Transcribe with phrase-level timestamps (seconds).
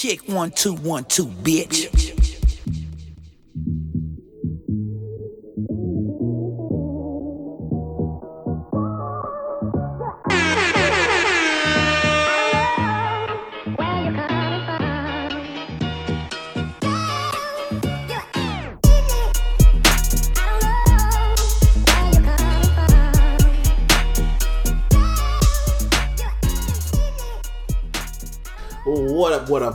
[0.00, 1.90] Check one, two, one, two, bitch.
[1.90, 2.09] Where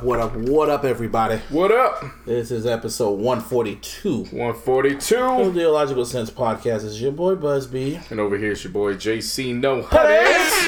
[0.05, 1.37] What up, what up, what up, what up, everybody?
[1.49, 2.03] What up?
[2.25, 5.51] This is episode 142 of 142.
[5.51, 6.82] the Illogical Sense podcast.
[6.82, 10.68] This is your boy Busby And over here is your boy JC No Huddles.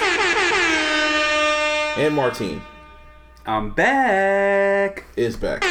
[1.98, 2.62] and Martine
[3.46, 5.04] I'm back.
[5.16, 5.62] is back.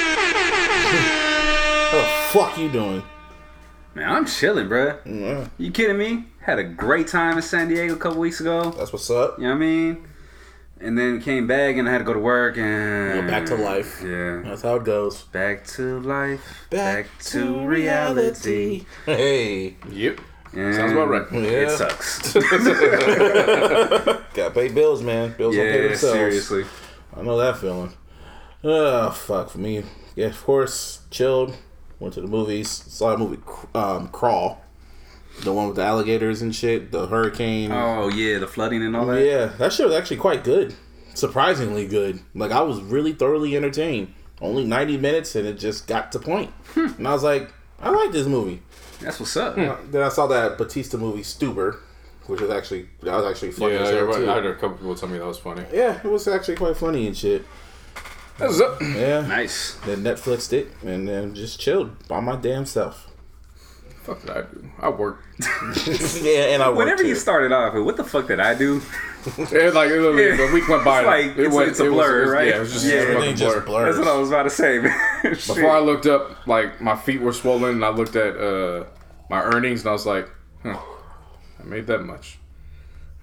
[1.93, 3.02] oh, fuck you doing?
[3.95, 5.02] Man, I'm chilling, bruh.
[5.05, 6.24] Mm, You kidding me?
[6.41, 8.71] Had a great time in San Diego a couple weeks ago.
[8.79, 9.38] That's what's up.
[9.38, 10.09] You know what I mean?
[10.79, 13.55] And then came back and I had to go to work and Well, back to
[13.57, 14.03] life.
[14.05, 14.43] Yeah.
[14.45, 15.23] That's how it goes.
[15.23, 16.66] Back to life.
[16.69, 18.85] Back, to reality.
[19.07, 20.21] Hey, Yep.
[20.52, 21.27] And Sounds about right.
[21.32, 21.41] Yeah.
[21.41, 22.32] It sucks.
[24.35, 25.35] gotta pay bills, man.
[25.37, 26.15] Bills don't pay yeah, themselves.
[26.15, 26.65] seriously.
[27.16, 27.93] I know that feeling.
[28.65, 29.82] Oh, fuck for me.
[30.15, 31.57] Yeah, of course, chilled.
[31.99, 32.71] Went to the movies.
[32.71, 33.38] Saw the movie
[33.74, 34.63] um, Crawl.
[35.42, 36.90] The one with the alligators and shit.
[36.92, 37.70] The hurricane.
[37.73, 39.24] Oh yeah, the flooding and all that.
[39.24, 40.74] Yeah, that shit was actually quite good.
[41.15, 42.20] Surprisingly good.
[42.34, 44.12] Like I was really thoroughly entertained.
[44.40, 46.51] Only ninety minutes and it just got to point.
[46.74, 46.88] Hmm.
[46.98, 48.62] And I was like, I like this movie.
[49.01, 49.57] That's what's up.
[49.57, 51.79] Then I saw that Bautista movie Stuber,
[52.26, 53.74] which was actually that was actually funny.
[53.74, 54.30] Yeah, as too.
[54.30, 55.64] I heard a couple people tell me that was funny.
[55.73, 57.45] yeah, it was actually quite funny and shit.
[58.38, 58.80] That's up.
[58.82, 59.23] Yeah.
[59.26, 59.76] Nice.
[59.87, 63.05] Then Netflixed it and then just chilled by my damn self.
[64.06, 64.71] Fuck did I do?
[64.81, 65.25] I worked.
[66.22, 67.09] yeah, and I worked Whenever too.
[67.09, 68.81] you started off, with what the fuck did I do?
[69.37, 70.37] It, like it literally, Yeah.
[70.47, 71.00] the week went by.
[71.00, 72.47] It's like- it it's- went, it's a it blur, was- right?
[72.47, 72.93] Yeah, it was just Yeah.
[72.93, 73.65] a Everything just blur.
[73.66, 73.97] blurs.
[73.97, 74.97] That's what I was about to say, man.
[75.25, 78.84] Before I looked up, like my feet were swollen, and I looked at uh,
[79.28, 80.31] my earnings, and I was like,
[80.62, 80.78] huh,
[81.60, 82.38] I made that much.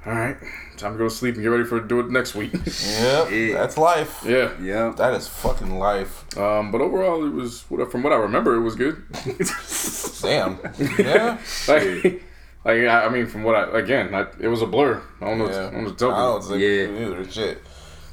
[0.05, 0.35] All right,
[0.77, 2.53] time to go to sleep and get ready for do it next week.
[2.53, 2.63] Yep,
[3.31, 3.53] Yeah.
[3.53, 4.23] that's life.
[4.25, 4.51] yeah.
[4.61, 4.93] yeah.
[4.97, 6.25] That is fucking life.
[6.37, 9.03] Um, but overall, it was what- from what I remember, it was good.
[10.21, 10.59] Damn.
[10.97, 11.37] Yeah.
[11.67, 12.23] like,
[12.65, 15.01] like I I mean, from what I again, I, it was a blur.
[15.21, 15.49] I don't know.
[15.49, 15.51] Yeah.
[15.51, 17.05] What, I don't know what to tell I don't think Yeah.
[17.07, 17.29] either.
[17.31, 17.61] Shit.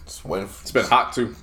[0.07, 0.49] Just waiting.
[0.63, 1.35] It's been hot too.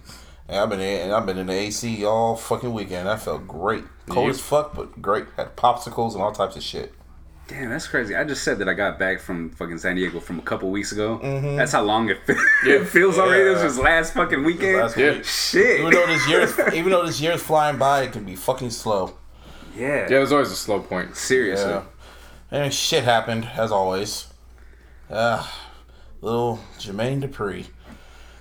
[0.50, 3.10] Yeah, I've been in, and I've been in the AC all fucking weekend.
[3.10, 3.84] I felt great.
[4.10, 4.36] Cold Yep.
[4.36, 5.26] as fuck, but great.
[5.36, 6.94] Had popsicles and all types of shit.
[7.48, 8.14] Damn, that's crazy.
[8.16, 10.92] I just said that I got back from fucking San Diego from a couple weeks
[10.92, 11.18] ago.
[11.56, 12.36] That's how long it, fe-
[12.66, 13.44] it feels already.
[13.46, 14.78] This was just last fucking weekend.
[14.78, 15.12] Last Yeah.
[15.14, 15.24] week.
[15.24, 15.80] Shit.
[15.80, 18.36] Even though this year, is, even though this year is flying by, it can be
[18.36, 19.16] fucking slow.
[19.78, 20.02] yeah.
[20.02, 21.16] Yeah, there's always a slow point.
[21.16, 21.70] Seriously.
[21.70, 21.84] Yeah.
[22.52, 24.28] And shit happened as always.
[25.10, 25.70] Ah,
[26.22, 27.68] little Jermaine Dupri.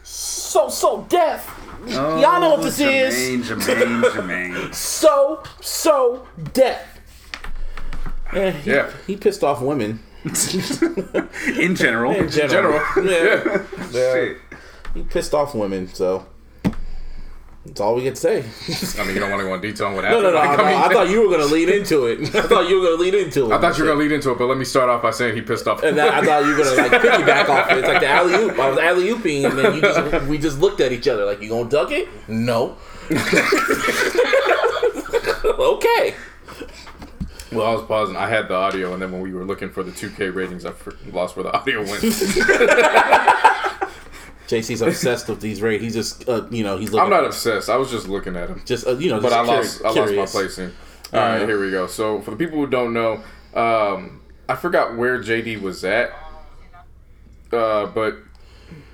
[0.02, 1.48] So so Def.
[1.90, 3.48] Oh, Y'all know what this Jermaine, is.
[3.48, 4.74] Jermaine, Jermaine.
[4.74, 6.95] So so Def.
[8.34, 8.90] Yeah, he, Yeah.
[9.06, 12.12] he pissed off women In general.
[12.12, 12.80] in general.
[12.94, 13.04] General.
[13.04, 13.64] Yeah.
[13.92, 14.12] yeah.
[14.12, 14.36] Shit.
[14.94, 16.26] He pissed off women, so
[17.64, 18.38] that's all we can say.
[18.98, 20.22] I mean, you don't want to go into detail on what no, happened.
[20.24, 20.36] no, no.
[20.36, 22.34] Like, I, I, mean, I thought you were gonna lead into it.
[22.34, 23.52] I thought you were gonna lead into it.
[23.54, 25.34] I thought you were gonna lead into it, but let me start off by saying
[25.36, 25.82] he pissed off.
[25.84, 27.78] And then I thought you were gonna like piggyback off it.
[27.78, 28.58] It's like the alley oop.
[28.58, 31.40] I was alley ooping, and then you just we just looked at each other like,
[31.42, 32.08] "You gonna duck it?
[32.28, 32.76] No."
[35.44, 36.14] okay.
[37.52, 38.16] Well, I was pausing.
[38.16, 40.72] I had the audio, and then when we were looking for the 2K ratings, I
[41.12, 42.02] lost where the audio went.
[44.48, 45.80] JC's obsessed with these rate.
[45.80, 47.04] He's just, uh, you know, he's looking.
[47.04, 47.68] I'm not obsessed.
[47.68, 48.62] I was just looking at him.
[48.64, 50.72] just, uh, you know, but just I lost I lost my placing.
[51.12, 51.86] All right, Uh, here we go.
[51.88, 53.22] So for the people who don't know,
[53.54, 56.10] um, I forgot where JD was at,
[57.52, 58.18] uh, but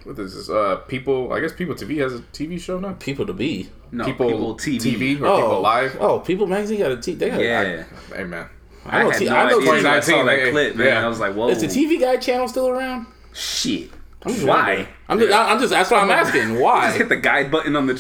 [0.05, 0.49] what is this?
[0.49, 2.95] Uh, people, I guess People TV has a TV show now.
[2.95, 3.71] People to be.
[3.95, 4.81] No, People, people, TV.
[4.81, 5.97] TV or Oh, People Live.
[6.01, 7.13] Oh, People Magazine got a T.
[7.15, 7.85] They got a- Yeah.
[8.17, 8.49] Hey man,
[8.87, 10.51] I, I know had T- no I know idea until I saw 2019, that hey,
[10.51, 10.87] clip, man.
[10.87, 11.05] yeah.
[11.05, 11.49] I was like, whoa.
[11.51, 13.07] Is the TV Guide channel still around?
[13.35, 13.91] Shit.
[14.25, 14.87] I'm just Why?
[15.09, 15.71] I'm just, I'm just.
[15.71, 16.61] That's what I'm asking.
[16.61, 16.87] Why?
[16.87, 17.95] just hit the guide button on the.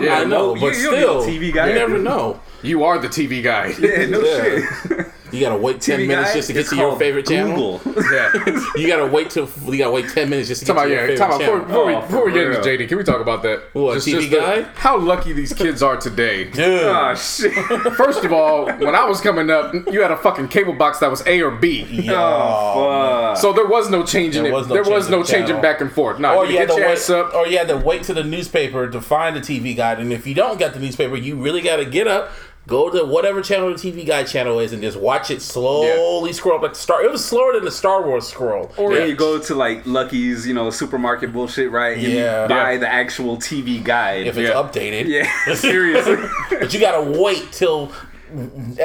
[0.00, 1.68] Yeah, I know, but you don't need a still, TV guide.
[1.68, 2.40] you never know.
[2.62, 3.68] you are the TV guy.
[3.78, 4.42] Yeah, no Yeah.
[4.82, 5.06] shit.
[5.32, 7.78] You gotta wait ten TV minutes guide just to get to your called favorite channel.
[7.78, 8.02] Google.
[8.12, 8.32] yeah.
[8.76, 10.90] You gotta wait till you gotta wait ten minutes just to get Talk to about
[10.90, 11.06] your yeah.
[11.06, 11.58] favorite Talk about channel.
[11.66, 12.60] before, before, we, Oh, before we get into.
[12.60, 13.62] JD, can we talk about that?
[13.74, 14.62] What, TV guy?
[14.74, 16.44] How lucky these kids are today.
[16.50, 17.52] Dude, oh ah, shit.
[17.94, 21.10] First of all, when I was coming up, you had a fucking cable box that
[21.10, 22.06] was A or B.
[22.10, 23.36] Oh, fuck.
[23.38, 24.54] So there was no changing There it.
[24.54, 25.62] was no there was no the changing channel.
[25.62, 26.18] back and forth.
[26.18, 27.34] No, or you you had get to your wait, ass up.
[27.34, 30.26] or you had to wait to the newspaper to find the TV guide, and if
[30.26, 32.30] you don't get the newspaper, you really gotta get up,
[32.68, 36.56] Go to whatever channel the TV Guide channel is and just watch it slowly scroll
[36.56, 37.02] up like the Star.
[37.02, 38.70] It was slower than the Star Wars scroll.
[38.76, 39.06] Or Yeah.
[39.06, 41.96] you go to like Lucky's, you know, supermarket bullshit, right?
[41.96, 42.42] And Yeah.
[42.42, 42.78] you buy Yeah.
[42.78, 44.26] the actual TV guide.
[44.26, 44.54] if it's Yeah.
[44.54, 45.06] updated.
[45.06, 46.16] yeah, seriously.
[46.50, 47.90] But you gotta wait till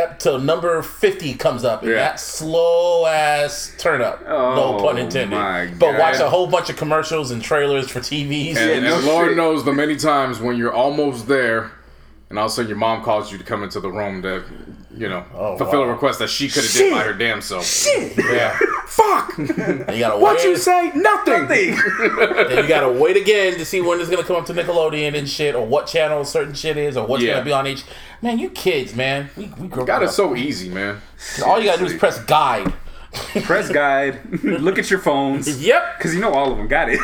[0.02, 1.98] up till number fifty comes up, and Yeah.
[1.98, 4.22] that slow ass turn up.
[4.26, 5.38] oh, no pun intended.
[5.38, 8.56] my But watch a whole bunch of commercials and trailers for TVs.
[8.56, 9.38] And, no and Lord shit.
[9.38, 11.72] knows the many times when you're almost there,
[12.34, 14.44] and all of a sudden your mom calls you to come into the room to,
[14.98, 15.90] you know, Oh, fulfill wow.
[15.90, 17.64] a request that she could have did by her damn self.
[17.64, 18.18] Shit.
[18.18, 18.58] yeah.
[18.88, 19.38] Fuck!
[19.38, 19.50] And
[19.92, 20.92] you gotta What you say?
[20.96, 21.48] Nothing.
[21.48, 21.78] Then
[22.64, 25.54] you gotta wait again to see when it's gonna come up to Nickelodeon and shit,
[25.54, 27.34] or what channel certain shit is, or what's Yeah.
[27.34, 27.84] gonna be on each.
[28.24, 30.08] Man, you kids, man, we we grew God, up.
[30.08, 31.00] it's so easy, man.
[31.46, 32.74] All you gotta do is press guide.
[33.44, 34.20] Press guide.
[34.44, 35.64] Look at your phones.
[35.64, 35.98] Yep.
[36.00, 37.00] Because you know all of them got it.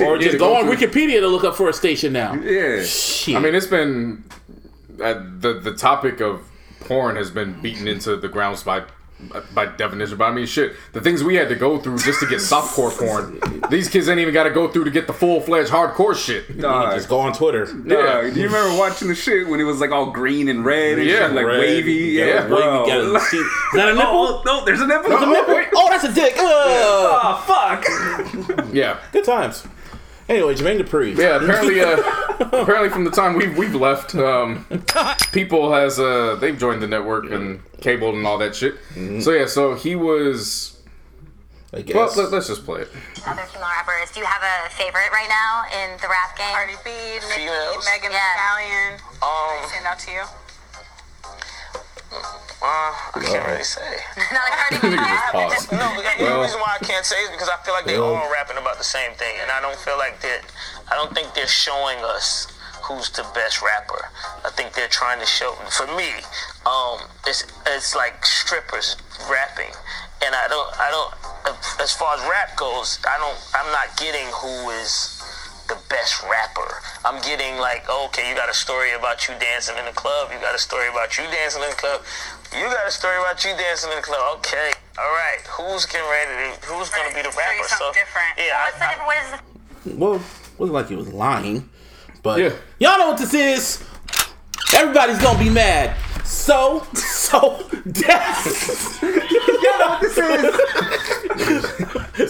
[0.00, 2.34] Or just go go on through- Wikipedia to look up for a station now.
[2.34, 2.82] yeah.
[2.82, 3.34] Shit.
[3.36, 4.24] I mean, it's been
[5.00, 6.42] Uh, the the topic of
[6.80, 8.84] porn has been beaten into the grounds by
[9.54, 10.18] by definition.
[10.18, 12.90] But I mean, shit, the things we had to go through just to get softcore
[12.96, 16.14] porn, these kids ain't even got to go through to get the full fledged hardcore
[16.14, 16.48] shit.
[16.50, 16.94] You Dog.
[16.94, 17.64] just go on Twitter.
[17.64, 18.30] Dog, Yeah.
[18.30, 21.08] do you remember watching the shit when it was like all green and red and
[21.08, 21.92] Yeah, shit, like Red, wavy?
[21.92, 22.84] yeah, Yeah, wavy, bro.
[23.16, 23.32] Is
[23.74, 24.10] that a nipple?
[24.12, 25.10] Oh, no, there's a nipple.
[25.12, 25.68] Oh, wait.
[25.76, 26.34] Oh, that's a dick.
[26.38, 26.44] Ugh.
[26.46, 28.74] Oh, fuck.
[28.74, 28.98] Yeah.
[29.12, 29.66] Good times.
[30.28, 31.16] Anyway, Jermaine Dupri.
[31.16, 31.96] Yeah, apparently, uh,
[32.62, 34.64] apparently from the time we've we've left, um,
[35.32, 38.76] people has uh they've joined the network and cable and all that shit.
[39.20, 40.70] So yeah, so he was.
[41.74, 41.96] I guess.
[41.96, 42.88] Well, let, us just play it.
[43.26, 44.12] Other female rappers.
[44.12, 46.54] Do you have a favorite right now in the rap game?
[46.54, 47.84] Cardi B, Nicki, Females?
[47.84, 48.36] Megan Thee Yeah.
[48.38, 49.00] Stallion.
[49.20, 50.22] Um, Stand out to you.
[52.14, 53.98] Uh, I can't really say.
[54.32, 55.54] Not like Cardi B.
[55.54, 55.72] Just.
[55.72, 57.98] No, the the Well- reason why I can't say is because I feel like they
[57.98, 60.42] Well- all rapping about the same thing, and I don't feel like that.
[60.90, 62.46] I don't think they're showing us
[62.82, 64.08] who's the best rapper.
[64.44, 65.52] I think they're trying to show.
[65.70, 66.10] For me,
[66.66, 68.96] um, it's it's like strippers
[69.28, 69.72] rapping,
[70.24, 71.14] and I don't I don't.
[71.80, 73.36] As far as rap goes, I don't.
[73.54, 75.13] I'm not getting who is
[75.68, 76.80] the best rapper.
[77.04, 80.30] I'm getting like, oh, okay, you got a story about you dancing in the club.
[80.32, 82.02] You got a story about you dancing in the club.
[82.52, 84.38] You got a story about you dancing in the club.
[84.38, 85.40] Okay, all right.
[85.56, 86.66] Who's getting ready to?
[86.66, 87.68] Who's gonna be the rapper?
[87.68, 88.34] So different.
[88.38, 89.06] yeah, What's the I, different?
[89.06, 90.20] What is the well,
[90.58, 91.68] wasn't like he was lying,
[92.22, 92.50] but Yeah.
[92.78, 93.82] y'all know what this is.
[94.74, 95.96] Everybody's gonna be mad.
[96.24, 100.54] So, so, that's you know what this is?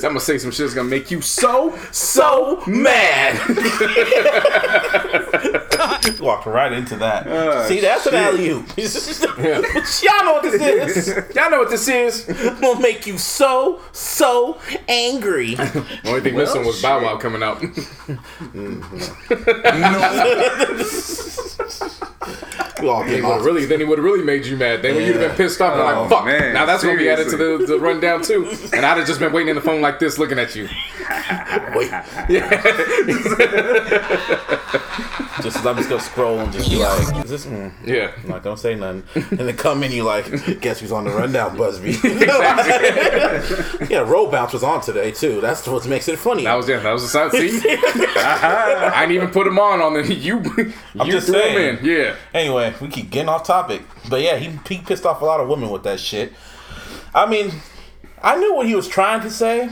[0.05, 1.77] I'm gonna say some shit that's gonna make you so.
[1.93, 3.39] so mad.
[6.21, 7.27] Walked right into that.
[7.27, 8.67] Ah, See, that's an alley oop.
[8.77, 11.09] Y'all know what this is.
[11.35, 12.27] Y'all know what this is.
[12.61, 14.59] Will make you so, so
[14.89, 15.57] angry.
[16.05, 17.61] Only thing missing was Bow Wow coming out.
[17.61, 18.83] Mm,
[19.75, 19.83] we
[22.45, 22.54] all
[22.85, 24.83] Then getting he would really, then he would have really made you mad.
[24.83, 26.25] Then when you'd have been pissed off, and Oh, like, fuck.
[26.27, 28.47] man, now that's gonna be added to the, the rundown too.
[28.73, 30.65] And I'd have just been waiting in the phone like this, looking at you.
[31.75, 31.91] Wait.
[35.43, 37.47] just I'm just gonna scroll and just be like, is this?
[37.47, 38.13] Mm, Yeah.
[38.23, 39.03] I'm not gonna say nothing.
[39.15, 41.93] And then come in, you like, guess who's on the rundown, Busby?
[43.91, 45.41] yeah, roll bounce was on today too.
[45.41, 46.45] That's what makes it funny.
[46.45, 46.81] That was yeah.
[46.81, 47.31] That was a sign.
[47.31, 50.39] See, I didn't even put him on on the you.
[50.99, 51.79] I'm you just threw saying.
[51.79, 51.85] him in.
[51.85, 52.17] Yeah.
[52.33, 53.83] Anyway, we keep getting off topic.
[54.09, 56.33] But yeah, he, he pissed off a lot of women with that shit.
[57.15, 57.53] I mean,
[58.23, 59.71] I knew what he was trying to say,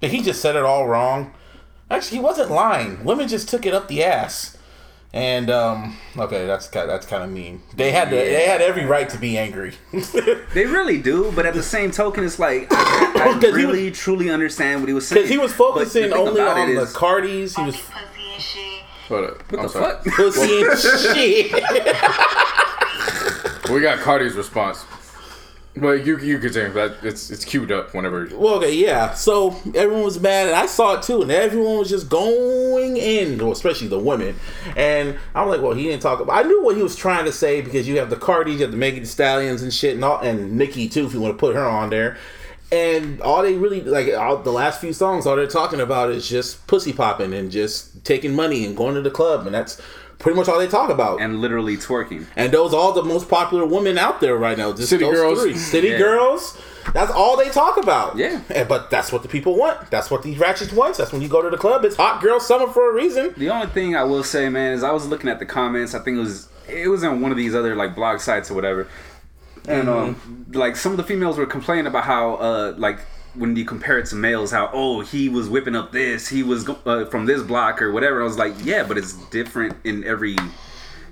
[0.00, 1.32] but he just said it all wrong.
[1.90, 3.04] Actually, he wasn't lying.
[3.04, 4.56] Women just took it up the ass.
[5.14, 7.60] And um, okay, that's kind that's kind of mean.
[7.76, 9.74] They had to, they had every right to be angry.
[10.54, 13.90] They really do, but at the same token, it's like I, I 'Cause he really
[13.90, 15.20] truly understand what he was saying.
[15.22, 17.56] Because he was focusing only on it the is- Cardis.
[17.56, 17.76] He was
[19.08, 19.10] Pussy and shit.
[19.10, 19.52] What, up?
[19.52, 19.94] What I'm the sorry.
[19.94, 20.04] fuck?
[20.14, 20.78] pussy and
[23.64, 23.70] shit.
[23.70, 24.84] We got Cardi's response.
[25.74, 28.28] But you you could say that it's it's queued up whenever.
[28.34, 29.14] Well, okay, yeah.
[29.14, 33.40] So everyone was mad, and I saw it too, and everyone was just going in,
[33.40, 34.36] especially the women.
[34.76, 36.44] And I'm like, well, he didn't talk about.
[36.44, 38.70] I knew what he was trying to say because you have the Cardis, you have
[38.70, 41.54] the Megan Stallions and shit, and all, and Nikki too, if you want to put
[41.56, 42.18] her on there.
[42.72, 46.26] And all they really like, all, the last few songs, all they're talking about is
[46.28, 49.78] just pussy popping and just taking money and going to the club, and that's
[50.18, 51.20] pretty much all they talk about.
[51.20, 52.24] And, and literally twerking.
[52.34, 54.72] And those are all the most popular women out there right now.
[54.72, 55.42] Just City girls.
[55.42, 55.54] three.
[55.56, 55.98] city Yeah.
[55.98, 56.58] girls.
[56.94, 58.16] That's all they talk about.
[58.16, 58.40] Yeah.
[58.48, 59.90] And, but that's what the people want.
[59.90, 60.96] That's what these ratchets want.
[60.96, 61.84] That's when you go to the club.
[61.84, 63.34] It's hot girl summer for a reason.
[63.36, 65.94] The only thing I will say, man, is I was looking at the comments.
[65.94, 68.54] I think it was it was on one of these other like blog sites or
[68.54, 68.88] whatever,
[69.68, 73.00] and um, like some of the females were complaining about how uh like
[73.34, 76.64] when you compare it to males, how oh he was whipping up this, he was
[76.64, 78.20] go- uh, from this block or whatever.
[78.20, 80.36] I was like, yeah, but it's different in every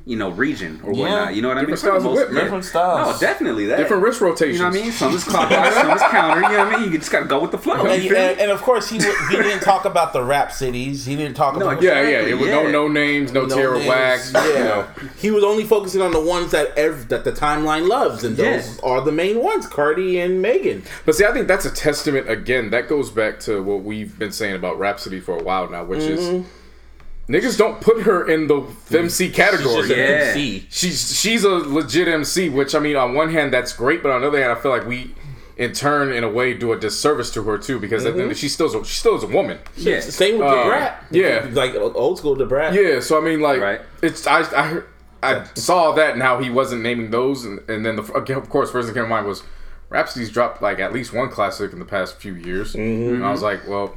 [0.06, 1.00] you know, region or Yeah.
[1.00, 1.34] whatnot.
[1.34, 1.70] You know what I mean?
[1.70, 2.44] Different styles For of the whip, most- man.
[2.44, 3.20] Different styles.
[3.20, 3.76] No, definitely that.
[3.76, 4.54] Different wrist rotations.
[4.58, 4.92] You know what I mean?
[4.92, 6.40] Some is clockwise, some is counter.
[6.42, 6.92] You know what I mean?
[6.92, 7.74] You just gotta go with the flow.
[7.86, 8.24] And, You feel me?
[8.32, 11.04] and, and of course, he w- he didn't talk about the rap cities.
[11.06, 12.00] He didn't talk No, about Yeah, yeah.
[12.08, 12.54] Exactly, It was yeah.
[12.62, 13.88] no no names, no, no Tierra names.
[13.88, 14.20] Whack.
[14.34, 14.86] Yeah, You know.
[15.16, 18.46] he was only focusing on the ones that ev- that the timeline loves, and those
[18.82, 18.88] Yeah.
[18.90, 20.82] are the main ones: Cardi and Megan.
[21.04, 22.70] But see, I think that's a testament again.
[22.70, 26.00] That goes back to what we've been saying about Rapsody for a while now, which
[26.00, 26.36] Mm-hmm.
[26.38, 26.44] is
[27.30, 29.82] niggas don't put her in the MC category.
[29.82, 30.24] She's just an Yeah.
[30.30, 30.66] MC.
[30.70, 34.20] she's she's a legit MC, which I mean, on one hand, that's great, but on
[34.22, 35.14] the other hand, I feel like we,
[35.56, 38.36] in turn, in a way, do a disservice to her too, because at the end,
[38.36, 39.58] she still she still is a woman.
[39.76, 40.00] yeah.
[40.00, 41.04] Same with Uh, the brat.
[41.10, 41.46] yeah.
[41.52, 42.74] like old school the brat.
[42.74, 43.80] Yeah, so I mean, like, Right.
[44.02, 44.80] it's I I
[45.22, 48.48] I saw that and how he wasn't naming those, and, and then the again, of
[48.48, 49.42] course, first thing came to mind was
[49.90, 53.14] Rapsody's dropped like at least one classic in the past few years, Mm-hmm.
[53.16, 53.94] and I was like, well.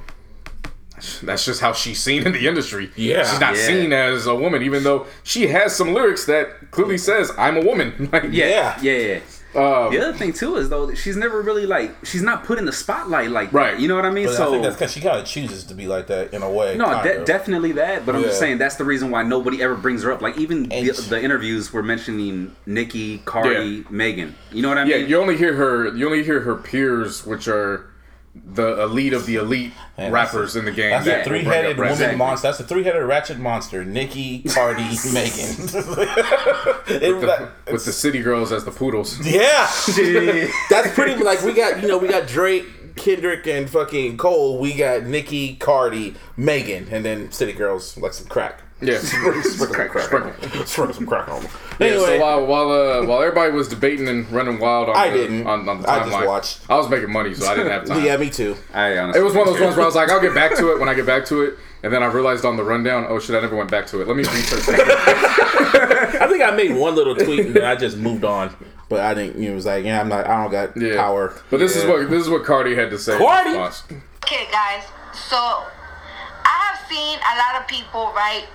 [1.21, 2.91] That's just how she's seen in the industry.
[2.95, 3.23] Yeah.
[3.29, 3.65] she's not Yeah.
[3.67, 7.61] seen as a woman, even though she has some lyrics that clearly says "I'm a
[7.61, 8.77] woman." Like, Yeah, Yeah.
[8.81, 9.19] yeah, yeah.
[9.55, 12.57] um, The other thing too is though that she's never really like she's not put
[12.57, 13.57] in the spotlight like that.
[13.57, 13.79] Right.
[13.79, 14.25] You know what I mean?
[14.25, 16.41] But I so think that's because she kind of chooses to be like that in
[16.41, 16.75] a way.
[16.75, 18.05] no, de- definitely that.
[18.05, 20.21] But I'm just saying that's the reason why nobody ever brings her up.
[20.21, 23.83] Like even the, the interviews were mentioning Nicki, Cardi, Yeah.
[23.89, 24.35] Megan.
[24.51, 25.09] You know what I Yeah, mean?
[25.09, 25.95] you only hear her.
[25.95, 27.85] You only hear her peers, which are
[28.35, 30.89] the elite of the elite Man, rappers a- in the game.
[30.89, 32.17] That's that a three headed woman.
[32.17, 32.47] Monster.
[32.47, 33.85] That's a three headed ratchet monster.
[33.85, 34.81] Nikki, Cardi,
[35.13, 35.55] Megan.
[35.61, 35.71] with
[36.87, 39.19] the, with the city girls as the poodles.
[39.25, 39.69] yeah.
[40.69, 44.57] That's pretty like we got you know we got Drake, Kendrick, and fucking Cole.
[44.59, 48.61] We got Nikki, Cardi, Megan, and then City Girls like some crack.
[48.83, 48.97] Yeah.
[49.01, 50.65] Sprinkle some crack, Sprinkle.
[50.65, 51.51] Sprinkle some crack on them.
[51.79, 55.09] Yeah, Anyway, so while while uh, while everybody was debating and running wild on I
[55.09, 55.47] the, didn't.
[55.47, 56.59] on, on the I timeline, just watched.
[56.69, 58.03] I was making money, so I didn't have time.
[58.05, 58.55] yeah, me too.
[58.73, 60.55] I honestly It was one of those ones where I was like, I'll get back
[60.57, 63.05] to it when I get back to it, and then I realized on the rundown,
[63.09, 64.07] oh shit, I never went back to it.
[64.07, 66.17] Let me research that.
[66.21, 68.55] I think I made one little tweet and then I just moved on.
[68.89, 69.37] But I didn't.
[69.41, 70.27] You know, it was like, yeah, I'm not.
[70.27, 70.97] I don't got Yeah.
[70.97, 71.33] power.
[71.49, 73.17] But this is what this is what Cardi had to say.
[73.17, 73.57] Cardi?
[73.57, 74.83] Okay, guys.
[75.13, 78.45] So I have seen a lot of people, right?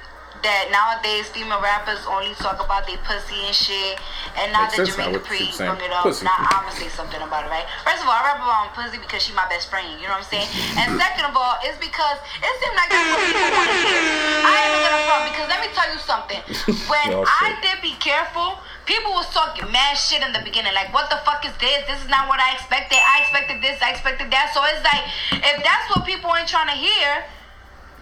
[0.42, 3.98] That nowadays female rappers only talk about their pussy and shit,
[4.38, 6.22] and now that Jamaica Pre bring it up, Pussy.
[6.24, 7.66] now I'm gonna say something about it, right?
[7.82, 9.98] First of all, I rap about my pussy because she's my best friend.
[9.98, 10.46] You know what I'm saying?
[10.78, 14.00] And second of all, it's because it seems like that's what people want to hear.
[14.46, 16.40] I ain't gonna front because let me tell you something.
[16.92, 18.58] When I did be careful.
[18.88, 21.84] People was talking mad shit in the beginning, like, what the fuck is this?
[21.84, 22.96] This is not what I expected.
[22.96, 24.48] I expected this, I expected that.
[24.56, 25.04] So it's like,
[25.44, 27.20] if that's what people ain't trying to hear,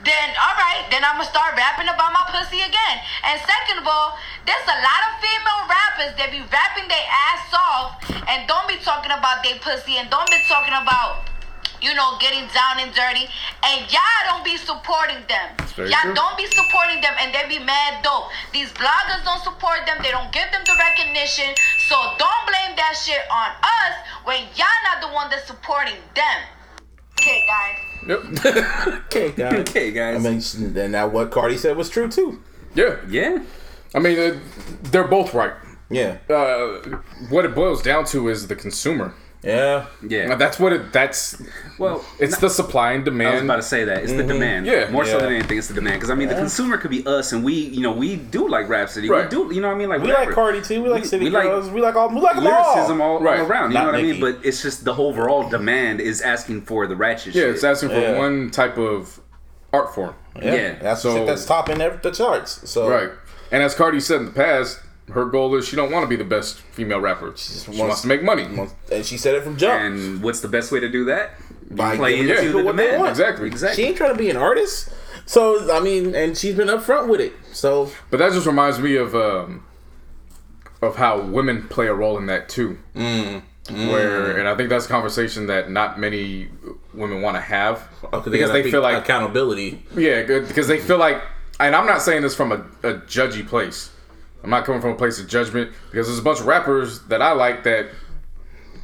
[0.04, 2.96] then all right, then I'm gonna start rapping about my pussy again.
[3.24, 7.48] And second of all, there's a lot of female rappers that be rapping their ass
[7.56, 7.98] off
[8.28, 11.26] and don't be talking about their pussy and don't be talking about,
[11.80, 13.24] you know, getting down and dirty.
[13.64, 15.48] And y'all don't be supporting them.
[15.80, 16.14] Y'all true.
[16.14, 18.28] don't be supporting them and they be mad dope.
[18.52, 21.56] These bloggers don't support them, they don't give them the recognition.
[21.88, 23.94] So don't blame that shit on us
[24.28, 26.40] when y'all not the one that's supporting them.
[27.18, 28.08] Okay, guys.
[28.08, 28.96] Yep.
[29.06, 29.52] Okay, guys.
[29.60, 30.24] Okay, guys.
[30.24, 30.30] I
[30.60, 32.42] mean, then that what Cardi said was true too.
[32.74, 32.96] yeah.
[33.08, 33.38] yeah.
[33.94, 34.38] I mean, uh,
[34.84, 35.54] they're both right.
[35.88, 36.18] Yeah.
[36.28, 36.98] Uh,
[37.30, 39.14] what it boils down to is the consumer.
[39.46, 39.86] Yeah.
[40.06, 40.26] Yeah.
[40.26, 40.92] Now, That's what it.
[40.92, 41.40] That's
[41.78, 43.28] Well, it's the supply and demand.
[43.28, 44.28] I was about to say that it's the mm-hmm.
[44.28, 44.66] demand.
[44.66, 44.90] Yeah.
[44.90, 45.96] more so than anything, it's the demand.
[45.96, 48.68] Because I mean, the consumer could be us, and we, you know, we do like
[48.68, 49.08] Rapsody.
[49.08, 49.24] Right.
[49.24, 50.26] We do, you know, what I mean, like We whatever.
[50.26, 50.82] like Cardi too.
[50.82, 51.70] We like We- City we like Girls.
[51.70, 52.08] we like all.
[52.08, 53.18] We like them lyricism all.
[53.18, 53.40] all, Right.
[53.40, 53.70] all around.
[53.70, 54.20] You Not know what I mean?
[54.20, 57.50] But it's just the overall demand is asking for the ratchet yeah, shit.
[57.54, 58.18] it's asking for Yeah.
[58.18, 59.20] one type of
[59.72, 60.14] art form.
[60.42, 60.54] Yeah.
[60.54, 60.74] Yeah.
[60.80, 62.68] That's So- shit that's topping every, the charts.
[62.68, 63.10] So Right.
[63.52, 66.16] And as Cardi said in the past, her goal is she don't want to be
[66.16, 67.32] the best female rapper.
[67.36, 68.46] She, wants- wants to make money.
[68.90, 69.80] And she said it from jump.
[69.80, 71.32] and what's the best way to do that?
[71.70, 73.10] By Play giving into people the what they want.
[73.10, 73.48] Exactly.
[73.48, 73.82] Exactly.
[73.82, 74.88] She ain't trying to be an artist.
[75.26, 77.32] So I mean, and she's been upfront with it.
[77.52, 79.64] So But that just reminds me of um,
[80.80, 82.78] of how women play a role in that too.
[82.94, 83.42] Mm.
[83.68, 86.48] Where and I think that's a conversation that not many
[86.94, 89.82] women want to have because because they feel like accountability.
[89.96, 91.20] yeah, good because they feel like
[91.58, 92.56] and I'm not saying this from a,
[92.88, 93.90] a judgy place.
[94.46, 97.20] I'm not coming from a place of judgment because there's a bunch of rappers that
[97.20, 97.88] I like that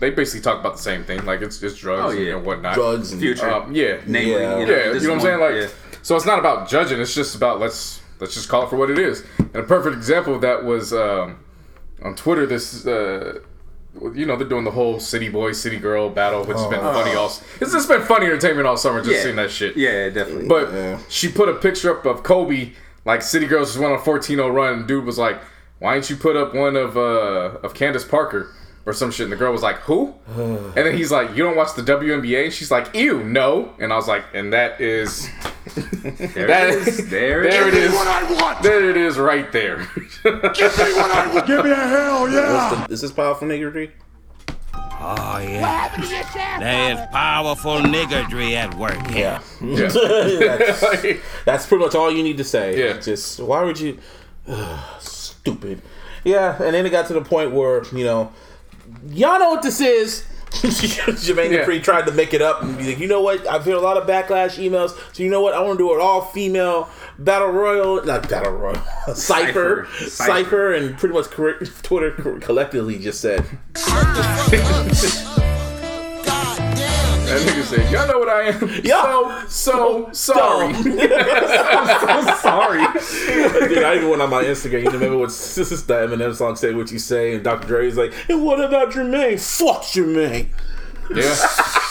[0.00, 2.34] they basically talk about the same thing, like it's it's drugs Oh, and- yeah.
[2.34, 2.74] and whatnot.
[2.74, 3.48] Drugs and Future.
[3.48, 4.58] Um, yeah, Namely, Yeah.
[4.58, 5.40] you know, yeah, you know what I'm saying?
[5.40, 5.68] Like, yeah.
[6.02, 7.00] so it's not about judging.
[7.00, 9.24] It's just about let's let's just call it for what it is.
[9.38, 11.38] And a perfect example of that was um,
[12.02, 12.44] on Twitter.
[12.44, 13.38] This, uh,
[14.14, 17.14] you know, they're doing the whole city boy, city girl battle, which has been funny
[17.14, 17.26] all.
[17.60, 19.00] It's just been funny entertainment all summer.
[19.00, 19.22] Just Yeah.
[19.22, 19.76] seeing that shit.
[19.76, 20.48] Yeah, definitely.
[20.48, 20.98] But Yeah.
[21.08, 22.72] she put a picture up of Kobe,
[23.04, 25.40] like City Girls just went on a 14-0 run, and dude was like,
[25.82, 29.32] "Why didn't you put up one of uh of Candace Parker?" Or some shit, and
[29.32, 32.52] the girl was like, "Who?" and then he's like, "You don't watch the WNBA?" And
[32.52, 35.28] she's like, "Ew, no." And I was like, "And that is
[35.74, 37.08] There That it is.
[37.08, 37.54] There, it is.
[37.54, 37.94] There it it is.
[37.94, 38.62] is.
[38.62, 39.78] There it is, right there.
[39.82, 40.30] What's the,
[42.84, 43.90] is this is powerful niggardry?
[44.74, 46.58] Oh, yeah.
[46.58, 48.96] There is powerful niggardry at work.
[49.10, 49.40] Yeah.
[49.60, 49.88] Yeah.
[49.88, 50.80] that's,
[51.44, 52.78] that's pretty much all you need to say.
[52.78, 52.98] Yeah.
[52.98, 53.98] Just why would you?
[54.98, 55.82] Stupid.
[56.24, 58.32] Yeah, and then it got to the point where you know,
[59.08, 60.24] y'all know what this is.
[60.52, 61.64] Jermaine Yeah.
[61.64, 63.46] Dupri tried to make it up and be like, you know what?
[63.46, 64.90] I've heard a lot of backlash emails.
[65.14, 65.54] So you know what?
[65.54, 68.76] I want to do an all female battle royal, not battle royal,
[69.14, 70.74] cipher, Cypher.
[70.74, 71.26] and pretty much
[71.82, 73.42] Twitter collectively just said,
[77.32, 78.68] That nigga said, y'all know what I am?
[78.84, 79.46] Yeah.
[79.46, 80.74] So, so, sorry.
[80.74, 82.80] I'm sorry.
[83.68, 84.84] Dude, I even went on my Instagram.
[84.84, 87.66] You remember what this is the Eminem song "Say What You Say" and Dr.
[87.68, 89.40] Dre's like, "And what about Jermaine?
[89.40, 90.48] Fuck Jermaine."
[91.14, 91.88] Yeah.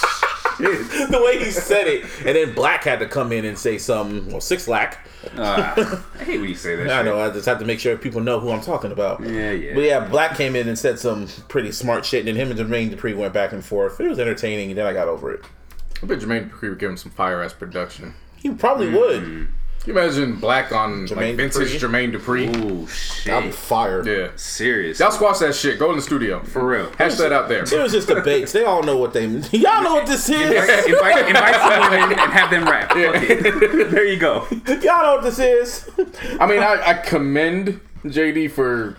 [1.12, 4.30] the way he said it, and then Black had to come in and say something.
[4.32, 5.08] Well, Six Lack.
[5.38, 5.74] Uh,
[6.20, 6.89] I hate when you say that.
[6.89, 7.06] I shit.
[7.06, 7.20] know.
[7.20, 9.22] I just have to make sure people know who I'm talking about.
[9.24, 9.74] Yeah, yeah.
[9.75, 12.60] But yeah, Black came in and said some pretty smart shit, and then him and
[12.60, 14.00] Jermaine Dupri went back and forth.
[14.00, 15.44] It was entertaining, and then I got over it.
[16.01, 18.13] I bet Jermaine Dupri would give him some fire ass production.
[18.38, 18.96] He probably Mm-hmm.
[18.96, 19.48] would.
[19.83, 22.11] Can you imagine Black on Jermaine like vintage Dupri?
[22.11, 22.71] Jermaine Dupri?
[22.71, 23.43] Ooh, shit.
[23.43, 23.55] Shit.
[23.55, 24.05] fired.
[24.05, 24.29] Yeah.
[24.35, 25.00] Serious.
[25.00, 25.79] Y'all squash that shit.
[25.79, 26.39] Go in the studio.
[26.43, 26.91] For real.
[27.00, 27.63] Hash that out there.
[27.71, 28.51] It was just debates.
[28.51, 29.25] They all know what they.
[29.51, 30.51] Y'all know what this is.
[30.51, 32.89] invite, invite some women and have them rap.
[32.89, 33.89] Fuck it.
[33.89, 34.45] There you go.
[34.67, 35.89] Y'all know what this is.
[36.39, 38.97] I mean, I, I commend JD for,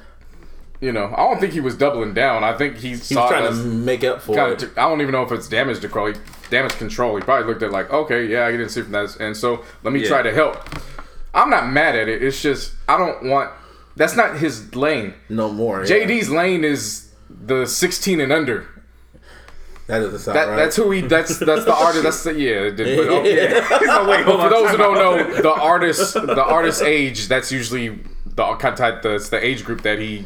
[0.82, 2.42] you know, I don't think he was doubling down.
[2.44, 4.64] I think he He saw trying to make up for it.
[4.76, 6.12] I don't even know if it's damage control.
[6.50, 7.14] Damage control.
[7.16, 9.92] He probably looked at like, okay, yeah, I didn't see from that, and so let
[9.92, 10.08] me Yeah.
[10.08, 10.56] try to help.
[11.32, 12.22] I'm not mad at it.
[12.22, 13.50] It's just I don't want.
[13.94, 15.14] That's not his lane.
[15.28, 15.84] no more.
[15.84, 16.04] yeah.
[16.06, 18.66] JD's lane is the 16 and under.
[19.86, 20.56] That doesn't sound That, right.
[20.56, 21.00] That's who he.
[21.02, 22.02] That's that's the artist.
[22.02, 22.50] That's the yeah.
[22.68, 26.82] it did- but, oh, Oh, wait, For those who don't know, the artist, the artist
[26.82, 30.24] age, that's usually the kind of type, that's the age group that he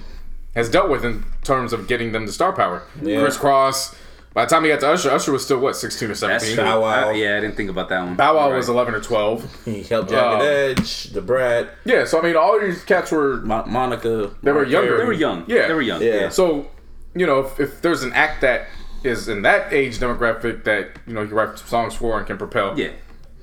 [0.57, 2.83] has dealt with in terms of getting them to star power.
[3.01, 3.21] Yeah.
[3.21, 3.95] Kris Kross.
[4.35, 6.57] By the time he got to Usher, Usher was still what, sixteen or seventeen.
[6.57, 6.65] true.
[6.65, 7.09] Bow Wow.
[7.09, 8.17] I- yeah, I didn't think about that one.
[8.17, 8.57] Bow Wow Right.
[8.59, 9.49] was eleven or twelve.
[9.65, 13.37] He helped Jagged Um, Edge, the Brat, Yeah, so I mean, all these cats were
[13.37, 14.31] Mo- Monica.
[14.43, 14.99] They were younger.
[14.99, 15.45] They were young.
[15.47, 15.69] Yeah.
[15.69, 16.03] They were young.
[16.03, 16.29] Yeah.
[16.29, 16.67] So,
[17.15, 18.67] you know, if, if there's an act that
[19.05, 22.79] is in that age demographic that you know he writes songs for and can propel,
[22.79, 22.91] Yeah.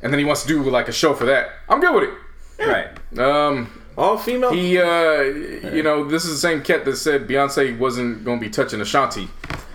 [0.03, 2.67] and then he wants to do like a show for that, I'm good with it.
[2.67, 3.19] Right.
[3.19, 4.51] Um, All female.
[4.51, 8.49] He, uh, you know, this is the same cat that said Beyonce wasn't gonna be
[8.49, 9.27] touching Ashanti.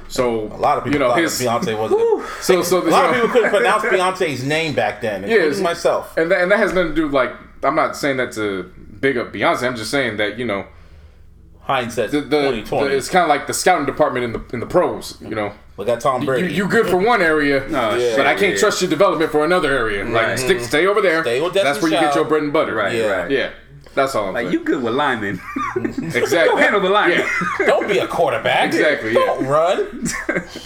[0.08, 2.26] So a lot of people you know, his, Beyonce wasn't.
[2.42, 3.82] so so a lot of you know, people couldn't pronounce
[4.20, 6.16] Beyonce's name back then, including it's- myself.
[6.16, 7.30] and that, and that has nothing to do like
[7.62, 8.64] I'm not saying that to
[9.00, 9.64] big up Beyonce.
[9.66, 10.66] I'm just saying that you know
[11.62, 12.88] Hindsight, the, the, 2020.
[12.88, 15.18] the it's kind of like the scouting department in the in the pros.
[15.20, 16.54] You know, Look at Tom Brady.
[16.54, 18.16] you good for one area, Oh, Yeah.
[18.16, 18.58] but I can't yeah.
[18.58, 20.02] trust your development for another area.
[20.04, 20.38] Like Right.
[20.38, 21.22] stick, stay over there.
[21.22, 22.74] Stay with That's where Destiny you get your bread and butter.
[22.74, 22.94] Right.
[22.96, 23.04] Yeah.
[23.06, 23.30] Right.
[23.30, 23.50] Yeah,
[23.94, 24.52] that's all I'm Like saying.
[24.52, 25.40] you good with linemen.
[25.76, 26.38] exactly.
[26.48, 27.20] Go handle the linemen.
[27.60, 27.66] Yeah.
[27.66, 28.66] Don't be a quarterback.
[28.66, 29.20] Exactly, yeah.
[29.26, 30.04] Don't run.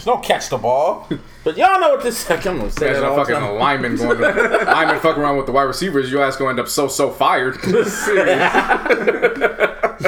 [0.05, 1.07] Don't catch the ball.
[1.43, 2.29] But y'all know what this.
[2.31, 3.55] I'm gonna say Imagine that all the fucking time.
[3.59, 6.11] lineman going to lineman fucking around with the wide receivers.
[6.11, 7.57] Your ass gonna end up so so fired.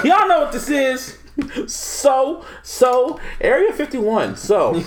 [0.04, 1.17] Y'all know what this is.
[1.67, 4.38] So, so, Area 51.
[4.38, 4.76] So,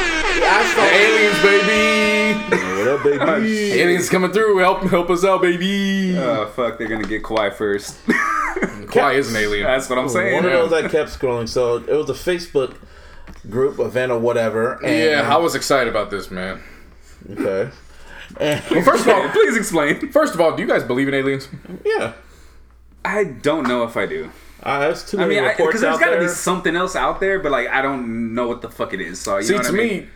[0.00, 2.38] Aliens, baby.
[2.48, 3.72] what up, baby?
[3.80, 4.58] Aliens coming through.
[4.58, 6.16] Help help us out, baby.
[6.18, 8.04] Oh fuck, they're gonna get Kawhi first.
[8.06, 9.66] Kawhi is an alien.
[9.66, 10.34] That's what I'm saying.
[10.34, 11.48] One of those I kept scrolling.
[11.48, 12.74] So, it was a Facebook
[13.48, 14.74] group event or whatever.
[14.84, 16.60] And, yeah, I was excited about this, man.
[17.30, 17.70] Okay.
[18.38, 20.10] And, First of all, Please explain.
[20.12, 21.48] first of all, do you guys believe in aliens?
[21.84, 22.12] yeah.
[23.04, 24.30] I don't know if I do.
[24.62, 27.18] Uh, there's too I mean, reports because there's out got to be something else out
[27.20, 29.20] there, but like I don't know what the fuck it is.
[29.20, 29.88] So you See, know what to I mean?
[30.02, 30.08] me,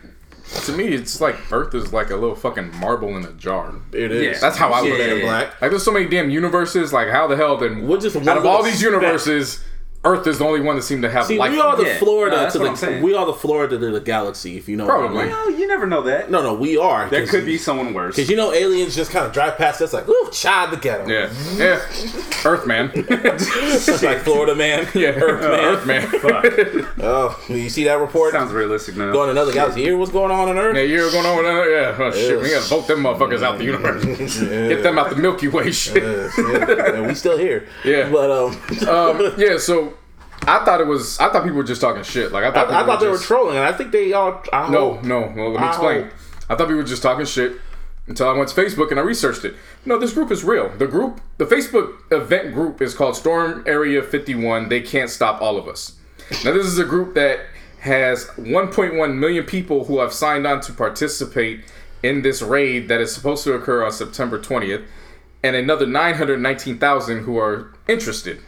[0.65, 3.73] to me, it's like Earth is like a little fucking marble in a jar.
[3.91, 4.23] it is.
[4.35, 4.39] Yeah.
[4.39, 5.17] That's how I look Yeah, at it.
[5.17, 5.61] yeah, Black.
[5.61, 6.93] Like, there's so many damn universes.
[6.93, 7.87] Like, how the hell then?
[7.87, 8.91] We're just out of all these speck.
[8.91, 9.63] universes,
[10.05, 11.51] Earth is the only one that seemed to have See, life.
[11.51, 11.97] we are the Yeah.
[11.97, 14.57] Florida No, to the we are the Florida to the galaxy.
[14.57, 15.15] If you know, Probably.
[15.15, 15.31] What I mean.
[15.33, 16.29] Well, you never know that.
[16.31, 17.09] No, no, we are.
[17.09, 18.15] There could be someone worse.
[18.15, 21.01] because you know aliens just kind of drive past us like, ooh, child to get
[21.01, 21.81] 'em." yeah, yeah.
[22.45, 22.91] Earth man.
[22.93, 24.87] It's like Florida man.
[24.93, 26.05] yeah, Earth man.
[27.01, 28.31] Oh, you see that report?
[28.33, 29.11] Sounds realistic now.
[29.11, 29.81] going to another galaxy.
[29.83, 30.75] Hear what's going on on Earth?
[30.75, 31.69] Yeah, you're going on with that?
[31.99, 32.05] Yeah.
[32.05, 34.03] Oh, shit, we gotta vote them motherfuckers out the universe.
[34.39, 36.01] Get them out the Milky Way shit.
[36.03, 36.93] Yes, yeah.
[36.95, 37.67] And we still here.
[37.83, 38.09] Yeah.
[38.11, 39.93] But um, Um, yeah, so
[40.43, 41.19] I thought it was.
[41.19, 42.31] I thought people were just talking shit.
[42.31, 42.69] Like I I, thought.
[42.69, 44.41] I people thought they were trolling, and I think they all.
[44.53, 45.19] I No, hope- no.
[45.35, 46.03] Well, let me I explain.
[46.03, 46.13] hope.
[46.49, 47.53] I thought people were just talking shit
[48.07, 49.55] until I went to Facebook and I researched it.
[49.85, 50.69] No, this group is real.
[50.77, 54.69] The group, the Facebook event group is called Storm Area 51.
[54.69, 55.93] They can't stop all of us.
[56.43, 57.39] Now, this is a group that
[57.79, 61.63] has 1.1 million people who have signed on to participate
[62.03, 64.83] in this raid that is supposed to occur on September 20th,
[65.43, 68.39] and another 919,000 who are interested.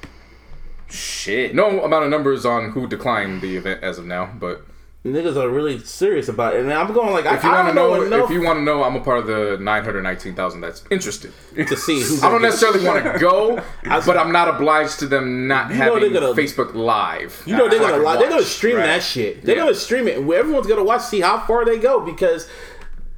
[0.89, 1.54] Shit.
[1.56, 4.65] No amount of numbers on who declined the event as of now, but
[5.06, 7.67] Niggas are really serious about it, and I'm going like, if you I, I want
[7.69, 10.60] to know, know, enough if you want to know, I'm a part of the 919,000
[10.60, 11.32] that's interested.
[11.56, 12.21] to see who's.
[12.23, 16.00] I don't necessarily want to go, but I'm not obliged to them not You having
[16.02, 17.41] they're gonna- Facebook Live.
[17.45, 18.19] You know they're gonna can.
[18.19, 18.86] They're gonna stream Right.
[18.88, 19.43] that shit.
[19.45, 19.62] They're Yeah.
[19.63, 22.50] gonna stream it, everyone's gonna watch, see how far they go because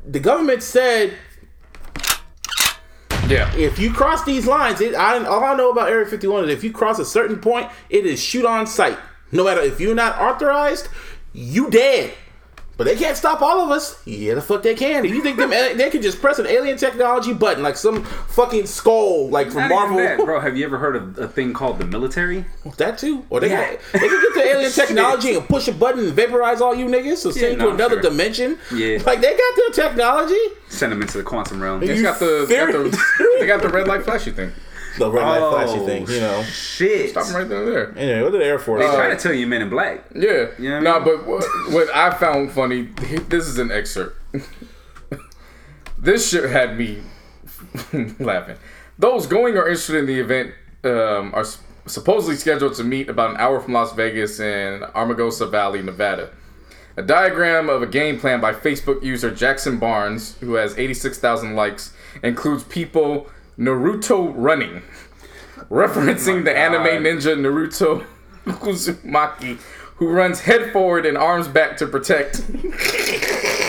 [0.08, 1.14] the government said
[3.30, 3.54] Yeah.
[3.56, 6.64] if you cross these lines, it, I, all I know about Area 51 is if
[6.64, 8.98] you cross a certain point, it is shoot on sight.
[9.32, 10.88] No matter if you're not authorized,
[11.34, 12.14] you dead.
[12.80, 14.02] But they can't stop all of us.
[14.06, 15.04] Yeah, the fuck they can.
[15.04, 19.28] You think them they could just press an alien technology button like some fucking skull
[19.30, 19.98] like from Not Marvel?
[19.98, 20.40] that, bro.
[20.40, 22.46] Have you ever heard of a thing called the military?
[22.78, 23.74] That too, or they Yeah.
[23.74, 26.86] got, they can get the alien technology and push a button and vaporize all you
[26.86, 28.12] niggas, so send you no, to another sure.
[28.12, 28.58] dimension.
[28.74, 29.00] Yeah.
[29.06, 30.40] like they got their technology.
[30.70, 31.82] Send them into the quantum realm.
[31.82, 34.54] They got the, they got the they got the red light flashy thing.
[35.00, 36.44] The red light Oh, flashy thing, you know.
[36.44, 37.10] Shit.
[37.12, 37.66] Stop 'em right there.
[37.66, 37.98] there.
[37.98, 38.82] Anyway, what did the Air Force?
[38.82, 38.96] They say?
[38.96, 40.04] try to tell you Men in Black.
[40.14, 40.48] Yeah.
[40.60, 42.90] Yeah, I no, mean- but what, what I found funny,
[43.30, 44.16] this is an excerpt.
[45.98, 47.02] this shit had me
[48.20, 48.58] laughing.
[48.98, 51.46] Those going or interested in the event um, are
[51.86, 56.30] supposedly scheduled to meet about an hour from Las Vegas in Amargosa Valley, Nevada.
[56.98, 61.94] A diagram of a game plan by Facebook user Jackson Barnes, who has 86,000 likes,
[62.24, 63.30] includes people
[63.60, 64.82] Naruto running,
[65.70, 68.06] referencing oh the anime ninja Naruto
[68.46, 69.60] Uzumaki,
[69.98, 72.42] who runs head forward and arms back to protect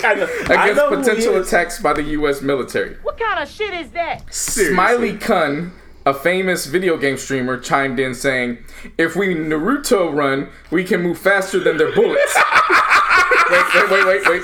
[0.02, 2.40] I know, I against know potential attacks by the U.S.
[2.40, 2.96] military.
[3.02, 4.32] What kind of shit is that?
[4.32, 5.72] Smiley Kun,
[6.06, 8.58] a famous video game streamer, chimed in saying,
[8.96, 12.34] "If we Naruto run, we can move faster than their bullets."
[13.50, 14.42] wait, wait, wait, wait, wait.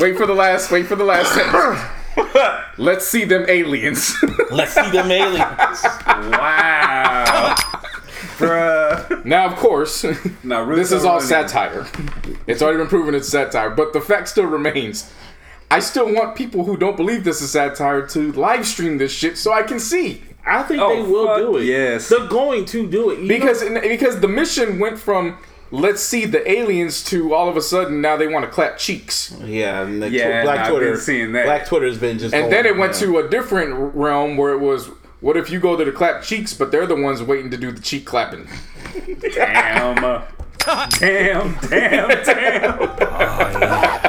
[0.00, 0.70] Wait for the last.
[0.72, 1.80] Wait for the last sentence.
[2.78, 4.14] Let's see them aliens.
[4.50, 5.82] Let's see them aliens.
[6.06, 7.54] Wow.
[8.38, 9.24] Bruh.
[9.24, 11.28] now, of course, Naruto this is all running.
[11.28, 11.86] satire.
[12.46, 15.12] It's already been proven it's satire, but the fact still remains.
[15.70, 19.36] I still want people who don't believe this is satire to live stream this shit
[19.36, 20.22] so I can see.
[20.46, 21.64] I think Oh, they will do it.
[21.66, 22.08] yes.
[22.08, 25.36] they're going to do it You because because the mission went from
[25.70, 29.34] let's see the aliens to all of a sudden now they want to clap cheeks
[29.44, 31.44] yeah, and the Yeah, tw- Black nah, I've Twitter, been seeing that.
[31.44, 33.00] Black Twitter's been just, and going, then it went yeah.
[33.06, 34.88] to a different realm where it was
[35.20, 37.70] what if you go to the clap cheeks but they're the ones waiting to do
[37.72, 38.48] the cheek clapping
[39.20, 39.96] Damn.
[40.98, 42.78] Damn, damn, damn.
[43.00, 44.07] Oh,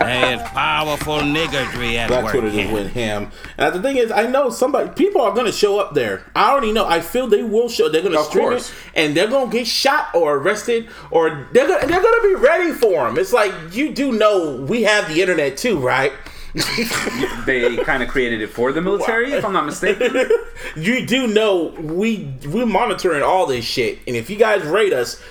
[0.00, 2.32] There's powerful niggardry at Black work.
[2.32, 2.72] Twitter just here.
[2.72, 3.30] went ham.
[3.58, 6.24] And the thing is, I know somebody, people are gonna show up there.
[6.34, 6.86] I already know.
[6.86, 7.88] I feel they will show.
[7.88, 8.70] They're gonna stream course.
[8.70, 12.72] it, and they're gonna get shot or arrested, or they're gonna they're gonna be ready
[12.72, 13.18] for them.
[13.18, 16.12] It's like you do know we have the internet too, right?
[17.46, 20.28] They kind of created it for the military, if I'm not mistaken.
[20.76, 25.22] you do know we we're monitoring all this shit, and if you guys rate us,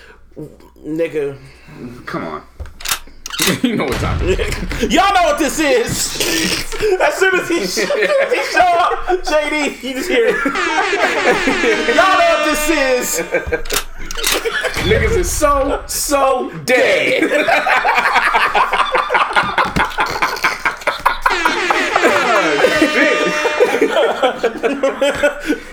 [0.78, 1.38] nigga,
[2.06, 2.42] Come on.
[3.62, 4.82] you know what time it is.
[4.94, 6.16] y'all know what this is.
[7.00, 8.92] as soon as he, as he show up,
[9.24, 11.94] JD, you just hear it.
[11.96, 13.20] y'all know what this is.
[14.86, 17.30] niggas is so so dead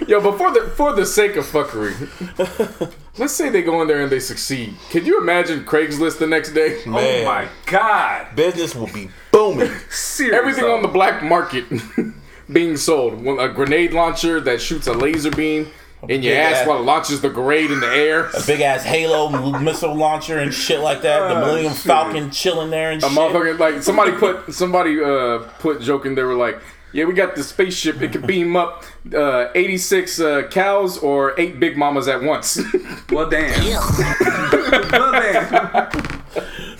[0.07, 1.93] Yo, but for the for the sake of fuckery,
[3.17, 4.75] let's say they go in there and they succeed.
[4.91, 6.81] Could you imagine Craigslist the next day?
[6.85, 6.91] Oh
[7.25, 8.35] my god.
[8.35, 9.69] business will be booming.
[9.89, 10.37] Seriously.
[10.37, 11.65] Everything on the black market
[12.51, 13.13] being sold.
[13.39, 15.67] A grenade launcher that shoots a laser beam
[16.07, 18.29] in your ass ass- while it launches the grenade in the air.
[18.29, 21.27] A big ass Halo missile launcher and shit like that.
[21.27, 21.81] The Millennium shit.
[21.83, 23.17] Falcon chilling there and A shit.
[23.17, 26.59] motherfucker like somebody put somebody uh put joking they were like
[26.97, 28.83] yeah we got the spaceship it could beam up
[29.15, 32.59] uh 86 uh, cows or eight big mamas at once
[33.11, 33.53] Well, damn.
[34.91, 35.89] well, damn.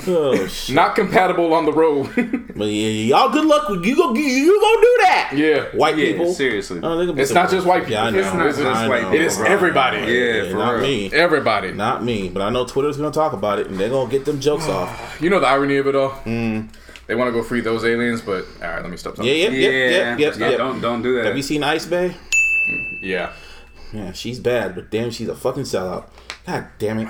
[0.10, 0.74] Oh shit!
[0.74, 2.06] not compatible on the road
[2.56, 3.68] But yeah, y'all, good luck.
[3.70, 5.32] You go, you go do that.
[5.36, 6.34] yeah White Yeah, people.
[6.34, 6.80] seriously.
[6.82, 7.94] Oh, they gonna be It's some- not just white people.
[7.94, 8.20] Yeah, I know.
[8.20, 10.82] It's not just white people, it is everybody Yeah, for not real.
[10.84, 11.12] me.
[11.12, 14.24] everybody Not me, but I know Twitter's gonna talk about it and they're gonna get
[14.24, 15.18] them jokes off.
[15.22, 16.14] you know the irony of it all
[17.08, 19.30] they want to go free those aliens but all right let me stop talking.
[19.30, 21.26] Yeah, yep, Yeah, yep, yep, yep, yeah, don't don't do that.
[21.26, 22.10] Have you seen ICE Bae?
[22.70, 23.34] Mm, yeah
[23.94, 26.10] Yeah, she's bad, but damn, she's a fucking sellout.
[26.46, 27.08] God damn it.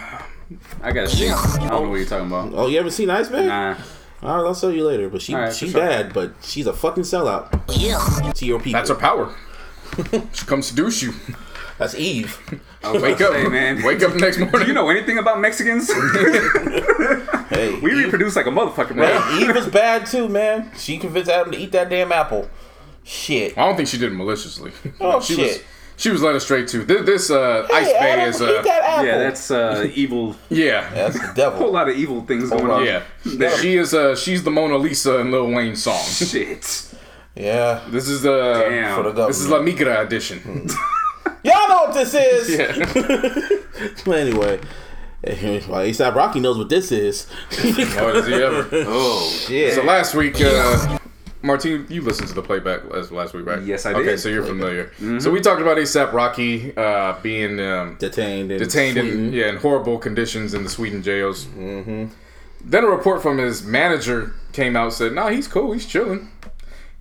[0.82, 1.30] I gotta see.
[1.30, 2.54] I don't know what you're talking about.
[2.54, 3.46] Oh, you haven't seen ICE Bae?
[3.46, 3.76] Nah.
[4.24, 5.10] All right, I'll show you later.
[5.10, 5.82] But she, All right, she for sure.
[5.82, 7.52] bad, but she's a fucking sellout.
[8.36, 8.80] To your people.
[8.80, 9.36] that's her power
[10.34, 11.14] she comes seduce you
[11.78, 12.40] That's Eve.
[12.84, 13.84] I wake up say, man.
[13.84, 15.90] wake up next morning Do you know anything about Mexicans?
[17.58, 19.20] Hey, Hey, We Eve- reproduce like a motherfucker, bro.
[19.20, 20.72] Hey, Eve was bad too, man.
[20.78, 22.50] She convinced Adam to eat that damn apple.
[23.04, 23.58] Shit.
[23.58, 24.72] I don't think she did it maliciously.
[25.00, 25.48] Oh, she shit.
[25.48, 25.64] was
[26.00, 26.84] she was led astray too.
[26.84, 29.06] This, this uh, Ice Hey, Bay is eat uh, that.
[29.06, 30.36] Yeah, that's uh, evil.
[30.50, 30.90] yeah.
[30.94, 31.58] That's the devil.
[31.60, 32.82] A whole lot of evil things going on.
[32.82, 32.86] on.
[32.86, 33.04] Yeah,
[33.58, 33.94] she is.
[33.94, 36.04] Uh, she's the Mona Lisa in Lil Wayne's song.
[36.06, 36.94] Shit.
[37.36, 37.84] Yeah.
[37.90, 38.96] This is the Damn.
[38.96, 39.28] For the government.
[39.30, 40.68] this is La Migra edition.
[41.44, 42.50] Y'all know what this is.
[42.50, 43.94] yeah.
[44.06, 44.60] But anyway,
[45.68, 47.28] well, ASAP Rocky knows what this is.
[47.52, 48.68] Oh, does he ever?
[48.90, 49.30] Oh.
[49.30, 49.74] Shit.
[49.74, 50.98] So last week, uh,
[51.42, 53.62] Martine, you listened to the playback last, last week, right?
[53.62, 54.02] Yes, I did.
[54.02, 54.92] Okay, so you're familiar.
[55.20, 59.58] So we talked about ASAP Rocky uh, being um, detained in detained in yeah in
[59.58, 61.46] horrible conditions in the Sweden jails.
[61.46, 62.06] Mm-hmm.
[62.64, 66.30] Then a report from his manager came out said, "Nah, he's cool, he's chilling."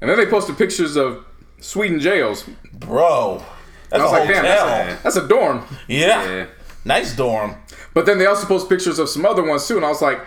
[0.01, 1.25] And then they posted pictures of
[1.61, 2.45] Sweden jails.
[2.73, 3.43] Bro.
[3.89, 4.43] That's I was a like, hotel.
[4.43, 6.25] "Damn, that's, that's a dorm." yeah.
[6.29, 6.47] Yeah.
[6.87, 7.57] Nice dorm.
[7.95, 10.21] But then they also post pictures of some other ones too, and I was like,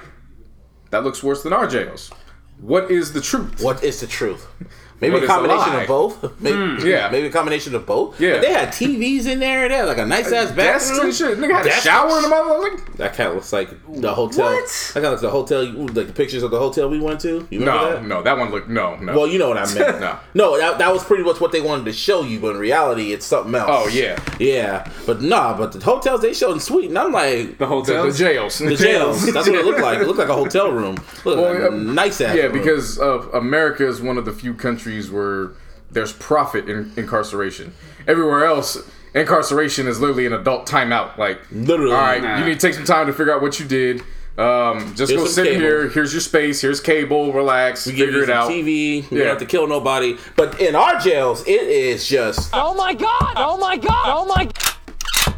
[0.92, 2.12] "That looks worse than our jails."
[2.60, 3.64] What is the truth?
[3.64, 4.46] What is the truth?
[5.02, 6.42] Maybe What a is a combination of both.
[6.42, 7.10] Maybe, yeah.
[7.10, 8.20] maybe a combination of both.
[8.20, 8.34] Yeah.
[8.34, 9.70] but they had TVs in there.
[9.70, 11.06] They had like a nice ass bathroom.
[11.08, 11.38] and shit.
[11.38, 12.60] Nigga had a shower in the mother.
[12.60, 13.70] Like, That kind of looks like
[14.02, 14.52] the hotel.
[14.52, 14.92] What?
[14.94, 15.64] That kind of looks the hotel.
[15.66, 17.48] Like the pictures of the hotel we went to.
[17.50, 18.04] You no, that?
[18.06, 19.14] no, that one looked no, no.
[19.18, 20.00] Well, you know what I meant.
[20.02, 20.20] No.
[20.34, 23.14] no, that, that was pretty much what they wanted to show you, but in reality,
[23.14, 23.70] it's something else.
[23.72, 24.90] oh yeah, yeah.
[25.06, 28.60] But nah, but the hotels they showed in Sweden, I'm like The the, the jails.
[28.60, 29.26] the jails.
[29.34, 30.00] That's what it looked like.
[30.00, 30.96] It looked like a hotel room.
[31.26, 32.36] Look Well, like a nice ass.
[32.36, 32.54] Yeah, room.
[32.54, 35.52] because uh, America is one of the few countries where
[35.92, 37.74] there's profit in incarceration.
[38.08, 38.78] Everywhere else,
[39.14, 41.18] incarceration is literally an adult timeout.
[41.18, 41.94] Like, Literally.
[41.94, 42.40] all right, Nah.
[42.40, 44.02] you need to take some time to figure out what you did.
[44.38, 45.60] Um, just Here's go sit cable.
[45.62, 45.88] here.
[45.90, 46.62] Here's your space.
[46.62, 47.34] Here's cable.
[47.34, 47.86] Relax.
[47.86, 48.50] we figure you it out.
[48.50, 48.64] TV.
[48.64, 49.24] We Yeah.
[49.24, 50.18] don't have to kill nobody.
[50.38, 53.34] But in our jails, it is just Oh my god!
[53.36, 54.04] Oh my god!
[54.06, 54.50] Oh my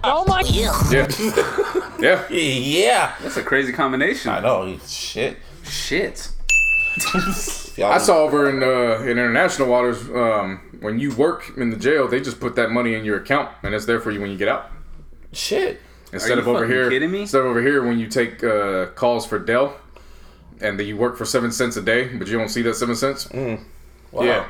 [0.03, 0.71] Oh my Yeah,
[1.99, 2.25] yeah.
[2.29, 3.13] yeah.
[3.21, 4.31] That's a crazy combination.
[4.31, 4.77] I know.
[4.87, 5.37] Shit.
[5.63, 6.29] Shit.
[7.77, 11.77] Y'all- I saw over in uh, in international waters um, when you work in the
[11.77, 14.29] jail, they just put that money in your account and it's there for you when
[14.31, 14.69] you get out.
[15.31, 15.79] shit.
[16.13, 17.21] Instead you of over here, kidding me?
[17.21, 19.77] instead of over here when you take uh, calls for Dell,
[20.59, 22.95] and then you work for seven cents a day, but you don't see that seven
[22.97, 23.31] cents.
[23.31, 24.23] Wow.
[24.23, 24.45] Yeah,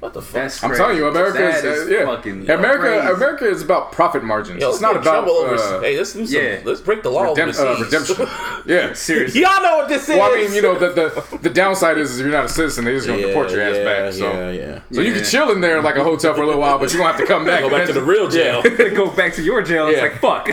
[0.00, 0.32] What the fuck?
[0.34, 0.80] That's I'm crazy.
[0.80, 2.04] telling you, America That is, is uh, yeah.
[2.06, 2.78] fucking America.
[2.78, 3.08] crazy.
[3.14, 4.60] America is about profit margins.
[4.62, 5.54] Yo, it's not let's get about over.
[5.56, 6.40] uh, hey, let's do some.
[6.40, 6.60] yeah.
[6.64, 8.16] Let's break the law redemp- uh, overseas.
[8.16, 8.26] redemption.
[8.66, 9.40] yeah, Seriously.
[9.40, 10.16] Y'all know what this is.
[10.16, 12.48] Well, I mean, you know, the the, the downside is, is if you're not a
[12.48, 14.12] citizen, they're just gonna deport your ass back.
[14.12, 14.80] So, yeah, yeah.
[14.92, 17.00] so you can chill in there like a hotel for a little while, but you're
[17.02, 17.62] gonna have to come back.
[17.62, 18.62] Go back to the real jail.
[18.62, 19.88] Go back to your jail.
[19.88, 20.48] It's like fuck.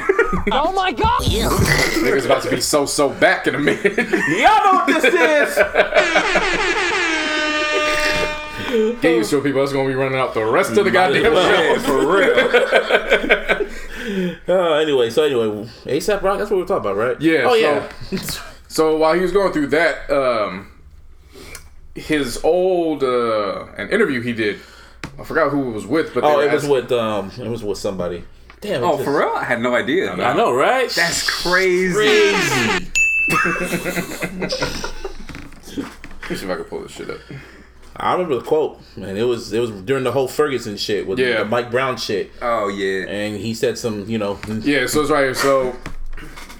[0.51, 1.21] Oh my god!
[1.21, 3.95] Niggas about to be so so back in a minute.
[3.95, 5.55] Y'all know what this is.
[9.01, 9.62] Get used to it, people.
[9.62, 11.75] That's gonna be running out the rest of the goddamn well.
[11.75, 11.82] show.
[11.82, 13.69] For real.
[14.47, 15.47] Uh, anyway, so anyway,
[15.86, 16.38] ASAP Rock.
[16.38, 17.19] That's what we're talking about, right?
[17.19, 17.89] Yeah, Oh so- yeah.
[18.67, 20.69] So while he was going through that, um,
[21.95, 24.60] his old uh, an interview he did,
[25.19, 27.63] I forgot who it was with, but oh, were it was with um, it was
[27.63, 28.23] with somebody.
[28.62, 28.84] Damn.
[28.84, 29.30] Oh, just- for real?
[29.36, 30.12] I had no idea.
[30.12, 30.88] I know, right?
[30.91, 31.93] That's crazy.
[31.95, 32.91] crazy.
[34.45, 37.17] Let me see if I can pull this shit up.
[37.97, 39.15] I remember the quote, man.
[39.17, 41.39] It was it was during the whole Ferguson shit with Yeah.
[41.39, 43.05] the Mike Brown shit, Oh yeah.
[43.08, 45.34] and he said some, you know, Yeah, so it's right here.
[45.34, 45.75] So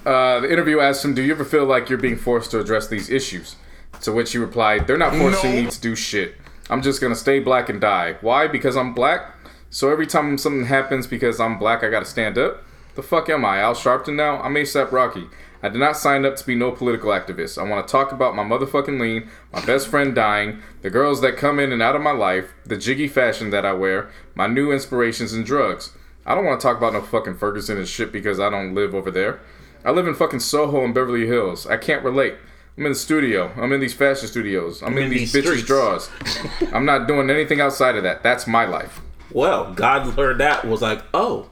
[0.06, 2.88] uh, the interview asked him, "Do you ever feel like you're being forced to address
[2.88, 3.56] these issues?"
[4.02, 6.36] To which he replied, "They're not forcing me to do shit.
[6.70, 8.16] I'm just gonna stay black and die.
[8.22, 8.48] Why?
[8.48, 9.32] Because I'm black.
[9.70, 12.64] So every time something happens because I'm black, I gotta stand up.
[12.96, 13.60] The fuck am I?
[13.60, 14.40] Al Sharpton now?
[14.42, 15.26] I'm ASAP Rocky.
[15.64, 17.58] I did not sign up to be no political activist.
[17.58, 21.38] I want to talk about my motherfucking lean, my best friend dying, the girls that
[21.38, 24.72] come in and out of my life, the jiggy fashion that I wear, my new
[24.72, 25.92] inspirations and drugs.
[26.26, 28.96] I don't want to talk about no fucking Ferguson and shit because I don't live
[28.96, 29.40] over there.
[29.84, 31.68] I live in fucking Soho and Beverly Hills.
[31.68, 32.36] I can't relate.
[32.78, 33.52] I'm in the studio.
[33.56, 34.82] I'm in these fashion studios.
[34.82, 36.10] I'm, in, in these, these bitches' drawers.
[36.74, 38.24] I'm not doing anything outside of that.
[38.24, 39.02] That's my life.
[39.32, 41.50] well, God heard that was like, oh,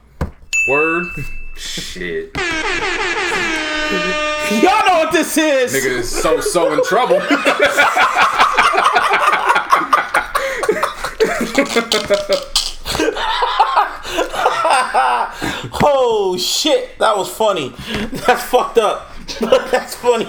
[0.68, 1.06] Word.
[1.56, 2.32] Shit.
[4.62, 5.74] y'all know what this is.
[5.74, 7.20] Nigga is so so in trouble.
[15.86, 17.74] Oh shit, that was funny.
[18.26, 19.10] That's fucked up.
[19.40, 20.24] That's funny.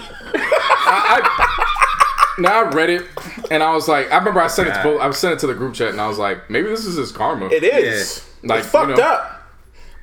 [2.37, 3.05] now I read it
[3.51, 5.47] and I was like, I remember I sent it to both, I sent it to
[5.47, 7.47] the group chat and I was like, maybe this is his karma.
[7.47, 8.27] It is.
[8.43, 9.03] Like, it's fucked you know.
[9.03, 9.34] up.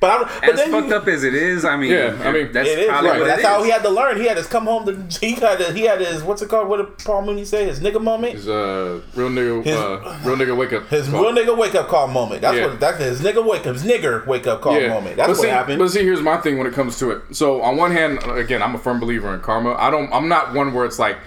[0.03, 2.31] But, I'm, but As then fucked you, up as it is, I mean, Yeah, I
[2.33, 3.65] mean, that's it is, probably right, what but it how is.
[3.65, 4.17] he had to learn.
[4.17, 4.85] He had to come home.
[4.85, 6.67] To, he had to, he had his what's it called?
[6.67, 7.65] What did Paul Mooney say?
[7.65, 8.33] His nigga moment.
[8.33, 10.87] His uh, real nigga, His- uh, real nigga wake up.
[10.87, 11.21] His call.
[11.21, 12.41] real nigga wake up call moment.
[12.41, 12.65] That's Yeah.
[12.67, 13.73] what that's his nigga wake up.
[13.75, 15.15] His nigger wake up call moment.
[15.15, 15.79] That's but what see, happened.
[15.79, 17.21] But see, here's my thing when it comes to it.
[17.31, 19.73] So on one hand, again, I'm a firm believer in karma.
[19.75, 20.11] I don't.
[20.11, 21.17] I'm not one where it's like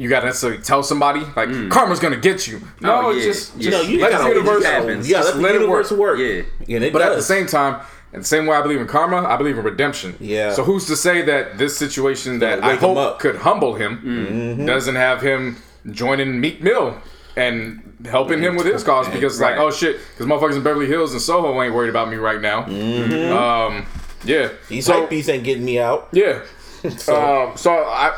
[0.00, 2.60] you gotta necessarily tell somebody like karma's gonna get you.
[2.80, 3.70] No, Oh, it's yeah, just, yeah.
[3.70, 4.62] just no, you let gotta, the you universe.
[4.62, 5.08] gotta, happens.
[5.10, 6.00] yeah, Just let the let it universe work.
[6.00, 6.18] work.
[6.20, 6.76] Yeah.
[6.76, 7.80] and it But at the same time,
[8.12, 10.16] and the same way I believe in karma, I believe in redemption.
[10.20, 10.52] Yeah.
[10.52, 14.66] So who's to say that this situation that I hope could humble him Mm-hmm.
[14.66, 15.56] doesn't have him
[15.90, 16.96] joining Meek Mill
[17.36, 21.12] and helping him with his cause because like oh shit because motherfuckers in Beverly Hills
[21.12, 22.62] and Soho ain't worried about me right now.
[22.64, 23.32] Mm-hmm.
[23.36, 23.86] Um,
[24.24, 24.48] yeah.
[24.68, 26.08] these so, hype beats ain't getting me out.
[26.12, 26.42] yeah.
[26.96, 28.16] So- um, so I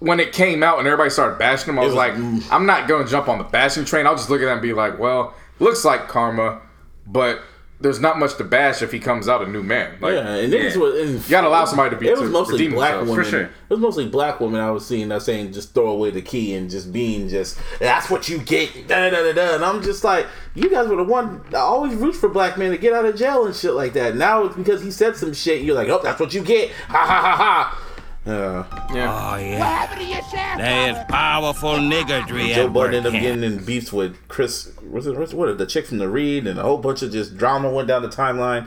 [0.00, 2.12] when it came out and everybody started bashing him, I was, was- like,
[2.52, 4.06] I'm not gonna jump on the bashing train.
[4.06, 6.60] I'll just look at that and be like, well, looks like karma,
[7.06, 7.40] but
[7.80, 9.96] there's not much to bash if he comes out a new man.
[10.00, 10.80] Like, Yeah, and niggas Yeah.
[10.80, 11.00] was.
[11.00, 12.08] And you gotta allow somebody to be.
[12.08, 13.10] It to was mostly black themselves.
[13.10, 13.24] women.
[13.24, 13.40] For sure.
[13.42, 16.54] It was mostly black women I was seeing that saying just throw away the key
[16.54, 18.88] and just being just that's what you get.
[18.88, 19.54] Da da da da.
[19.56, 22.70] And I'm just like, you guys were the one I always root for black men
[22.70, 24.16] to get out of jail and shit like that.
[24.16, 25.62] Now it's because he said some shit.
[25.62, 26.70] You're like, oh, that's what you get.
[26.88, 27.80] Ha ha ha ha.
[28.26, 29.32] Uh, Yeah.
[29.32, 30.56] Oh, yeah.
[30.56, 32.72] There's powerful niggardry Joe at.
[32.72, 33.34] Budden ended up here.
[33.36, 34.70] getting in beefs with Chris.
[34.88, 35.56] Was it what's- what?
[35.58, 38.08] The chick from the Read and a whole bunch of just drama went down the
[38.08, 38.66] timeline.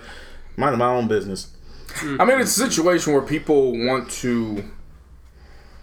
[0.56, 1.48] Minding my own business.
[2.20, 4.64] I mean, it's a situation where people want to.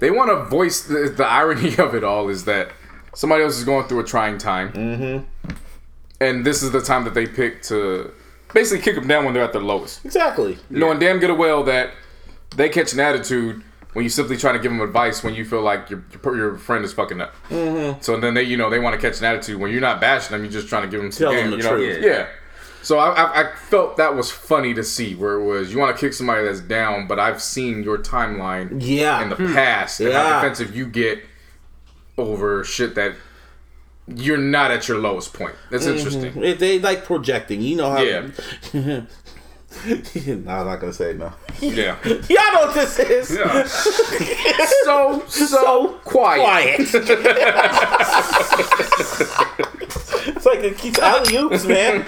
[0.00, 2.70] They want to voice the, the irony of it all is that
[3.14, 5.54] somebody else is going through a trying time, mm-hmm.
[6.20, 8.12] and this is the time that they pick to
[8.52, 10.04] basically kick them down when they're at their lowest.
[10.04, 10.58] Exactly.
[10.70, 11.92] knowing damn good and well that
[12.56, 13.62] they catch an attitude
[13.92, 16.84] when you simply try to give them advice when you feel like your your, friend
[16.84, 17.34] is fucking up.
[17.48, 18.00] Mm-hmm.
[18.02, 20.32] So then they you know they want to catch an attitude when you're not bashing
[20.32, 21.50] them, you're just trying to give them some Tell game.
[21.50, 21.76] them the you know?
[21.76, 22.04] truth.
[22.04, 22.26] Yeah.
[22.82, 25.96] So I, I, I felt that was funny to see where it was you want
[25.96, 29.22] to kick somebody that's down, but I've seen your timeline Yeah.
[29.22, 30.22] in the past and Yeah.
[30.22, 31.20] how defensive you get
[32.18, 33.14] over shit that
[34.06, 35.54] you're not at your lowest point.
[35.70, 36.42] That's interesting.
[36.44, 37.62] It, they like projecting.
[37.62, 38.02] You know how.
[38.02, 38.28] Yeah.
[40.26, 41.32] no, I'm not gonna say no.
[41.60, 41.96] Yeah.
[42.04, 43.28] Y'all know what this is.
[44.84, 46.40] so so quiet.
[46.42, 46.80] Quiet.
[50.28, 52.04] it's like it keeps alley oops, man.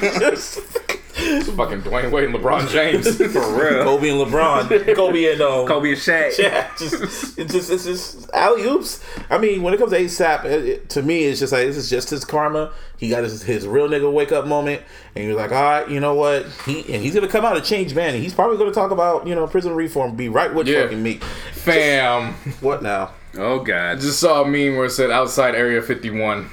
[1.16, 3.16] Fucking Dwyane Wade and LeBron James.
[3.32, 3.84] For real.
[3.84, 4.94] Kobe and LeBron.
[4.94, 6.36] Kobe and um, Kobe and Shaq.
[6.38, 9.02] Yeah, just it's just it's just alley oops.
[9.30, 11.76] I mean, when it comes to ASAP, it, it- to me, it's just like this
[11.78, 12.70] is just his karma.
[12.98, 14.82] He got his, his real nigga wake up moment,
[15.14, 16.46] and he was like, all right, you know what?
[16.66, 19.26] He and he's gonna come out a changed man, and he's probably gonna talk about
[19.26, 20.82] you know prison reform, be right with Yeah.
[20.82, 21.14] fucking me.
[21.52, 22.34] Fam.
[22.60, 23.12] What now?
[23.38, 24.00] Oh God.
[24.00, 26.50] Just saw a meme where it said outside Area 51.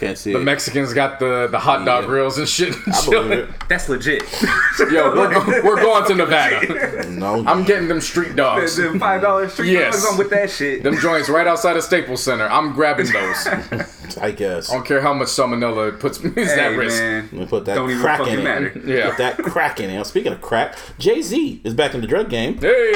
[0.00, 0.44] Can't see The it.
[0.44, 2.08] Mexicans got the, the hot dog Yeah.
[2.08, 2.74] grills and shit.
[2.86, 3.48] I believe it.
[3.68, 4.22] That's legit.
[4.90, 7.08] Yo, we're, we're going to Nevada.
[7.08, 8.76] No, I'm getting them street dogs.
[8.76, 9.94] Them five dollars street Yes.
[10.02, 10.82] dogs, I'm with that shit.
[10.82, 12.46] Them joints right outside of Staples Center.
[12.46, 13.46] I'm grabbing those.
[14.20, 14.70] I guess.
[14.70, 16.98] I don't care how much salmonella it puts me is hey, at risk.
[16.98, 17.22] man.
[17.32, 18.44] Let me put that Don't even crack in fucking it.
[18.44, 18.72] matter.
[18.84, 19.08] Yeah.
[19.08, 19.94] Put that crack in it.
[19.94, 22.58] Now, Speaking of crack, Jay Z is back in the drug game.
[22.58, 22.90] Hey.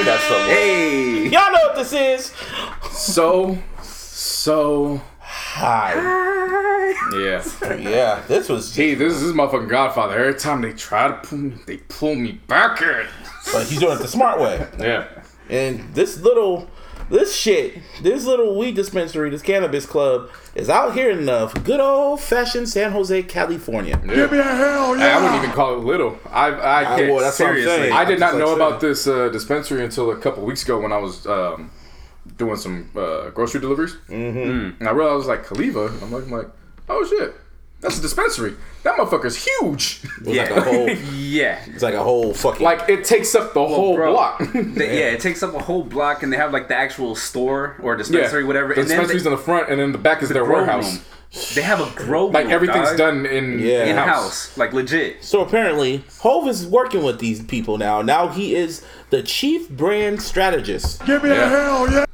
[0.00, 0.46] I got something.
[0.48, 1.22] Hey.
[1.28, 2.32] Y'all know what this is.
[2.90, 5.00] So, so,
[5.54, 5.92] Hi.
[7.14, 7.44] yeah.
[7.78, 8.74] Yeah, this was.
[8.74, 10.18] Hey, this is my motherfucking Godfather.
[10.18, 13.08] Every time they try to pull me, they pull me backward.
[13.52, 14.66] But he's doing it the smart way.
[14.78, 15.08] Yeah.
[15.50, 16.70] And this little,
[17.10, 21.80] this shit, this little weed dispensary, this cannabis club, is out here in the good
[21.80, 24.00] old fashioned San Jose, California.
[24.06, 25.18] Give me a hell yeah.
[25.18, 26.18] I, wouldn't even call it little.
[26.30, 27.12] I, I, I, can't.
[27.12, 27.76] well, that's what I'm seriously.
[27.76, 27.92] saying.
[27.92, 28.90] I did I'm not just know like about saying.
[28.90, 31.70] this uh, dispensary until a couple weeks ago when I was um,
[32.36, 33.94] doing some uh, grocery deliveries.
[34.08, 34.80] Mm-hmm.
[34.80, 35.86] And I realized I was like, Caliva.
[36.02, 36.46] I'm like, I'm like,
[36.88, 37.34] oh shit,
[37.80, 38.54] that's a dispensary.
[38.84, 40.00] That motherfucker's huge.
[40.20, 41.60] It was like a whole, Yeah.
[41.66, 42.62] it's like a whole fucking.
[42.64, 44.38] like it takes up the whole bro, block.
[44.52, 47.76] They- yeah, it takes up a whole block, and they have like the actual store
[47.82, 48.74] or dispensary, whatever.
[48.74, 50.96] The and then dispensary's they, in the front, and then the back is their warehouse.
[50.96, 51.04] room.
[51.54, 52.98] They have a grow Like room, everything's dog.
[52.98, 53.84] done in Yeah.
[53.84, 54.06] in in house.
[54.48, 55.24] house, like legit.
[55.24, 58.02] so apparently, Hov is working with these people now.
[58.02, 61.04] Now he is the chief brand strategist.
[61.06, 62.04] Give me a hell yeah.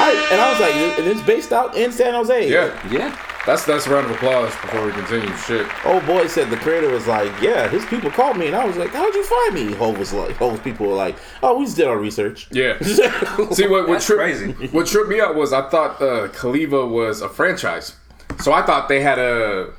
[0.00, 2.50] I, and I was like, and it's based out in San Jose.
[2.50, 3.14] Yeah, Yeah.
[3.48, 5.34] That's that's a round of applause before we continue.
[5.38, 5.66] Shit.
[5.86, 8.76] Old boy said the creator was like, yeah, his people called me, and I was
[8.76, 9.72] like, how'd you find me?
[9.72, 12.46] Hov was like, Hov's people were like, oh, we just did our research.
[12.50, 12.78] Yeah.
[12.82, 14.52] See what what tripped crazy.
[14.66, 17.96] what tripped me out was I thought uh, Caliva was a franchise,
[18.38, 19.72] so I thought they had a.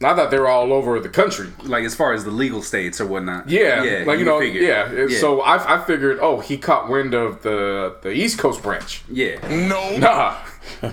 [0.00, 1.48] I thought they were all over the country.
[1.64, 3.48] Like as far as the legal states or whatnot.
[3.48, 4.04] Yeah, yeah.
[4.04, 4.62] like you know, figured.
[4.62, 5.18] yeah.
[5.18, 9.02] So I, I figured, oh, he caught wind of the the East Coast branch.
[9.08, 9.40] yeah.
[9.48, 10.38] No, nah,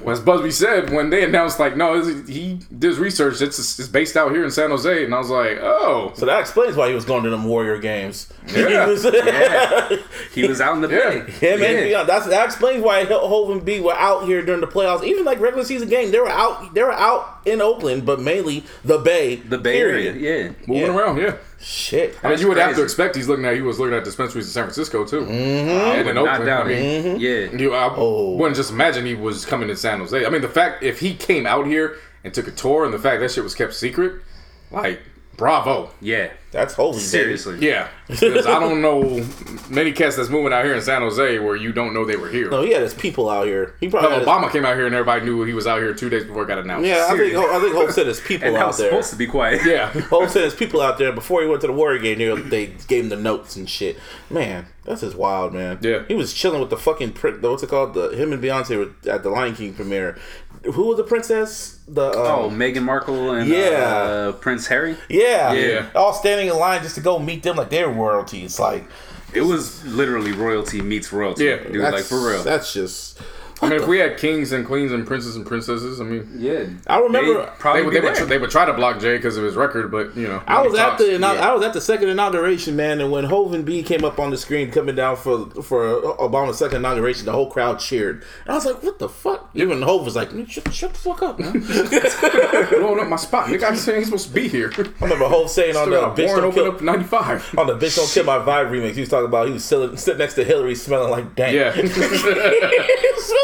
[0.07, 3.41] as Busby said, when they announced like, no, this- he did research.
[3.41, 6.39] It's it's based out here in San Jose, and I was like, oh, So that
[6.39, 8.32] explains why he was going to them Warrior games.
[8.47, 8.86] Yeah.
[8.86, 9.03] He was-
[10.34, 11.09] He was out in the Yeah.
[11.09, 11.34] bay.
[11.41, 11.88] Yeah, man.
[11.89, 12.03] Yeah.
[12.03, 15.03] That's, that explains why Ho- Hov and B were out here during the playoffs.
[15.03, 16.74] Even like regular season game, they were out.
[16.74, 19.38] They were out in Oakland, but mainly the Bay.
[19.38, 20.15] The Bay period.
[20.15, 20.51] Area, yeah.
[20.67, 20.97] moving Yeah.
[20.97, 21.36] around, yeah.
[21.62, 22.18] Shit.
[22.24, 24.45] I mean, you would have to expect he's looking at he was looking at dispensaries
[24.47, 25.34] in San Francisco too, Mm-hmm.
[25.70, 26.43] and in Not Oakland.
[26.43, 26.78] I doubting.
[26.80, 27.51] mean, Yeah.
[27.51, 28.36] You, I Oh.
[28.36, 30.26] wouldn't just imagine he was coming to San Jose.
[30.26, 32.99] I mean, the fact if he came out here and took a tour, and the
[32.99, 34.22] fact that shit was kept secret,
[34.72, 35.01] like,
[35.39, 35.89] bravo.
[36.01, 36.31] Yeah.
[36.51, 36.93] That's holy.
[36.93, 37.03] baby.
[37.03, 37.59] Seriously.
[37.59, 39.23] Yeah, because I don't know
[39.69, 42.27] many cats that's moving out here in San Jose where you don't know they were
[42.27, 42.49] here.
[42.49, 43.75] No, he had his people out here.
[43.79, 45.77] He probably Hell, had his- Obama came out here and everybody knew he was out
[45.79, 46.87] here two days before it got announced.
[46.87, 48.89] Yeah, I think I think Hov said his people And out there.
[48.89, 49.61] supposed to be quiet.
[49.63, 49.89] yeah.
[50.09, 52.17] Hov said his people out there before he went to the Warrior game.
[52.17, 53.99] They, they gave him the notes and shit.
[54.31, 55.77] Man, that's just wild, man.
[55.81, 56.01] Yeah.
[56.07, 57.43] he was chilling with the fucking print.
[57.43, 57.93] What's it called?
[57.93, 58.75] The him and Beyonce
[59.05, 60.17] were at the Lion King premiere.
[60.64, 61.80] Who was the princess?
[61.88, 63.57] The Oh, um, Meghan Markle and Yeah.
[63.60, 64.97] uh, Prince Harry.
[65.07, 65.86] yeah, Yeah.
[65.95, 68.43] all standing in line just to go meet them like they're royalty.
[68.43, 68.86] It's like
[69.34, 71.45] It was literally royalty meets royalty.
[71.45, 71.57] Yeah.
[71.57, 72.43] dude, like for real.
[72.43, 73.20] That's just.
[73.62, 76.66] I mean, if we had kings and queens and princes and princesses, I mean, yeah.
[76.88, 79.43] I remember- They'd they, probably they, would, they would try to block Jay because of
[79.43, 81.03] his record, but you know, I was at talks.
[81.03, 81.28] the yeah.
[81.28, 84.30] I was at the second inauguration, man, and when Hov and B came up on
[84.32, 85.84] the screen coming down for for
[86.18, 88.24] Obama's second inauguration, the whole crowd cheered.
[88.45, 91.22] And I was like, "What the fuck?" Even Hov was like, "Shut, shut the fuck
[91.22, 91.51] up, man."
[92.70, 93.47] blowing up my spot.
[93.47, 94.72] Nigga, I'm saying he's supposed to be here.
[94.78, 96.82] I remember Hov saying on Still the got a bitch warrant don't open kill up
[96.82, 97.55] ninety five.
[97.57, 98.93] on the bitch don't kill my vibe remix.
[98.93, 101.55] He was talking about he was sitting, sitting next to Hillary, smelling like dank.
[101.55, 101.72] Yeah.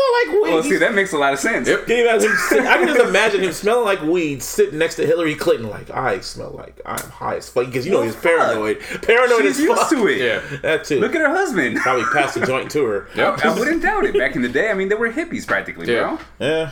[0.05, 0.53] smelling like weed.
[0.53, 1.67] Well, see, that makes a lot of sense.
[1.67, 1.85] Yep.
[1.87, 2.31] Can you imagine
[2.67, 6.19] I can just imagine him smelling like weed, sitting next to Hillary Clinton, like I
[6.19, 9.79] smell like I'm high as fuck because you know he's paranoid, paranoid She's as used
[9.81, 9.89] fuck.
[9.91, 10.17] to it.
[10.19, 10.57] Yeah.
[10.61, 10.99] That too.
[10.99, 11.77] Look at her husband.
[11.77, 13.07] Probably passed a joint to her.
[13.15, 13.45] Yep.
[13.45, 14.17] I wouldn't doubt it.
[14.17, 16.17] Back in the day, I mean, they were hippies practically, Yeah.
[16.37, 16.47] bro.
[16.47, 16.71] Yeah.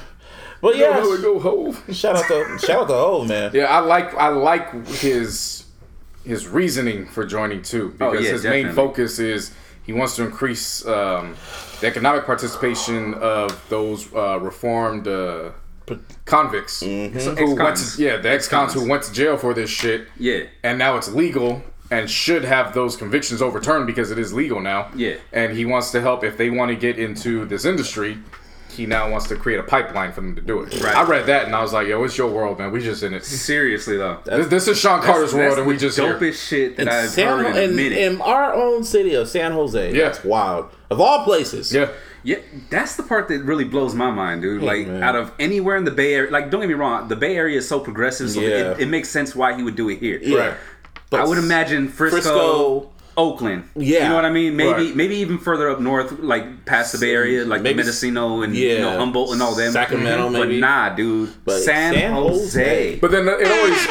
[0.61, 1.83] But Yeah, yeah, go Hov.
[1.93, 3.51] shout out to shout out to Hov, man.
[3.53, 5.65] Yeah, I like I like his
[6.25, 9.51] his reasoning for joining too oh, because Oh, yeah, his main focus is
[9.83, 11.35] he wants to increase um,
[11.81, 15.51] the economic participation of those uh, reformed uh,
[16.25, 17.19] convicts Mm-hmm.
[17.19, 18.89] So who went to yeah the ex-cons who Ex-cons.
[18.89, 20.43] went to jail for this shit Yeah.
[20.63, 21.61] and now it's legal
[21.91, 25.15] and should have those convictions overturned because it is legal now Yeah.
[25.33, 28.17] and he wants to help if they want to get into this industry
[28.73, 30.81] he now wants to create a pipeline for them to do it.
[30.83, 30.95] Right.
[30.95, 32.71] I read that and I was like, "Yo, it's your world, man.
[32.71, 33.23] We just in it.
[33.23, 36.33] Seriously though, This, this is Sean Carter's world, and we just the here.
[36.33, 37.97] shit that In, I've San, heard in a in, minute.
[37.97, 39.93] in our own city of San Jose.
[39.95, 40.03] Yeah.
[40.05, 40.69] That's wild.
[40.89, 41.73] Of all places.
[41.73, 41.89] Yeah,
[42.23, 42.37] Yeah,
[42.69, 44.61] that's the part that really blows my mind, dude.
[44.63, 45.01] Like, man.
[45.03, 47.57] out of anywhere in the Bay Area, like, don't get me wrong, the Bay Area
[47.57, 48.71] is so progressive, so Yeah.
[48.71, 50.19] it, it makes sense why he would do it here.
[50.21, 50.37] Yeah.
[50.37, 50.53] Right.
[51.09, 53.63] But I would imagine Frisco, Frisco- Oakland.
[53.75, 54.03] Yeah.
[54.03, 54.55] you know what I mean.
[54.55, 54.95] Maybe, Right.
[54.95, 58.79] maybe even further up north, like past the Bay Area, like Maybe- Mendocino and you
[58.79, 59.71] know Humboldt and all them.
[59.71, 60.33] Sacramento, mm-hmm.
[60.33, 60.59] maybe.
[60.61, 62.39] But nah, dude, But San, San Jose.
[62.63, 62.99] Jose.
[62.99, 63.87] but then it always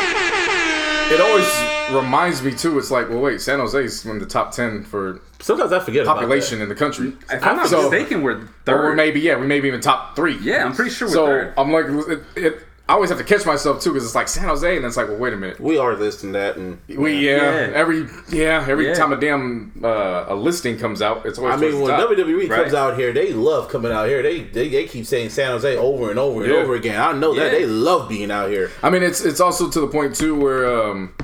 [1.13, 2.79] it always reminds me too.
[2.79, 6.17] It's like, well, wait, San Jose's in the top ten for Sometimes I forget about
[6.19, 7.13] population in the country.
[7.31, 8.77] If I'm not So- mistaken, we're third.
[8.85, 10.39] we're maybe yeah, we maybe even top three.
[10.41, 11.55] yeah, I'm pretty sure we're So third.
[11.59, 14.45] I'm like, it, it, I always have to catch myself too because it's like San
[14.45, 15.59] Jose, and it's like, well, wait a minute.
[15.59, 17.37] We are this and that, and We yeah,
[17.69, 17.73] Yeah.
[17.75, 18.93] every yeah every Yeah.
[18.93, 22.11] time a damn uh, a listing comes out, it's always I mean, when top.
[22.11, 24.23] WWE comes out here, they love coming out here.
[24.23, 27.01] They they, they keep saying San Jose over and over and over again.
[27.01, 27.59] I know that Yeah.
[27.61, 28.71] they love being out here.
[28.83, 31.15] I mean, it's it's also to the point too where um,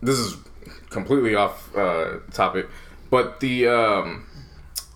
[0.00, 0.36] this is
[0.90, 2.68] completely off uh, topic,
[3.10, 4.24] but the um,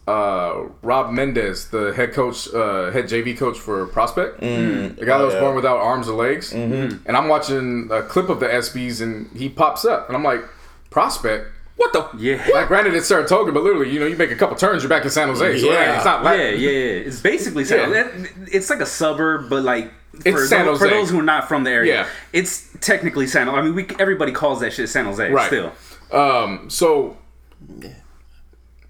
[0.09, 5.21] uh, Rob Mendez, the head coach, uh, head JV coach for Prospect, the guy that
[5.21, 5.41] Oh, was yeah.
[5.41, 9.49] born without arms or legs, and I'm watching a clip of the ESPYs, and he
[9.49, 10.43] pops up, and I'm like,
[10.91, 11.47] Prospect.
[11.77, 12.07] What the?
[12.19, 12.47] Yeah.
[12.53, 15.05] Like, granted, it's Saratoga, but literally, you know, you make a couple turns, you're back
[15.05, 15.59] in San Jose.
[15.61, 15.73] So, Yeah.
[15.73, 17.07] yeah, it's not like yeah, yeah, yeah.
[17.09, 18.09] It's basically San Yeah.
[18.53, 19.91] It's like a suburb, but like
[20.21, 22.07] for, It's San those, for those who are not from the area, Yeah.
[22.33, 23.47] it's technically San.
[23.47, 23.59] Jose.
[23.59, 25.29] I mean, we everybody calls that shit San Jose.
[25.31, 25.47] Right.
[25.47, 25.73] Still,
[26.13, 27.17] Um, so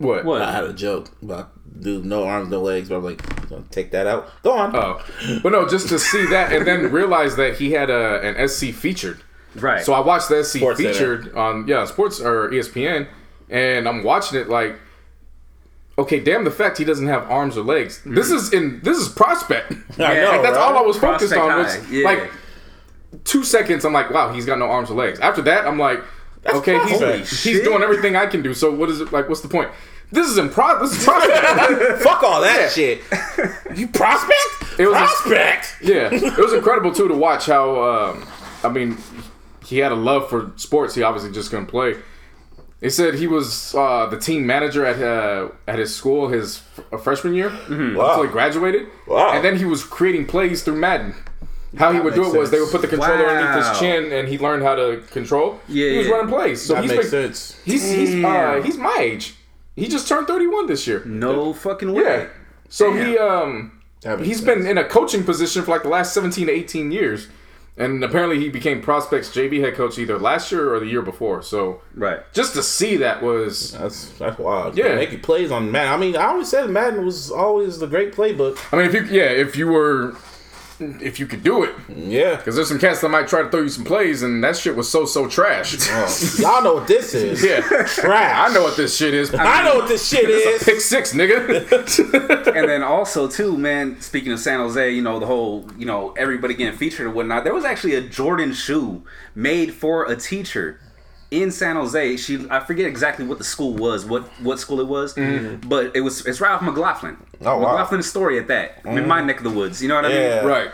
[0.03, 0.24] what?
[0.24, 0.42] what?
[0.42, 1.50] I had a joke about
[1.80, 4.28] dude no arms, no legs, but I'm like, gonna take that out.
[4.42, 4.74] Go on.
[4.76, 5.03] Oh,
[5.42, 8.66] but no, just to see that and then realize that he had a an SC
[8.72, 9.22] featured.
[9.55, 9.84] Right.
[9.84, 10.76] So I watched the SC SportsCenter.
[10.76, 13.07] featured on yeah sports or ESPN,
[13.50, 14.76] and I'm watching it like,
[15.98, 18.00] okay, damn the fact he doesn't have arms or legs.
[18.00, 18.14] Hmm.
[18.14, 19.72] This is in this is prospect.
[19.98, 20.62] I Yeah, know, Like that's right?
[20.72, 21.59] all I was focused Prospect on.
[21.64, 22.05] Was yeah.
[22.05, 22.30] like
[23.24, 23.84] two seconds.
[23.84, 25.20] I'm like, wow, he's got no arms or legs.
[25.20, 26.03] After that, I'm like,
[26.46, 27.00] okay, he's
[27.42, 27.64] he's shit.
[27.64, 28.55] doing everything I can do.
[28.55, 29.28] So what is it like?
[29.28, 29.70] What's the point?
[30.12, 30.78] This is in pro.
[30.80, 32.02] This is prospect.
[32.02, 32.68] Fuck all that Yeah.
[32.68, 33.00] shit.
[33.76, 34.78] You prospect?
[34.78, 35.76] It was a- prospect.
[35.82, 37.82] Yeah, it was incredible too to watch how.
[37.82, 38.26] Um,
[38.62, 38.98] I mean,
[39.64, 40.94] he had a love for sports.
[40.94, 41.96] He obviously just couldn't play.
[42.80, 47.02] They said he was uh, the team manager at uh, at his school his f-
[47.02, 47.56] freshman year Wow.
[48.10, 48.88] until he graduated.
[49.06, 49.32] Wow.
[49.32, 51.14] And then he was creating plays through Madden.
[51.78, 53.30] How he would do it makes was they would put the controller Wow.
[53.36, 55.58] underneath his chin, and he learned how to control.
[55.68, 56.60] Yeah, he was running plays.
[56.60, 57.58] So that he's makes been- sense.
[57.64, 59.34] He's he's uh, he's my age.
[59.76, 61.02] He just turned thirty one this year.
[61.04, 62.02] No fucking way.
[62.02, 62.26] Yeah.
[62.68, 63.06] So Damn.
[63.06, 64.46] he um That makes he's sense.
[64.58, 67.28] been in a coaching position for like the last 17 to 18 years.
[67.78, 71.40] And apparently he became Prospects JV head coach either last year or the year before.
[71.42, 72.20] So Right.
[72.34, 74.76] just to see that was That's that's wild.
[74.76, 74.94] Yeah.
[74.94, 75.92] making plays on Madden.
[75.92, 78.58] I mean, I always said Madden was always the great playbook.
[78.72, 80.14] I mean if you yeah, if you were
[81.00, 81.74] if you could do it.
[81.88, 82.36] Yeah.
[82.36, 84.74] Because there's some cats that might try to throw you some plays and that shit
[84.76, 85.76] was so so trash.
[85.90, 87.44] Oh, y'all know what this is.
[87.44, 87.60] yeah.
[87.60, 88.50] Trash.
[88.50, 89.34] I know what this shit is.
[89.34, 90.62] I know what this shit is.
[90.62, 92.52] Pick six, nigga.
[92.56, 94.00] and then also too, man.
[94.00, 97.44] Speaking of San Jose, you know the whole, you know, everybody getting featured and whatnot.
[97.44, 99.04] There was actually a Jordan shoe
[99.34, 100.80] made for a teacher
[101.32, 102.16] in San Jose.
[102.18, 105.66] She, I forget exactly what the school was, what what school it was, mm-hmm.
[105.68, 107.16] but it was it's Ralph McLaughlin.
[107.40, 107.76] Oh, wow.
[107.84, 109.26] McLaughlin's story at that in my mm-hmm.
[109.26, 109.82] neck of the woods.
[109.82, 110.40] You know what I Yeah.
[110.40, 110.48] mean?
[110.48, 110.70] right.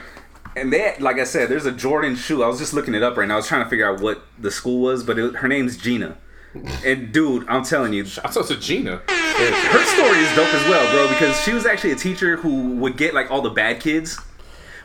[0.56, 2.42] And that, like I said, there's a Jordan shoe.
[2.42, 3.34] I was just looking it up right now.
[3.34, 6.18] I was trying to figure out what the school was, but it, her name's Gina.
[6.84, 9.00] And dude, I'm telling you, I thought it was Gina.
[9.06, 12.96] her story is dope as well, bro, because she was actually a teacher who would
[12.96, 14.18] get like all the bad kids.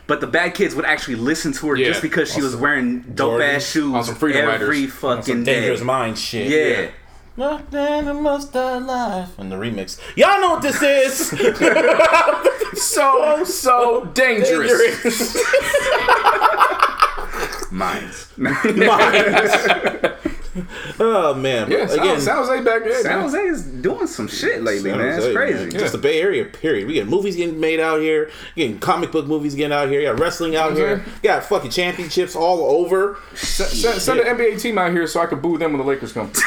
[0.06, 1.88] But the bad kids would actually listen to her Yeah.
[1.88, 3.54] just because she was wearing dope Jordans.
[3.56, 4.92] ass shoes On some Freedom every Writers.
[4.94, 5.60] fucking day.
[5.60, 6.46] Dangerous Mind shit.
[6.48, 6.90] Yeah.
[7.36, 9.30] Nothing in most of life.
[9.38, 9.98] And the remix.
[10.14, 11.32] Y'all know what this is.
[12.76, 14.72] So so dangerous.
[15.02, 15.36] Dangerous.
[17.70, 18.26] Mines.
[21.00, 21.70] oh man.
[21.70, 23.02] Yeah, San, Again, San Jose back there.
[23.02, 23.20] San man.
[23.22, 25.18] Jose is doing some shit lately, San man.
[25.20, 25.60] It's crazy.
[25.66, 25.70] man.
[25.70, 26.86] Just the Bay Area, period.
[26.86, 28.30] We got movies getting made out here.
[28.54, 30.00] You getting comic book movies getting out here.
[30.00, 30.98] You got wrestling out here.
[30.98, 31.06] Mhm.
[31.22, 33.18] You got fucking championships all over.
[33.34, 36.12] Send, send the NBA team out here so I can boo them when the Lakers
[36.12, 36.30] come.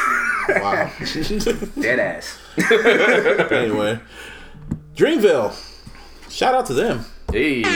[0.48, 0.90] Wow.
[1.78, 2.38] Dead ass.
[3.52, 4.00] anyway,
[4.94, 5.52] Dreamville.
[6.30, 7.04] Shout out to them.
[7.30, 7.66] hey, huge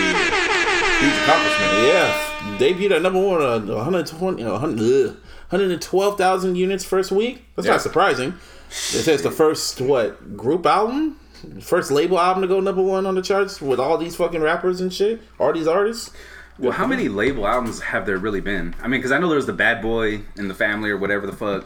[1.22, 1.72] accomplishment.
[1.86, 4.80] Yeah, debuted at number one, uh, 120, uh, 100,
[5.10, 5.16] ugh,
[5.52, 7.44] 112,000 units first week.
[7.56, 7.72] That's Yeah.
[7.72, 8.34] not surprising.
[8.70, 8.74] It
[9.04, 11.16] says the first what group album,
[11.60, 14.80] first label album to go number one on the charts with all these fucking rappers
[14.80, 16.10] and shit, all these artists.
[16.58, 18.74] Well, how many label albums have there really been?
[18.82, 21.26] I mean, because I know there was the Bad Boy and the Family or whatever
[21.26, 21.64] the fuck.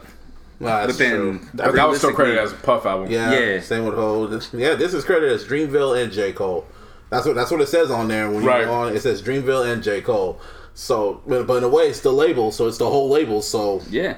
[0.59, 1.39] Nah, that's But then- true.
[1.53, 3.11] But that was still Realistically- credited as a Puff album.
[3.11, 3.59] Yeah, Yeah.
[3.61, 4.27] Same with Ho.
[4.27, 6.65] This- Yeah, this is credited as Dreamville and J Cole.
[7.09, 8.29] That's what that's what it says on there.
[8.29, 8.65] When you Right.
[8.65, 10.41] go on, it says Dreamville and J Cole.
[10.77, 13.41] So, but but in a way, it's the label, so it's the whole label.
[13.41, 14.17] So, Yeah.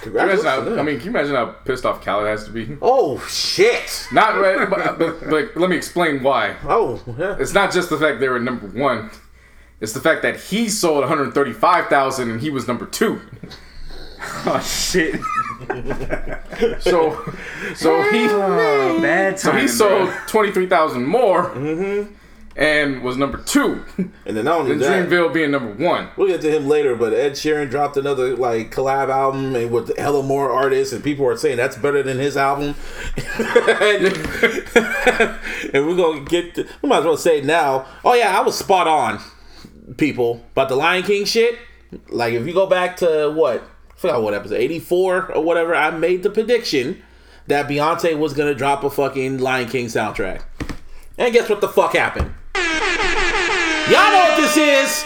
[0.00, 0.76] Can you imagine congratulations.
[0.76, 0.80] how.
[0.80, 2.78] I mean, can you imagine how pissed off Khaled has to be?
[2.80, 4.06] oh shit!
[4.10, 6.56] Not, right, but, but, but let me explain why.
[6.64, 7.36] Oh, yeah.
[7.38, 9.10] It's not just the fact they were number one.
[9.82, 13.20] It's the fact that he sold 135,000 and he was number two.
[14.46, 15.18] Oh shit.
[16.80, 17.32] So,
[17.74, 19.60] so he, Oh, bad so time.
[19.62, 22.12] he sold 23,000 more mm-hmm.
[22.60, 23.82] And was number two.
[23.96, 26.10] And then not only And that, Dreamville being number one.
[26.16, 26.94] we'll get to him later.
[26.94, 31.26] But Ed Sheeran dropped another like collab album and with hella more artists, and people
[31.26, 32.74] are saying that's better than his album.
[33.16, 34.04] and,
[35.74, 36.54] and we're gonna get.
[36.56, 37.86] To, we might as well say now.
[38.04, 39.20] Oh yeah, I was spot on,
[39.96, 40.44] people.
[40.52, 41.58] About the Lion King shit.
[42.08, 45.74] Like if you go back to what I forgot what episode eighty four or whatever,
[45.74, 47.02] I made the prediction
[47.46, 50.42] that Beyonce was gonna drop a fucking Lion King soundtrack.
[51.16, 52.34] And guess what the fuck happened?
[53.90, 55.04] Y'all know what this is.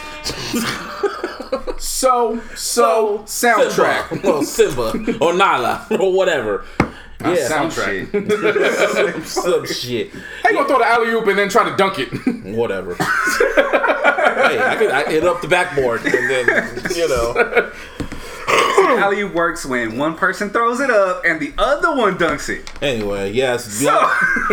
[1.79, 4.09] So, so, soundtrack.
[4.09, 4.29] Simba.
[4.29, 6.65] Well, Simba or Nala or whatever.
[6.81, 9.17] Uh, yeah, some, soundtrack.
[9.17, 9.27] Shit.
[9.27, 10.11] some shit.
[10.43, 12.11] How you gonna throw the alley oop and then try to dunk it?
[12.55, 12.95] Whatever.
[12.95, 13.05] hey,
[14.61, 16.47] I could I hit up the backboard and then
[16.95, 17.73] you know.
[18.99, 22.71] Alley works when one person throws it up and the other one dunks it.
[22.83, 23.91] Anyway, yes, So,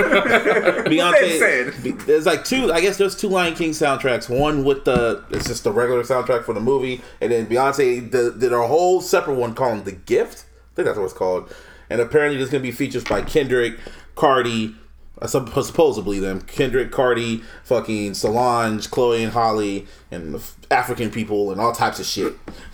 [0.86, 1.40] Beyonce.
[1.40, 1.84] Said.
[1.84, 2.72] Be- There's like two.
[2.72, 4.30] I guess there's two Lion King soundtracks.
[4.30, 8.40] One with the it's just the regular soundtrack for the movie, and then Beyonce did,
[8.40, 10.46] did a whole separate one called The Gift.
[10.74, 11.54] I think that's what it's called.
[11.90, 13.78] And apparently, there's gonna be features by Kendrick,
[14.16, 14.76] Cardi.
[15.22, 20.42] Uh, sup- supposedly them Kendrick, Cardi, fucking Solange, Chloe and Halle, and
[20.72, 22.34] African people and all types of shit.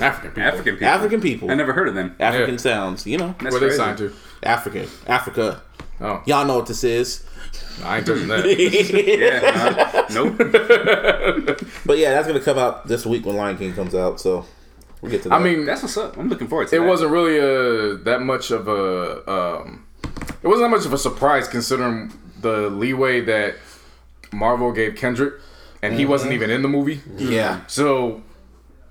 [0.00, 0.42] African people.
[0.42, 0.86] African people.
[0.88, 2.14] African people, I never heard of them.
[2.20, 2.58] African Yeah.
[2.60, 3.06] sounds.
[3.06, 4.12] You know, That's Where they signed to?
[4.42, 5.62] African, Africa.
[6.00, 7.24] Oh, Y'all know what this is.
[7.84, 8.44] I ain't touching that.
[9.20, 10.36] Yeah, uh, nope.
[11.84, 14.20] But yeah, that's gonna come out this week when Lion King comes out.
[14.20, 14.46] So
[15.02, 15.34] we'll get to that.
[15.34, 16.16] I mean, That's what's up.
[16.16, 16.86] I'm looking forward to it that.
[16.86, 19.84] wasn't really a that much of a um,
[20.42, 23.56] it wasn't that much of a surprise considering the leeway that
[24.32, 25.34] Marvel gave Kendrick,
[25.82, 26.42] and he wasn't mm-hmm.
[26.42, 27.00] even in the movie.
[27.16, 28.22] yeah, So,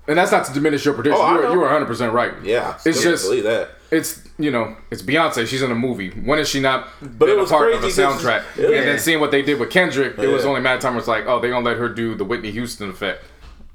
[0.06, 1.20] and that's not to diminish your prediction.
[1.20, 1.52] Oh, I you, were, know.
[1.52, 2.32] you were 100 percent right.
[2.42, 2.74] yeah.
[2.84, 3.70] it's still just believe that.
[3.90, 5.46] it's you know it's Beyonce.
[5.46, 6.10] She's in a movie.
[6.10, 8.44] When is she not But been it was a part of a crazy 'cause soundtrack?
[8.54, 10.48] she's- And then seeing what they did with Kendrick, it was Yeah.
[10.48, 10.96] only a matter of time.
[10.96, 13.24] It's like, oh, they gonna let her do the Whitney Houston effect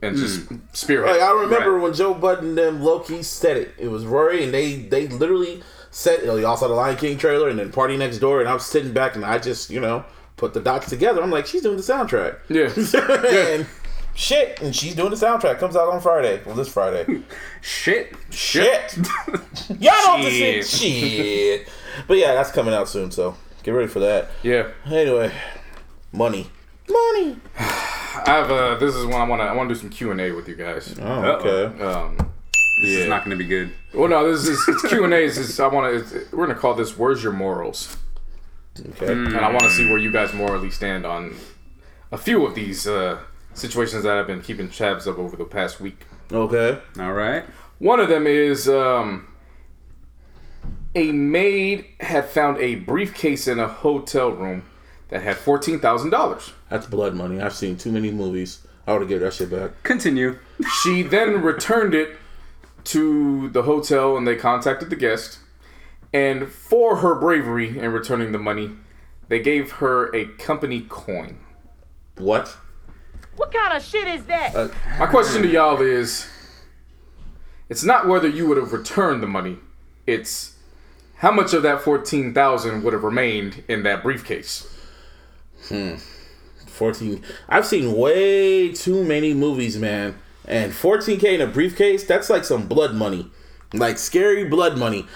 [0.01, 0.19] and mm.
[0.19, 1.11] just spearhead.
[1.13, 1.83] Like, I remember Right.
[1.83, 3.73] when Joe Budden and them low key said it.
[3.77, 5.63] It was Rory, and they they literally
[5.95, 8.91] said you all saw the Lion King trailer and then PartyNextDoor, and I was sitting
[8.91, 10.03] back and I just you know
[10.35, 11.23] put the dots together.
[11.23, 12.39] I'm like, she's doing the soundtrack.
[12.49, 12.67] Yeah.
[13.55, 13.65] and
[14.13, 15.57] shit, and she's doing the soundtrack.
[15.57, 16.41] Comes out on Friday.
[16.45, 17.23] Well, this Friday.
[17.61, 18.13] Shit.
[18.29, 18.97] shit.
[19.79, 20.65] Y'all don't Shit.
[20.65, 20.67] shit.
[20.67, 21.69] shit.
[22.07, 23.09] But yeah, that's coming out soon.
[23.11, 24.29] So get ready for that.
[24.43, 25.31] Yeah, Anyway,
[26.11, 26.51] money,
[26.89, 27.37] money.
[27.57, 28.51] I have.
[28.51, 29.45] Uh, this is one I want to.
[29.45, 30.93] I want to do some Q and A with you guys.
[30.99, 31.81] Oh, okay.
[31.81, 32.17] Um,
[32.81, 32.97] This yeah.
[33.03, 33.71] is not gonna be good.
[33.93, 35.37] well, no, this is it's Q and A's.
[35.37, 36.25] Is I want to.
[36.33, 37.97] We're gonna call this "Where's Your Morals,"
[38.79, 39.11] Okay.
[39.11, 41.35] and I want to see where you guys morally stand on
[42.11, 43.19] a few of these uh,
[43.53, 46.05] situations that I've been keeping tabs of over the past week.
[46.31, 46.79] Okay.
[46.99, 47.45] All right.
[47.79, 49.27] One of them is um,
[50.93, 54.63] a maid had found a briefcase in a hotel room
[55.09, 56.51] that had fourteen thousand dollars.
[56.69, 57.39] That's blood money.
[57.41, 58.65] I've seen too many movies.
[58.87, 59.81] I would have given that shit back.
[59.83, 60.37] Continue.
[60.83, 62.17] She then returned it
[62.85, 65.39] to the hotel and they contacted the guest.
[66.13, 68.71] And for her bravery in returning the money,
[69.27, 71.39] they gave her a company coin.
[72.17, 72.55] What?
[73.35, 74.71] What kind of shit is that?
[74.97, 76.29] My question to y'all is
[77.67, 79.57] it's not whether you would have returned the money,
[80.07, 80.55] it's
[81.17, 84.71] how much of that 14,000 would have remained in that briefcase.
[85.67, 85.95] Hmm.
[86.67, 87.23] 14.
[87.49, 90.15] I've seen way too many movies, man.
[90.47, 93.29] And 14K in a briefcase, that's like some blood money.
[93.73, 95.07] Like scary blood money.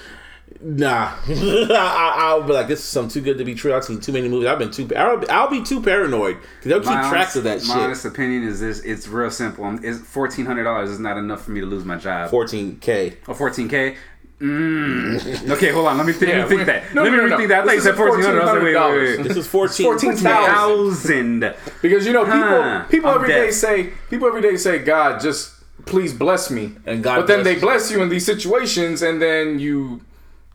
[0.62, 1.14] Nah.
[1.28, 3.74] I, I'll be like, this is something too good to be true.
[3.74, 4.48] I've seen too many movies.
[4.48, 6.38] I've been too, I'll, I'll be too paranoid.
[6.42, 7.84] Because they'll keep My tracks of that My shit.
[7.84, 9.80] honest opinion is this: it's real simple.
[9.84, 12.32] It's fourteen hundred dollars is not enough for me to lose my job.
[12.32, 13.18] 14K.
[13.28, 13.96] Or fourteen k.
[13.96, 13.98] Oh,
[14.40, 15.52] Mm.
[15.52, 15.98] Okay, hold on.
[15.98, 16.94] Let me, think Yeah, let me think that.
[16.94, 17.48] no, let me no, no, rethink no.
[17.48, 17.60] that.
[17.64, 18.42] I thought you This said fourteen hundred.
[18.42, 19.20] I was like, wait, wait, wait.
[19.20, 19.28] $1,400.
[19.28, 21.56] This is 14 14,000.
[21.82, 22.84] Because you know, people Huh.
[22.90, 23.54] people I'm every day deaf.
[23.54, 25.54] say people every day say, God, just
[25.86, 26.72] please bless me.
[26.86, 30.02] And God but then they bless you in these situations and then you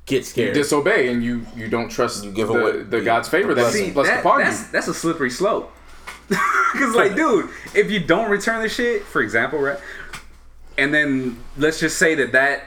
[0.07, 0.49] Get scared.
[0.49, 3.55] you disobey and you you don't trust You give the, away the the- God's favor
[3.55, 4.66] that's See, blessed that, upon that's you.
[4.72, 5.70] that's a slippery slope.
[6.74, 9.78] Because, like, dude, if you don't return the shit, for example, right,
[10.76, 12.62] and then let's just say that that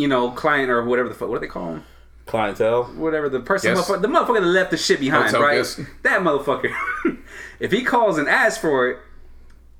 [0.00, 1.84] you know client or whatever the fuck, what do they call him?
[2.26, 2.84] Clientele.
[2.84, 3.88] Whatever the person, Yes.
[3.88, 5.56] motherfucker, the motherfucker that left the shit behind, Hotel right?
[5.56, 5.80] guest.
[6.02, 6.72] That motherfucker.
[7.60, 8.98] if he calls and asks for it,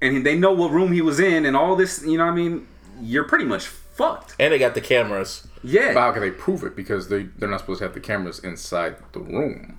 [0.02, 2.34] and they know what room he was in, and all this, you know, what I
[2.34, 2.66] mean,
[3.00, 4.34] you're pretty much fucked.
[4.40, 5.46] And they got the cameras.
[5.62, 5.92] Yeah.
[5.94, 6.74] But how can they prove it?
[6.74, 9.78] Because they they're not supposed to have the cameras inside the room.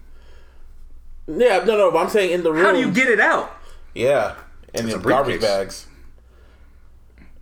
[1.28, 2.64] Yeah, no, no, but I'm saying in the room.
[2.66, 3.56] How do you get it out?
[3.96, 4.36] Yeah,
[4.74, 5.50] and It's in a garbage briefcase.
[5.50, 5.86] bags.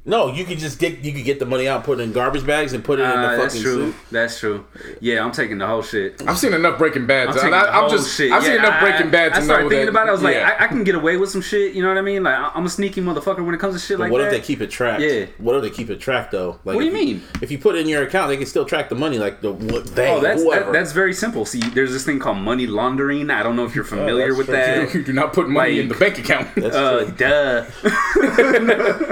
[0.10, 2.46] No, you could just get you could get the money out, put it in garbage
[2.46, 3.76] bags, and put it in the Uh, fucking that's true.
[3.92, 3.96] suit.
[4.12, 4.66] That's true.
[5.00, 6.22] Yeah, I'm taking the whole shit.
[6.28, 7.28] I've seen enough Breaking Bad.
[7.30, 8.32] I'm I, taking I, the I'm just shit.
[8.32, 9.92] I've seen Yeah, enough I- Breaking Bad to I started know thinking that.
[9.92, 10.10] about it.
[10.10, 10.36] I was like.
[10.38, 11.74] I, I can get away with some shit.
[11.76, 12.24] You know what I mean?
[12.24, 14.26] Like, I- I'm a sneaky motherfucker when it comes to shit like what that.
[14.28, 15.02] if they keep it tracked?
[15.04, 15.28] Yeah.
[15.38, 16.60] What if they keep it tracked though?
[16.66, 17.22] Like, What do you mean?
[17.42, 19.20] If you put it in your account, they can still track the money.
[19.20, 21.46] Like the what they Oh, that's that, that's very simple.
[21.46, 23.30] See, there's this thing called money laundering.
[23.30, 24.94] I don't know if you're familiar that's with true, that.
[24.96, 26.48] you do not put money in the bank account.
[26.56, 27.12] That's Uh, true.
[27.16, 27.66] duh.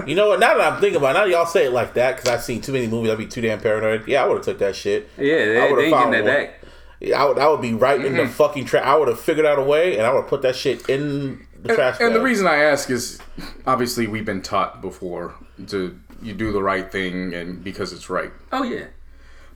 [0.07, 0.39] You know what?
[0.39, 2.61] Now that I'm thinking about, it, now y'all say it like that, because I've seen
[2.61, 4.07] too many movies, I'd be too damn paranoid.
[4.07, 5.09] Yeah, I would have took that shit.
[5.17, 6.33] Yeah, they, I they ain't found that one.
[6.33, 6.61] back.
[6.99, 7.38] Yeah, I would.
[7.38, 8.83] I would be right in the fucking trap.
[8.83, 11.45] I would have figured out a way, and I would have put that shit in
[11.61, 11.97] the and, trash.
[11.99, 13.19] and the reason I ask is
[13.65, 15.35] obviously we've been taught before
[15.67, 18.31] to you do the right thing and because it's right.
[18.51, 18.85] Oh yeah.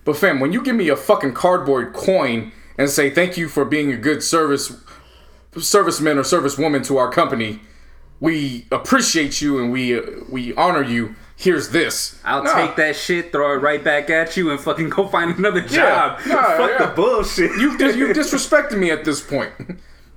[0.04, 3.66] But fam, when you give me a fucking cardboard coin and say thank you for
[3.66, 4.72] being a good service
[5.54, 7.62] serviceman or servicewoman to our company,
[8.22, 11.16] we appreciate you and we uh, we honor you.
[11.36, 12.20] Here's this.
[12.24, 12.54] I'll Nah.
[12.54, 16.20] take that shit, throw it right back at you, and fucking go find another job.
[16.28, 16.86] Nah, Fuck yeah.
[16.86, 17.52] the bullshit.
[17.60, 19.52] You dis- you disrespected me at this point.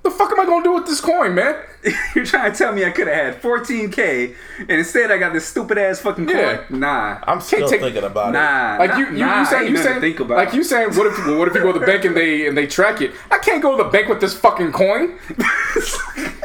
[0.03, 1.55] The fuck am I gonna do with this coin, man?
[2.15, 5.47] You're trying to tell me I could have had 14k, and instead I got this
[5.47, 6.37] stupid ass fucking coin.
[6.37, 6.61] Yeah.
[6.69, 7.17] Nah.
[7.25, 8.33] I'm still take- thinking about it.
[8.33, 8.75] Nah.
[8.77, 10.37] Like nah, you, you, nah, you saying, ain't you nothing saying, think about.
[10.37, 12.55] like you saying, what if, what if you go to the bank and they and
[12.55, 13.13] they track it?
[13.31, 15.17] I can't go to the bank with this fucking coin.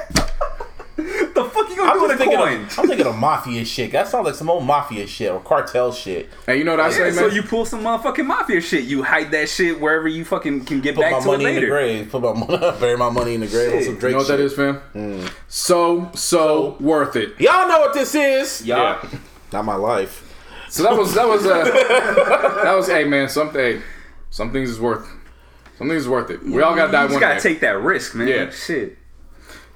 [1.44, 2.38] the fuck you gonna I'm do with a thinking.
[2.38, 2.62] coin?
[2.64, 3.92] Of, I'm thinking of mafia shit.
[3.92, 6.28] That sounds like some old mafia shit or cartel shit.
[6.46, 7.14] Hey, you know what I say, Yeah, man?
[7.14, 8.84] so you pull some motherfucking mafia shit.
[8.84, 11.44] You hide that shit wherever you fucking can get Put back my to it money
[11.56, 12.10] in the grave.
[12.10, 14.28] Put my money, bury my money in the grave on some Drake You know what
[14.28, 14.40] that shit.
[14.46, 14.76] is, fam?
[14.76, 15.26] Hmm.
[15.48, 17.40] So, so worth it.
[17.40, 18.64] Y'all know what this is.
[18.66, 19.04] Y'all,
[19.52, 20.26] Not my life.
[20.68, 21.64] So that was that was uh
[22.64, 23.82] that was hey man, something
[24.30, 25.04] some things is worth
[25.78, 26.42] some things is worth it.
[26.44, 27.40] We all gotta die you just one gotta day.
[27.40, 28.28] take that risk, man.
[28.28, 28.50] Yeah.
[28.50, 28.96] Shit.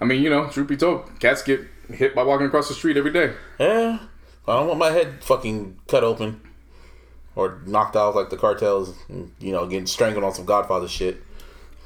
[0.01, 2.97] I mean, you know, truth be told, cats get hit by walking across the street
[2.97, 3.33] every day.
[3.59, 3.99] Yeah.
[4.47, 6.41] I don't want my head fucking cut open.
[7.37, 8.95] or knocked out like the cartels.
[9.09, 11.23] You know, getting strangled on some Godfather shit.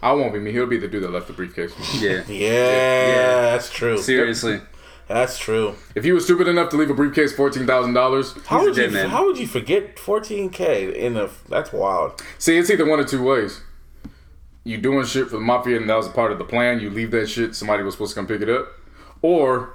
[0.02, 0.52] I won't be me.
[0.52, 1.72] He'll be the dude that left the briefcase.
[2.02, 2.22] Yeah.
[2.28, 3.98] Yeah, that's true.
[3.98, 4.60] Seriously.
[5.08, 5.74] That's true.
[5.94, 8.90] If he was stupid enough to leave a briefcase fourteen thousand dollars, How would you?
[8.90, 9.08] man.
[9.08, 11.30] How would you forget 14k in a?
[11.48, 12.22] That's wild.
[12.38, 13.62] see, it's either one of two ways.
[14.68, 16.78] You doing shit for the mafia, and that was a part of the plan.
[16.80, 17.54] You leave that shit.
[17.54, 18.68] Somebody was supposed to come pick it up,
[19.22, 19.70] or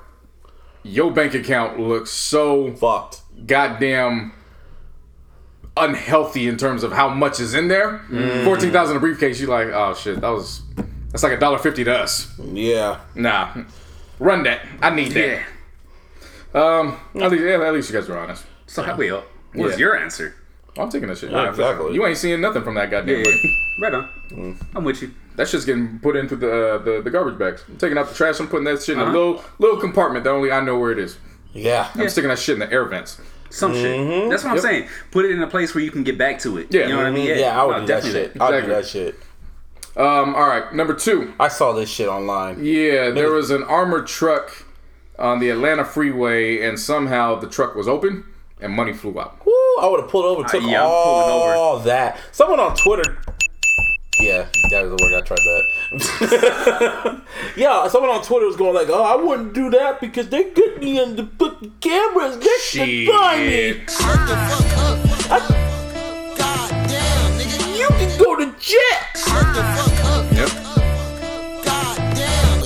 [0.83, 3.21] your bank account looks so Fucked.
[3.47, 4.33] goddamn
[5.75, 7.99] unhealthy in terms of how much is in there.
[8.43, 9.39] Fourteen thousand a briefcase.
[9.41, 10.61] You like, oh shit, that was
[11.09, 12.31] that's like a dollar fifty to us.
[12.39, 12.99] Yeah.
[13.15, 13.63] Nah,
[14.19, 14.61] run that.
[14.81, 15.41] I need that.
[16.53, 16.61] Yeah.
[16.61, 18.45] Um, at least, yeah, at least you guys are honest.
[18.67, 19.25] So how we up?
[19.53, 19.79] What's Yeah.
[19.79, 20.35] your answer?
[20.77, 21.29] I'm taking that shit.
[21.31, 21.93] Yeah, Nah, exactly.
[21.93, 23.17] You ain't seeing nothing from that goddamn.
[23.19, 23.23] Yeah.
[23.23, 23.55] thing.
[23.79, 24.07] Right on.
[24.29, 24.55] Mm.
[24.75, 25.11] I'm with you.
[25.35, 27.63] That shit's getting put into the, uh, the the garbage bags.
[27.67, 28.39] I'm taking out the trash.
[28.39, 29.11] I'm putting that shit in Uh-huh.
[29.11, 31.17] a little little compartment that only I know where it is.
[31.53, 31.89] Yeah.
[31.95, 33.19] I'm sticking that shit in the air vents.
[33.49, 34.29] Some shit.
[34.29, 34.63] That's what I'm Yep.
[34.63, 34.87] saying.
[35.09, 36.67] Put it in a place where you can get back to it.
[36.69, 36.83] Yeah.
[36.83, 37.27] You know what I mean?
[37.29, 37.39] Mm-hmm.
[37.39, 38.41] Yeah, I would No, do that definitely shit.
[38.41, 39.15] I'd do that shit.
[39.95, 41.33] Um, all right, number two.
[41.39, 42.63] I saw this shit online.
[42.63, 44.65] Yeah, there was an armored truck
[45.19, 48.23] on the Atlanta freeway, and somehow the truck was open
[48.63, 49.45] and money flew out.
[49.45, 49.51] Woo,
[49.81, 51.53] I would have pulled over, took Uh, yeah, I'm pulling over.
[51.53, 52.17] all that.
[52.31, 53.17] Someone on Twitter.
[54.19, 55.13] Yeah, that was the word.
[55.13, 57.21] I tried that.
[57.57, 60.79] yeah, someone on Twitter was going like, "Oh, I wouldn't do that because they get
[60.79, 63.67] me in the fucking cameras next to find me.
[67.77, 68.79] You can go to jail."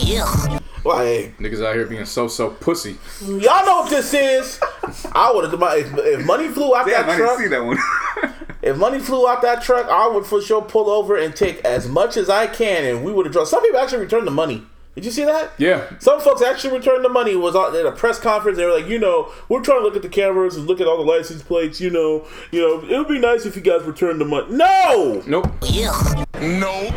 [0.05, 0.46] Yep.
[0.87, 2.97] Like, Niggas out here being so so pussy.
[3.25, 4.59] y'all know what this is.
[5.13, 5.53] I would have.
[5.77, 7.77] If, if money flew out Damn, that I truck, didn't see that one.
[8.59, 11.87] If money flew out that truck, I would for sure pull over and take as
[11.87, 13.45] much as I can, and we would have drawn.
[13.45, 14.65] Some people actually returned the money.
[14.97, 15.51] Did you see that?
[15.59, 15.87] Yeah.
[15.99, 17.33] Some folks actually returned the money.
[17.33, 18.57] It was at a press conference.
[18.57, 20.87] They were like, you know, we're trying to look at the cameras and look at
[20.87, 21.79] all the license plates.
[21.79, 24.47] You know, you know, it would be nice if you guys returned the money.
[24.49, 25.51] No, Nope.
[26.41, 26.89] No.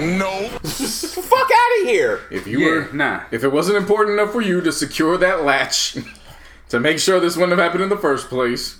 [0.00, 0.48] No.
[0.58, 2.22] Fuck out of here.
[2.32, 3.20] If you Yeah, were nah.
[3.30, 5.96] if it wasn't important enough for you to secure that latch
[6.70, 8.78] to make sure this wouldn't have happened in the first place,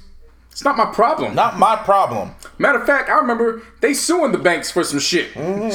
[0.51, 1.37] it's not my problem.
[1.37, 2.33] Not my problem.
[2.59, 5.33] Matter of fact, I remember they suing the banks for some shit.
[5.35, 5.70] Mm-hmm.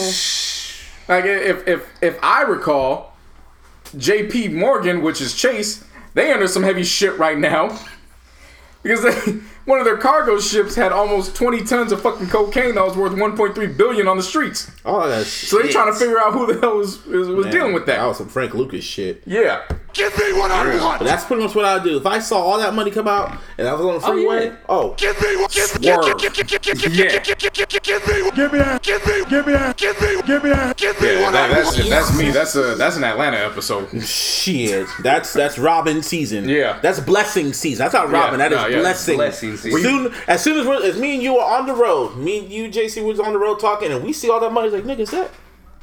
[1.07, 3.15] Like if if if I recall,
[3.97, 4.49] J.P.
[4.49, 5.83] Morgan, which is Chase,
[6.13, 7.77] they under some heavy shit right now
[8.83, 9.31] because they,
[9.65, 13.13] one of their cargo ships had almost 20 tons of fucking cocaine that was worth
[13.13, 14.71] 1.3 billion on the streets.
[14.85, 17.73] Oh, that So they trying to figure out who the hell was was, was dealing
[17.73, 18.05] with That that.
[18.07, 19.21] was some Frank Lucas shit.
[19.25, 19.67] Yeah.
[20.99, 21.97] But that's pretty much what I do.
[21.97, 24.55] If I saw all that money come out and I was on the freeway, yeah.
[24.69, 24.95] oh,
[25.97, 26.17] Word.
[26.91, 27.09] yeah.
[31.01, 32.31] Yeah, that, that's that's me.
[32.31, 33.89] That's a that's an Atlanta episode.
[34.03, 36.47] Shit, that's that's Robbin' season.
[36.47, 36.79] Yeah.
[36.81, 37.83] that's blessing season.
[37.83, 38.39] That's not Robbin'.
[38.39, 38.79] Yeah, that is no, yeah.
[38.81, 39.15] blessing.
[39.17, 39.81] Blessing season.
[39.81, 42.51] Soon, as soon as we're, as me and you are on the road, me and
[42.51, 44.69] you, JC, was on the road talking, and we see all that money.
[44.69, 45.31] Like, nigga, is that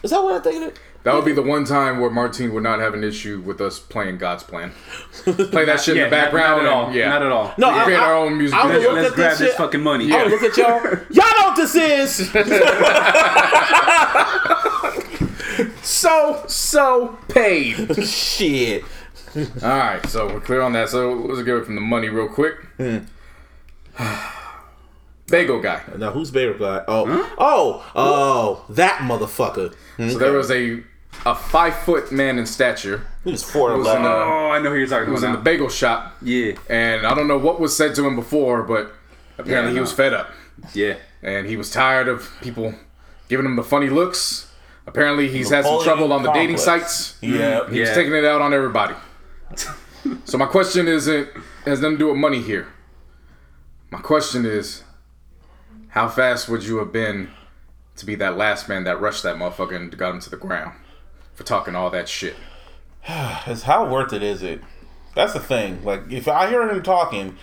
[0.02, 0.78] is that what I think it is?
[1.04, 3.78] That would be the one time where Martine would not have an issue with us
[3.78, 4.72] playing God's plan.
[5.24, 6.64] Play that shit in the Yeah, not- background.
[6.64, 6.86] Not, at all.
[6.86, 7.08] and- yeah.
[7.08, 7.54] Not at all.
[7.56, 9.38] No, We I, create I, our own music I would look Let's at grab this
[9.38, 10.12] this fucking money.
[10.12, 10.82] I would look at y'all.
[11.10, 12.30] Y'all know what this is.
[15.82, 18.04] So so paid.
[18.06, 18.84] shit.
[19.36, 20.88] All right, so we're clear on that.
[20.90, 22.54] So let's get away from the money real quick.
[22.76, 22.98] Hmm.
[25.28, 25.82] Bagel guy.
[25.96, 26.84] Now who's bagel guy?
[26.88, 29.74] Oh, oh, oh, that motherfucker.
[29.98, 30.82] So there was a
[31.26, 34.04] a five foot man in stature He was four was in eleven.
[34.06, 35.30] a- Oh, I know who you're talking He was about.
[35.34, 36.52] in the bagel shop, yeah.
[36.68, 38.92] and I don't know what was said to him before, but
[39.36, 40.30] apparently Yeah, he was fed up.
[40.74, 40.94] Yeah.
[41.22, 42.74] and he was tired of people
[43.28, 44.50] giving him the funny looks.
[44.86, 47.16] Apparently, he's had some trouble on the dating sites.
[47.20, 47.66] Yeah.
[47.68, 47.94] He's Yeah.
[47.94, 48.94] taking it out on everybody.
[50.24, 51.28] so my question isn't
[51.64, 52.68] has nothing to do with money here.
[53.90, 54.82] My question is,
[55.98, 57.28] how fast would you have been
[57.96, 60.78] to be that last man that rushed that motherfucker and got him to the ground
[61.34, 62.36] for talking all that shit?
[63.48, 64.60] Is how worth it is it?
[65.16, 65.82] That's the thing.
[65.84, 67.36] Like if I hear him talking,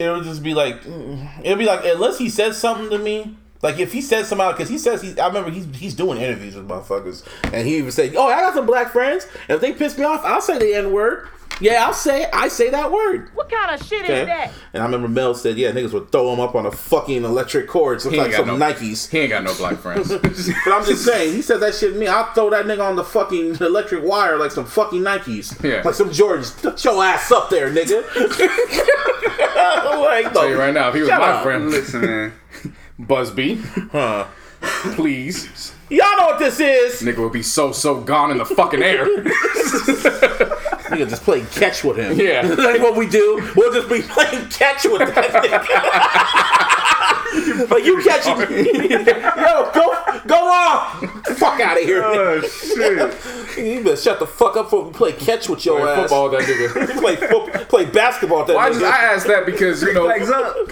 [0.00, 3.36] it would just be like mm, it'd be like unless he says something to me.
[3.62, 6.56] Like if he says something because he says he, I remember he's he's doing interviews
[6.56, 9.28] with motherfuckers, and he even say, "Oh, I got some black friends.
[9.48, 11.28] And if they piss me off, I'll say the n word.
[11.58, 13.30] Yeah, I'll say I say that word.
[13.34, 14.20] What kind of shit Okay.
[14.20, 14.52] is that?
[14.74, 17.66] And I remember Mel said, "Yeah, niggas would throw him up on a fucking electric
[17.66, 20.08] cord, so like some no Nikes." He ain't got no black friends.
[20.66, 22.08] But I'm just saying, he said that shit to me.
[22.08, 25.62] I'll throw that nigga on the fucking electric wire like some fucking Nikes.
[25.64, 25.80] Yeah.
[25.82, 26.60] Like some Jordans.
[26.60, 28.02] Put your ass up there, nigga.
[30.02, 31.42] like, tell you right now, if he was Shut my up.
[31.42, 32.32] friend, Listen, man.
[32.98, 33.56] Busby,
[33.92, 34.26] Huh.
[34.94, 37.00] please, Y'all know what this is.
[37.02, 39.06] nigga would be so so gone in the fucking air.
[40.86, 42.18] Nigga just play catch with him.
[42.18, 42.42] Yeah.
[42.46, 43.48] That's what we do.
[43.56, 45.66] We'll just be playing catch with that nigga.
[47.70, 48.38] like you catch him.
[48.40, 49.94] Yo, go
[50.26, 51.08] go on.
[51.36, 52.02] Fuck out of here.
[52.04, 53.14] Oh shit!
[53.66, 55.98] You better shut the fuck up before we play catch with your Play ass.
[56.02, 56.98] football that nigga.
[57.00, 58.80] play foot, play basketball that Well, I nigga.
[58.80, 60.18] just I asked that because you know I,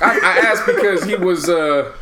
[0.03, 1.93] I asked because he was uh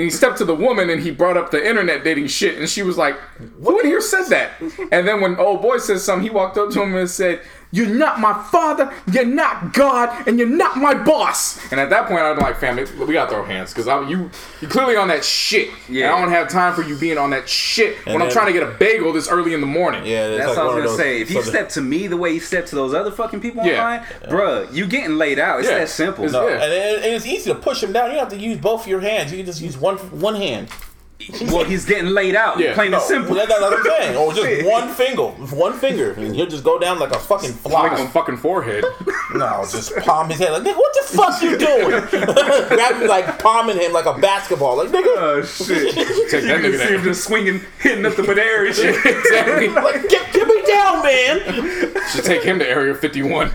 [0.00, 2.82] he stepped to the woman and he brought up the internet dating shit and she
[2.82, 3.14] was like,
[3.62, 4.52] "Who in here said that?"
[4.90, 7.42] And then when old boy says something, he walked up to him and said,
[7.72, 12.06] "You're not my father, you're not God, and you're not my boss." And at that
[12.06, 15.08] point, I'd be like, "Family, we gotta throw hands because I'm you you clearly on
[15.08, 15.70] that shit.
[15.88, 16.06] Yeah.
[16.06, 18.52] And I don't have time for you being on that shit when I'm trying to
[18.52, 20.84] get a bagel this early in the morning." yeah, it's That's like what I was
[20.84, 21.20] gonna say.
[21.20, 23.40] If you so the- step to me the way you step to those other fucking
[23.40, 23.78] people Yeah.
[23.80, 25.60] online, bruh, you getting laid out.
[25.60, 25.78] It's Yeah.
[25.78, 26.24] that simple.
[26.24, 26.62] It's- No, Yeah.
[26.62, 28.06] and, and it's easy to push him down.
[28.10, 29.30] You don't have to use both your hands.
[29.32, 30.68] You can just use one one hand.
[31.52, 32.58] Well, he's getting laid out.
[32.58, 32.74] Yeah.
[32.74, 33.34] Plain No, and simple.
[33.36, 34.16] that- that's what I'm saying.
[34.16, 35.22] Or just one finger,
[35.56, 37.88] one finger, and he'll just go down like a fucking Like fly.
[37.88, 38.84] on fucking forehead.
[39.34, 41.88] No, just palm his head like, nigga, what the fuck you doing?
[42.68, 45.06] Grab him like palming him like a basketball, like nigga.
[45.16, 45.94] Oh shit!
[46.30, 49.02] Take that You see him just swinging, hitting up the midair and shit.
[49.02, 49.18] there.
[49.20, 49.68] exactly.
[49.68, 51.94] Like, get, get me down, man.
[52.10, 53.50] Should take him to Area 51.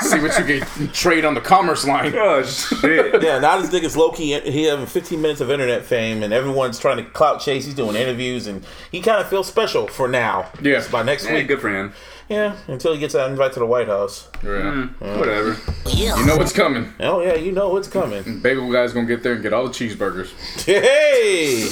[0.00, 2.14] See what you can trade on the commerce line.
[2.16, 3.22] Oh shit!
[3.22, 4.38] Yeah, now this nigga's low key.
[4.40, 7.64] He having 15 minutes of internet fame, and everyone's trying to clout chase.
[7.64, 10.50] He's doing interviews, and he kind of feels special for now.
[10.60, 10.84] Yeah.
[10.90, 11.48] by next Hey, week.
[11.48, 11.92] good for him.
[12.28, 14.28] Yeah, until he gets that invite to the White House.
[14.42, 14.86] Yeah.
[14.98, 15.56] Whatever.
[15.86, 16.16] Yeah.
[16.18, 16.92] You know what's coming.
[17.00, 18.40] Oh yeah, you know what's coming.
[18.40, 20.30] Bagel guy's gonna get there and get all the cheeseburgers.
[20.64, 21.68] Hey,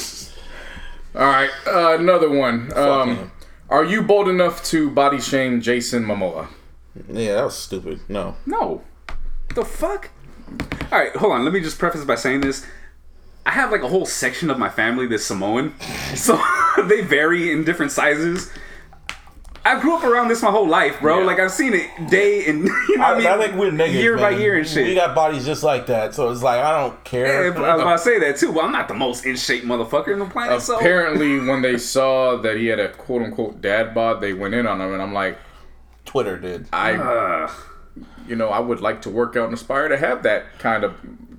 [1.15, 2.71] All right, uh, another one.
[2.77, 3.31] Um,
[3.69, 6.47] are you bold enough to body shame Jason Momoa?
[7.09, 8.01] Yeah, that was stupid.
[8.07, 8.81] No, No.
[9.55, 10.09] The fuck?
[10.91, 11.43] All right, hold on.
[11.43, 12.65] Let me just preface by saying this.
[13.45, 15.75] I have like a whole section of my family that's Samoan,
[16.15, 16.41] so
[16.87, 18.51] they vary in different sizes.
[19.65, 21.19] I grew up around this my whole life, bro.
[21.19, 21.25] Yeah.
[21.25, 23.71] Like I've seen it day and you know I, what I mean, I think we're
[23.71, 24.87] niggas, year by year and shit.
[24.87, 27.45] We got bodies just like that, so it's like I don't care.
[27.45, 29.37] Yeah, but I was about to say that too, Well, I'm not the most in
[29.37, 30.61] shape motherfucker in the planet.
[30.61, 34.53] So Apparently, when they saw that he had a quote unquote dad bod, they went
[34.53, 35.37] in on him, and I'm like,
[36.13, 36.67] Twitter did.
[36.71, 37.51] I, uh,
[38.27, 40.93] you know, I would like to work out and aspire to have that kind of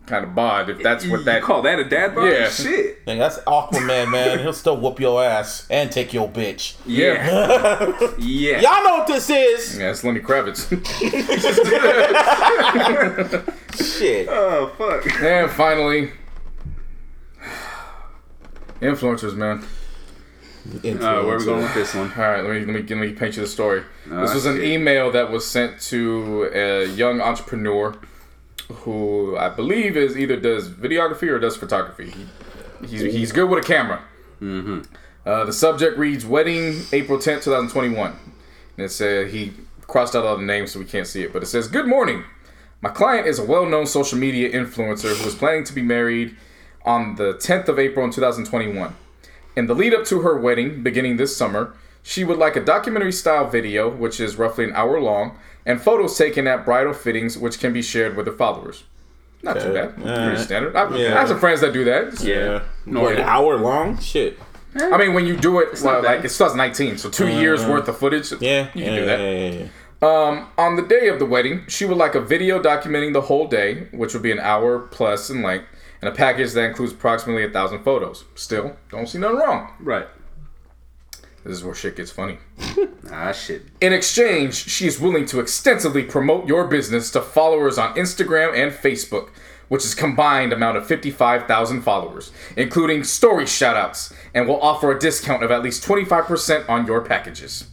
[0.06, 1.42] kind of bod if that's what you that.
[1.42, 2.28] call that a dad bod?
[2.28, 2.50] Yeah.
[2.50, 3.06] Shit.
[3.06, 4.40] Nigga, that's Aquaman, man.
[4.40, 6.74] He'll still whoop your ass and take your bitch.
[6.84, 7.86] Yeah.
[8.18, 8.60] yeah.
[8.60, 9.78] Y'all know what this is.
[9.78, 10.68] Yeah, it's Lenny Kravitz.
[13.98, 14.28] Shit.
[14.28, 15.22] Oh fuck.
[15.22, 16.10] and finally,
[18.80, 19.64] influencers, man.
[20.66, 22.10] Uh, where are we going with this one?
[22.12, 23.82] All right, let me let me let me paint you the story.
[24.06, 27.94] this was an email that was sent to a young entrepreneur
[28.68, 32.10] who I believe is either does videography or does photography.
[32.10, 34.02] He, he's, he's good with a camera.
[34.40, 34.80] Mm-hmm.
[35.26, 38.12] Uh, the subject reads "Wedding, April tenth, two thousand twenty-one,"
[38.76, 39.52] and it said he
[39.82, 42.24] crossed out all the names so we can't see it, but it says, "Good morning.
[42.80, 46.36] My client is a well-known social media influencer who is planning to be married
[46.84, 48.94] on the 10th of April in 2021.
[49.56, 53.12] In the lead up to her wedding, beginning this summer, she would like a documentary
[53.12, 57.58] style video, which is roughly an hour long, and photos taken at bridal fittings, which
[57.58, 58.84] can be shared with her followers.
[59.42, 59.92] Not too Okay.
[60.02, 60.26] bad.
[60.28, 60.74] Pretty standard.
[60.76, 61.14] I, Yeah.
[61.14, 62.20] I have some friends that do that.
[62.22, 62.60] Yeah.
[62.86, 63.98] What, an hour long?
[63.98, 64.38] Shit.
[64.76, 66.16] I mean, when you do it, well, not bad.
[66.16, 68.32] like it's 2019, so 2 years worth of footage.
[68.40, 68.68] Yeah.
[68.74, 69.20] you yeah, can do that.
[69.20, 69.68] Yeah, yeah, yeah.
[70.02, 73.46] Um, on the day of the wedding, she would like a video documenting the whole
[73.46, 75.66] day, which would be an hour plus in length,
[76.00, 78.24] and a package that includes approximately a thousand photos.
[78.34, 79.72] Still, don't see nothing wrong.
[79.80, 80.06] Right.
[81.44, 82.38] This is where shit gets funny.
[83.12, 83.62] Ah shit.
[83.82, 88.72] In exchange, she is willing to extensively promote your business to followers on Instagram and
[88.72, 89.28] Facebook,
[89.68, 95.42] which is combined amount of 55,000 followers, including story shoutouts, and will offer a discount
[95.42, 97.66] of at least 25% on your packages.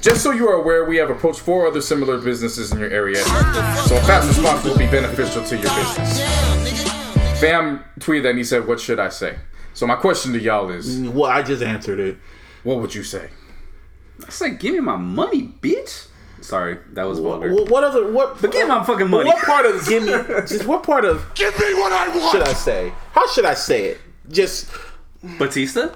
[0.00, 3.22] Just so you are aware, we have approached four other similar businesses in your area,
[3.24, 7.05] so a fast response will be beneficial to your business.
[7.40, 9.36] Fam tweeted that and he said, What should I say?
[9.74, 12.16] So, my question to y'all is, Well, I just answered it.
[12.62, 13.28] what would you say?
[14.26, 16.08] I said, give me my money, bitch.
[16.40, 17.52] Sorry, that was vulgar.
[17.52, 18.40] What, what other what?
[18.40, 19.28] But give my fucking money.
[19.28, 20.12] What part of give me?
[20.46, 22.30] Just what part of Give me what I want.
[22.32, 22.92] should I say?
[23.12, 24.00] How should I say it?
[24.30, 24.70] Just
[25.38, 25.94] Bautista?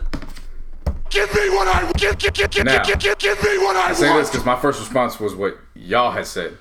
[1.08, 2.82] Give me what I give, give, give, give, Now.
[2.84, 4.26] give, give, give me what I I say this want.
[4.32, 6.56] because my first response was what y'all had said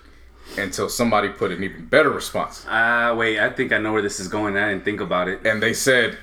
[0.57, 2.65] until somebody put an even better response.
[2.67, 4.57] Ah, wait, I think I know where this is going.
[4.57, 5.45] I didn't think about it.
[5.45, 6.17] And they said,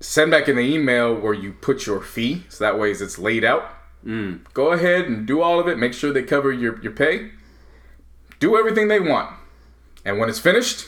[0.00, 3.44] send back in the email where you put your fee, so that way it's laid
[3.44, 3.70] out.
[4.54, 5.78] Go ahead and do all of it.
[5.78, 7.30] Make sure they cover your, your pay.
[8.38, 9.34] Do everything they want.
[10.04, 10.86] And when it's finished,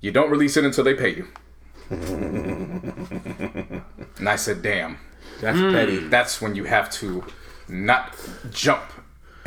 [0.00, 1.26] you don't release it until they pay you.
[1.90, 3.82] and
[4.28, 4.98] I said, damn.
[5.40, 5.98] that's petty.
[5.98, 7.24] That's when you have to
[7.68, 8.14] not
[8.52, 8.92] jump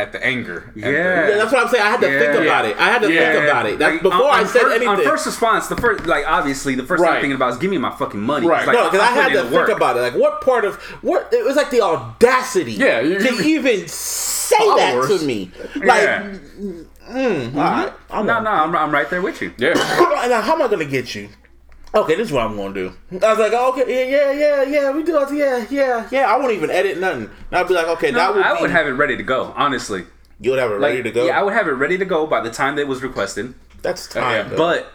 [0.03, 0.69] at the anger.
[0.75, 1.27] and the- Yeah.
[1.29, 1.83] Yeah, that's what I'm saying.
[1.83, 2.19] I had to Yeah.
[2.19, 2.75] think about it.
[2.77, 3.31] I had to Yeah.
[3.33, 3.79] think about it.
[3.79, 4.87] That's Like, before on- I said first, anything.
[4.89, 7.71] On first response, the first, like, obviously, the first thing I'm thinking about is give
[7.71, 8.45] me my fucking money.
[8.47, 8.67] Right.
[8.67, 9.69] Like, no, because I I'm had to in think work.
[9.69, 10.01] about it.
[10.01, 11.29] Like, what part of what?
[11.31, 12.73] It was like the audacity.
[12.73, 15.07] Yeah, you- to you- even say Followers.
[15.07, 15.51] that to me.
[15.75, 16.23] Like, Yeah.
[17.11, 19.51] mm, all right, I'm No, no, I'm, I'm right there with you.
[19.57, 19.73] Yeah.
[20.27, 21.29] now, how am I gonna get you?
[21.95, 22.91] Okay, this is what I'm gonna do.
[23.21, 26.33] I was like, okay, yeah, yeah, yeah, yeah, we do it, yeah, yeah, yeah.
[26.33, 27.29] I won't even edit nothing.
[27.51, 29.23] And I'd be like, okay, No, that would I be, would have it ready to
[29.23, 30.05] go, honestly.
[30.39, 31.25] you would have it Like, ready to go.
[31.27, 33.53] Yeah, I would have it ready to go by the time that it was requested.
[33.83, 34.49] That's uh, Yeah, time.
[34.51, 34.57] though.
[34.57, 34.91] But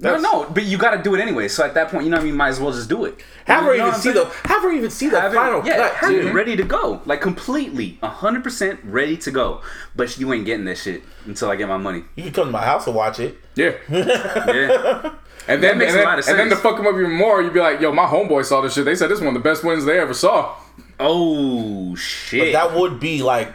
[0.00, 1.46] That's- no, but you got to do it anyway.
[1.48, 2.36] So at that point, you know what I mean.
[2.36, 3.14] Might as well just do it.
[3.46, 4.16] have You her even see saying?
[4.16, 5.92] the have her even see the Have final it, yeah, cut.
[5.94, 6.24] have dude.
[6.26, 9.60] it ready to go, like completely, hundred percent ready to go.
[9.94, 12.02] But you ain't getting that shit until I get my money.
[12.16, 13.36] You can come to my house and watch it.
[13.54, 13.72] Yeah.
[15.46, 16.94] Yeah, And then, makes and, a then lot of and then to fuck them up
[16.94, 18.84] even more, you'd be like, yo, my homeboy saw this shit.
[18.86, 20.54] They said this is one of the best wins they ever saw.
[20.98, 22.52] Oh But shit!
[22.54, 23.52] that would be like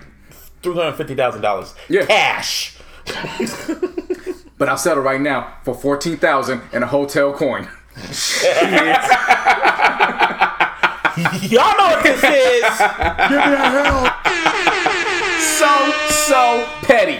[0.61, 2.05] three hundred fifty thousand dollars Yeah.
[2.05, 2.77] cash.
[4.59, 7.63] But I'll settle right now for 14000 and a hotel coin.
[11.49, 12.63] Y'all know what this is.
[13.27, 14.05] Give me a hell.
[15.57, 17.19] So, so petty.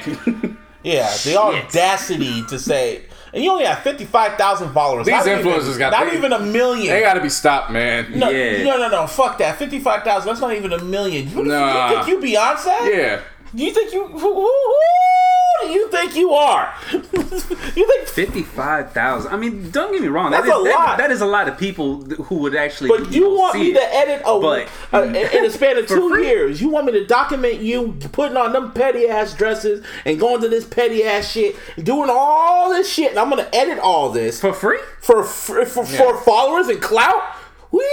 [0.84, 5.06] Yeah, the audacity to say, and you only have fifty five thousand followers.
[5.06, 6.88] These not even- influencers got- not they- even a million.
[6.88, 8.18] they gotta be stopped, man.
[8.18, 8.64] no, Yeah.
[8.64, 9.58] no, no, no, fuck that.
[9.58, 10.28] Fifty five thousand.
[10.30, 11.28] That's not even a million.
[11.30, 11.90] You, Nah.
[11.90, 12.96] you think you Beyonce?
[12.96, 13.20] Yeah.
[13.54, 14.06] You think you?
[14.08, 14.50] Who,
[15.62, 16.74] do you think you are?
[16.92, 18.08] you think?
[18.08, 19.34] Fifty-five thousand.
[19.34, 20.32] I mean, don't get me wrong.
[20.32, 20.98] That's that is, a that- lot.
[21.00, 22.90] that is a lot of people who would actually.
[22.90, 23.74] But you know, want me it.
[23.74, 26.28] to edit a, But- uh, in a span of two free.
[26.28, 26.62] years?
[26.62, 30.48] You want me to document you putting on them petty ass dresses and going to
[30.50, 34.54] this petty ass shit, doing all this shit, and I'm gonna edit all this for
[34.54, 34.80] free?
[35.02, 37.22] for for, for, for followers and clout?
[37.72, 37.86] Well,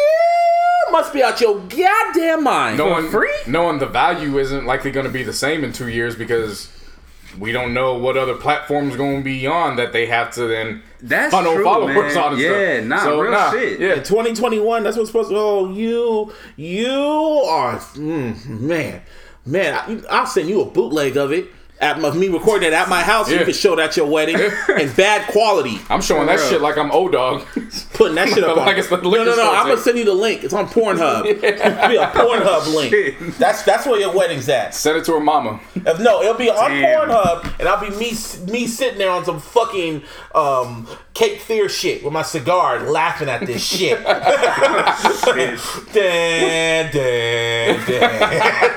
[0.92, 2.78] must be out your goddamn mind.
[2.78, 3.34] Knowing, free?
[3.46, 6.72] knowing the value isn't likely going to be the same in two years because
[7.38, 10.82] we don't know what other platforms going to be on that they have to then
[11.02, 12.24] That's funnel true, followers man.
[12.24, 12.84] on and Yeah, stuff.
[12.86, 13.80] nah, so, real nah, shit.
[13.80, 13.92] Yeah.
[13.94, 15.36] In 2021, that's what's supposed to.
[15.36, 19.02] Oh, you, you are, mm, man,
[19.44, 19.74] man.
[19.74, 21.48] I, I'll send you a bootleg of it.
[21.78, 24.06] At my, me recording it at my house, so you can show that at your
[24.06, 24.36] wedding
[24.80, 25.78] in bad quality.
[25.90, 27.44] I'm showing that shit like I'm old Dog.
[27.92, 28.56] Putting that shit up.
[28.56, 29.32] on, Like it's the no, no, no.
[29.34, 30.42] store I'm gonna send you the link.
[30.42, 31.26] It's on Pornhub.
[31.26, 33.36] It'll be a Pornhub link.
[33.36, 34.74] That's that's where your wedding's at.
[34.74, 35.60] Send it to her mama.
[35.74, 37.08] If, no, it'll be on Damn.
[37.10, 38.12] Pornhub, and I'll be me
[38.50, 40.02] me sitting there on some fucking
[40.34, 44.02] um, Cape Fear shit with my cigar, laughing at this shit.
[45.92, 48.76] Dan, dan, dan.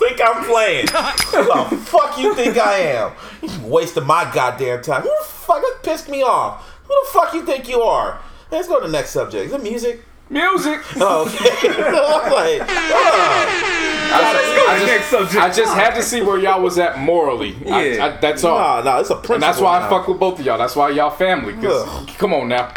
[0.00, 0.86] You think I'm playing?
[0.88, 3.12] Who the fuck you think I am?
[3.42, 5.02] You wasting my goddamn time.
[5.02, 6.66] Who the fuck that pissed me off?
[6.84, 8.20] Who the fuck you think you are?
[8.50, 9.46] Let's go to the next subject.
[9.46, 10.04] Is it music?
[10.28, 10.80] Music.
[10.96, 11.68] Oh, okay.
[11.68, 13.76] I'm like, oh.
[14.12, 14.78] I,
[15.10, 15.36] to the just.
[15.36, 17.56] I just had to see where y'all was at morally.
[17.64, 18.06] Yeah.
[18.06, 18.82] I- that's all.
[18.82, 19.34] No, no, it's a principle.
[19.34, 20.58] And that's why I fuck with both of y'all.
[20.58, 21.54] That's why y'all family.
[21.54, 22.08] 'cause- Ugh.
[22.18, 22.72] come on now.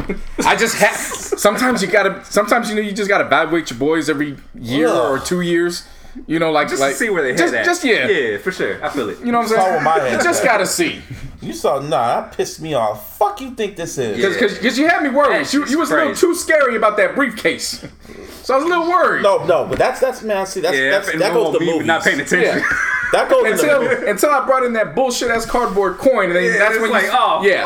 [0.45, 0.95] I just have.
[0.95, 2.23] Sometimes you gotta.
[2.25, 5.11] Sometimes you know you just gotta evaluate your boys every year Ugh.
[5.11, 5.87] or two years.
[6.27, 7.65] You know, like Just like to see where they head just, at.
[7.65, 8.07] Just yeah.
[8.07, 8.83] yeah, for sure.
[8.83, 9.19] I feel it.
[9.19, 9.73] You know what I'm saying?
[9.73, 10.47] where my head's you just at.
[10.47, 11.01] gotta see.
[11.41, 13.17] You saw, nah, that pissed me off.
[13.17, 14.17] Fuck you think this is?
[14.17, 14.29] Yeah.
[14.29, 15.51] Because because you had me worried.
[15.51, 17.85] You, you just was a little too scary about that briefcase.
[18.43, 19.23] So I was a little worried.
[19.23, 20.45] No, no, but that's that's man.
[20.45, 21.87] See, that's Yeah, that's, and that one goes to movies.
[21.87, 22.59] not paying attention.
[22.59, 22.77] Yeah.
[23.13, 26.57] That goes Until until I brought in that bullshit ass cardboard coin, and then Yeah,
[26.57, 27.65] that's it's when like, you, oh, yeah.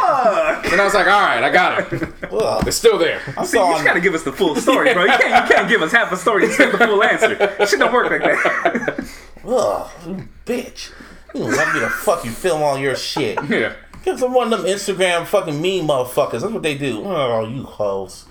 [0.61, 0.71] fuck.
[0.73, 2.03] And I was like, all right, I got it.
[2.31, 2.67] Ugh.
[2.67, 3.21] It's still there.
[3.37, 5.05] I See, you saw just gotta give us the full story, bro.
[5.05, 7.65] You can't, you can't give us half a story and expect the full answer.
[7.65, 9.09] Shit don't work like that.
[9.47, 10.91] Ugh, you bitch.
[11.33, 13.39] You don't want me to fucking film all your shit.
[13.49, 13.73] Yeah.
[14.03, 16.41] Give some one of them Instagram fucking mean motherfuckers.
[16.41, 17.03] That's what they do.
[17.05, 18.25] Oh, you hoes.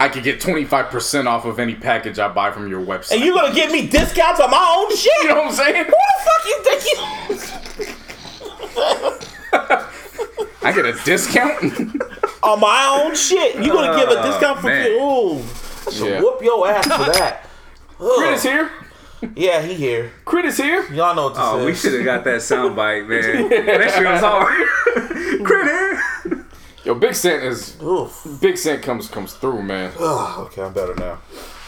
[0.00, 3.12] I could get 25% off of any package I buy from your website.
[3.16, 5.12] And you gonna give me discounts on my own shit?
[5.22, 5.84] You know what I'm saying?
[5.84, 6.96] Who the fuck you think you?
[10.62, 11.62] I get a discount.
[12.42, 13.56] on my own shit.
[13.56, 14.90] You gonna give a Oh, discount for oh, man.
[14.90, 15.90] Ooh.
[15.90, 16.20] So Yeah.
[16.20, 17.48] whoop your ass for that.
[18.00, 18.10] Ugh.
[18.16, 18.70] Crit is here.
[19.36, 20.12] Yeah, he here.
[20.26, 20.84] Crit is here.
[20.92, 21.66] Y'all know what this Oh, is.
[21.66, 23.48] we should have got that sound bite, man.
[23.48, 25.44] That shit was hard.
[25.44, 26.43] Critter.
[26.84, 28.26] Yo, Big Cent is Oof.
[28.40, 29.90] Big Cent comes comes through, man.
[29.98, 31.18] Ugh, okay, I'm better now.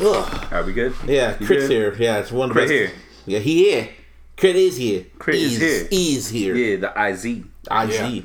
[0.00, 0.52] Ugh.
[0.52, 0.94] Are we good?
[1.06, 1.70] Yeah, You Crit's good?
[1.70, 1.94] here.
[1.98, 2.92] Yeah, it's one of the Crit best.
[2.92, 3.02] here.
[3.24, 3.88] Yeah, he here.
[4.36, 5.06] Crit is here.
[5.18, 5.88] Crit is Ease, here.
[5.90, 6.54] Ease here.
[6.54, 7.24] Yeah, the IZ.
[7.24, 7.46] IG.
[7.70, 8.20] Yeah.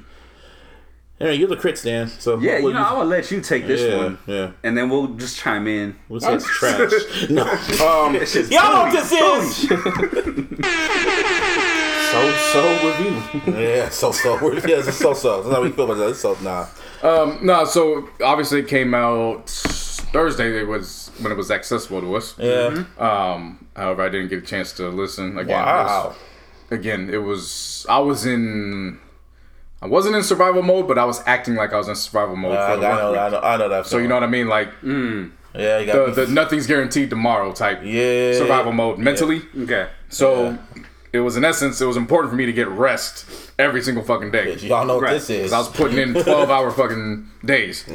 [1.22, 2.10] Anyway, you're the Crit stand.
[2.10, 4.52] So Yeah, what you know, you- I'm gonna let you take this yeah, one, yeah.
[4.64, 5.96] and then we'll just chime in.
[6.10, 6.82] What's that trash?
[7.30, 7.44] no.
[7.44, 9.70] Um, That shit's Y'all know what this is?
[12.12, 12.20] so
[12.52, 13.16] so review.
[13.62, 14.36] yeah, so so.
[14.52, 15.42] Yeah, it's so so.
[15.44, 16.10] That's how we feel about that.
[16.10, 16.66] It's so nah.
[17.04, 20.60] Um, no, so obviously it came out Thursday.
[20.60, 22.36] It was when it was accessible to us.
[22.38, 22.84] Yeah.
[23.00, 25.60] Um, however, I didn't get a chance to listen again.
[25.62, 26.08] It Wow.
[26.10, 26.16] was-
[26.80, 29.00] again, it was I was in.
[29.84, 32.56] I wasn't in survival mode, but I was acting like I was in survival mode
[32.56, 33.88] I, for I the know, work I know, I know that.
[33.88, 37.80] So you know what I mean, like yeah, you got the nothing's guaranteed tomorrow type
[37.84, 39.42] yeah survival mode mentally.
[39.60, 39.88] Okay.
[40.10, 40.58] So
[41.12, 43.26] it was in essence, it was important for me to get rest
[43.62, 44.56] every single fucking day.
[44.56, 45.14] Y'all know what Right.
[45.14, 45.54] this is.
[45.54, 47.86] I was putting in twelve hour fucking days.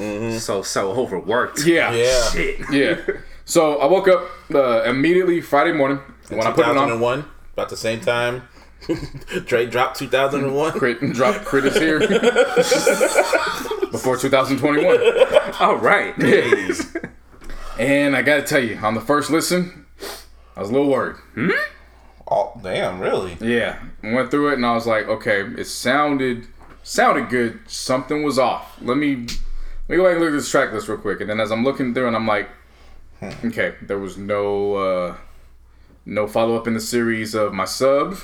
[0.42, 1.64] So so overworked.
[1.66, 2.30] Yeah, yeah.
[2.30, 2.60] Shit.
[2.70, 2.96] yeah.
[3.44, 5.98] So I woke up uh, immediately Friday morning
[6.28, 6.88] when I put it on.
[6.88, 8.42] 2001, about the same time.
[9.46, 10.72] Dre dropped 2001.
[10.78, 11.98] Crit and drop crit is here
[13.90, 14.98] before 2021.
[15.60, 16.14] All right.
[17.78, 19.84] And I gotta tell you, on the first listen,
[20.56, 21.16] I was a little worried.
[22.28, 23.36] Oh, damn, really?
[23.40, 26.46] Yeah, went through it and I was like, okay, it sounded
[26.82, 27.60] sounded good.
[27.66, 28.80] Something was off.
[28.80, 29.26] Let me
[29.88, 31.20] let me go back and look at this track list real quick.
[31.20, 32.48] And then as I'm looking through, and I'm like,
[33.44, 35.16] okay, there was no uh,
[36.04, 38.16] no follow up in the series of my sub.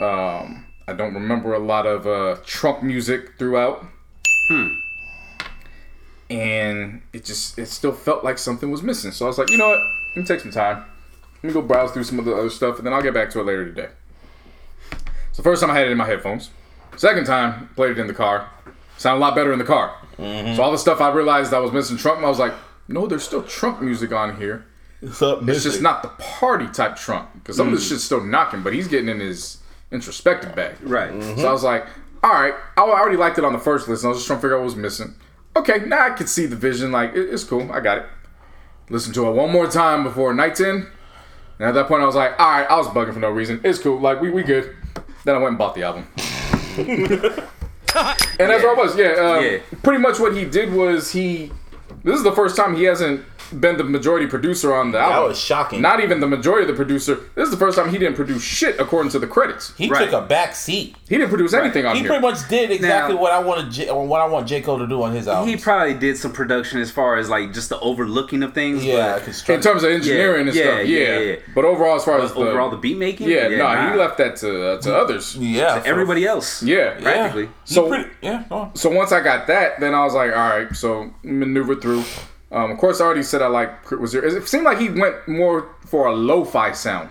[0.00, 3.84] Um, I don't remember a lot of uh, trunk music throughout.
[4.48, 4.68] Hmm.
[6.30, 9.12] And it just it still felt like something was missing.
[9.12, 9.80] So I was like, you know what?
[10.14, 10.84] Let me take some time.
[11.44, 13.28] Let me go browse through some of the other stuff, and then I'll get back
[13.32, 13.88] to it later today.
[15.32, 16.48] So first time I had it in my headphones.
[16.96, 18.48] Second time, played it in the car.
[18.96, 19.94] Sounded a lot better in the car.
[20.16, 22.54] So all the stuff I realized I was missing trunk, I was like,
[22.88, 24.64] no, there's still trunk music on here.
[25.02, 28.62] It's it's just not the party type trunk because some of this shit's still knocking,
[28.62, 29.58] but he's getting in his
[29.92, 30.76] introspective bag.
[30.80, 31.12] Right.
[31.36, 31.86] So I was like,
[32.22, 34.06] all right, I already liked it on the first listen.
[34.06, 35.14] I was just trying to figure out what was missing.
[35.56, 36.90] Okay, now I can see the vision.
[36.90, 37.70] Like, it's cool.
[37.70, 38.06] I got it.
[38.88, 40.86] Listen to it one more time before night's in.
[41.58, 43.60] And at that point, I was like, all right, I was bugging for no reason.
[43.64, 44.00] It's cool.
[44.00, 44.76] Like, we, we good.
[45.24, 46.06] Then I went and bought the album.
[46.76, 48.96] and that's what I was.
[48.96, 49.58] Yeah, um, Yeah.
[49.82, 51.52] Pretty much what he did was he.
[52.02, 55.22] This is the first time he hasn't been the majority producer on the album.
[55.22, 55.80] That was shocking.
[55.82, 57.16] Not even the majority of the producer.
[57.34, 59.72] This is the first time he didn't produce shit according to the credits.
[59.76, 60.04] he Right.
[60.10, 60.96] took a back seat.
[61.08, 62.12] He didn't produce anything on He here.
[62.12, 63.70] He pretty much did exactly Now- what I wanted.
[63.70, 65.48] J- what I want J Cole to do on his album.
[65.48, 68.84] He probably did some production as far as like just the overlooking of things.
[68.84, 70.98] yeah, but in terms of engineering and Yeah, stuff, yeah.
[70.98, 71.34] yeah, yeah.
[71.54, 73.28] But overall, as far as the, overall the beat making.
[73.28, 73.90] yeah, no, nah.
[73.92, 75.36] he left that to uh, to others.
[75.36, 76.62] yeah, for- everybody else.
[76.62, 77.00] Yeah, yeah.
[77.02, 77.48] practically.
[77.66, 78.74] He So- pretty, yeah, go on.
[78.76, 82.04] So once I got that, then I was like, all right, so maneuver through.
[82.54, 84.24] Um, of course, I already said I like was there.
[84.24, 87.10] It seemed like he went more for a lo-fi sound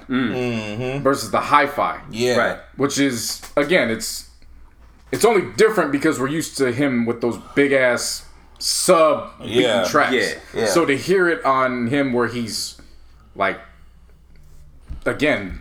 [1.04, 2.60] versus the hi-fi, yeah, Right.
[2.78, 4.30] which is again, it's
[5.12, 8.26] it's only different because we're used to him with those big ass
[8.58, 9.84] sub beaten Yeah.
[9.84, 10.14] tracks.
[10.14, 10.34] Yeah.
[10.62, 10.66] Yeah.
[10.68, 12.82] So to hear it on him where he's
[13.36, 13.60] like
[15.06, 15.60] again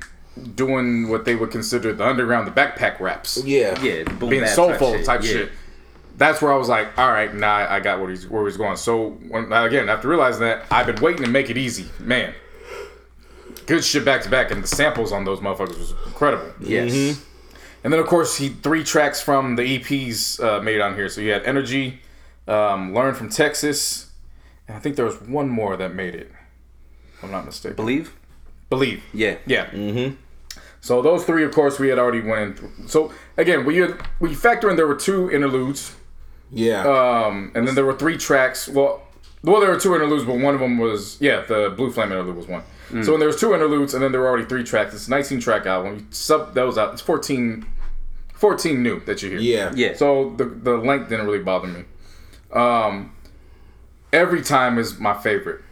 [0.55, 4.55] doing what they would consider the underground, the backpack raps yeah, Yeah, boom, being bap
[4.55, 5.29] soulful type, Yeah.
[5.33, 5.53] shit.
[6.17, 8.77] That's where I was like, all right, now I got what he's where he's going.
[8.77, 12.35] So when, again, after realizing that, I've been waiting to make it easy, man.
[13.67, 16.53] Good shit back to back, and the samples on those motherfuckers was incredible.
[16.61, 17.23] Yes.
[17.85, 21.09] And then of course he three tracks from the EPs uh, made on here.
[21.09, 22.01] So you had Energy,
[22.47, 24.11] um, Learn from Texas,
[24.69, 26.31] and I think there was one more that made it.
[27.15, 27.77] If I'm not mistaken.
[27.77, 28.15] Believe.
[28.71, 29.03] Believe.
[29.13, 29.37] Yeah.
[29.47, 29.67] Yeah.
[29.67, 30.15] Mm-hmm.
[30.81, 32.59] So those three, of course, we had already went.
[32.59, 32.73] Through.
[32.89, 35.95] So again, we had, we factor in there were two interludes,
[36.53, 36.83] yeah.
[36.83, 38.69] um, and then there were three tracks.
[38.69, 39.03] Well,
[39.43, 42.37] well, there were two interludes, but one of them was yeah, the Blue Flame interlude
[42.37, 42.63] was one.
[43.03, 44.93] So when there was two interludes, and then there were already three tracks.
[44.93, 45.95] It's a 19 track album.
[45.95, 46.93] You sub those out.
[46.93, 47.65] It's 14,
[48.35, 49.39] 14 new that you hear.
[49.39, 49.95] yeah, Yeah.
[49.95, 51.85] So the the length didn't really bother me.
[52.53, 53.15] Um,
[54.13, 55.63] every time is my favorite.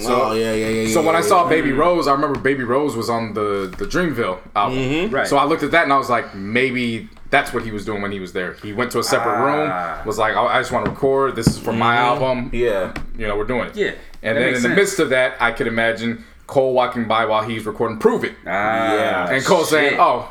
[0.00, 0.94] So oh yeah, yeah, yeah.
[0.94, 1.50] so yeah, when I saw yeah.
[1.50, 5.10] Baby Rose, I remember Baby Rose was on the the Dreamville album.
[5.10, 5.26] Right.
[5.26, 8.02] So I looked at that and I was like, maybe that's what he was doing
[8.02, 8.54] when he was there.
[8.54, 9.96] He went to a separate Ah.
[9.96, 11.36] room, was like, I I just want to record.
[11.36, 12.50] This is for my album.
[12.52, 13.76] yeah, You know, we're doing it.
[13.76, 14.76] Yeah, And that then in makes the sense.
[14.76, 18.94] midst of that, I could imagine Cole walking by while he's recording "Prove It," Ah,
[18.94, 19.30] Yeah.
[19.30, 20.28] and Cole saying, "Oh,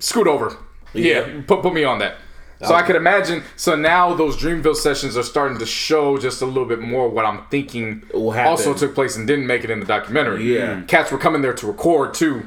[0.00, 0.56] scoot over."
[0.92, 1.26] Yeah, Yeah.
[1.46, 2.14] put put me on that.
[2.62, 3.42] So I could imagine.
[3.56, 7.24] So now those Dreamville sessions are starting to show just a little bit more what
[7.24, 10.42] I'm thinking also took place and didn't make it in the documentary.
[10.58, 10.80] Yeah.
[10.86, 12.42] cats were coming there to record too,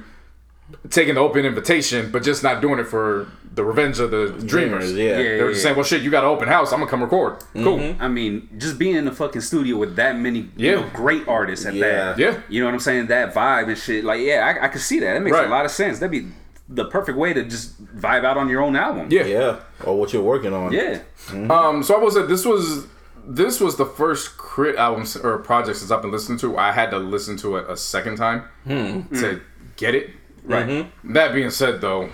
[0.89, 4.47] taking the open invitation, but just not doing it for the revenge of the dreamers.
[4.49, 5.17] Dreamers, yeah.
[5.17, 6.71] they were just saying, "Well, shit, you got an open house.
[6.71, 7.63] I'm gonna come record." Mm-hmm.
[7.63, 7.95] Cool.
[7.99, 10.71] I mean, just being in the fucking studio with that many Yeah.
[10.71, 11.87] you know, great artists at Yeah.
[11.87, 12.17] that.
[12.17, 12.39] Yeah.
[12.49, 13.07] You know what I'm saying?
[13.07, 14.03] That vibe and shit.
[14.03, 15.13] Like, yeah, I, I could see that.
[15.13, 15.47] That makes Right.
[15.47, 15.99] a lot of sense.
[15.99, 16.27] That'd be
[16.67, 19.07] the perfect way to just vibe out on your own album.
[19.09, 19.25] Yeah.
[19.25, 20.71] yeah, or what you're working on.
[20.71, 20.99] Yeah.
[21.27, 21.51] Mm-hmm.
[21.51, 22.87] Um, so I was this was
[23.25, 26.57] this was the first crit album or project since I've been listening to.
[26.57, 29.01] I had to listen to it a second time hmm.
[29.15, 29.41] to
[29.77, 30.09] get it.
[30.43, 30.91] Right.
[31.13, 32.09] That being said, though,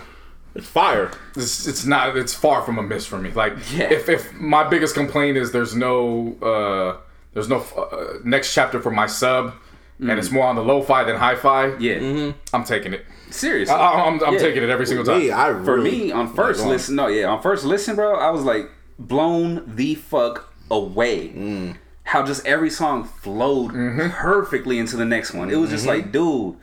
[0.54, 1.10] it's fire.
[1.36, 2.16] it's, it's not.
[2.16, 3.30] It's far from a miss for me.
[3.32, 3.90] Like Yeah.
[3.92, 7.00] if if my biggest complaint is there's no uh
[7.34, 9.54] there's no uh, next chapter for my sub,
[10.00, 11.76] and it's more on the lo-fi than hi-fi.
[11.78, 13.04] Yeah, I'm taking it.
[13.30, 13.74] seriously.
[13.74, 14.38] I, I'm, I'm Yeah.
[14.40, 15.20] taking it every single time.
[15.20, 18.42] Me, I For me, on first listen, no, yeah, on first listen, bro, I was
[18.42, 21.28] like blown the fuck away.
[21.28, 21.76] Mm.
[22.04, 24.10] How just every song flowed Mm-hmm.
[24.10, 25.48] perfectly into the next one.
[25.50, 26.56] It was just like, dude,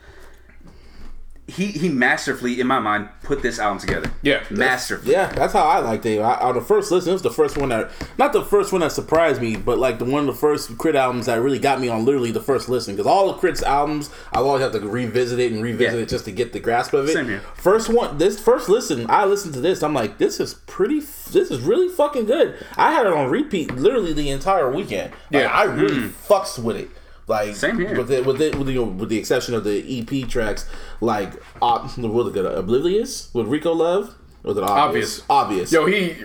[1.48, 4.10] he he masterfully, in my mind, put this album together.
[4.22, 4.44] Yeah.
[4.50, 5.12] masterfully.
[5.12, 6.20] Yeah, that's how I liked it.
[6.20, 8.82] I, on the first listen, it was the first one that, not the first one
[8.82, 11.80] that surprised me, but like the one of the first Crit albums that really got
[11.80, 12.94] me on literally the first listen.
[12.94, 16.02] Because all the Crit's albums, I always have to revisit it and revisit Yeah.
[16.02, 17.12] it just to get the grasp of it.
[17.14, 17.40] Same here.
[17.54, 19.82] First one, this first listen, I listened to this.
[19.82, 21.00] I'm like, this is pretty.
[21.00, 22.56] This is really fucking good.
[22.76, 25.12] I had it on repeat literally the entire weekend.
[25.32, 25.50] Like, Yeah.
[25.50, 26.10] I really mm.
[26.10, 26.90] fucks with it.
[27.28, 27.96] Like Same here.
[27.96, 30.68] With it, with it, with, the, with the exception of the EP tracks,
[31.00, 34.14] like uh, what was it, Oblivious with Rico Love.
[34.42, 35.22] Was it obvious?
[35.28, 35.70] Obvious.
[35.70, 35.72] Obvious.
[35.72, 36.16] Yo, he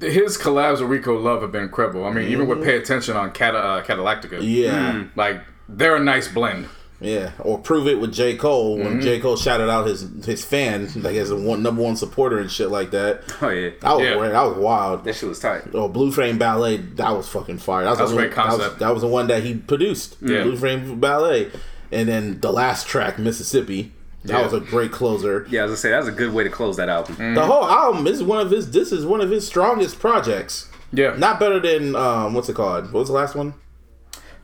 [0.00, 2.04] his collabs with Rico Love have been incredible.
[2.04, 4.38] I mean, even with pay attention on Cat uh, Cadillactica.
[4.42, 6.68] Yeah, Like they're a nice blend.
[7.00, 7.32] Yeah.
[7.40, 8.84] Or prove it with J Cole Mm-hmm.
[8.86, 12.38] when J Cole shouted out his his fan like as a one number one supporter
[12.38, 13.22] and shit like that.
[13.42, 14.16] Oh yeah, That was Yeah.
[14.16, 14.32] weird.
[14.34, 15.04] that was wild.
[15.04, 15.62] that shit was tight.
[15.74, 17.84] Oh, Blue Frame Ballet, that was fucking fire.
[17.84, 18.78] That was, That's the a one- great That was, concept.
[18.80, 20.16] that was the one that he produced.
[20.22, 20.42] Yeah.
[20.44, 21.50] Blue Frame Ballet,
[21.92, 23.92] and then the last track, Mississippi.
[24.24, 24.44] That Yeah.
[24.44, 25.46] was a great closer.
[25.50, 27.16] Yeah, as I say that was a good way to close that album.
[27.16, 27.34] Mm.
[27.34, 28.70] The whole album is one of his.
[28.70, 30.70] This is one of his strongest projects.
[30.92, 31.14] Yeah.
[31.18, 32.84] Not better than um, what's it called?
[32.84, 33.52] What was the last one?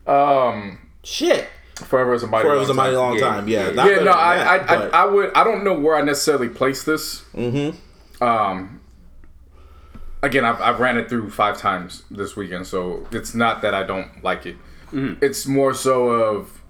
[0.05, 0.77] Um.
[1.03, 1.47] Shit.
[1.85, 2.43] Forever is a mighty.
[2.43, 2.99] For it long was a mighty time.
[2.99, 3.29] long Yeah.
[3.29, 3.47] time.
[3.47, 3.67] Yeah.
[3.67, 3.71] Yeah.
[3.73, 6.01] not Yeah, no, I, that, I, but- I, I would, I don't know where I
[6.01, 7.21] necessarily place this.
[7.35, 8.23] Mm-hmm.
[8.23, 8.81] Um,
[10.21, 13.83] again, I've, I've ran it through five times this weekend, so it's not that I
[13.83, 14.55] don't like it.
[14.93, 16.61] It's more so of,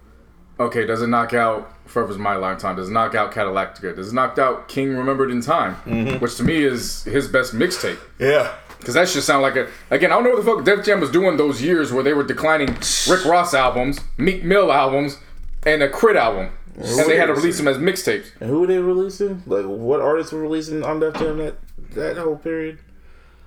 [0.59, 2.75] okay, does it knock out Forever's My Lifetime?
[2.75, 3.95] Does it knock out Cadillactica?
[3.95, 5.73] Does it knock out King Remembered in Time?
[6.19, 7.99] Which to me is his best mixtape.
[8.19, 8.53] yeah.
[8.81, 9.69] Because that should sound like a.
[9.89, 12.13] Again, I don't know what the fuck Def Jam was doing those years where they
[12.13, 12.75] were declining
[13.07, 15.17] Rick Ross albums, Meek Mill albums,
[15.65, 16.49] and a Crit album.
[16.75, 18.31] And they had to release them as mixtapes.
[18.39, 19.43] And who were they releasing?
[19.45, 21.55] Like what artists were releasing on Def Jam that
[21.91, 22.79] that whole period?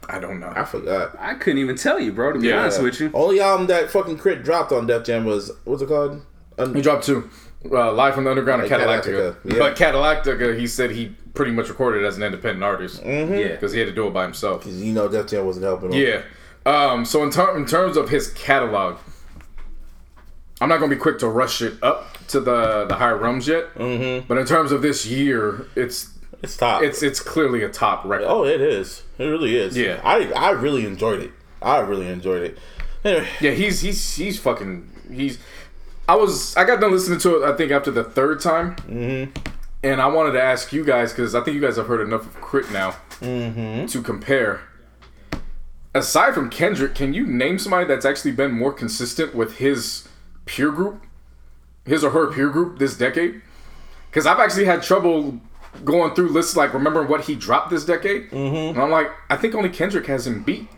[0.09, 0.53] I don't know.
[0.55, 1.17] I forgot.
[1.19, 2.33] I couldn't even tell you, bro.
[2.33, 2.61] To be Yeah.
[2.61, 5.89] honest with you, Only album that fucking Crit dropped on Def Jam was what's it
[5.89, 6.21] called?
[6.59, 7.29] Un- He dropped two.
[7.69, 9.35] Uh, Live from the Underground and Like Cadillactica.
[9.37, 9.59] Cadillactica, yeah.
[9.59, 13.03] But Cadillactica, he said he pretty much recorded as an independent artist.
[13.03, 13.35] Mm-hmm.
[13.35, 13.49] yeah.
[13.49, 14.65] Because he had to do it by himself.
[14.67, 16.01] you know Def Jam wasn't helping him.
[16.01, 16.23] Yeah.
[16.67, 18.97] Um, so in, ter- in terms of his catalog,
[20.61, 23.75] I'm not gonna be quick to rush it up to the the higher realms yet.
[23.75, 24.27] Mm-hmm.
[24.29, 26.11] But in terms of this year, it's
[26.43, 26.83] It's top.
[26.83, 28.27] it's it's clearly a top record.
[28.29, 29.03] oh, it is.
[29.19, 29.77] It really is.
[29.77, 30.01] Yeah.
[30.05, 31.33] I I really enjoyed it.
[31.61, 32.59] I really enjoyed it.
[33.05, 35.39] Anyway, Yeah, he's he's he's fucking he's.
[36.09, 37.53] I was I got done listening to it.
[37.53, 39.31] I think after the third time, mm-hmm.
[39.85, 42.23] And I wanted to ask you guys because I think you guys have heard enough
[42.27, 44.61] of Crit now to compare.
[45.95, 50.09] Aside from Kendrick, can you name somebody that's actually been more consistent with his
[50.45, 51.05] peer group,
[51.85, 53.41] his or her peer group this decade?
[54.11, 55.39] Because I've actually had trouble
[55.85, 58.75] going through lists like remembering what he dropped this decade, mm-hmm.
[58.75, 60.69] and I'm like, I think only Kendrick has him beat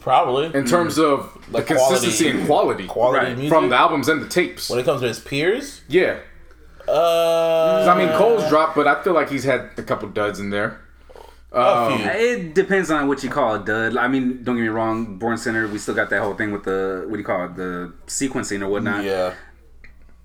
[0.00, 3.36] probably in terms of Like the consistency quality- and quality, quality Right.
[3.38, 3.48] music?
[3.50, 4.68] from the albums and the tapes.
[4.68, 5.82] when it comes to his peers.
[5.88, 6.18] Yeah,
[6.88, 10.50] Uh, I mean Cole's dropped, but I feel like he's had a couple duds in
[10.50, 10.80] there.
[11.52, 12.06] a few.
[12.06, 13.96] It depends on what you call a dud.
[13.96, 15.16] I mean, don't get me wrong.
[15.18, 17.56] Born Sinner, we still got that whole thing with the what do you call it,
[17.56, 19.04] the sequencing or whatnot.
[19.04, 19.34] yeah.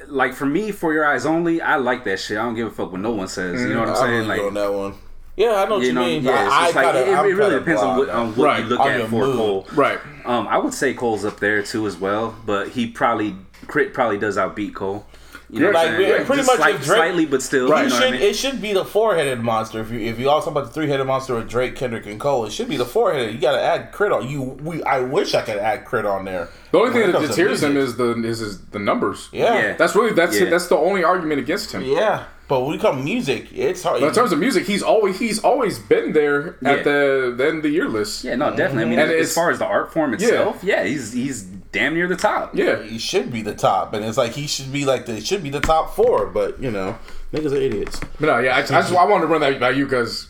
[0.07, 2.37] Like for me, for your eyes only, I like that shit.
[2.37, 3.61] I don't give a fuck what no one says.
[3.61, 4.27] You know what I'm I'm saying?
[4.27, 4.95] Like, on that one.
[5.37, 6.23] Yeah, I know what you you, know, mean.
[6.23, 6.31] yeah.
[6.31, 8.59] but I like, kinda- it, I'm it really depends on what, blind on what Right.
[8.63, 9.35] you look On at your for mood.
[9.37, 9.67] Cole.
[9.73, 9.99] Right.
[10.25, 13.35] Um, I would say Cole's up there too as well, but he probably
[13.67, 15.05] Crit probably does outbeat Cole.
[15.53, 17.67] You know, Like, I'm yeah, pretty much slight- Drake- slightly, but still.
[17.67, 17.83] Right.
[17.83, 18.21] You know it, I should, mean?
[18.21, 19.81] it should be the four headed monster.
[19.81, 22.17] If you if you all talk about the three headed monster with Drake, Kendrick, and
[22.19, 23.33] Cole, it should be the four headed.
[23.35, 24.29] You got to add crit on.
[24.29, 26.47] You we I wish I could add crit on there.
[26.71, 29.27] The only When thing that comes to deters him is the is, is the numbers.
[29.33, 29.53] yeah.
[29.55, 29.73] Yeah.
[29.75, 30.49] That's really that's Yeah.
[30.49, 31.81] that's the only argument against him.
[31.83, 34.01] Yeah, but when it comes to music, it's hard.
[34.01, 36.71] But in terms of music, he's always he's always been there Yeah.
[36.73, 38.25] at the the end of the year list.
[38.25, 38.83] Yeah, no, definitely.
[38.83, 42.07] I mean, And as far as the art form itself, yeah, he's he's damn near
[42.09, 42.53] the top.
[42.53, 42.83] Yeah.
[42.83, 45.49] he should be the top, and it's like he should be like the should be
[45.49, 46.25] the top four.
[46.27, 46.97] But you know,
[47.33, 47.99] niggas are idiots.
[48.19, 50.27] But no, yeah, I, I just I wanted to run that by you because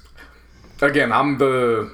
[0.82, 1.92] again, I'm the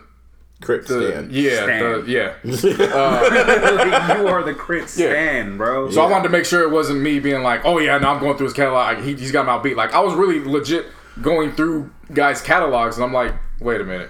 [0.62, 1.32] Crit the stand.
[1.32, 1.80] yeah Stan.
[2.06, 2.34] the yeah.
[2.96, 5.92] Uh, you are the crit stan, bro.
[5.92, 8.20] So I wanted to make sure it wasn't me being like, oh yeah, no, I'm
[8.20, 9.04] going through his catalog.
[9.04, 9.78] He, he's got my beat.
[9.78, 10.88] Like I was really legit
[11.22, 14.10] going through guys' catalogs, and I'm like, wait a minute.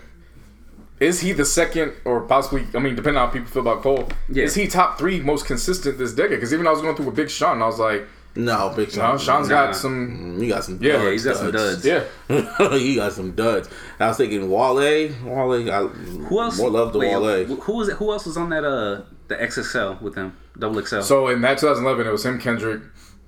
[1.00, 2.66] Is he the second, or possibly?
[2.74, 4.46] I mean, depending on how people feel about Cole, Yeah.
[4.46, 6.38] is he top three most consistent this decade?
[6.38, 8.92] Because even I was going through with Big Sean, and I was like, No, Big
[8.92, 9.14] Sean.
[9.14, 9.66] No, Sean's Nah.
[9.68, 10.40] got some.
[10.40, 10.78] He got some.
[10.82, 11.84] Yeah, Yeah, he's got some duds.
[11.86, 12.04] Yeah,
[12.78, 13.68] he got some duds.
[14.00, 14.76] I was thinking Wale.
[14.76, 15.72] Wale.
[15.72, 16.58] I, Who else?
[16.60, 17.46] More love to wait, Wale.
[17.46, 17.96] Who was it?
[17.98, 18.64] Who else was on that?
[18.64, 21.02] Uh, the XXL with them, double XL.
[21.02, 22.82] So in that 2011, it was him, Kendrick,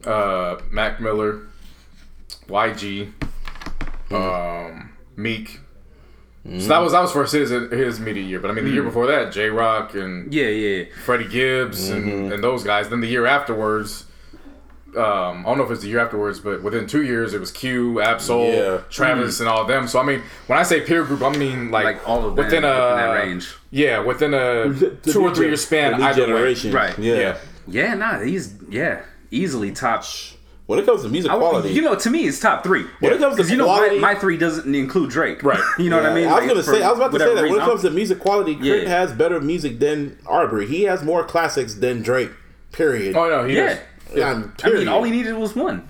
[0.05, 1.41] uh, Mac Miller,
[2.47, 3.11] YG,
[4.11, 5.59] um, Meek.
[6.45, 8.39] So that was that was first his his media year.
[8.39, 10.85] But I mean, the year before that, Jay Rock and yeah, yeah.
[11.03, 12.89] Freddie Gibbs and, and those guys.
[12.89, 14.05] Then the year afterwards,
[14.97, 17.51] um, I don't know if it's the year afterwards, but within two years, it was
[17.51, 18.77] Q, Ab-Soul, Yeah.
[18.89, 19.87] Travis, and all of them.
[19.87, 22.45] So I mean, when I say peer group, I mean like, Like all of them
[22.45, 23.55] within a within that range.
[23.71, 26.71] Yeah, within a The two or three gen- year span, the new either way.
[26.71, 26.97] Right.
[26.99, 27.15] Yeah.
[27.15, 27.37] Yeah.
[27.67, 29.01] Yeah, nah, he's yeah,
[29.31, 30.03] easily top.
[30.65, 32.85] When it comes to music I would- quality, you know, to me, it's top three.
[32.99, 35.41] When it comes to Because you know, my, quality- my three doesn't include Drake.
[35.43, 35.59] Right.
[35.79, 36.27] you know what I mean?
[36.27, 37.81] I was Like, gonna say, I was about to say whatever that when it comes
[37.81, 38.89] to music quality, Crit Yeah.
[38.89, 40.67] has better music than Aubrey.
[40.67, 42.31] He has more classics than Drake.
[42.71, 43.15] Period.
[43.15, 43.71] Oh no, he Yeah.
[43.71, 43.79] is.
[44.15, 45.87] Yeah, I mean, all he needed was one.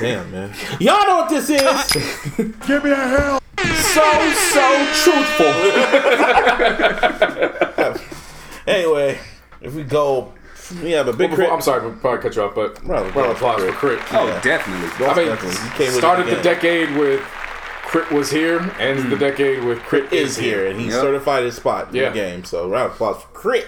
[0.00, 0.52] Damn, man.
[0.80, 1.60] Y'all know what this is.
[2.66, 3.38] Give me the hell.
[3.74, 5.52] So, so truthful.
[8.66, 9.18] anyway,
[9.60, 10.32] if we go,
[10.82, 11.52] we have a big Before, crit.
[11.52, 13.98] I'm sorry, we'll probably cut you off, but Round round of of applause for Crit.
[14.00, 14.20] Crit.
[14.20, 14.88] Oh, definitely.
[15.06, 15.48] I mean, Definitely.
[15.50, 20.10] You came with started the decade with Crit was here, ends the decade with Crit,
[20.10, 20.12] Mm.
[20.14, 21.00] is here, and he Yep.
[21.00, 22.08] certified his spot in Yeah.
[22.08, 22.44] the game.
[22.44, 23.66] So round of applause for Crit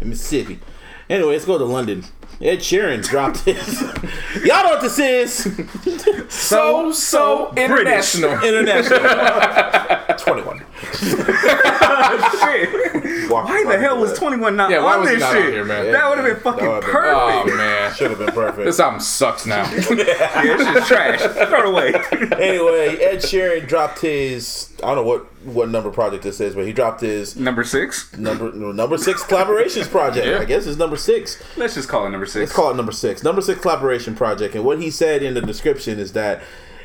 [0.00, 0.60] in Mississippi.
[1.08, 2.04] Anyway, let's go to London.
[2.40, 3.80] Ed Sheeran dropped his.
[4.44, 6.32] Y'all know what this is.
[6.32, 8.32] So so international.
[8.42, 8.98] International.
[10.74, 13.44] 21.
[13.44, 15.52] Why the hell was 21 not Yeah, why on was this not on shit?
[15.52, 15.92] here, man?
[15.92, 17.54] That would have been fucking been- perfect.
[17.54, 18.64] Oh man, Should have been perfect.
[18.66, 19.64] this album sucks now.
[19.72, 21.20] yeah, this shit's trash.
[21.20, 21.94] Throw it away.
[22.40, 24.70] anyway, Ed Sheeran dropped his.
[24.82, 28.16] I don't know what what number project this is, but he dropped his number six.
[28.16, 30.26] number number six collaborations project.
[30.26, 30.38] Yeah.
[30.38, 31.42] I guess it's number six.
[31.56, 32.50] Let's just call it number six.
[32.50, 33.22] Let's call it number six.
[33.22, 34.54] Number six collaboration project.
[34.54, 36.42] And what he said in the description is that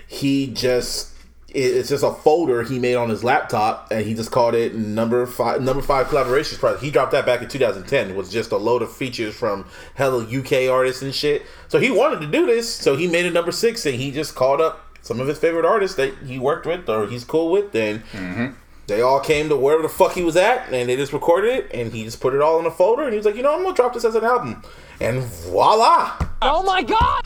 [0.07, 1.18] he just it-
[1.53, 5.25] it's just a folder he made on his laptop, and he just called it number
[5.25, 5.61] five.
[5.61, 6.83] Number five collaborations project.
[6.83, 8.11] He dropped that back in 2010.
[8.11, 9.65] It was just a load of features from
[9.95, 11.43] hella UK artists and shit.
[11.67, 14.35] So he wanted to do this, so he made it number six, and he just
[14.35, 17.73] called up some of his favorite artists that he worked with or he's cool with,
[17.75, 18.03] and.
[18.11, 18.47] Mm-hmm.
[18.87, 21.71] They all came to wherever the fuck he was at, and they just recorded it,
[21.75, 23.53] and he just put it all in a folder, and he was like, you know,
[23.53, 24.63] I'm gonna drop this as an album,
[24.99, 26.17] and voila!
[26.41, 27.21] Oh my god!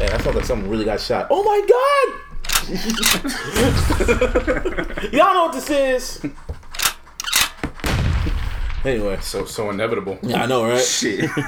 [0.00, 1.28] Man, that sounds like someone really got shot.
[1.30, 2.29] Oh my god!
[5.12, 6.24] Y'all know what this is.
[8.84, 10.18] Anyway, So so inevitable.
[10.22, 10.80] yeah, I know, right?
[10.82, 11.28] Shit.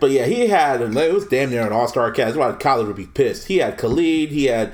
[0.00, 2.36] But yeah, he had it was damn near an all star cast.
[2.36, 3.46] Why Khaled would be pissed.
[3.46, 4.72] He had Khalid, he had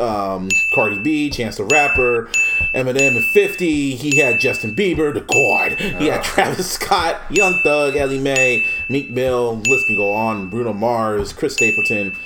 [0.00, 2.28] um, Cardi B, Chance the Rapper,
[2.74, 3.94] Eminem and Fifty.
[3.94, 5.78] He had Justin Bieber, the God.
[6.00, 9.58] He had Travis Scott, Young Thug, Ella Mai, Meek Mill.
[9.68, 10.48] List can go on.
[10.48, 12.16] Bruno Mars, Chris Stapleton.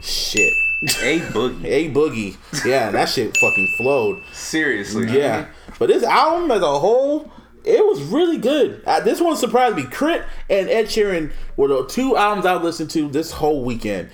[0.00, 0.52] Shit.
[0.82, 1.64] A boogie.
[1.64, 2.36] A Boogie.
[2.64, 4.22] Yeah, that shit fucking flowed.
[4.32, 5.08] Seriously.
[5.10, 5.46] Yeah,
[5.78, 7.30] but this album as a whole,
[7.64, 8.82] it was really good.
[8.86, 9.82] Uh, this one surprised me.
[9.84, 14.10] Crit and Ed Sheeran were the two albums I listened to this whole weekend.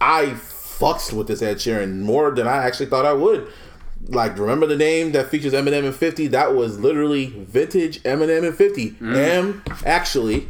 [0.00, 3.48] I fucks with this Ed Sheeran more than I actually thought I would.
[4.08, 6.28] Like, remember the name that features Eminem and 50?
[6.28, 8.96] That was literally vintage Eminem and 50.
[9.02, 10.48] M, actually,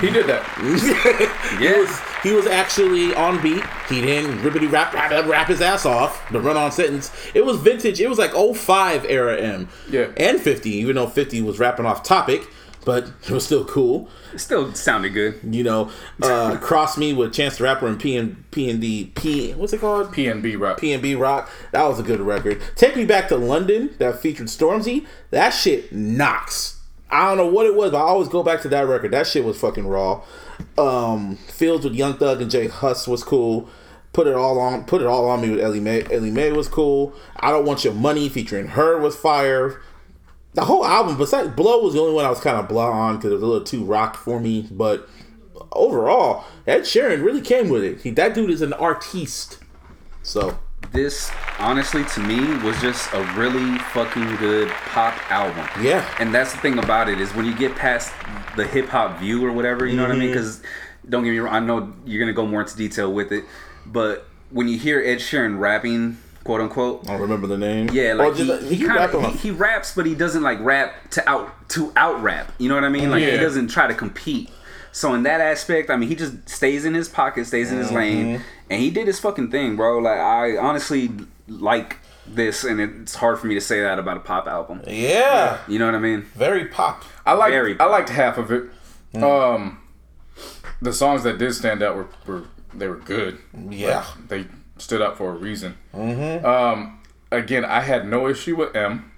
[0.00, 0.44] He did that.
[1.60, 2.13] Yes.
[2.24, 3.62] He was actually on beat.
[3.88, 6.26] He didn't rippity rap, rap, rap, his ass off.
[6.32, 7.12] The run on sentence.
[7.34, 8.00] It was vintage.
[8.00, 9.68] It was like 05 era M.
[9.90, 10.08] Yeah.
[10.16, 12.48] And 50, even though 50 was rapping off topic,
[12.84, 14.08] but it was still cool.
[14.32, 15.38] It still sounded good.
[15.42, 15.90] You know,
[16.22, 19.52] uh, Cross Me with Chance the Rapper and P and P and D P.
[19.52, 20.12] What's it called?
[20.12, 20.80] PNB Rock.
[20.80, 21.50] P and B Rock.
[21.72, 22.60] That was a good record.
[22.74, 25.06] Take Me Back to London that featured Stormzy.
[25.30, 26.80] That shit knocks.
[27.10, 29.12] I don't know what it was, but I always go back to that record.
[29.12, 30.22] That shit was fucking raw.
[30.78, 33.68] Um, Fields with Young Thug and J Hus was cool.
[34.12, 34.84] Put it all on.
[34.84, 36.06] Put it all on me with Ella Mai.
[36.10, 37.14] Ella Mai was cool.
[37.36, 39.80] I don't want your money featuring her was fire.
[40.52, 43.16] The whole album, besides Blow, was the only one I was kind of blah on
[43.16, 44.68] because it was a little too rock for me.
[44.70, 45.08] But
[45.72, 48.02] overall, Ed Sheeran really came with it.
[48.02, 49.58] He, that dude is an artiste.
[50.22, 50.56] So
[50.92, 55.66] This, honestly, to me, was just a really fucking good pop album.
[55.82, 56.08] Yeah.
[56.20, 58.12] And that's the thing about it is when you get past
[58.56, 60.28] the hip hop view or whatever, you know what I mean?
[60.28, 60.32] Mm-hmm.
[60.32, 60.62] Because
[61.08, 63.44] don't get me wrong, I know you're gonna go more into detail with it,
[63.86, 67.88] but when you hear Ed Sheeran rapping, quote unquote, I don't remember the name.
[67.92, 71.10] yeah, like just- he, he, rap kinda, he, he raps, but he doesn't like rap
[71.10, 72.52] to out to out rap.
[72.58, 73.10] You know what I mean?
[73.10, 74.50] Like he doesn't try to compete.
[74.92, 77.88] So in that aspect, I mean, he just stays in his pocket, stays in his
[77.88, 77.96] Mm-hmm.
[77.96, 78.40] lane,
[78.70, 79.98] and he did his fucking thing, bro.
[79.98, 81.10] Like I honestly
[81.48, 84.82] like this, and it's hard for me to say that about a pop album.
[84.86, 86.22] yeah, You know what I mean?
[86.34, 87.04] very pop.
[87.26, 88.64] I liked Very I liked half of it.
[89.22, 89.80] Um,
[90.82, 92.44] the songs that did stand out were, were
[92.74, 93.38] they were good.
[93.70, 94.04] Yeah.
[94.28, 94.46] They
[94.78, 95.76] stood out for a reason.
[95.94, 96.44] Mm-hmm.
[96.44, 99.10] Um, again, I had no issue with M.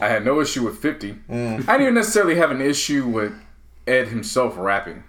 [0.00, 1.16] I had no issue with 50.
[1.30, 3.32] I didn't necessarily have an issue with
[3.86, 5.04] Ed himself rapping.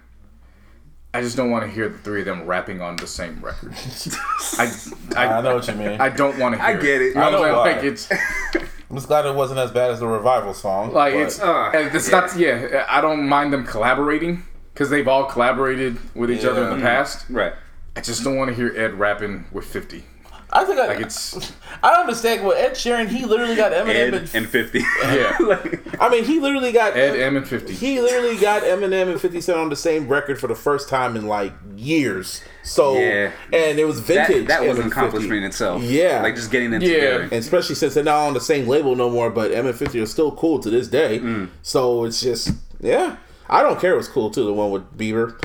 [1.16, 3.72] I just don't want to hear the three of them rapping on the same record.
[4.58, 4.72] I,
[5.16, 6.00] I, I know what you mean.
[6.00, 7.08] I don't want to hear I get it.
[7.08, 7.72] You know I know what I'm why.
[7.72, 8.08] Like, it's
[8.88, 10.92] I'm just glad it wasn't as bad as the revival song.
[10.92, 15.08] like but- it's Uh, and it's not yeah i don't mind them collaborating because they've
[15.08, 17.52] all collaborated with each other in the past Right.
[17.96, 20.04] i just don't want to hear ed rapping with 50
[20.52, 21.52] I think I, like it's
[21.82, 23.08] I understand with Ed Sheeran.
[23.08, 23.88] He literally got Eminem.
[23.94, 24.78] Ed and, and 50.
[25.02, 29.10] yeah Like, I mean, he literally got ed m and 50 He literally got Eminem
[29.10, 32.42] and 50 Cent on the same record for the first time in like years.
[32.62, 33.32] So Yeah.
[33.52, 34.46] and it was vintage.
[34.48, 35.82] that was an accomplishment in itself.
[35.82, 36.22] Yeah.
[36.22, 36.94] Like just getting them Yeah.
[36.94, 37.22] together.
[37.24, 40.00] And especially since they're not on the same label no more, but M and 50
[40.00, 41.18] are still cool to this day.
[41.18, 41.48] Mm.
[41.62, 42.50] So it's just
[42.80, 43.16] yeah.
[43.48, 43.94] I don't care.
[43.94, 44.44] It was cool too.
[44.44, 45.40] The one with Bieber.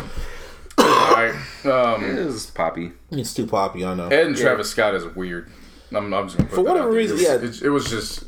[1.02, 2.92] All right um It was poppy.
[3.12, 3.86] It's too poppy.
[3.86, 4.08] I know.
[4.08, 5.50] ed and travis scott is weird
[5.94, 6.98] i'm, I'm just gonna put For that whatever out there.
[6.98, 7.36] reason, yeah.
[7.50, 8.24] it, it was just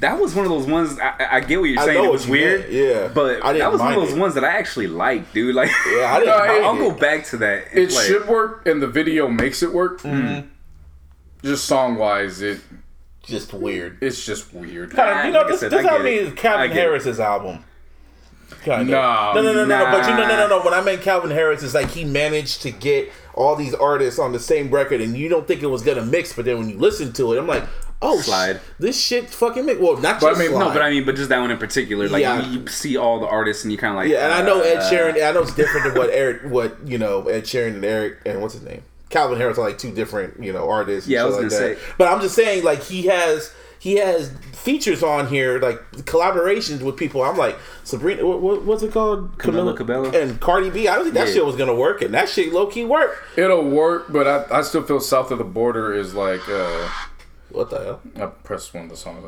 [0.00, 0.98] That was one of those ones.
[1.00, 1.98] I, I get what you're I saying.
[1.98, 2.60] know It what was you weird.
[2.62, 3.08] meant, yeah.
[3.14, 4.18] But I didn't that was one of those it.
[4.18, 5.54] ones that I actually liked, dude.
[5.54, 6.26] Like, yeah, I didn't.
[6.34, 6.78] No, mind it- I'll it.
[6.78, 7.64] go back to that.
[7.72, 10.48] it play should work and the video makes it work Mm-hmm.
[11.42, 12.60] just song wise it
[13.22, 13.98] just weird.
[14.02, 16.28] it's just weird Kind of, you know, Like I this, said, this I album is
[16.28, 16.32] it.
[16.32, 16.80] I Calvin get it.
[16.80, 17.64] Harris's album.
[18.62, 18.84] Kinda.
[18.92, 19.84] No, no, no, no, no, no.
[19.90, 20.62] But you know, no, no, no.
[20.64, 24.32] When I meant Calvin Harris, it's like he managed to get all these artists on
[24.32, 26.78] the same record, and you don't think it was gonna mix, but then when you
[26.78, 27.64] listen to it, I'm like,
[28.00, 29.80] oh, sh- this shit fucking mix.
[29.80, 30.68] Well, not But I just mean, no, slide.
[30.68, 32.08] No, but I mean, but just that one in particular.
[32.08, 32.48] Like Yeah.
[32.48, 34.08] you, you see all the artists, and you kind of like.
[34.08, 35.14] yeah, and I know Ed uh, Sheeran.
[35.26, 38.40] I know it's different than what Eric, what you know, Ed Sheeran and Eric, and
[38.40, 41.08] what's his name, Calvin Harris are like two different, you know, artists.
[41.08, 41.78] Yeah, I was like gonna that.
[41.78, 41.84] say.
[41.98, 43.52] But I'm just saying, like he has.
[43.84, 47.22] He has features on here, like collaborations with people.
[47.22, 49.36] I'm like Sabrina, what, what, what's it called?
[49.36, 50.10] Camila Cabello?
[50.10, 50.88] and Cardi B.
[50.88, 51.34] I don't think that Yeah.
[51.34, 53.18] shit was gonna work, and that shit low key worked.
[53.38, 56.88] it'll work but I, I still feel south of the border is like uh
[57.50, 58.00] What the hell?
[58.16, 59.22] I pressed one of the songs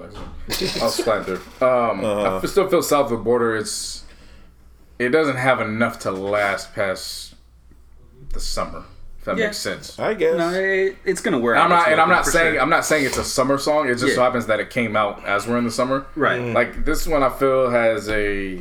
[0.49, 0.81] actually.
[0.81, 1.43] I'll slide through.
[1.61, 2.41] Um, Uh-huh.
[2.43, 3.55] I still feel south of the border.
[3.59, 4.05] It's
[4.99, 7.35] it doesn't have enough to last past
[8.33, 8.85] the summer.
[9.27, 9.47] If that Yeah.
[9.47, 9.98] makes sense.
[9.98, 10.36] I guess.
[10.36, 11.57] No, it, it's gonna work.
[11.59, 12.62] I'm not, and I'm not saying sure.
[12.62, 13.89] I'm not saying it's a summer song.
[13.89, 16.07] It just so happens that it came out as we're in the summer.
[16.15, 16.40] Right.
[16.40, 16.55] Mm.
[16.55, 18.55] Like this one, I feel has a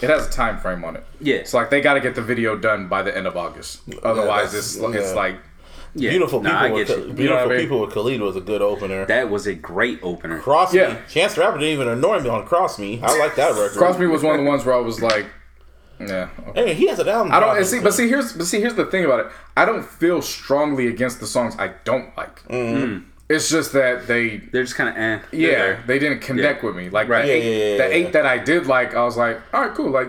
[0.00, 1.04] it has a time frame on it.
[1.20, 1.36] Yeah.
[1.36, 3.80] It's like they got to get the video done by the end of August.
[4.02, 5.36] Otherwise, that's- it's it's like
[5.94, 6.10] Yeah.
[6.10, 6.66] Beautiful Nah, people.
[6.66, 7.12] I with, get Kha- you.
[7.12, 7.58] Beautiful You know what I mean?
[7.60, 9.04] people with Khalid was a good opener.
[9.06, 10.38] That was a great opener.
[10.40, 10.94] Cross Yeah.
[10.94, 10.98] Me.
[11.08, 13.00] Chance the Rapper didn't even annoy me on Cross Me.
[13.02, 13.76] I like that record.
[13.76, 15.26] Cross Me was one of the ones where I was like,
[16.00, 16.28] yeah.
[16.48, 16.66] Okay.
[16.68, 17.32] Hey, he has an album.
[17.32, 19.26] I don't see, but see, here's but see, here's the thing about it.
[19.56, 22.42] I don't feel strongly against the songs I don't like.
[22.48, 23.04] Mm-hmm.
[23.28, 25.18] It's just that they, They're just kind of eh.
[25.32, 25.84] Yeah, there.
[25.86, 26.90] they didn't connect with me.
[26.90, 27.22] Like Right.
[27.22, 28.06] the, Yeah, eight, yeah, yeah, the yeah.
[28.06, 29.90] eight that I did like, I was like, all right, cool.
[29.90, 30.08] Like,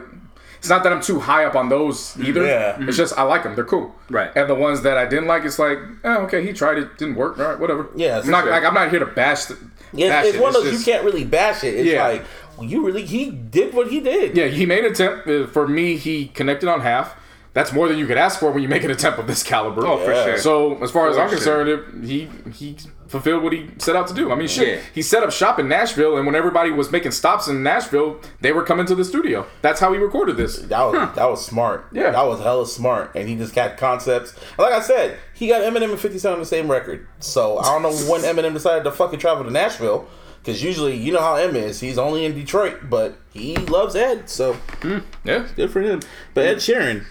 [0.59, 2.45] it's not that I'm too high up on those either.
[2.45, 2.77] Yeah.
[2.81, 3.55] It's just I like them.
[3.55, 3.95] They're cool.
[4.09, 4.29] Right.
[4.35, 7.15] And the ones that I didn't like, it's like, eh, okay, he tried it, didn't
[7.15, 7.39] work.
[7.39, 7.87] All right, whatever.
[7.95, 8.51] Yeah, I'm not sure.
[8.51, 9.45] like I'm not here to bash.
[9.45, 9.57] The,
[9.93, 10.41] Yeah, bash it's it.
[10.41, 11.73] one of those just- you can't really bash it.
[11.75, 12.07] It's Yeah.
[12.07, 12.27] like well,
[12.61, 14.35] you really he did what he did.
[14.35, 15.27] Yeah, he made an attempt.
[15.27, 17.15] Uh, For me, he connected on half.
[17.53, 19.83] That's more than you could ask for when you make an attempt of this caliber.
[19.83, 20.37] Oh, for sure.
[20.37, 21.37] So as far as I'm sure.
[21.37, 22.77] concerned, it, he he
[23.07, 24.31] fulfilled what he set out to do.
[24.31, 24.83] I mean, shit, Yeah.
[24.93, 28.51] he set up shop in Nashville, and when everybody was making stops in Nashville, they
[28.51, 29.47] were coming to the studio.
[29.63, 30.57] That's how he recorded this.
[30.57, 31.87] That was that was smart.
[31.91, 32.11] Yeah.
[32.11, 34.33] that was hella smart, and he just got concepts.
[34.33, 37.07] And like I said, he got Eminem and Fifty Cent on the same record.
[37.21, 40.07] So I don't know when Eminem decided to fucking travel to Nashville,
[40.39, 41.79] because usually you know how M is.
[41.79, 46.01] He's only in Detroit, but he loves Ed, so hmm, Yeah, good for him.
[46.33, 47.05] But Ed Sheeran,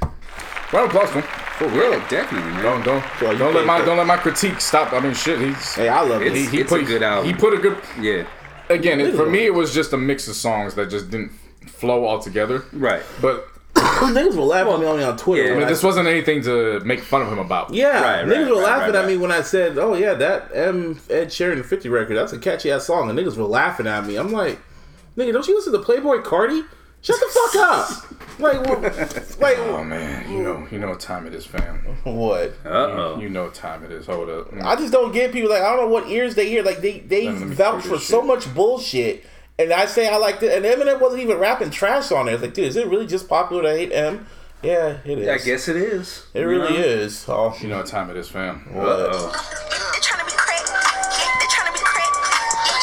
[0.72, 1.28] round of applause for him.
[1.58, 1.92] for real.
[1.92, 2.62] Yeah, definitely, man.
[2.62, 4.92] Don't don't Well, don't let my that- don't let my critique stop.
[4.92, 6.32] I mean, shit, he's Hey, I love it.
[6.34, 7.26] he, he it's put a good album.
[7.26, 8.24] He put a good Yeah.
[8.68, 9.00] again.
[9.00, 11.32] It, for me, it was just a mix of songs that just didn't
[11.66, 12.64] flow all together.
[12.72, 13.02] Right.
[13.20, 13.46] But
[14.14, 15.42] Niggas were laughing at me on Twitter.
[15.44, 15.48] yeah.
[15.48, 17.72] I when mean, I- this wasn't anything to make fun of him about.
[17.72, 20.14] Yeah, Right, niggas right, were right, laughing right, at me when I said, "Oh yeah,
[20.14, 22.16] that M Ed Sheeran 50 record.
[22.16, 24.16] That's a catchy ass song." And niggas were laughing at me.
[24.16, 24.58] I'm like,
[25.16, 26.64] "Nigga, don't you listen to Playboi Carti?
[27.02, 27.90] Shut the fuck up!"
[28.38, 28.82] Like, what-
[29.40, 31.78] like Oh man, you know you know what time it is, fam.
[32.04, 32.50] what?
[32.66, 33.18] Uh oh.
[33.18, 34.04] You know what time it is.
[34.04, 34.48] Hold up.
[34.62, 36.62] I just don't get people like I don't know what ears they hear.
[36.62, 38.26] Like they they vouch for so shit.
[38.26, 39.24] much bullshit.
[39.58, 42.34] And I say I like it, and Eminem wasn't even rapping trash on it.
[42.34, 44.26] It's like, dude, is it really just popular to hate M?
[44.62, 45.28] Yeah, it is.
[45.28, 46.26] I guess it is.
[46.34, 47.24] it really is.
[47.28, 48.60] Oh, You know what time it is, fam.
[48.74, 48.84] what?
[48.86, 49.32] Uh-oh.
[49.32, 50.60] They tryna be crack.
[50.66, 52.12] They tryna be crack.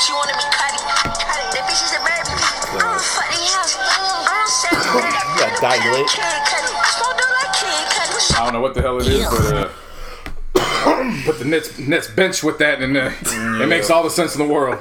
[0.01, 0.81] She wanna be cutty.
[0.81, 1.45] Cutty.
[1.53, 2.33] That bitch is a baby.
[2.73, 3.77] I'm fucking house.
[3.77, 4.81] I'm saying.
[5.29, 6.09] You got dilate.
[6.09, 6.73] Kid Cudi.
[6.97, 8.33] Smoke dope like Kid Cudi.
[8.33, 9.69] I don't know what the hell it is, but uh,
[11.26, 13.11] put the Nets Nets bench with that, and uh,
[13.64, 14.80] it makes all the sense in the world.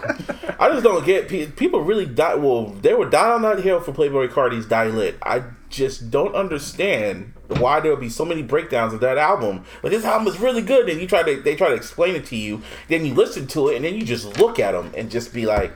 [0.58, 2.34] I just don't get people really die.
[2.34, 6.34] Well, they were dying on that hill for Playboi Carti's "Die Lit." I just don't
[6.34, 9.64] understand why there would be so many breakdowns of that album.
[9.82, 12.26] Like this album is really good, and you try to they try to explain it
[12.26, 15.08] to you, then you listen to it, and then you just look at them and
[15.10, 15.72] just be like,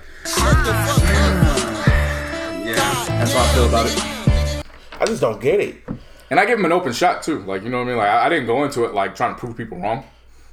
[2.65, 4.65] Yeah, that's how I feel about it.
[5.01, 5.77] I just don't get it.
[6.31, 7.41] And I give him an open shot too.
[7.41, 7.97] Like you know what I mean?
[7.99, 10.05] Like I, I didn't go into it like trying to prove people wrong.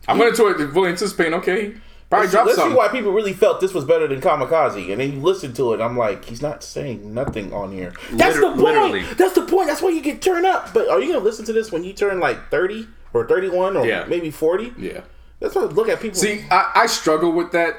[0.07, 1.33] I went into it fully anticipating.
[1.35, 1.73] Okay,
[2.09, 4.99] probably Let's, drop let's see why people really felt this was better than Kamikaze, and
[5.01, 5.81] then you listen to it.
[5.81, 7.93] I'm like, he's not saying nothing on here.
[8.11, 8.57] That's Liter- the point.
[8.59, 9.01] literally.
[9.15, 9.67] That's the point.
[9.67, 10.73] That's why you get turned up.
[10.73, 13.85] But are you gonna listen to this when you turn like 30 or 31 or
[13.85, 14.05] Yeah.
[14.07, 14.73] maybe 40?
[14.77, 15.01] Yeah.
[15.39, 16.19] That's why I look at people.
[16.19, 17.75] See, I, I struggle with that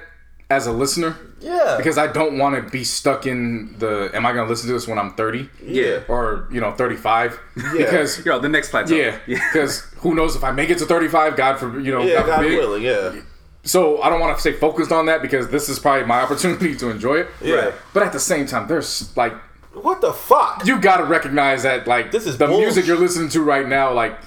[0.51, 4.11] as a listener yeah, because I don't want to be stuck in the.
[4.15, 6.01] Am I going to listen to this when I'm 30 yeah.
[6.09, 7.39] or you know 35?
[7.57, 7.73] Yeah.
[7.77, 8.95] Because Yo, the next plateau.
[8.95, 11.37] yeah, because who knows if I make it to 35?
[11.37, 12.03] God for you know.
[12.03, 12.59] Yeah, God God forbid.
[12.59, 13.21] willing, yeah.
[13.65, 16.75] So I don't want to stay focused on that because this is probably my opportunity
[16.77, 17.29] to enjoy it.
[17.43, 17.73] Yeah.
[17.93, 19.33] But at the same time, there's like
[19.73, 20.67] What the fuck?
[20.67, 22.65] you got to recognize that like This is the bullshit.
[22.65, 23.93] music you're listening to right now.
[23.93, 24.19] Like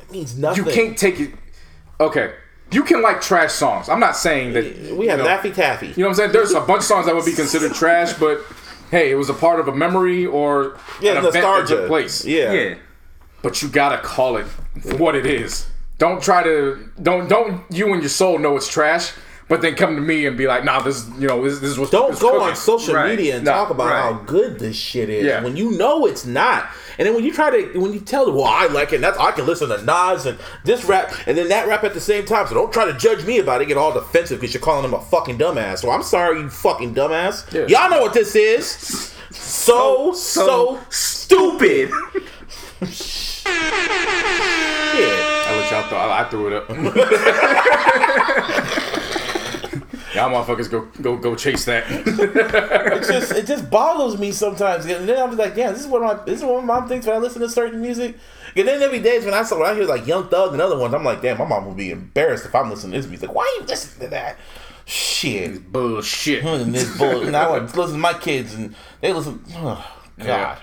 [0.00, 0.64] It means nothing.
[0.66, 1.30] you can't take it.
[2.00, 2.32] Okay,
[2.70, 3.88] you can like trash songs.
[3.88, 4.64] I'm not saying that
[4.96, 5.88] We have you know, Laffy Taffy.
[5.88, 6.32] You know what I'm saying?
[6.32, 8.40] There's a bunch of songs that would be considered trash, but
[8.90, 11.76] hey, it was a part of a memory or yeah, an event that nostalgia.
[11.76, 12.24] took place.
[12.24, 12.52] Yeah.
[12.52, 12.74] Yeah.
[13.42, 14.46] But you gotta call it
[14.98, 15.68] what it is.
[15.98, 19.12] Don't try to don't don't you and your soul know it's trash,
[19.48, 21.70] but then come to me and be like, nah, this is you know this, this
[21.70, 22.48] is what Don't this go cooking.
[22.48, 23.10] on social Right.
[23.16, 24.02] media and No, talk about right.
[24.02, 25.42] how good this shit is Yeah.
[25.42, 26.68] when you know it's not.
[26.98, 29.04] And then when you try to, when you tell them, well, I like it, and
[29.04, 32.00] that's I can listen to Nas and this rap and then that rap at the
[32.00, 32.46] same time.
[32.48, 33.66] So don't try to judge me about it.
[33.68, 35.78] Get all defensive because you're calling him a fucking dumbass.
[35.78, 37.50] So I'm sorry, you fucking dumbass.
[37.52, 37.66] Yeah.
[37.80, 39.14] Y'all know what this is.
[39.30, 41.90] So so, stupid.
[42.80, 42.88] yeah.
[45.46, 45.98] I let y'all throw.
[45.98, 46.68] I, I threw it up.
[50.18, 51.84] y'all motherfuckers go go go chase that.
[51.90, 54.84] it just it just bothers me sometimes.
[54.86, 57.06] And then I'm like, yeah, this is what my this is what my mom thinks
[57.06, 58.16] when I listen to certain music.
[58.56, 60.78] And then there'll days when I saw when I hear like Young Thug and other
[60.78, 63.32] ones, I'm like, damn, my mom would be embarrassed if I'm listening to this music.
[63.32, 64.36] Why are you listening to that?
[64.84, 65.70] Shit.
[65.70, 66.44] Bullshit.
[66.44, 67.24] And this bull.
[67.24, 69.42] now I listen to my kids and they listen.
[69.54, 69.86] Oh,
[70.18, 70.26] God.
[70.26, 70.58] Yeah.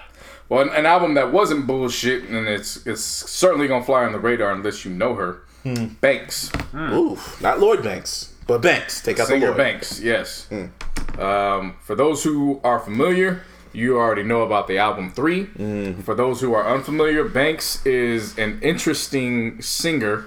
[0.49, 4.19] Well, an, an album that wasn't bullshit, and it's it's certainly gonna fly on the
[4.19, 5.41] radar unless you know her.
[5.63, 5.87] Hmm.
[5.99, 7.41] Banks, Oof.
[7.41, 9.01] Not Lloyd Banks, but Banks.
[9.01, 9.57] Take out the singer Lloyd.
[9.57, 9.99] Banks.
[9.99, 10.47] Yes.
[11.17, 13.43] Um, for those who are familiar,
[13.73, 18.59] you already know about the album 3 For those who are unfamiliar, Banks is an
[18.61, 20.25] interesting singer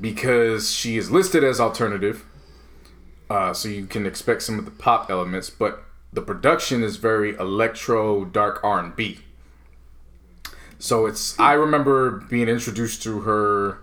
[0.00, 2.24] because she is listed as alternative.
[3.30, 7.36] Uh, so you can expect some of the pop elements, but the production is very
[7.36, 9.20] electro, dark R and B.
[10.78, 13.78] So it's I remember being introduced to her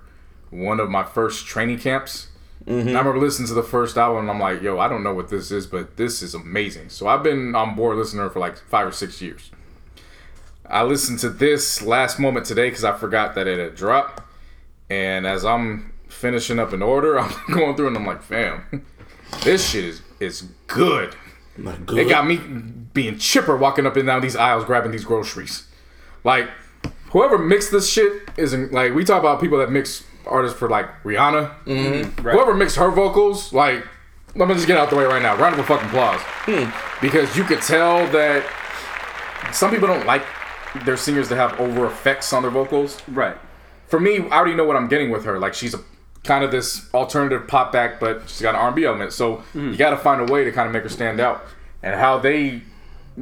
[0.49, 2.27] one of my first training camps.
[2.67, 2.87] Mm-hmm.
[2.87, 5.13] And I remember listening to the first album and I'm like, yo, I don't know
[5.13, 6.89] what this is, but this is amazing.
[6.89, 9.51] So I've been on board listening to her for like five or six years.
[10.67, 14.23] I listened to this last moment today because I forgot that it had dropped.
[14.89, 18.85] And as I'm finishing up an order, I'm going through and I'm like, fam,
[19.43, 21.15] this shit is is good.
[21.57, 21.99] Not good.
[21.99, 25.67] It got me being chipper walking up and down these aisles grabbing these groceries.
[26.23, 26.49] Like,
[27.11, 30.87] whoever mixed this shit isn't like we talk about people that mix artists for like
[31.03, 31.53] Rihanna.
[31.65, 32.27] Mm-hmm.
[32.29, 33.85] Whoever mixed her vocals, like,
[34.35, 35.35] let me just get out the way right now.
[35.37, 36.21] Round of a fucking applause.
[37.01, 38.45] Because you could tell that
[39.53, 40.23] some people don't like
[40.83, 43.37] their singers to have over effects on their vocals Right.
[43.87, 45.39] for me, I already know what I'm getting with her.
[45.39, 45.79] Like she's a
[46.25, 49.13] kind of this alternative pop back, but she's got an R&B element.
[49.13, 51.45] So you got to find a way to kind of make her stand out.
[51.83, 52.61] And how they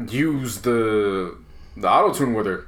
[0.07, 1.37] use the
[1.77, 2.67] the auto tune with her,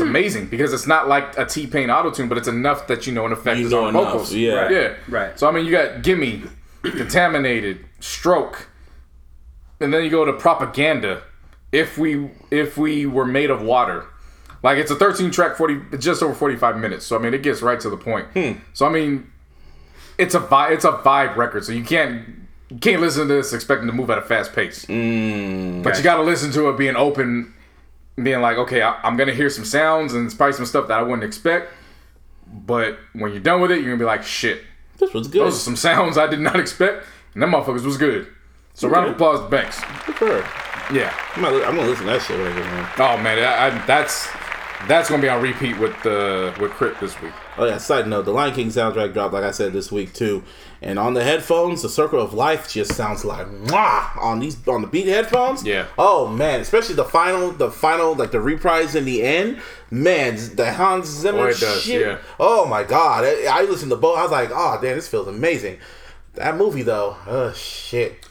[0.00, 3.06] it's amazing because it's not like a T Pain auto tune, but it's enough that
[3.06, 4.34] you know an effect You is know on enough, vocals.
[4.34, 4.52] yeah.
[4.54, 5.38] Right, yeah, right.
[5.38, 6.42] So I mean, you got Gimme,
[6.82, 8.68] Contaminated, Stroke,
[9.80, 11.22] and then you go to Propaganda.
[11.72, 14.06] If we if we were made of water.
[14.62, 17.06] Like it's a 13 track 40 just over 45 minutes.
[17.06, 18.26] So I mean it gets right to the point.
[18.32, 18.52] Hmm.
[18.72, 19.30] So I mean
[20.16, 21.64] it's a vibe it's a vibe record.
[21.64, 22.24] So you can't
[22.70, 24.84] you can't listen to this expecting to move at a fast pace.
[24.86, 25.82] Mm.
[25.82, 27.54] but you got to listen to it being open
[28.22, 30.88] being like okay, I, I'm going to hear some sounds and it's probably some stuff
[30.88, 31.72] that I wouldn't expect.
[32.46, 34.62] But when you're done with it, you're to be like shit.
[34.98, 35.42] This was good.
[35.42, 37.04] Those are some sounds I did not expect
[37.34, 38.26] and them motherfuckers was good.
[38.74, 39.80] So round of applause to Banks.
[40.06, 40.94] Good for her.
[40.94, 41.12] Yeah.
[41.34, 42.90] I'm gonna, I'm gonna listen to that shit right here, man.
[42.98, 44.28] Oh man, I, I, that's
[44.86, 47.32] that's gonna be on repeat with the with Crit this week.
[47.58, 47.78] Oh yeah.
[47.78, 50.44] Side note: the Lion King soundtrack dropped, like I said, this week too.
[50.80, 54.80] And on the headphones, the Circle of Life just sounds like mwah on these on
[54.82, 55.64] the Beat headphones.
[55.64, 55.86] Yeah.
[55.98, 59.60] Oh man, especially the final, the final, like the reprise in the end.
[59.90, 62.00] Man, the Hans Zimmer Oh, it does, shit.
[62.02, 62.18] yeah.
[62.38, 64.18] Oh my god, I, I listened to both.
[64.18, 65.78] I was like, oh damn, this feels amazing.
[66.34, 68.24] That movie though, oh shit.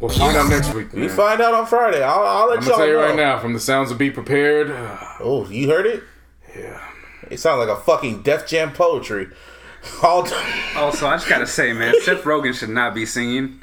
[0.00, 0.92] We'll find out next week.
[0.92, 2.02] We find out on Friday.
[2.02, 3.06] I'll, I'll let I'm y'all gonna tell you know.
[3.06, 6.02] right now, from the sounds of Be Prepared, uh, Oh, you heard it?
[6.54, 6.87] yeah.
[7.30, 9.28] It sounds like a fucking Def Jam poetry.
[10.02, 10.26] All
[10.76, 13.62] Also, I just gotta say, man, Seth Rogen should not be singing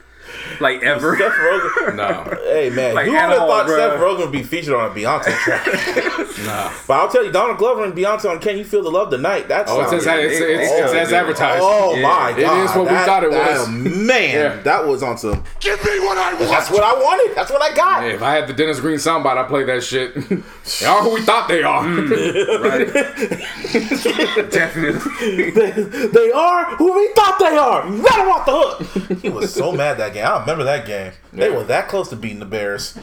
[0.60, 1.18] like ever.
[1.18, 1.96] Seth Rogen.
[1.96, 2.38] No.
[2.56, 3.76] Hey man, Like who would have thought bruh.
[3.78, 5.66] Seth Rogen would be featured on a Beyonce track?
[6.46, 6.72] no.
[6.88, 9.48] but I'll tell you, Donald Glover and Beyonce on "Can You Feel the Love Tonight."
[9.50, 11.62] That's Oh, it's, as, it's, it's, oh, it's as advertised.
[11.64, 12.02] Oh Yeah.
[12.04, 13.68] my It god, is what we thought it that- was.
[13.70, 14.62] man, Yeah.
[14.62, 15.44] that was on some.
[15.60, 16.50] Give me what I want.
[16.50, 17.36] That's what I wanted.
[17.36, 18.04] That's what I got.
[18.04, 20.14] Hey, if I had the Dennis Green soundbite, I'd play that shit.
[20.80, 21.84] they are who we thought they are.
[21.84, 24.52] Mm, right.
[24.52, 25.52] Definitely.
[25.52, 27.88] they are who we thought they are.
[27.88, 29.20] You let them off the hook.
[29.22, 30.26] he was so mad that game.
[30.26, 31.12] I remember that game.
[31.32, 32.98] They were that close to beating the Bears.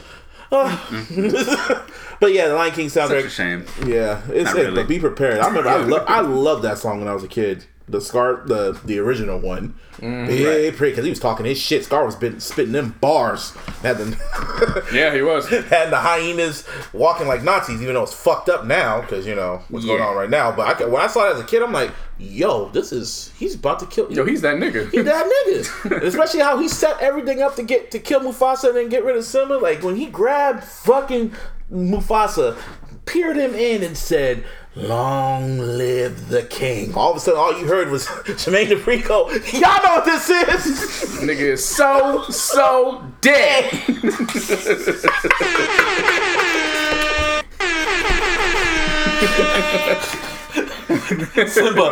[0.51, 0.87] Ah.
[2.19, 3.29] but yeah, the Lion King Such a soundtrack.
[3.29, 3.65] shame.
[3.87, 4.75] Yeah, it's it, really.
[4.75, 5.39] but be prepared.
[5.39, 7.65] I remember I love I love that song when I was a kid.
[7.87, 9.75] The Scar, the the original one.
[9.97, 11.83] Mm, Be because he was talking his shit.
[11.83, 13.51] Scar was spitting, spitting them bars.
[13.81, 15.49] Had the yeah, he was.
[15.49, 19.61] had the hyenas walking like Nazis, even though it's fucked up now because you know
[19.69, 20.51] what's going on right now.
[20.51, 23.55] But I, when I saw it as a kid, I'm like, yo, this is he's
[23.55, 24.11] about to kill.
[24.11, 24.89] Yo, he's that nigga.
[24.89, 26.01] He that nigga.
[26.03, 29.17] Especially how he set everything up to get to kill Mufasa and then get rid
[29.17, 29.55] of Simba.
[29.55, 31.33] Like when he grabbed fucking
[31.71, 32.57] Mufasa,
[33.05, 34.45] peered him in and said,
[34.75, 36.95] Long live the king.
[36.95, 39.29] All of a sudden all you heard was Jermaine DeFrico.
[39.53, 41.19] Y'all know what this is.
[41.21, 43.69] nigga is so, so dead.
[51.49, 51.91] Simba.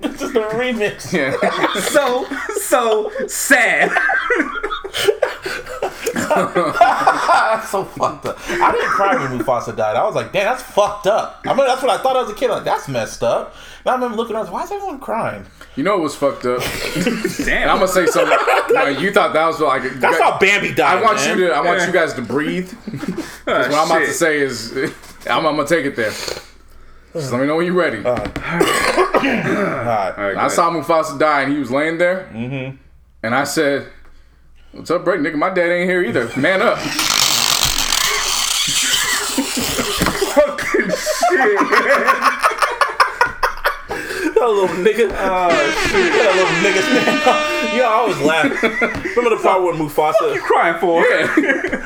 [0.00, 1.12] this is the remix.
[1.12, 1.36] Yeah.
[1.80, 2.26] So,
[2.56, 3.92] so sad.
[6.78, 8.38] That's so fucked up.
[8.48, 9.96] I didn't cry when Mufasa died.
[9.96, 11.40] I was like, damn, that's fucked up.
[11.44, 12.50] I mean, that's what I thought as a kid.
[12.50, 13.54] Like, that's messed up.
[13.80, 15.44] And I remember looking I around, why is everyone crying?
[15.76, 16.60] You know what was fucked up?
[17.44, 17.62] Damn.
[17.62, 18.36] And I'm gonna say something.
[18.70, 19.82] No, you thought that was like.
[20.00, 20.98] That's how Bambi died.
[20.98, 21.38] I want man.
[21.38, 21.52] you to.
[21.52, 22.72] I want you guys to breathe.
[22.84, 24.72] 'Cause what I'm about to say is,
[25.28, 26.10] I'm, I'm gonna take it there.
[26.10, 28.04] Just let me know when you're ready.
[28.04, 28.36] Alright.
[30.36, 32.76] I saw Mufasa die, and he was laying there, Mm-hmm.
[33.22, 33.88] and I said,
[34.74, 35.20] "What's up, Brett?
[35.20, 36.28] Nigga, my dad ain't here either.
[36.36, 36.78] Man up."
[40.34, 41.58] Fucking shit.
[44.34, 45.08] That little nigga.
[45.10, 45.50] Oh,
[45.88, 46.12] shit.
[46.12, 46.82] That little nigga.
[46.94, 47.78] Man.
[47.78, 48.62] Know, I always laugh.
[49.16, 50.34] Remember the part where Mufasa.
[50.34, 51.02] you Crying for.
[51.02, 51.28] Him.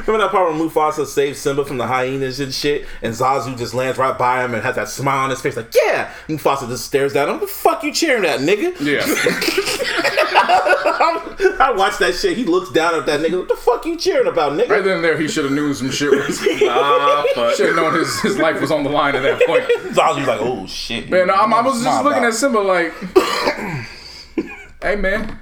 [0.09, 3.75] Remember that part where Mufasa saves Simba from the hyenas and shit, and Zazu just
[3.75, 6.13] lands right by him and has that smile on his face, like, yeah.
[6.29, 7.35] Mufasa just stares at him.
[7.35, 8.75] What the fuck you cheering at, nigga?
[8.81, 10.75] Yeah.
[11.61, 12.37] I watched that shit.
[12.37, 13.39] He looks down at that nigga.
[13.39, 14.69] What the fuck you cheering about, nigga?
[14.71, 16.41] Right then and there, he should have knew some shit was.
[16.63, 17.55] Ah, fuck.
[17.57, 19.65] Should have known his, his life was on the line at that point.
[19.95, 21.11] Zazu's like, oh shit.
[21.11, 22.93] Man, I'm, I was just looking about at Simba like,
[24.83, 25.39] hey man,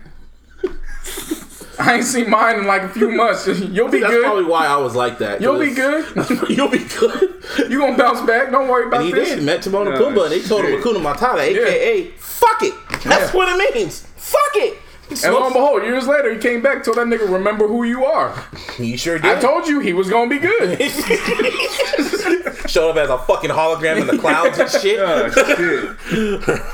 [1.79, 3.47] I ain't seen mine in like a few months.
[3.47, 4.23] You'll be That's good.
[4.23, 5.41] That's probably why I was like that.
[5.43, 6.07] You'll be good.
[6.49, 7.45] You'll be good.
[7.71, 8.51] You gonna bounce back?
[8.51, 9.29] Don't worry about And he this.
[9.31, 9.45] did.
[9.45, 10.85] Met Timon and Pumbaa, and they told him shit.
[10.85, 12.75] Hakuna Matata, aka "fuck it."
[13.05, 13.37] That's Yeah.
[13.37, 14.07] what it means.
[14.17, 14.79] Fuck it.
[15.09, 18.05] And lo and behold, years later, he came back, told that nigga, "Remember who you
[18.05, 18.35] are."
[18.77, 19.37] he sure did.
[19.37, 20.79] I told you he was gonna be good.
[22.69, 24.99] Showed up as a fucking hologram in the clouds and shit.
[24.99, 25.97] Oh, shit.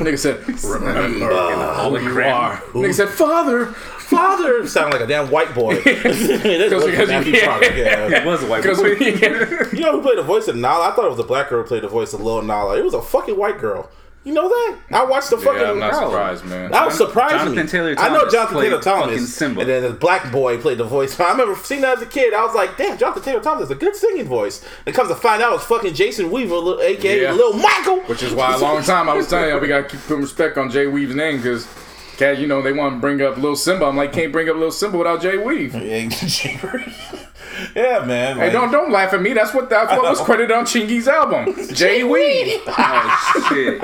[0.01, 5.55] nigga said, "Remember who you are." Nigga said, "Father." Father sounded like a damn white
[5.55, 5.75] boy.
[5.85, 7.59] because because you- yeah.
[8.19, 8.95] It was a white Because boy.
[8.99, 10.91] we, You know who played the voice of Nala?
[10.91, 12.77] I thought it was a black girl who played the voice of Lil Nala.
[12.79, 13.89] It was a fucking white girl.
[14.25, 14.77] You know that?
[14.93, 15.61] I watched the fucking.
[15.61, 16.11] yeah, I'm not Bro.
[16.11, 16.71] surprised, man.
[16.71, 17.67] That was surprising Jonathan me.
[17.67, 19.61] Taylor I know Thomas Jonathan played Taylor fucking Thomas, Simba.
[19.63, 21.19] and then the black boy played the voice.
[21.21, 22.33] I remember seeing that as a kid.
[22.33, 25.17] I was like, "Damn, Jonathan Taylor Thomas has a good singing voice." And comes to
[25.17, 27.33] find out, it's fucking Jason Weaver, li- aka Yeah.
[27.33, 28.01] Lil Michael.
[28.03, 30.57] Which is why a long time I was telling you we gotta keep putting respect
[30.57, 31.67] on Jay Weave's name because,
[32.23, 33.87] cat, you know they want to bring up Lil Simba.
[33.87, 35.75] I'm like, can't bring up Lil Simba without Jay Weave.
[35.75, 36.09] Yeah,
[38.07, 38.39] man.
[38.39, 39.33] like- don't don't laugh at me.
[39.33, 41.55] That's what that's what was credited on Chingy's album.
[41.75, 42.61] Jay Weave.
[42.75, 43.81] Oh, shit.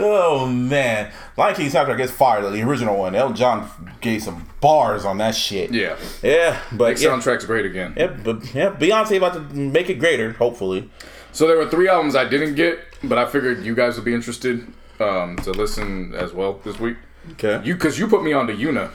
[0.00, 2.42] Oh man, Lion King soundtrack gets fired.
[2.52, 3.70] The original one, Elton John
[4.00, 5.72] gave some bars on that shit.
[5.72, 7.94] Yeah, yeah, but yeah, soundtrack's great again.
[7.96, 10.90] yeah, but yeah, Beyonce about to make it greater, hopefully.
[11.32, 14.14] So there were three albums I didn't get, but I figured you guys would be
[14.14, 14.66] interested
[15.00, 16.96] um, to listen as well this week.
[17.32, 18.90] Okay, You because you put me on to Yuna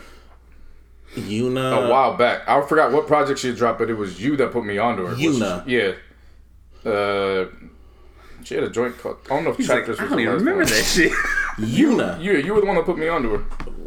[1.16, 1.86] Yuna.
[1.86, 2.48] a while back.
[2.48, 5.04] I forgot what project she had dropped, but it was you that put me onto
[5.06, 5.10] her.
[5.10, 5.64] Was- Yuna.
[5.68, 5.94] yeah.
[6.90, 7.46] Uh,
[8.44, 9.18] She had a joint called.
[9.26, 10.00] I don't know if He's like, chapters.
[10.00, 10.70] I don't even remember one.
[10.74, 11.12] that shit.
[11.60, 12.22] Yuna.
[12.22, 13.44] You, you were the one that put me onto her.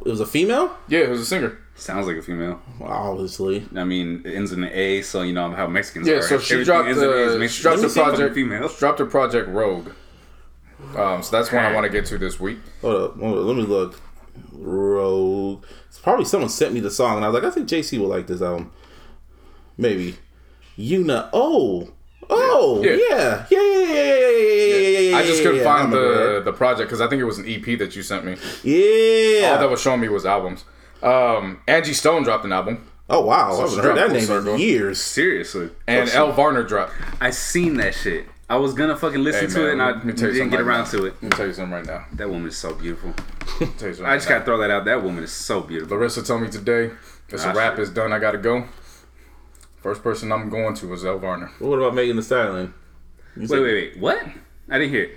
[0.07, 0.75] It was a female?
[0.89, 1.59] Yeah, it was a singer.
[1.75, 2.63] Sounds like a female.
[2.81, 3.67] Obviously.
[3.77, 6.23] I mean, it ends in an A, so you know how Mexicans Yeah, are.
[6.23, 8.07] so she Everything dropped ends in A the she dropped Let the me see if
[8.07, 8.69] I'm a project female.
[8.79, 9.89] dropped the project Rogue.
[10.97, 12.59] Um, so that's one I want to get to this week.
[12.81, 13.45] Hold up, hold up.
[13.45, 14.01] Let me look.
[14.53, 15.65] Rogue.
[15.89, 18.09] It's probably someone sent me the song, and I was like, I think JC will
[18.09, 18.73] like this album.
[19.77, 20.17] Maybe.
[20.79, 21.29] Yuna.
[21.33, 21.93] Oh.
[22.29, 22.97] Oh yeah.
[22.97, 23.47] Yeah.
[23.51, 25.17] Yeah, yeah, yeah, yeah, yeah, yeah, yeah, yeah.
[25.17, 27.79] I just couldn't yeah, find the the project because I think it was an EP
[27.79, 28.37] that you sent me.
[28.65, 30.65] Yeah, all that was showing me was albums.
[31.03, 32.89] Um, Angie Stone dropped an album.
[33.09, 35.01] Oh wow, so I haven't heard that name in years.
[35.01, 36.93] Seriously, and Elle Varner dropped.
[37.21, 38.27] I seen that shit.
[38.49, 40.35] I was gonna fucking listen Hey, to man, it, and I let me tell you
[40.35, 40.91] didn't get right around now.
[40.99, 41.15] to it.
[41.15, 42.05] Let me tell you something right now.
[42.13, 43.13] That woman is so beautiful.
[43.59, 44.85] Tell you something I just right gotta throw that out.
[44.85, 45.97] That woman is so beautiful.
[45.97, 46.01] now.
[46.01, 46.91] Larissa told me today,
[47.29, 48.13] "This Ah, a wrap it's done.
[48.13, 48.65] I gotta go."
[49.83, 51.51] First person I'm going to is Elle Varner.
[51.59, 52.75] What about Megan Thee Stallion?
[53.37, 53.99] Wait, wait, wait.
[53.99, 54.23] What?
[54.69, 55.11] I didn't hear it.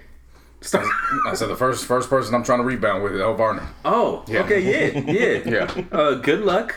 [0.62, 0.84] Stop.
[1.28, 3.68] I said the first first person I'm trying to rebound with is Elle Varner.
[3.86, 4.42] Oh, Yeah.
[4.42, 5.68] okay, yeah, yeah.
[5.76, 5.84] Yeah.
[5.92, 6.76] Uh, good luck.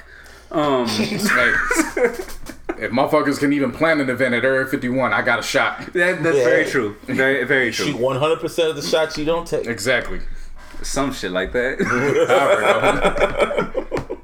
[0.50, 0.86] Um,
[1.36, 1.54] Like,
[2.78, 5.78] if motherfuckers can even plan an event at Area 51, I got a shot.
[5.92, 6.44] that, that's Yeah.
[6.44, 6.96] very true.
[7.06, 8.00] Very, very She true.
[8.00, 9.66] 100 percent of the shots you don't take.
[9.66, 10.20] Exactly.
[10.82, 11.80] Some shit like that.
[12.32, 13.72] However,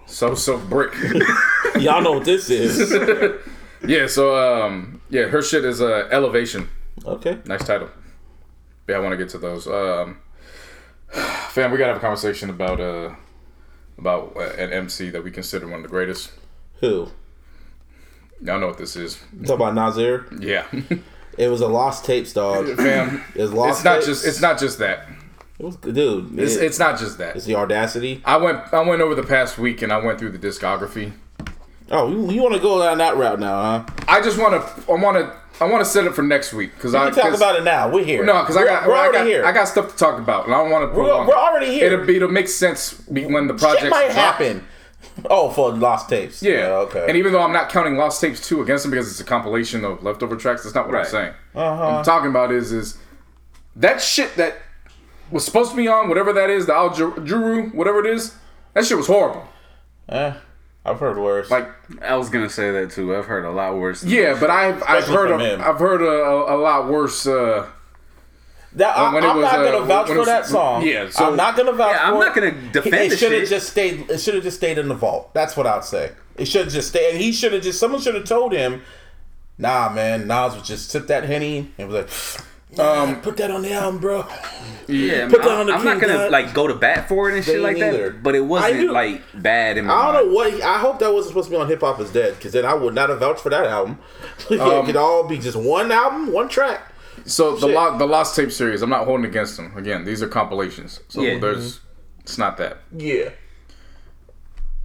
[0.06, 0.92] so so brick.
[1.78, 2.92] Y'all know what this is.
[3.86, 4.08] Yeah.
[4.08, 6.66] So um yeah, her shit is uh Ellevation.
[7.04, 7.38] Okay.
[7.44, 7.88] Nice title.
[8.88, 9.68] Yeah, I want to get to those.
[9.68, 10.18] Um,
[11.50, 13.14] fam, we gotta have a conversation about uh
[13.96, 16.32] about uh, an MC that we consider one of the greatest.
[16.80, 17.08] Who?
[18.42, 19.18] Y'all know what this is.
[19.46, 20.26] Talk about Nasir.
[20.38, 20.66] Yeah,
[21.38, 22.66] It was a lost tapes, dog.
[22.76, 23.22] fam.
[23.34, 24.06] It's lost It's not tapes.
[24.06, 25.06] just it's not just that.
[25.58, 26.38] It was, dude.
[26.38, 27.36] It's, it- it's not just that.
[27.36, 28.22] it's the audacity.
[28.24, 31.12] I went I went over the past week and I went through the discography.
[31.90, 33.86] Oh, you, you want to go down that route now, huh?
[34.06, 36.74] I just want to I want to I want to set it for next week
[36.74, 37.88] because I can talk about it now.
[37.90, 38.24] We're here.
[38.24, 39.44] No, because I got We're I already got, here.
[39.44, 41.86] I got stuff to talk about, and I don't want to We're, we're already here.
[41.92, 44.64] It'll be it'll make sense when the project might happen.
[45.28, 46.42] Oh, for lost tapes.
[46.42, 46.68] Yeah.
[46.86, 47.04] okay.
[47.08, 49.84] And even though I'm not counting Lost Tapes 2 against them because it's a compilation
[49.84, 51.04] of leftover tracks, that's not what Right.
[51.06, 51.32] I'm saying.
[51.54, 51.76] Uh-huh.
[51.84, 52.98] What I'm talking about is is
[53.76, 54.58] that shit that
[55.30, 58.34] was supposed to be on, whatever that is, the Al Juru, whatever it is,
[58.74, 59.46] that shit was horrible.
[60.08, 60.32] Eh,
[60.84, 61.50] I've heard worse.
[61.50, 61.68] Like,
[62.02, 63.14] I was gonna say that too.
[63.14, 64.02] I've heard a lot worse.
[64.04, 65.60] yeah, but I've I've heard from a, him.
[65.60, 67.26] I've heard a, a, a lot worse.
[67.26, 67.66] Uh,
[68.74, 70.86] that, I, I'm was, not uh, gonna vouch for was- that song.
[70.86, 71.94] yeah, so- I'm not gonna vouch.
[71.94, 74.10] Yeah, I'm not gonna defend It the should have just stayed.
[74.10, 75.32] It should have just stayed in the vault.
[75.34, 76.12] That's what I'd say.
[76.36, 77.12] It should have just stayed.
[77.12, 77.80] And he should have just.
[77.80, 78.82] Someone should have told him.
[79.56, 80.26] Nah, man.
[80.28, 83.98] Nas was just took that henny and was like, um, put that on the album,
[83.98, 84.24] bro.
[84.86, 86.30] Yeah, Put I'm, on the I'm not gonna Dot.
[86.30, 88.10] like go to bat for it and shit like neither.
[88.10, 88.22] that.
[88.22, 90.26] But it wasn't like bad in my I don't mind.
[90.28, 90.52] know what.
[90.52, 92.64] He, I hope that wasn't supposed to be on Hip Hop Is Dead because then
[92.66, 93.98] I would not have vouched for that album.
[94.50, 96.92] it Um, could all be just one album, one track.
[97.24, 97.74] So the Shit.
[97.74, 99.72] lo- the Lost Tape series, I'm not holding against them.
[99.76, 101.38] Again, these are compilations, so Yeah.
[101.38, 101.80] there's
[102.20, 102.78] it's not that.
[102.96, 103.30] Yeah.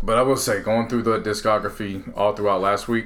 [0.01, 3.05] But I will say, going through the discography all throughout last week,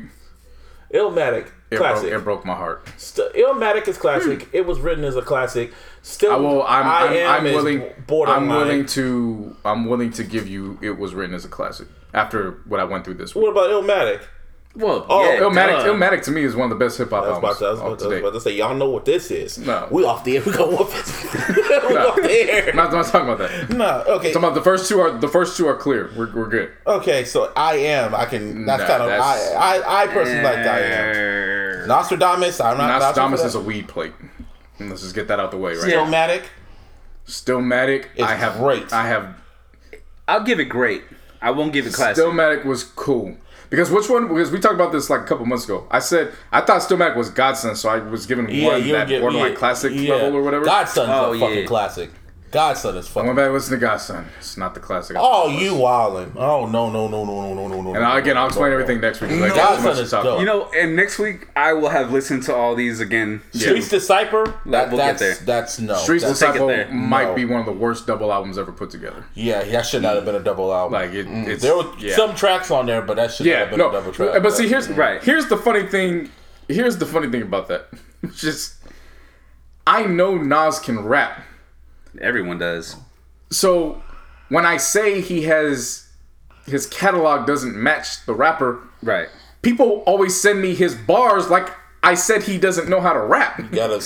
[0.93, 2.11] Illmatic, it, broke, classic.
[2.13, 2.87] it broke my heart.
[2.97, 4.43] St- Illmatic is classic.
[4.43, 4.49] Hmm.
[4.55, 5.73] It was written as a classic.
[6.01, 6.63] Still, I will.
[6.63, 6.87] I'm.
[6.87, 7.83] I I'm, am I'm willing.
[8.27, 9.55] I'm willing to.
[9.65, 10.79] I'm willing to give you.
[10.81, 13.43] It was written as a classic after what I went through this week.
[13.43, 14.21] What about Illmatic?
[14.77, 15.93] Well, Oh, yeah, Illmatic, duh.
[15.93, 17.79] Illmatic to me is one of the best hip hop albums about to, I, was
[17.79, 19.57] of about to, I was about to say, y'all know what this is.
[19.57, 19.87] No.
[19.89, 20.43] we off the air.
[20.45, 21.87] We go off it.
[21.89, 22.69] we off the air.
[22.69, 23.69] I'm not, I'm not talking about that.
[23.71, 26.11] No, okay, Talking about the first two are the first two are clear.
[26.15, 26.71] We're, we're good.
[26.85, 27.25] okay.
[27.25, 28.13] So I am.
[28.13, 28.65] I can.
[28.65, 29.09] That's Nah, kind of.
[29.09, 31.15] that's- I, I, I personally like I am.
[31.15, 32.63] Eh, Nastradamus.
[32.63, 33.01] I'm not.
[33.01, 34.13] Nastradamus is a weed plate.
[34.79, 35.87] Let's just get that out the way right that.
[35.89, 36.05] now.
[36.05, 36.43] Illmatic.
[37.25, 38.93] Stillmatic, It's I have great.
[38.93, 39.35] I have
[40.27, 41.03] I'll give it great.
[41.41, 42.23] I won't give it classic.
[42.23, 43.35] Stillmatic was cool.
[43.69, 44.27] Because which one?
[44.27, 45.85] Because we talked about this like a couple months ago.
[45.91, 49.07] I said I thought Stillmatic was God's Son, so I was giving Yeah, one that
[49.07, 50.14] get borderline yeah, classic yeah.
[50.15, 50.65] level or whatever.
[50.65, 51.65] God's Son's Oh, a fucking yeah.
[51.65, 52.10] classic.
[52.52, 53.24] God's Son is fucking.
[53.24, 54.26] I went back and listened to God's Son.
[54.38, 55.18] It's not the classic.
[55.19, 56.36] Oh, you wildin'.
[56.38, 57.82] Oh no no no no no no no.
[57.82, 57.95] no.
[57.95, 59.07] And I'll, again, I'll explain no, everything no.
[59.07, 59.32] next week.
[59.32, 59.49] No.
[59.49, 60.40] God's Son is dope.
[60.40, 63.41] You know, and next week I will have listened to all these again.
[63.52, 63.68] Yeah.
[63.68, 64.45] Streets Disciple.
[64.65, 65.36] That, we'll that's, get there.
[65.45, 65.95] That's no.
[65.95, 67.36] Streets that's, Disciple might no.
[67.36, 69.26] be one of the worst double albums ever put together.
[69.34, 70.94] Yeah, that should not have been a double album.
[70.94, 71.48] Like it, mm.
[71.48, 72.15] it's, there were yeah.
[72.15, 73.90] some tracks on there, but that should yeah, not have been no.
[73.90, 74.34] a double track.
[74.34, 74.95] But, but see, here's mm.
[74.95, 75.22] right.
[75.22, 76.30] Here's the funny thing.
[76.69, 77.88] Here's the funny thing about that.
[78.36, 78.76] Just
[79.86, 81.41] I know Nas can rap
[82.21, 82.95] Everyone does.
[83.49, 84.01] So
[84.49, 86.07] when I say he has
[86.65, 89.29] his catalog doesn't match the rapper, Right.
[89.61, 91.69] people always send me his bars like
[92.03, 93.57] I said he doesn't know how to rap.
[93.59, 94.03] you gotta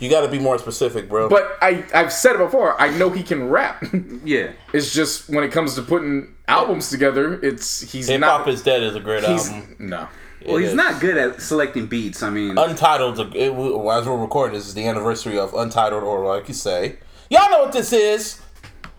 [0.00, 1.28] you gotta be more specific, bro.
[1.28, 2.80] But I I've said it before.
[2.80, 3.84] I know he can rap.
[4.24, 4.52] Yeah.
[4.72, 8.38] it's just when it comes to putting albums together, it's he's Hip not.
[8.40, 9.76] Hop is Dead is a great he's album.
[9.78, 10.08] no.
[10.46, 10.74] Well, It he's is.
[10.74, 12.22] not good at selecting beats.
[12.22, 13.18] I mean, Untitled.
[13.36, 16.96] It, as we're recording, this is the anniversary of Untitled, or like you say,
[17.30, 18.40] y'all know what this is.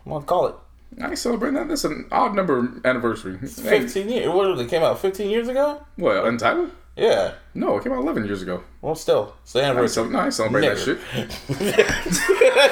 [0.05, 0.55] I'm gonna call it
[0.99, 1.67] I ain't celebrating that.
[1.69, 3.37] That's an odd number anniversary.
[3.37, 4.27] 15 years.
[4.27, 4.69] What was it?
[4.69, 5.85] Came out 15 years ago.
[5.95, 6.71] what, Untitled?
[6.97, 7.35] Yeah.
[7.53, 8.63] No, it came out 11 years ago.
[8.81, 10.09] Well, still, it's the I ain't, anniversary.
[10.09, 10.99] no, I ain't celebrating that shit.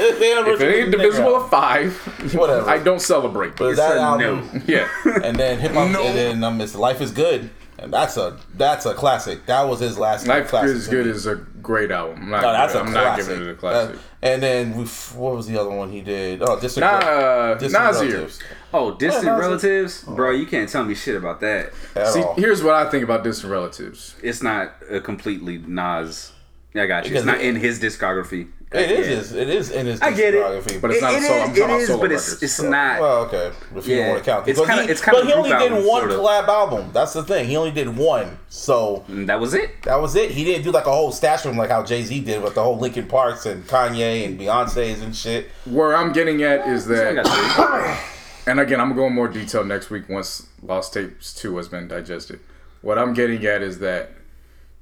[0.02, 0.68] If anniversary.
[0.68, 1.96] it ain't divisible of five,
[2.36, 2.70] Whatever.
[2.70, 3.56] I don't celebrate.
[3.56, 4.62] But it's that a album, no.
[4.68, 4.90] yeah.
[5.24, 7.50] and then hip hop, and then um, it's Life is Good,
[7.82, 9.46] and that's a that's a classic.
[9.46, 11.12] That was his last Life classic is Good me.
[11.12, 12.24] is a great album.
[12.24, 13.26] I'm not, No, that's a I'm classic.
[13.28, 13.96] not giving it a classic.
[13.96, 16.42] That- and then we, what was the other one he did?
[16.42, 18.06] Oh, Distant, Nah, uh, Distant Nasir.
[18.08, 18.40] Relatives.
[18.74, 20.32] oh, distant Yeah, no, it's- relatives, bro.
[20.32, 21.72] You can't tell me shit about that.
[21.96, 22.34] At See, all.
[22.36, 24.16] here's what I think about distant relatives.
[24.22, 26.34] It's not a completely Nas.
[26.74, 27.12] Yeah, I got you.
[27.12, 28.50] Because It's not it- in his discography.
[28.72, 29.08] It is.
[29.08, 29.16] Yeah.
[29.16, 30.80] his- It is in his I get it.
[30.80, 31.40] But it's not It a solo.
[31.42, 32.44] I'm is, talking about is, solo but it's records.
[32.44, 33.02] it's not.
[33.02, 33.52] Well, okay.
[33.76, 34.02] If you Yeah.
[34.04, 35.88] don't want to count, It's But kinda- he- it's kinda But he only did album,
[35.88, 36.20] one sort of.
[36.20, 36.90] collab album.
[36.94, 37.48] That's the thing.
[37.48, 38.38] He only did one.
[38.50, 39.72] So And that was it.
[39.86, 40.30] that was it.
[40.32, 42.54] He didn't do like a whole stash of them like how Jay Z did with
[42.54, 45.50] the whole Linkin Parks and Kanye and Beyonce's and shit.
[45.66, 47.26] Where I'm getting at is that,
[48.46, 52.40] and again, I'm going more detail next week once Lost Tapes 2 has been digested.
[52.82, 54.12] What I'm getting at is that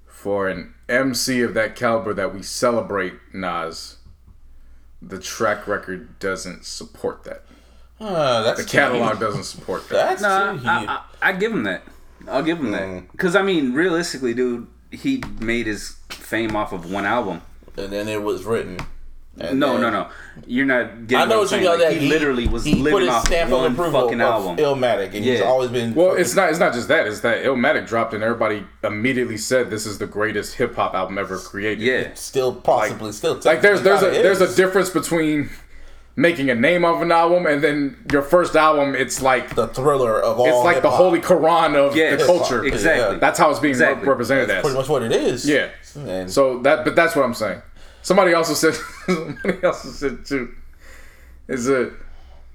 [0.08, 3.98] for an MC of that caliber that we celebrate Nas,
[5.02, 7.44] the track record doesn't support that.
[8.00, 10.20] Uh, that's The catalog doesn't support that.
[10.20, 11.02] That's Nah, too I.
[11.22, 11.84] I, I give him that.
[12.28, 12.72] I'll give him Mm.
[12.72, 13.12] that.
[13.12, 17.42] Because I mean, realistically, dude, he made his fame off of one album.
[17.76, 18.78] and then it was written.
[19.40, 20.08] And no, then- no, no.
[20.46, 21.18] You're not getting.
[21.18, 21.64] I know what what you saying.
[21.64, 21.72] mean.
[21.72, 24.22] Like, that he, literally was he put living his off stamp of one approval fucking
[24.22, 24.58] of album.
[24.58, 26.50] Illmatic, and he's always been Well, fucking- it's not.
[26.50, 27.08] It's not just that.
[27.08, 31.18] It's that Illmatic dropped, and everybody immediately said this is the greatest hip hop album
[31.18, 31.84] ever created.
[31.84, 32.14] yeah.
[32.14, 35.50] still possibly still like there's there's a technically there's a difference between
[36.16, 38.96] making a name of an album and then your first album.
[38.96, 40.48] It's like the thriller of all.
[40.48, 40.94] it's like the hip-hop.
[40.98, 42.64] holy Quran of Yeah, the culture.
[42.64, 43.16] exactly.
[43.16, 43.20] Yeah.
[43.20, 44.08] That's how it's being Exactly.
[44.08, 44.64] represented That's as.
[44.64, 45.48] pretty much what it is.
[45.48, 45.68] Yeah.
[45.96, 47.62] And So that, but that's what I'm saying.
[48.08, 48.74] Somebody also said,
[49.06, 50.56] somebody also said too,
[51.50, 51.94] is that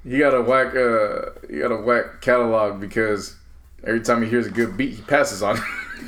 [0.02, 3.36] you got a whack, uh, you got a whack catalog because
[3.84, 5.58] every time he hears a good beat, he passes on.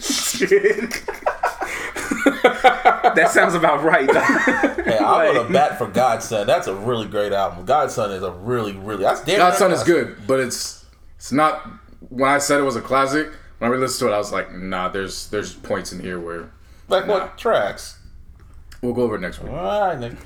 [0.00, 0.48] Shit.
[3.14, 4.08] that sounds about right.
[4.84, 6.46] Hey, I'm Like- gonna bat for God's Son.
[6.46, 7.66] That's a really great album.
[7.66, 9.02] God's Son is a really, really.
[9.02, 11.66] That's damn God's Son is good, but it's it's not.
[12.08, 14.52] When I said it was a classic, when I re-listened to it, I was like,
[14.54, 14.88] nah.
[14.88, 16.50] There's there's points in here where
[16.88, 17.12] Like Nah.
[17.12, 17.98] what tracks?
[18.84, 19.52] We'll go over it next week.
[19.52, 20.16] All right, nigga.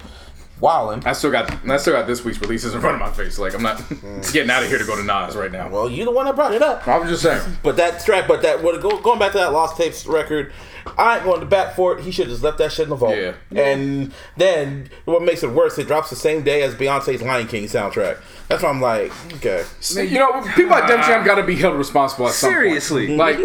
[0.60, 1.06] Wildin'.
[1.06, 3.38] I still got I still got this week's releases in front of my face.
[3.38, 3.78] Like I'm not
[4.32, 5.68] getting out of here to go to Nas right now.
[5.68, 6.86] Well, you're the one that brought it up.
[6.88, 7.58] I was just saying.
[7.62, 10.52] But that track, but that what go, going back to that Lost Tapes record,
[10.96, 12.04] I ain't going to bat for it.
[12.04, 13.16] He should have just left that shit in the vault.
[13.16, 13.34] Yeah.
[13.54, 17.64] And then what makes it worse, it drops the same day as Beyonce's Lion King
[17.64, 18.18] soundtrack.
[18.48, 19.64] That's why I'm like, okay.
[19.94, 22.62] You know, people at Def Jam got to be held responsible at some point.
[22.62, 23.16] Seriously.
[23.16, 23.38] Like,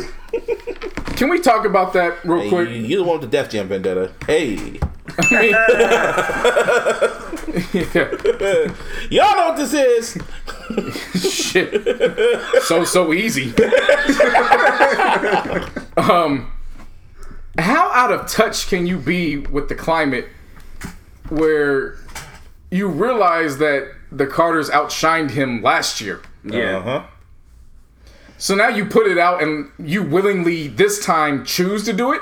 [1.18, 2.70] can we talk about that real Hey, quick?
[2.70, 4.12] you, you the one with the Def Jam vendetta.
[4.28, 4.80] Hey.
[5.30, 5.50] Yeah.
[9.12, 10.18] Y'all know what this is.
[11.34, 12.64] Shit.
[12.64, 13.54] So so easy.
[15.98, 16.52] um,
[17.60, 20.28] how out of touch can you be with the climate
[21.30, 21.98] where
[22.72, 26.22] you realize that the Carters outshined him last year?
[26.44, 26.78] yeah.
[26.78, 27.04] Uh-huh.
[28.38, 32.22] So now you put it out and you willingly this time choose to do it.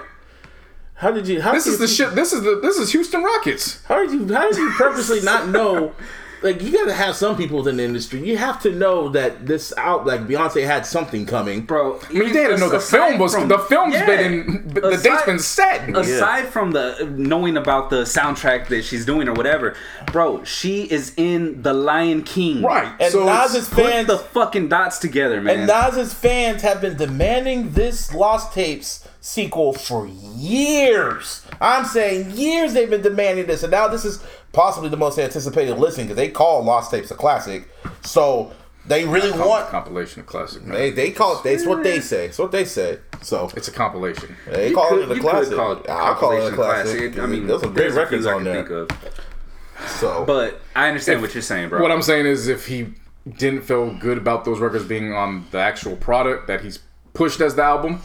[0.95, 1.41] How did you?
[1.41, 2.15] How This did is the you, shit.
[2.15, 3.83] This is the this is Houston Rockets.
[3.85, 4.31] How did you?
[4.31, 5.93] How did you purposely not know?
[6.41, 8.27] Like you gotta have some people within the industry.
[8.27, 11.61] You have to know that this out like Beyonce had something coming.
[11.61, 14.05] Bro, I mean, they had to know the film was the film's yeah.
[14.05, 15.89] been in, the date's Aside- been set.
[15.95, 19.75] Aside from the knowing about the soundtrack that she's doing or whatever,
[20.11, 22.63] bro, she is in The Lion King.
[22.63, 22.91] Right.
[22.99, 25.59] And so it's- Nas's Put fans the fucking dots together, man.
[25.59, 31.45] And Nas's fans have been demanding this Lost Tapes sequel for years.
[31.61, 34.23] I'm saying years they've been demanding this, and now this is
[34.53, 37.67] possibly the most anticipated listen because they call Lost Tapes a classic.
[38.03, 38.51] So
[38.85, 39.69] they really want.
[39.69, 40.63] compilation of classic.
[40.63, 40.75] Man.
[40.77, 41.43] They they call it.
[41.43, 42.25] That's what they say.
[42.25, 42.99] It's what they say.
[43.21, 44.35] So It's a compilation.
[44.47, 45.55] they You call could- it a classic.
[45.55, 47.19] call it I'll call it a compilation classic.
[47.19, 48.55] I mean, there's some great there's a few records on there.
[48.63, 49.89] think of.
[49.99, 51.81] So But I understand what you're saying, bro.
[51.81, 52.93] What I'm saying is, if he
[53.37, 56.79] didn't feel good about those records being on the actual product that he's
[57.13, 58.01] pushed as the album,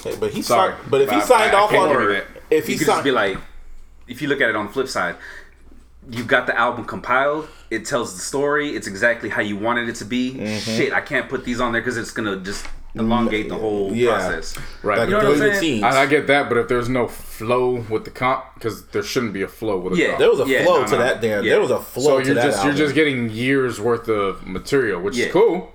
[0.00, 0.72] Okay, but he Sorry.
[0.72, 0.90] signed.
[0.90, 3.04] But if he signed I off can't on it, if he you could just signed,
[3.04, 3.36] be like,
[4.10, 5.16] if you look at it on the flip side,
[6.10, 7.48] you've got the album compiled.
[7.70, 8.70] It tells the story.
[8.76, 10.32] It's exactly how you wanted it to be.
[10.34, 10.58] Mm-hmm.
[10.76, 12.66] Shit, I can't put these on there because it's gonna just
[12.96, 14.10] elongate the whole Yeah.
[14.16, 14.58] process.
[14.82, 14.98] right?
[14.98, 15.84] like You know what I'm saying?
[15.84, 19.32] I, I get that, but if there's no flow with the comp, because there shouldn't
[19.32, 20.06] be a flow with a Yeah.
[20.08, 20.18] comp.
[20.18, 20.98] there was a Yeah, flow no, to no.
[20.98, 21.44] that damn.
[21.44, 21.50] Yeah.
[21.52, 22.76] There was a flow so to you're that just album.
[22.76, 25.26] you're just getting years worth of material, which Yeah.
[25.26, 25.72] is cool,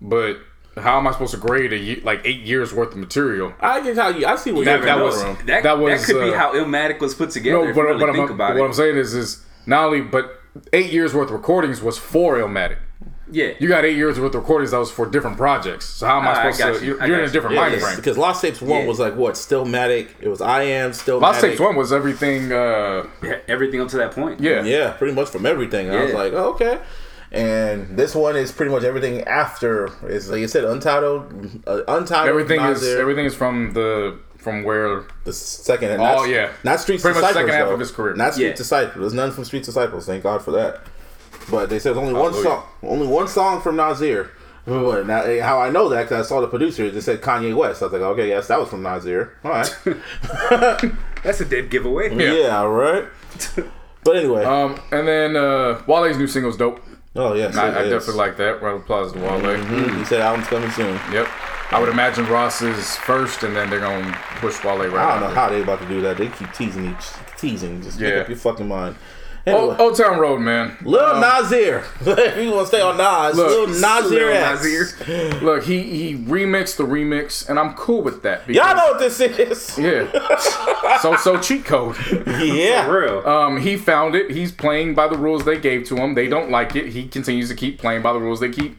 [0.00, 0.38] but
[0.76, 3.52] how am I supposed to grade a ye- like eight years worth of material?
[3.60, 4.26] I can tell you.
[4.26, 5.38] I see what That- you're that was- from.
[5.46, 7.58] That, That was, that could be uh, how Illmatic was put together.
[7.64, 8.66] No, if but, you really but, think I'm, about what it.
[8.66, 10.40] I'm saying is, is not only, but
[10.72, 12.76] eight years worth of recordings was for Illmatic.
[13.32, 15.84] yeah, You got eight years worth of recordings that was for different projects.
[15.86, 16.84] So how am I Ah, I supposed got to?
[16.86, 16.96] you.
[16.98, 17.96] You're, you're in a different Yeah, mind yes, frame.
[17.96, 18.86] because Lost Tapes one Yeah.
[18.88, 19.34] was like what?
[19.34, 20.08] Stillmatic.
[20.20, 21.20] It was I am Stillmatic.
[21.20, 22.50] Lost Tapes One was everything.
[22.52, 24.40] Uh, Yeah, everything up to that point.
[24.40, 25.90] yeah, Yeah, pretty much from everything.
[25.90, 26.78] I was like, oh, okay.
[27.32, 29.88] And this one is pretty much everything after.
[30.08, 32.28] It's like you said, untitled, uh, untitled.
[32.28, 35.90] everything is Nasir, everything is from the from where the second.
[35.92, 36.50] And Oh, yeah.
[36.64, 37.34] not Streets Pretty much Disciples.
[37.50, 37.74] second half though.
[37.74, 38.14] of his career.
[38.14, 38.56] Not Streets Yeah.
[38.56, 38.96] Disciples.
[39.00, 40.06] There's none from Streets Disciples.
[40.06, 40.80] Thank God for that.
[41.50, 42.64] But they said only one song.
[42.82, 44.30] Only one song from Nasir.
[44.66, 46.90] But Now, eh, how I know that because I saw the producer.
[46.90, 47.82] They said Kanye West.
[47.82, 49.34] I was like, okay, yes, that was from Nasir.
[49.44, 49.74] All right.
[51.22, 52.14] That's a dead giveaway.
[52.16, 52.32] Yeah.
[52.48, 53.04] yeah, all right.
[54.02, 56.80] But anyway, um and then uh Wale's new single's dope.
[57.16, 58.62] Oh yes, I, I definitely like that.
[58.62, 59.40] Round of applause to Wale.
[59.40, 60.98] Mhm, He said album's coming soon.
[61.12, 61.26] Yep.
[61.72, 65.20] I would imagine Ross is first, and then they're gonna push Wale right I don't
[65.20, 65.34] know after.
[65.40, 66.16] how they about to do that.
[66.16, 67.06] They keep teasing each
[67.38, 67.80] teasing.
[67.82, 68.96] Just make up your fucking mind.
[69.46, 70.76] Anyway, Old, Old Town Road, man.
[70.82, 71.84] Lil Nazir.
[72.00, 75.40] if you want to stay on Nas, Look, Lil Nazir Lil Nazir.
[75.40, 78.48] Look, he he remixed the remix, and I'm cool with that.
[78.48, 79.78] Y'all know what this is.
[79.80, 80.36] Yeah.
[80.98, 81.96] so so cheat code.
[82.40, 82.84] Yeah.
[82.84, 83.26] For real.
[83.26, 84.30] Um, he found it.
[84.30, 86.14] He's playing by the rules they gave to him.
[86.14, 86.88] They don't like it.
[86.88, 88.76] He continues to keep playing by the rules they keep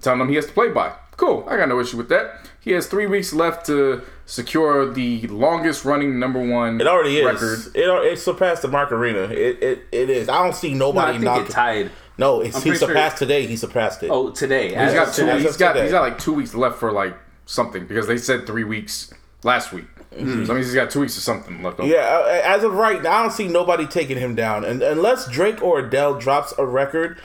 [0.00, 0.92] telling him he has to play by.
[1.16, 1.44] Cool.
[1.48, 2.43] I got no issue with that.
[2.64, 7.24] He has three weeks left to secure the longest running number one It already is.
[7.26, 7.76] record.
[7.76, 9.24] It, it surpassed the Macarena.
[9.32, 10.28] It, it it is.
[10.30, 11.44] I don't see No, I nobody think knocking.
[11.46, 11.90] it tied.
[12.16, 13.46] no, it's, he pretty sure- surpassed today.
[13.46, 14.10] He surpassed it.
[14.10, 14.68] Oh, today.
[14.68, 15.26] He's As got two.
[15.26, 15.42] today.
[15.42, 15.84] He's got today.
[15.84, 17.14] he's got like two weeks left for like
[17.46, 19.12] something because they said three weeks
[19.42, 19.84] last week.
[20.16, 21.80] So that means he's got two weeks or something left.
[21.80, 21.88] Over.
[21.92, 21.92] Mm-hmm.
[21.92, 24.64] Yeah, uh, as of right now, I don't see nobody taking him down.
[24.64, 27.20] And unless Drake or Adele drops a record,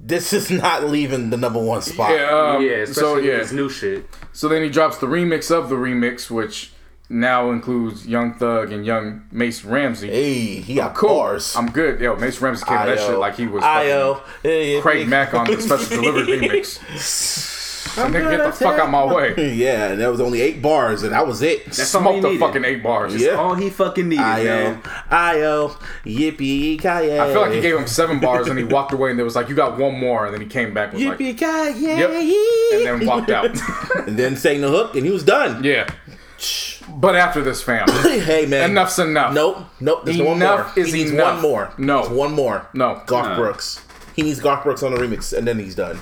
[0.00, 2.10] this is not leaving the number one spot.
[2.10, 2.56] Yeah.
[2.56, 3.32] Um, yeah, so yeah.
[3.32, 4.06] with this new shit.
[4.32, 6.72] So then he drops the remix of the remix, which
[7.08, 10.08] now includes Young Thug and Young Mace Ramsey.
[10.08, 11.10] Hey, he got cool.
[11.10, 11.54] bars.
[11.54, 12.00] I'm good.
[12.00, 14.14] Yo, Mace Ramsey came with that shit like he was Io.
[14.42, 17.58] fucking Craig Mack on the special delivery remix.
[17.98, 19.54] And then get the fuck out my way.
[19.54, 21.66] Yeah, and that was only eight bars, and that was it.
[21.66, 22.40] That's all he Smoke the needed.
[22.40, 23.14] fucking eight bars.
[23.20, 23.32] Yeah.
[23.32, 24.82] All he fucking needed, Io, man.
[25.10, 25.68] Io,
[26.04, 29.18] yippee ki I feel like he gave him seven bars and he walked away and
[29.18, 30.24] there was like, you got one more.
[30.24, 32.10] And then he came back and was like, yippee ki yep.
[32.10, 33.46] And then walked out.
[34.06, 35.62] and then sang the hook, and he was done.
[35.62, 35.88] yeah.
[36.88, 39.32] But after this, fam, hey man, enough's enough.
[39.32, 40.04] Nope, nope.
[40.04, 40.84] There's one Enough more.
[40.84, 41.34] is he needs enough.
[41.34, 41.72] one more.
[41.78, 42.00] No.
[42.02, 42.66] There's one more.
[42.74, 43.00] No.
[43.06, 43.36] Garth No.
[43.36, 43.80] Brooks.
[44.16, 45.98] He needs Garth Brooks on the remix, and then he's done.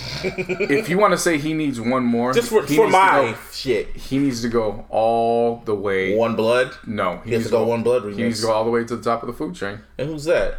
[0.24, 3.88] If you want to say he needs one more, Just for, for my go- shit.
[3.96, 6.14] he needs to go all the way.
[6.16, 6.72] One Blood.
[6.86, 8.84] No, he, has needs to go One Blood He needs to go all the way
[8.84, 9.80] to the top of the food chain.
[9.98, 10.58] And who's that?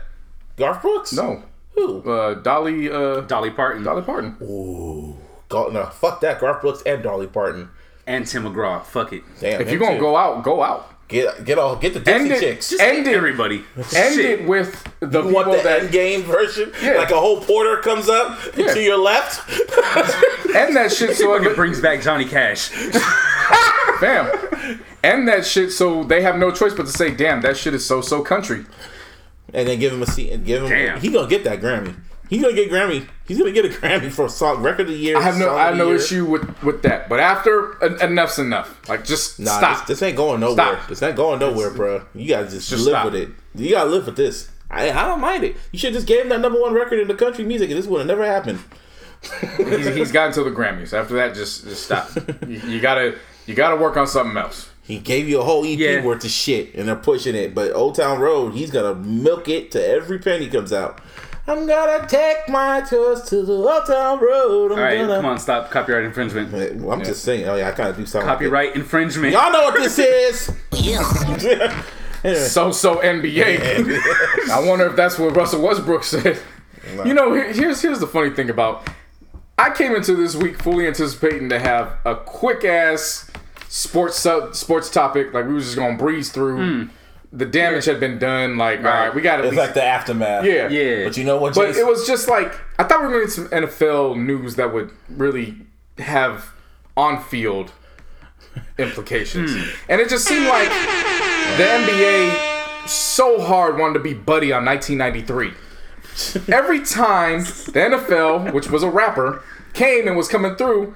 [0.57, 1.13] Garth Brooks?
[1.13, 1.43] No,
[1.75, 2.01] Who?
[2.09, 4.35] uh, Dolly, uh, Dolly Parton Dolly Parton.
[4.41, 5.17] Ooh.
[5.49, 6.39] Gar- no, fuck that.
[6.39, 7.69] Garth Brooks and Dolly Parton.
[8.05, 8.83] and Tim McGraw.
[8.83, 9.23] Fuck it.
[9.39, 9.61] Damn.
[9.61, 10.01] If you're gonna too.
[10.01, 10.92] go out, go out.
[11.07, 12.39] Get get all get the End it.
[12.39, 12.69] chicks.
[12.71, 13.13] Just End it.
[13.15, 13.63] everybody.
[13.77, 13.85] End
[14.15, 14.41] Shit.
[14.41, 16.71] it with the You want people the that end game version?
[16.81, 16.93] Yeah.
[16.93, 18.73] Like a whole porter comes up Yeah.
[18.73, 19.47] to your left.
[20.55, 22.69] end that shit so Fucking brings back Johnny Cash.
[24.01, 24.79] Bam.
[25.03, 27.85] End that shit so they have no choice but to say, damn, that shit is
[27.85, 28.65] so so country.
[29.53, 30.69] and then give him a seat and give him.
[30.69, 30.99] Damn.
[30.99, 31.95] He gonna get that Grammy.
[32.33, 33.07] He's gonna get Grammy.
[33.27, 35.17] He's gonna get a Grammy for song record of the year.
[35.17, 35.97] I have no I have no year.
[35.97, 37.07] issue with with that.
[37.09, 38.79] But after en- enough's enough.
[38.89, 39.87] Like just Nah, stop.
[39.87, 40.55] This, this ain't going nowhere.
[40.75, 40.87] Stop.
[40.87, 42.01] This ain't going nowhere, bro.
[42.15, 43.05] You gotta just, Just live stop.
[43.05, 43.29] with it.
[43.55, 44.49] You gotta live with this.
[44.71, 45.55] I, I don't mind it.
[45.71, 47.85] You should just gave him that number one record in the country music, and this
[47.85, 48.59] would have never happened.
[49.57, 50.93] he's, he's gotten to the Grammys.
[50.93, 52.09] After that, just just stop.
[52.47, 53.15] you, you gotta
[53.45, 54.69] you gotta work on something else.
[54.81, 56.03] He gave you a whole EP Yeah.
[56.03, 57.55] worth of shit, and they're pushing it.
[57.55, 60.99] But Old Town Road, he's gonna milk it to every penny comes out.
[61.45, 64.71] I'm gonna take my tours to the Old Town Road.
[64.71, 65.15] I'm All right, gonna.
[65.17, 66.53] come on, stop copyright infringement.
[66.89, 67.47] I'm just saying.
[67.47, 68.27] Oh yeah, I kind of do something.
[68.27, 69.33] Copyright infringement.
[69.33, 70.49] Y'all know what this is.
[72.23, 73.99] anyway, So so NBA.
[74.51, 76.39] I wonder if that's what Russell Westbrook said.
[77.05, 78.87] You know, here's here's the funny thing about.
[79.57, 83.29] I came into this week fully anticipating to have a quick ass
[83.67, 85.33] sports sub, sports topic.
[85.33, 86.85] Like we was just gonna breeze through.
[86.85, 86.89] Hmm.
[87.35, 88.57] The damage had been done.
[88.57, 90.45] Like all right, we got at it's least like the aftermath.
[90.45, 91.05] yeah Yeah.
[91.05, 91.55] But you know what?
[91.55, 91.81] But Jason?
[91.81, 94.73] it was just like I thought we were going to get some NFL news that
[94.73, 95.57] would really
[95.97, 96.51] have
[96.95, 97.71] on-field
[98.77, 99.69] implications, hmm.
[99.89, 105.53] and it just seemed like the NBA so hard wanted to be buddy on 1993.
[106.53, 109.41] Every time the NFL, which was a rapper,
[109.73, 110.93] came and was coming through,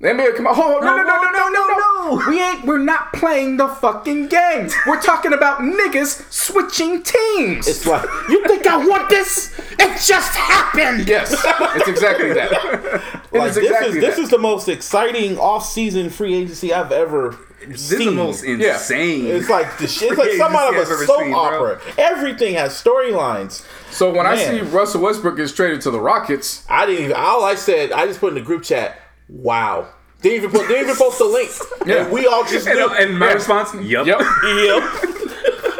[0.00, 0.54] the NBA come out.
[0.56, 2.30] Oh no no no no no no no!
[2.30, 2.64] We ain't.
[2.64, 4.68] We're not playing the fucking game.
[4.86, 7.68] We're talking about niggas switching teams.
[7.68, 9.52] It's like you think I want this?
[9.78, 11.06] It just happened.
[11.08, 11.32] Yes,
[11.76, 12.50] it's exactly that.
[13.32, 14.22] Like it's this exactly is this that.
[14.24, 18.00] is the most exciting off-season free agency I've ever This seen.
[18.00, 19.26] is the most insane.
[19.26, 20.08] It's like the shit.
[20.10, 21.38] It's like free some out of agency a I've ever soap seen, bro.
[21.38, 21.80] opera.
[21.96, 23.64] Everything has storylines.
[23.92, 27.16] So when I see Russell Westbrook gets traded to the Rockets, I didn't even.
[27.16, 28.98] All I said, I just put in the group chat.
[29.30, 29.88] Wow.
[30.22, 30.68] Didn't even put.
[30.68, 31.50] Didn't even post the link.
[31.86, 32.02] Yeah.
[32.04, 32.86] And we all just And, knew.
[32.88, 33.34] Uh, and my Yeah.
[33.34, 34.06] response, yup.
[34.06, 34.20] yep.
[34.44, 34.82] Yep.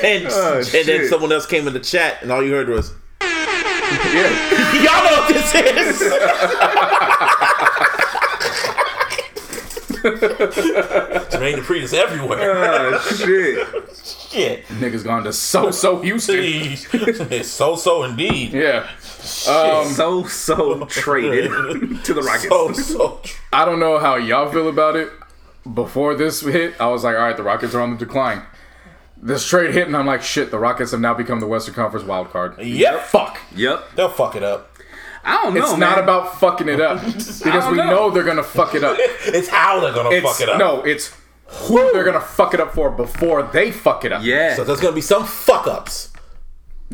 [0.00, 2.92] then, Oh, and then someone else came in the chat, and all you heard was,
[3.20, 3.28] Yeah.
[4.82, 6.02] "Y'all know what this is."
[11.30, 12.54] Jermaine Dupri is everywhere.
[12.54, 13.66] Oh, shit.
[14.30, 14.64] Shit.
[14.66, 16.36] Niggas gone to so so Houston.
[16.40, 18.52] it's so so indeed.
[18.52, 18.88] Yeah.
[19.48, 21.50] Um, so, so traded
[22.04, 22.48] to the Rockets.
[22.48, 23.20] So so.
[23.22, 25.10] tr- I don't know how y'all feel about it.
[25.74, 28.42] Before this hit, I was like, all right, the Rockets are on the decline.
[29.20, 32.06] This trade hit, and I'm like, shit, the Rockets have now become the Western Conference
[32.06, 32.56] wild card.
[32.62, 33.02] Yep.
[33.06, 33.38] Fuck.
[33.56, 33.94] Yep.
[33.96, 34.75] They'll fuck it up.
[35.26, 35.80] I don't know, It's man.
[35.80, 37.90] not about fucking it up because we know.
[37.90, 38.96] know they're gonna fuck it up.
[39.26, 40.58] It's how they're gonna It's fuck it up.
[40.58, 41.12] no, it's
[41.46, 44.22] who they're gonna fuck it up for before they fuck it up.
[44.22, 44.54] Yeah.
[44.54, 46.12] So there's gonna be some fuck ups.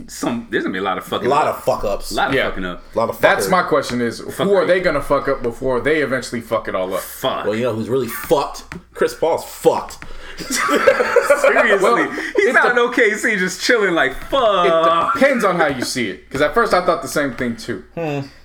[0.07, 1.59] Some there's gonna be a lot of fucking A lot up.
[1.59, 2.13] of fuck ups.
[2.13, 2.49] a lot of Yeah.
[2.49, 2.83] fucking up.
[2.95, 4.67] A lot of That's my question: is who are right.
[4.67, 7.01] they gonna fuck up before they eventually fuck it all up?
[7.01, 7.45] Fuck.
[7.45, 8.65] Well, you know who's really fucked?
[8.95, 9.99] Chris Paul's fucked.
[10.39, 11.79] Seriously.
[11.83, 15.13] Well, He's it not de- in OKC just chilling like It fuck.
[15.15, 16.25] depends on how you see it.
[16.27, 17.85] Because at first I thought the same thing too,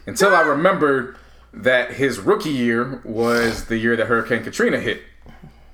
[0.06, 1.16] until I remembered
[1.54, 5.02] that his rookie year was the year that Hurricane Katrina hit,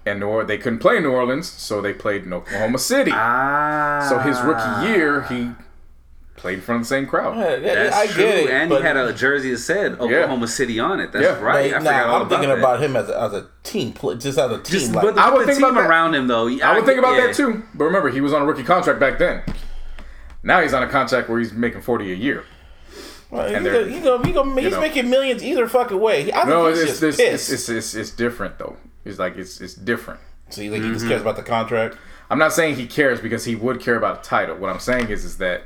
[0.05, 3.11] and New Or- they couldn't play in New Orleans, so they played in Oklahoma City.
[3.13, 4.05] Ah.
[4.07, 5.49] so his rookie year, he
[6.43, 7.37] played in front of the same crowd.
[7.37, 8.25] That's I true.
[8.25, 8.49] it.
[8.49, 11.13] and he had a jersey that said Oklahoma City on it.
[11.13, 11.39] That's Yeah.
[11.39, 11.71] right.
[11.71, 12.57] Nah, I forgot all I'm thinking that.
[12.59, 14.63] about him as a, as a team, pl- just as a team.
[14.65, 15.89] Just, like, but I I would would think about that.
[15.89, 16.49] around him though.
[16.49, 17.27] I would think about yeah.
[17.27, 17.63] that too.
[17.73, 19.41] But remember, he was on a rookie contract back then.
[20.43, 22.43] Now he's on a contract where he's making forty a year.
[23.31, 24.81] Well, and you they're- go, you go, you go, he's know.
[24.81, 26.29] making millions either fucking way.
[26.33, 28.75] I No, he's it's just it's, it's, it's, it's, it's different though.
[29.05, 30.19] It's like it's it's different.
[30.49, 31.09] so you think he just mm-hmm.
[31.11, 31.97] cares about the contract?
[32.29, 34.57] I'm not saying he cares because he would care about a title.
[34.57, 35.63] What I'm saying is is that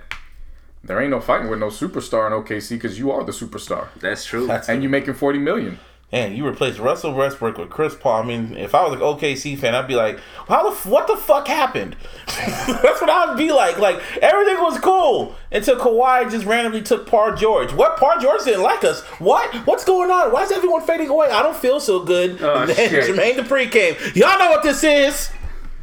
[0.88, 4.26] there ain't no fighting with no superstar in OKC because you are the superstar That's
[4.26, 4.47] true.
[4.47, 5.80] That's and you're making 40 million.
[6.09, 8.23] And you replaced Russell Westbrook with Chris Paul.
[8.23, 11.05] I mean, if I was an OKC fan, I'd be like, "How the f- what
[11.05, 11.97] the fuck happened?"
[12.27, 13.77] That's what I'd be like.
[13.77, 17.73] Like everything was cool until Kawhi just randomly took Paul George.
[17.73, 17.97] What?
[17.97, 19.01] Paul George didn't like us.
[19.19, 19.53] What?
[19.68, 20.31] What's going on?
[20.31, 21.27] Why is everyone fading away?
[21.30, 22.41] I don't feel so good.
[22.41, 23.14] Oh, and then shit.
[23.14, 23.95] Jermaine Dupri came.
[24.15, 25.30] Y'all know what this is.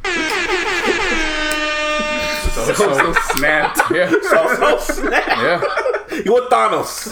[2.55, 3.79] So, so snapped.
[3.91, 5.27] Yeah, Oh snap!
[5.27, 5.61] yeah.
[6.25, 7.07] You want Thanos?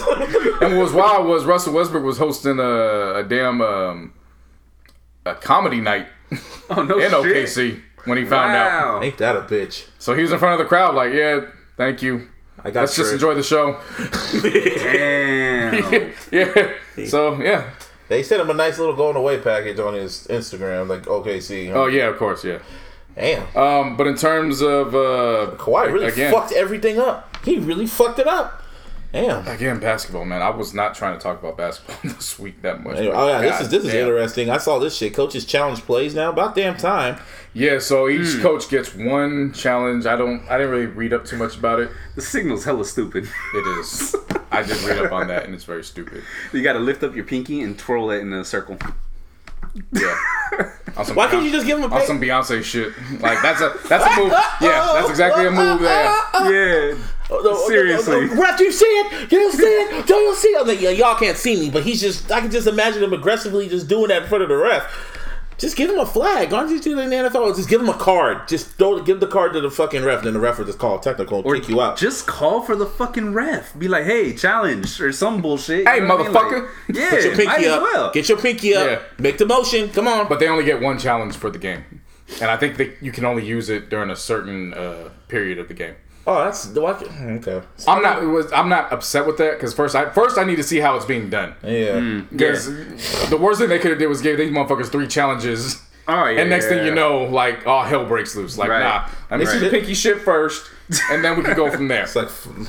[0.60, 4.12] And what was wild was Russell Westbrook was hosting a, a damn um,
[5.24, 6.06] a comedy night
[6.70, 7.46] Oh no in shit.
[7.46, 9.04] OKC when he found out.
[9.04, 9.86] Ain't that a bitch?
[9.98, 11.42] So he was in front of the crowd like, yeah,
[11.76, 12.28] thank you.
[12.62, 13.80] I got Let's just enjoy the show.
[14.42, 16.12] Damn.
[16.32, 16.72] yeah.
[17.06, 17.70] So yeah.
[18.08, 21.70] They sent him a nice little going away package on his Instagram, like OKC.
[21.72, 22.58] Oh yeah, of course, yeah.
[23.16, 23.56] Damn.
[23.56, 27.36] Um, but in terms of uh, Kawhi really again, fucked everything up.
[27.44, 28.60] He really fucked it up.
[29.12, 29.46] Damn.
[29.46, 30.42] again basketball, man.
[30.42, 32.96] I was not trying to talk about basketball this week that much.
[32.96, 34.50] Anyway, oh yeah, this is this is interesting.
[34.50, 35.14] I saw this shit.
[35.14, 36.30] Coaches challenge plays now.
[36.30, 37.18] About damn time.
[37.52, 38.42] Yeah, so each Hmm.
[38.42, 40.04] coach gets one challenge.
[40.06, 40.42] I don't.
[40.50, 41.90] I didn't really read up too much about it.
[42.16, 43.28] The signal's hella stupid.
[43.54, 44.16] It is.
[44.50, 46.24] I did read up on that, and it's very stupid.
[46.52, 48.76] You gotta lift up your pinky and twirl it in a circle.
[49.92, 50.13] Yeah.
[51.14, 52.92] Why can't you just give him a on some Beyonce shit?
[53.20, 54.32] Like that's a that's a move.
[54.60, 56.14] Yeah, that's exactly a move there.
[56.44, 56.94] Yeah.
[57.30, 58.26] Oh, Seriously.
[58.26, 59.32] Ref, you see it?
[59.32, 60.06] You see it?
[60.06, 60.60] Don't you see it?
[60.60, 62.30] I'm like, yeah, y'all can't see me, but he's just.
[62.30, 64.84] I can just imagine him aggressively just doing that in front of the ref.
[65.64, 66.52] Just give him a flag.
[66.52, 67.56] Why don't you do that in the NFL?
[67.56, 68.46] Just give him a card.
[68.46, 70.98] Just throw, give the card to the fucking ref, then the ref will just call
[70.98, 71.96] a technical and Or kick you out.
[71.96, 73.72] Just call for the fucking ref.
[73.78, 75.88] Be like, hey, challenge or some bullshit.
[75.88, 76.32] Hey, You know what I mean?
[76.34, 76.68] Like, motherfucker.
[76.94, 77.82] yeah, Get your might pinky as up.
[77.82, 78.10] well.
[78.12, 78.86] Get your pinky up.
[78.86, 79.02] Yeah.
[79.18, 79.88] Make the motion.
[79.88, 80.28] Come on.
[80.28, 82.02] But they only get one challenge for the game,
[82.42, 85.68] and I think that you can only use it during a certain uh, period of
[85.68, 85.94] the game.
[86.26, 87.62] Oh, that's do I, okay.
[87.86, 88.22] I'm not.
[88.22, 90.96] was- I'm not upset with that because first, I first I need to see how
[90.96, 91.54] it's being done.
[91.62, 92.22] Yeah.
[92.30, 92.66] Because
[93.30, 95.80] the worst thing they could have did was give these motherfuckers three challenges.
[96.06, 96.40] Oh yeah.
[96.42, 96.84] And next thing yeah.
[96.86, 98.58] you know, like all hell breaks loose.
[98.58, 98.80] Like, Right.
[98.80, 100.70] nah, let me see the pinky shit first,
[101.10, 102.02] and then we can go from there.
[102.04, 102.28] It's like,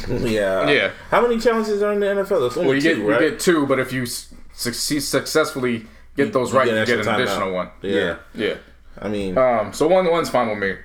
[0.22, 0.70] yeah.
[0.70, 0.92] Yeah.
[1.12, 2.30] How many challenges are in the NFL?
[2.40, 3.22] There's only Well, you two, get right?
[3.22, 4.06] you get two, but if you
[4.54, 7.54] succeed successfully get those right, get you get an additional out.
[7.54, 7.70] one.
[7.82, 8.18] yeah.
[8.34, 8.56] Yeah.
[9.02, 9.74] I mean, Um.
[9.74, 10.76] So one one's fine with me.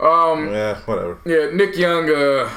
[0.00, 0.50] Um.
[0.52, 1.18] yeah, whatever.
[1.24, 1.50] Yeah.
[1.52, 2.08] Nick Young.
[2.10, 2.50] Uh.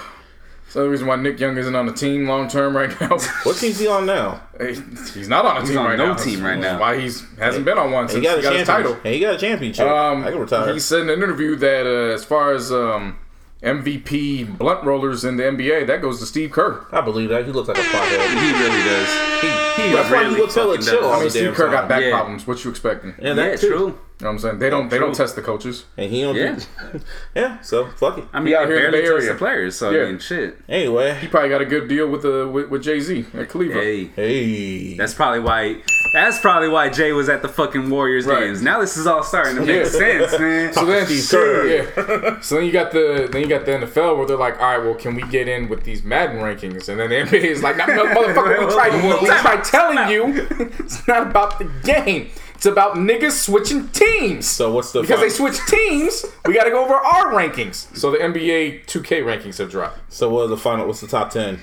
[0.66, 3.10] That's the reason why Nick Young isn't on the team long term right now.
[3.44, 4.42] What team's he on now?
[4.60, 4.74] He-
[5.14, 6.14] he's not on a team on right no now.
[6.16, 6.80] team right now.
[6.80, 8.94] Why he's hasn't been on one He since got he got his title.
[9.04, 9.86] And he got a championship.
[9.86, 10.74] Um, I can retire.
[10.74, 13.18] He said in an interview that uh, as far as um,
[13.64, 15.88] MVP blunt rollers in the NBA.
[15.88, 16.86] That goes to Steve Kerr.
[16.92, 17.46] I believe that.
[17.46, 18.30] He looks like a pothead.
[18.30, 19.42] He really does.
[19.42, 19.48] He,
[19.84, 21.02] he That's why really he looks hella fucking chill.
[21.02, 21.12] does.
[21.12, 22.12] I I mean, Steve Kerr got back Yeah.
[22.12, 22.46] problems.
[22.46, 23.12] What you expecting?
[23.12, 23.68] You And Yeah, that too.
[23.70, 23.80] true.
[23.88, 24.60] know what I'm saying?
[24.60, 25.86] They don't they don't test the coaches.
[25.98, 26.36] And he don't.
[26.36, 26.60] Yeah.
[26.92, 27.00] do-
[27.36, 27.62] yeah.
[27.62, 28.26] So fuck it.
[28.34, 29.34] I mean, out they here in the Bay test Area.
[29.34, 30.04] the players, so Yeah.
[30.04, 30.58] I mean, shit.
[30.70, 31.16] Anyway.
[31.20, 33.74] He probably got a good deal with the with, with Jay Z at Caliva.
[33.76, 34.98] Hey, Hey.
[34.98, 35.78] that's probably why.
[36.14, 38.42] That's probably why Jay was at the fucking Warriors Right.
[38.42, 38.62] games.
[38.62, 39.84] Now this is all starting to make Yeah.
[39.86, 40.72] sense, man.
[40.74, 41.66] So then, Steve Kerr.
[41.66, 42.40] yeah.
[42.42, 44.84] So then you got the then you got the NFL where they're like, all right,
[44.86, 46.88] well, can we get in with these Madden rankings?
[46.88, 50.48] And then the NBA is like, no, no, motherfucker, we tried, we tried telling you,
[50.80, 52.30] it's not about the game.
[52.54, 54.46] It's about niggas switching teams.
[54.46, 57.94] So what's the because they fin- switch teams, we got to go over our rankings.
[57.98, 60.14] So the NBA 2K rankings have dropped.
[60.14, 60.86] So what are the final?
[60.88, 61.60] What's the top ten?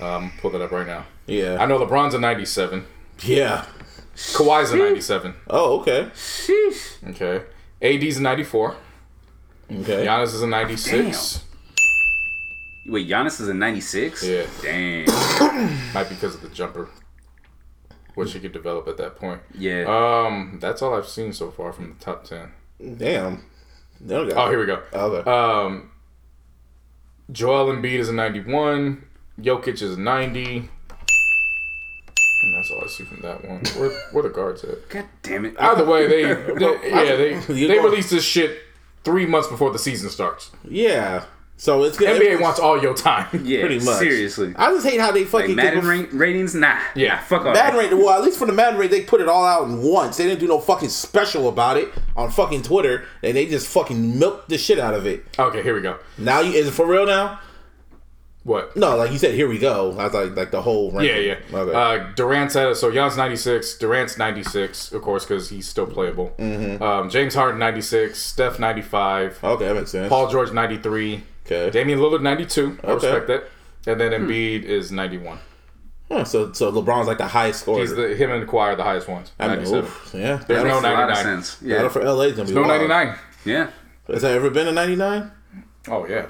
[0.00, 1.04] Um, pull that up right now.
[1.26, 1.58] Yeah.
[1.60, 2.86] I know LeBron's a 97.
[3.24, 3.64] Yeah.
[4.18, 5.34] Kawhi's a 97.
[5.48, 6.10] Oh, okay.
[6.14, 7.08] Sheesh.
[7.10, 7.44] Okay.
[7.80, 8.74] AD's a 94.
[9.70, 10.06] Okay.
[10.06, 11.44] Giannis is a 96.
[12.86, 14.24] Wait, Giannis is a 96?
[14.26, 14.46] Yeah.
[14.62, 15.06] Damn.
[15.94, 16.88] Might be because of the jumper,
[18.16, 19.40] which he could develop at that point.
[19.54, 19.84] Yeah.
[19.86, 22.50] Um, that's all I've seen so far from the top ten.
[22.96, 23.44] Damn.
[24.00, 24.82] They don't got Oh, here we go.
[24.92, 25.30] Okay.
[25.30, 25.90] Um,
[27.30, 29.04] Joel Embiid is a ninety-one.
[29.40, 30.70] Jokic is a ninety.
[32.48, 33.60] And that's all I see from that one.
[33.78, 34.88] Where, where the guards at?
[34.88, 35.54] God damn it.
[35.60, 36.22] Either way, they,
[36.54, 38.58] they yeah they You they going- released this shit
[39.04, 40.50] three months before the season starts.
[40.68, 41.24] yeah.
[41.60, 43.26] So it's gonna NBA wants all your time.
[43.44, 43.98] yeah, pretty much.
[43.98, 44.54] Seriously.
[44.56, 46.54] I just hate how they Like fucking Madden give ratings?
[46.54, 46.78] Nah.
[46.94, 47.14] Yeah.
[47.16, 47.90] Nah, fuck all Madden that.
[47.90, 47.94] rate.
[47.98, 50.18] Well, at least for the Madden rate, they put it all out in once.
[50.18, 54.20] They didn't do no fucking special about it on fucking Twitter, and they just fucking
[54.20, 55.24] milked the shit out of it.
[55.36, 55.98] Okay, here we go.
[56.16, 57.40] Now, you is it for real now?
[58.48, 58.74] What?
[58.76, 59.92] No, like you said, here we go.
[59.98, 60.90] I was like, like the whole.
[61.02, 61.26] Yeah, ranking.
[61.52, 61.58] yeah.
[61.58, 61.74] Okay.
[61.74, 65.86] Uh, Durant's at so Giannis ninety six, Durant's ninety six, of course, because he's still
[65.86, 66.32] playable.
[66.38, 66.82] Mm-hmm.
[66.82, 70.08] Um, James Harden ninety six, Steph ninety five, okay, that makes sense.
[70.08, 71.68] Paul George ninety three, Okay.
[71.70, 72.78] Damian Lillard ninety two.
[72.82, 73.06] I Okay.
[73.12, 73.44] respect that.
[73.90, 75.38] And then Embiid is ninety one.
[76.10, 77.80] Huh, so, so LeBron's like the highest scorer.
[77.82, 79.30] He's the him and Kawhi are the highest ones.
[79.38, 80.36] I mean, oof, yeah.
[80.48, 81.16] There's no Makes a lot of 99.
[81.22, 81.56] sense.
[81.56, 81.88] battle Yeah.
[81.90, 83.14] for LA's gonna be No ninety nine.
[83.44, 83.68] Yeah.
[84.06, 85.32] Has there ever been a ninety nine?
[85.86, 86.26] Oh yeah.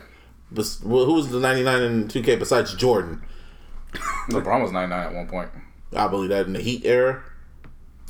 [0.51, 3.23] Well, who was the ninety nine in two K besides Jordan?
[4.31, 5.51] LeBron was ninety nine at one point.
[5.95, 7.23] I believe that in the Heat era.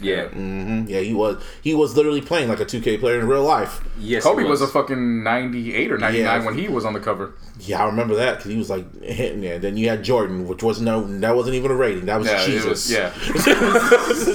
[0.00, 0.28] Yeah.
[0.28, 1.42] hmm Yeah, he was.
[1.62, 3.80] He was literally playing like a two K player in real life.
[3.98, 4.22] Yes.
[4.22, 4.60] Kobe it was.
[4.62, 6.46] a fucking ninety eight or ninety nine Yeah.
[6.46, 7.34] when he was on the cover.
[7.60, 9.58] Yeah, I remember that because he was like hitting there.
[9.58, 12.06] Then you had Jordan, which was no, that wasn't even a rating.
[12.06, 12.64] That was Yeah, Jesus.
[12.66, 13.08] was- yeah.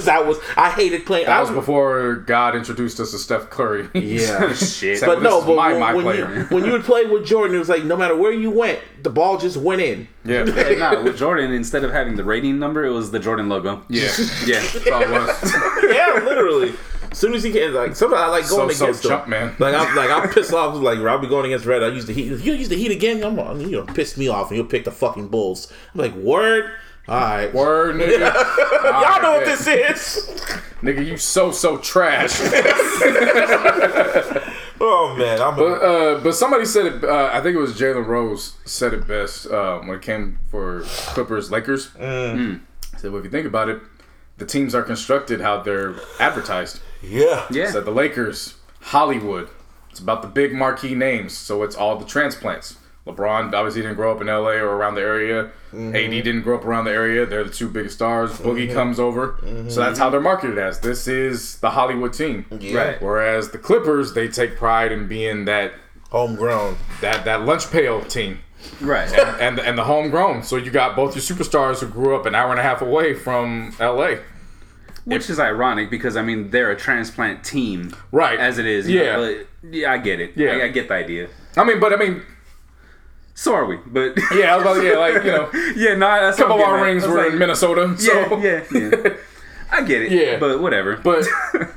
[0.04, 0.38] that was.
[0.56, 1.26] I hated playing.
[1.26, 3.88] That I was before God introduced us to Steph Curry.
[3.94, 4.52] Yeah.
[4.54, 4.98] Shit.
[4.98, 6.34] So- But no, but my- when, my when player.
[6.34, 8.80] you when you would play with Jordan, it was like no matter where you went,
[9.04, 10.08] the ball just went in.
[10.24, 10.44] yeah.
[10.54, 13.82] Yeah, nah, with Jordan, instead of having the rating number, it was the Jordan logo.
[13.88, 14.10] Yeah.
[14.46, 14.60] Yeah.
[14.60, 15.54] That's all it was.
[15.94, 16.72] yeah, literally.
[17.12, 19.08] As soon as he can, like sometimes I like going So- so against him.
[19.10, 19.54] jump, man.
[19.60, 20.74] Like I'm like I'm pissed off.
[20.82, 21.82] Like I'll be going against Red.
[21.84, 22.26] I use the heat.
[22.26, 23.22] You use the heat again.
[23.22, 23.60] I'm on.
[23.60, 25.72] You know, piss me off, and you'll pick the fucking Bulls.
[25.94, 26.70] I'm like, word.
[27.06, 27.52] All right.
[27.54, 28.32] Word, nigga.
[28.82, 30.26] Y'all know what this is.
[30.82, 32.40] Nigga, you so so trash.
[34.86, 35.56] Oh man, I'm.
[35.56, 37.04] but uh, but somebody said it.
[37.04, 40.82] Uh, I think it was Jalen Rose said it best um, when it came for
[41.14, 41.88] Clippers Lakers.
[41.92, 42.60] Mm.
[42.98, 43.80] Said, well, if you think about it,
[44.36, 46.80] the teams are constructed how they're advertised.
[47.02, 47.46] yeah.
[47.50, 47.70] Yeah.
[47.70, 49.48] Said the Lakers, Hollywood.
[49.90, 52.76] It's about the big marquee names, so it's all the transplants.
[53.06, 55.50] LeBron obviously didn't grow up in LA or around the area.
[55.72, 55.94] Mm-hmm.
[55.94, 57.26] AD didn't grow up around the area.
[57.26, 58.30] They're the two biggest stars.
[58.38, 59.32] Boogie comes over.
[59.42, 59.68] Mm-hmm.
[59.68, 60.80] So that's how they're marketed as.
[60.80, 62.46] This is the Hollywood team.
[62.50, 63.00] Right.
[63.02, 65.74] Whereas the Clippers, they take pride in being that
[66.10, 66.76] Homegrown.
[67.02, 68.38] that that lunch pail team.
[68.80, 69.12] Right.
[69.12, 70.42] And and the homegrown.
[70.44, 73.12] So you got both your superstars who grew up an hour and a half away
[73.12, 74.14] from LA.
[75.04, 78.38] Which is ironic because I mean they're a transplant team, Right.
[78.38, 79.16] As it is, Yeah.
[79.16, 80.32] know, but yeah, I get it.
[80.36, 80.52] Yeah.
[80.52, 81.28] I, I get the idea.
[81.58, 82.22] I mean, but I mean,
[83.34, 83.76] So are we?
[83.84, 86.56] But yeah, I was about to, yeah, like you know, yeah, no, that's a couple
[86.56, 86.82] of our at.
[86.82, 87.94] rings were like, in Minnesota.
[87.98, 88.38] So.
[88.38, 89.16] Yeah, yeah, yeah.
[89.72, 90.12] I get it.
[90.12, 90.38] Yeah.
[90.38, 90.96] but whatever.
[90.96, 91.26] But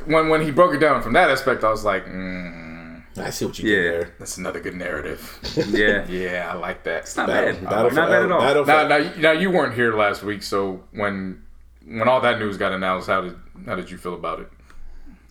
[0.06, 3.46] when when he broke it down from that aspect, I was like, mm, I see
[3.46, 3.82] what you Yeah.
[3.82, 4.14] did there.
[4.20, 5.40] that's another good narrative.
[5.70, 7.04] yeah, yeah, I like that.
[7.04, 7.64] it's not Battle, bad.
[7.64, 8.66] battle for not bad at all.
[8.66, 11.42] Now, now, now you weren't here last week, so when
[11.88, 13.36] when all that news got announced, how did
[13.66, 14.50] how did you feel about it?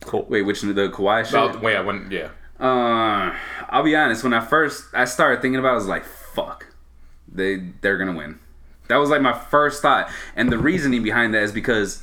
[0.01, 0.27] Cool.
[0.29, 1.35] Wait, which the Kawhi shit?
[1.35, 3.35] About yeah, when yeah, Uh,
[3.69, 4.25] I'll be honest.
[4.25, 6.67] When I first I started thinking about, it, I was like, "Fuck,
[7.31, 8.39] they they're gonna win."
[8.89, 12.03] That was like my first thought, and the reasoning behind that is because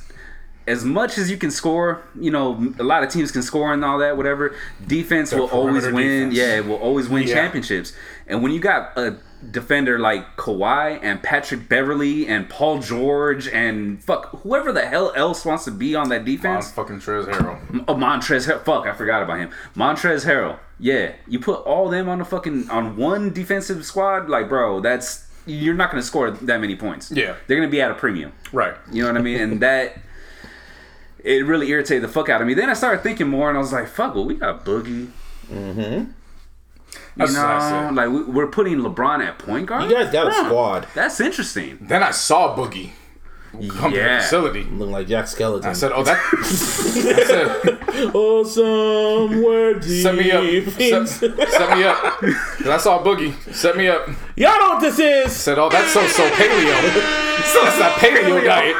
[0.66, 3.84] as much as you can score, you know, a lot of teams can score and
[3.84, 4.54] all that, whatever.
[4.86, 6.30] Defense will always win.
[6.30, 6.34] defense.
[6.34, 7.34] Yeah, it will always win Yeah.
[7.34, 7.92] championships.
[8.26, 9.16] And when you got a
[9.50, 15.44] defender like Kawhi and Patrick Beverly and Paul George and fuck whoever the hell else
[15.44, 16.72] wants to be on that On defense.
[16.72, 17.84] fucking Trez Harrell.
[17.88, 19.50] Oh, Montrezl, Har- fuck, I forgot about him.
[19.76, 20.58] Montrezl Harrell.
[20.78, 25.26] Yeah, you put all them on the fucking on one defensive squad, like bro, that's
[25.46, 27.10] you're not gonna score that many points.
[27.10, 27.36] Yeah.
[27.46, 28.32] they're gonna be at a premium.
[28.52, 28.74] Right.
[28.92, 29.40] You know what I mean?
[29.40, 29.98] And that
[31.22, 32.54] it really irritated the fuck out of me.
[32.54, 35.10] Then I started thinking more, and I was like, "Fuck, well, we got Boogie."
[35.50, 36.10] Mm-hmm.
[37.16, 39.88] That's you what know, like we, we're putting LeBron at point guard.
[39.90, 40.44] You guys got a Huh.
[40.46, 40.86] squad.
[40.94, 41.78] That's interesting.
[41.80, 42.90] Then I saw Boogie
[43.68, 44.20] come to the Yeah.
[44.20, 44.64] facility.
[44.64, 45.66] Looking like Jack Skellington.
[45.66, 46.42] I said, "Oh, that." I
[47.24, 50.02] said, oh, somewhere deep.
[50.02, 50.42] "Set me up.
[50.72, 53.32] Set, in- set me up." 'Cause I saw Boogie.
[53.54, 54.08] Set me up.
[54.36, 55.32] Y'all know what this is.
[55.36, 56.74] Said, "Oh, that's so so paleo.
[57.44, 58.76] so that's that paleo diet.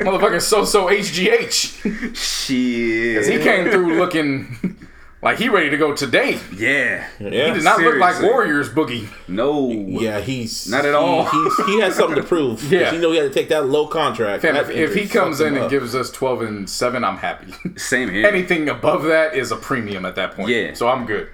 [0.00, 2.16] Motherfucking so so HGH.
[2.16, 3.14] Shit.
[3.14, 4.76] Because he came through looking
[5.22, 6.38] like he ready to go today.
[6.56, 7.06] Yeah.
[7.20, 7.48] Yeah.
[7.48, 9.06] He did not look like Warriors Boogie.
[9.28, 9.70] No.
[9.70, 11.24] Yeah, he's Not at he- all.
[11.24, 12.60] He's, he has something to prove.
[12.72, 12.92] Yeah.
[12.92, 14.42] you know he had to take that low contract.
[14.42, 15.70] Fam, if, if he comes in and up.
[15.70, 17.52] gives us 12 and 7, I'm happy.
[17.76, 18.26] Same here.
[18.26, 20.48] Anything above that is a premium at that point.
[20.48, 20.74] Yeah.
[20.74, 21.28] So I'm good.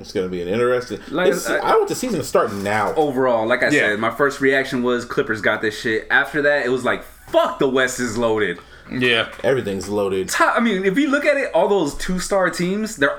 [0.00, 1.00] it's gonna be an interesting.
[1.10, 2.94] Like, It's- I- I, want the season to start now.
[2.94, 3.80] Overall, like I Yeah.
[3.90, 6.06] said, my first reaction was Clippers got this shit.
[6.10, 8.58] After that, it was like, fuck, the West is loaded.
[8.90, 9.30] Yeah.
[9.42, 10.28] Everything's loaded.
[10.28, 13.18] Top- I mean, if you look at it, all those two star teams, they're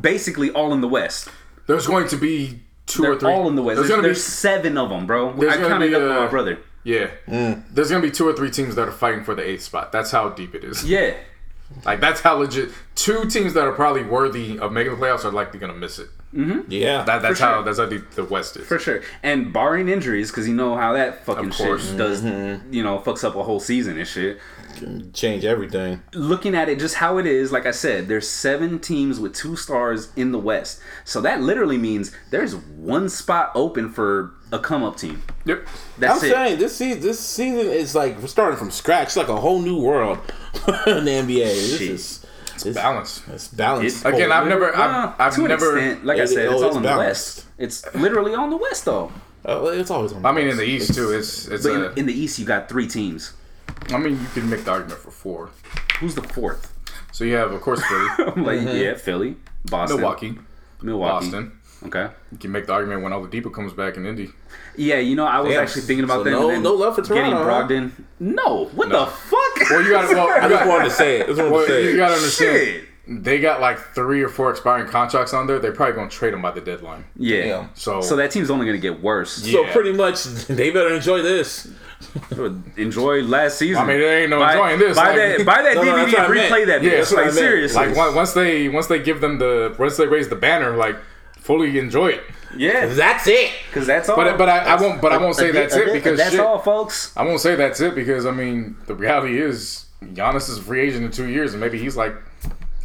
[0.00, 1.28] basically all in the West.
[1.66, 3.32] There's going to be 2 They're or 3.
[3.32, 3.76] all in the West.
[3.76, 5.32] There's There's, going to be seven of them, bro.
[5.32, 6.58] There's I gonna counted be, up with uh, my brother.
[6.84, 7.10] Yeah.
[7.26, 9.92] There's going to be 2 or 3 teams that are fighting for the 8th spot.
[9.92, 10.84] That's how deep it is.
[10.84, 11.14] Yeah.
[11.86, 15.32] Like that's how legit two teams that are probably worthy of making the playoffs are
[15.32, 16.08] likely going to miss it.
[16.68, 18.66] Yeah, That, that's For how that's how deep the West is.
[18.66, 19.00] For sure.
[19.22, 22.72] And barring injuries, because you know how that fucking shit does, Mm-hmm.
[22.72, 24.38] you know, fucks up a whole season and shit.
[25.12, 26.02] Change everything.
[26.12, 29.56] looking at it just how it is, like I said, there's seven teams with two
[29.56, 30.80] stars in the West.
[31.04, 35.22] So that literally means there's one spot open for a come up team.
[35.46, 35.66] Yep.
[35.98, 36.32] That's I'm it.
[36.32, 39.08] saying this season, this season is like we're starting from scratch.
[39.08, 40.18] It's like a whole new world
[40.86, 41.44] in the NBA.
[41.44, 41.90] This Shit.
[41.90, 42.26] is
[42.56, 43.22] it's, Balance.
[43.28, 44.04] it's balanced.
[44.04, 45.76] Again, I've never, I've, I've to an never.
[45.76, 46.96] extent, like I said, oh, it's all it's in the.
[46.96, 47.46] West.
[47.58, 49.12] It's literally on the West though.
[49.46, 50.24] Uh, it's always on.
[50.24, 51.10] I mean, in the East too.
[51.10, 51.92] It's it's But a.
[51.92, 53.32] in, in the East, you got three teams.
[53.90, 55.50] I mean, you can make the argument for four.
[56.00, 56.72] Who's the fourth?
[57.12, 58.76] So you have, of course, Philly, I'm like, mm-hmm.
[58.76, 59.36] yeah, Philly,
[59.66, 60.38] Boston, Milwaukee,
[60.82, 61.26] Milwaukee.
[61.26, 61.60] Boston.
[61.86, 62.08] Okay.
[62.32, 64.30] You can make the argument when all the Oladipo comes back in Indy.
[64.76, 65.62] Yeah, you know, I was Damn.
[65.62, 66.30] actually thinking about So that.
[66.30, 67.66] no- no love for getting Toronto, huh?
[67.68, 67.92] Brogdon.
[68.20, 69.70] No, what the fuck?
[69.70, 70.08] Well, you got.
[70.08, 71.24] Well, I just wanted to say it.
[71.24, 71.96] I just wanted well, to say you it.
[71.96, 72.58] got to understand.
[72.58, 72.84] Shit.
[73.06, 75.58] They got like three or four expiring contracts on there.
[75.58, 77.04] They're probably going to trade them by the deadline.
[77.16, 77.42] Yeah.
[77.42, 77.70] Damn.
[77.74, 79.30] So, So that team's only gonna get worse.
[79.30, 81.70] So pretty much, they better enjoy this.
[82.76, 83.82] Enjoy last season.
[83.82, 84.96] I mean, there ain't no buy, enjoying this.
[84.96, 86.52] Buy like- that, buy that No, no, DVD that's what and I meant.
[86.52, 86.82] replay that.
[86.82, 86.96] Yeah, bitch.
[86.98, 87.86] that's like seriously.
[87.94, 90.96] like once they once they give them the once they raise the banner, like
[91.38, 92.22] fully enjoy it.
[92.56, 93.50] yeah, That's it.
[93.68, 94.16] because that's all.
[94.16, 96.58] But but I, I won't but I won't say that's it because that's shit, all,
[96.58, 97.14] folks.
[97.16, 100.80] I won't say that's it because I mean the reality is Giannis is a free
[100.80, 102.14] agent in two years and maybe he's like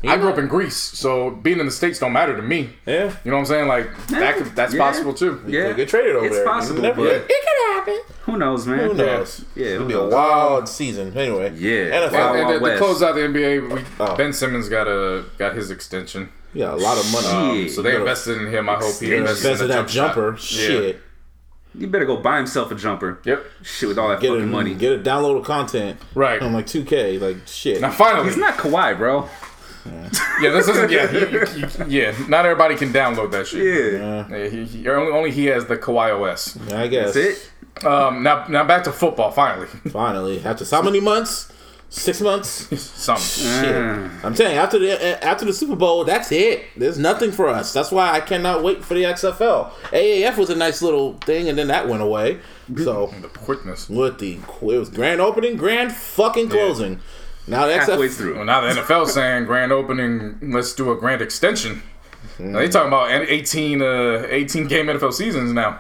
[0.07, 2.69] I grew up in Greece, so being in the states don't matter to me.
[2.85, 3.13] Yeah.
[3.26, 3.67] You know what I'm saying?
[3.67, 4.80] Like that could, that's Yeah.
[4.80, 5.41] possible too.
[5.47, 6.45] Yeah, They get traded over it's there.
[6.45, 7.99] possible, never- but it could happen.
[8.21, 8.80] who knows, man?
[8.80, 9.43] Who knows?
[9.55, 11.17] Yeah, It'll who be a wild season.
[11.17, 11.51] Anyway.
[11.57, 11.91] Yeah.
[12.07, 12.11] NFL.
[12.13, 14.15] Wild, And, and to, to close out the NBA, we, Oh.
[14.15, 16.30] Ben Simmons got a got his extension.
[16.53, 17.63] Yeah, a lot of money.
[17.63, 18.69] Um, so they invested in him.
[18.69, 19.17] I hope he Extension.
[19.19, 20.15] invests in Invested a that jump shot.
[20.15, 20.31] jumper.
[20.31, 20.38] Yeah.
[20.38, 21.01] Shit.
[21.76, 23.19] You better go buy himself a jumper.
[23.26, 23.45] Yep.
[23.61, 24.73] Shit with all that Get fucking a money.
[24.73, 25.99] Get a download of content.
[26.15, 26.41] Right.
[26.41, 27.19] On like 2K.
[27.21, 27.80] Like shit.
[27.81, 29.30] Now finally, He's not Kawhi, bro.
[30.41, 30.91] Yeah, this isn't.
[30.91, 32.16] Yeah, he, he- yeah.
[32.28, 33.99] Not everybody can download that shit.
[34.02, 36.57] Yeah, Yeah, he, he, only, only he has the Kawhi OS.
[36.72, 37.14] I guess.
[37.14, 37.40] that's
[37.80, 37.86] it.
[37.86, 39.32] Um, now, now back to football.
[39.32, 41.52] Finally, Finally, after so many months?
[41.91, 42.80] Six months.
[42.82, 43.18] some.
[43.18, 43.66] Shit.
[44.24, 46.66] I'm telling you, after the after the Super Bowl, that's it.
[46.78, 47.74] There's nothing for us.
[47.74, 49.72] That's why I cannot wait for the XFL.
[49.91, 52.41] AAF was a nice little thing, and then that went away.
[52.78, 53.90] So The quickness.
[53.90, 56.99] with the it was grand opening, grand fucking closing.
[57.49, 58.17] Now that's the Halfway XFL.
[58.17, 58.35] through.
[58.35, 60.38] Well, now the NFL saying grand opening.
[60.41, 61.81] Let's do a grand extension.
[62.38, 65.80] Now they talking about 18, uh, 18 game NFL seasons now.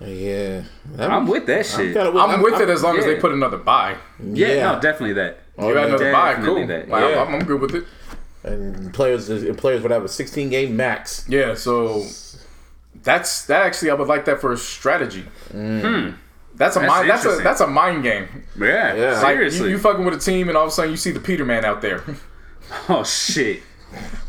[0.00, 0.62] Yeah,
[0.94, 1.92] That- I'm with that shit.
[1.94, 3.96] kinda I'm, with it as long as they put another buy.
[4.22, 5.40] yeah, no, definitely that.
[5.58, 6.66] You got another buy, cool.
[6.68, 6.88] That.
[6.88, 7.22] Like, I'm- Yeah.
[7.22, 7.84] I'm, I'm good with it.
[8.44, 11.24] and players and players would have a 16 game max.
[11.28, 12.04] Yeah, so
[13.02, 13.62] that's that.
[13.66, 15.24] Actually, I would like that for a strategy.
[16.58, 16.80] That's a.
[16.80, 17.10] That's mind.
[17.10, 18.28] That's a that's a mind game.
[18.58, 19.22] Yeah, Yeah.
[19.22, 19.70] Like you, seriously.
[19.70, 21.80] you fucking with a team, and all of a sudden you see the Peterman out
[21.80, 22.02] there.
[22.88, 23.62] oh shit.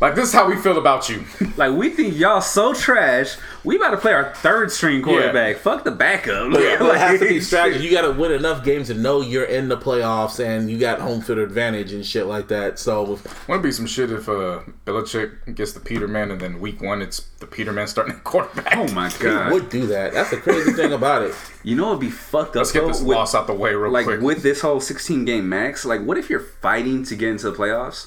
[0.00, 1.24] Like this is how we feel about you.
[1.56, 3.36] Like we think y'all so trash.
[3.64, 5.56] We about to play our third string quarterback.
[5.58, 6.52] Fuck the backup.
[6.54, 7.84] Yeah, but it has to be Like, strategy.
[7.84, 11.00] You got to win enough games to know you're in the playoffs and you got
[11.00, 12.78] home field advantage and shit like that.
[12.78, 17.02] So Wouldn't be some shit if uh, Belichick gets the Peterman and then week one
[17.02, 18.74] it's the Peterman starting at quarterback.
[18.78, 19.52] Oh my he god.
[19.52, 20.14] would do that.
[20.14, 21.34] That's the crazy thing about it.
[21.62, 22.88] You know what'd be fucked up Let's get though?
[22.88, 24.20] this With- loss out the way real like quick.
[24.20, 27.50] Like with this whole 16 game max, like what if you're fighting to get into
[27.50, 28.06] the playoffs?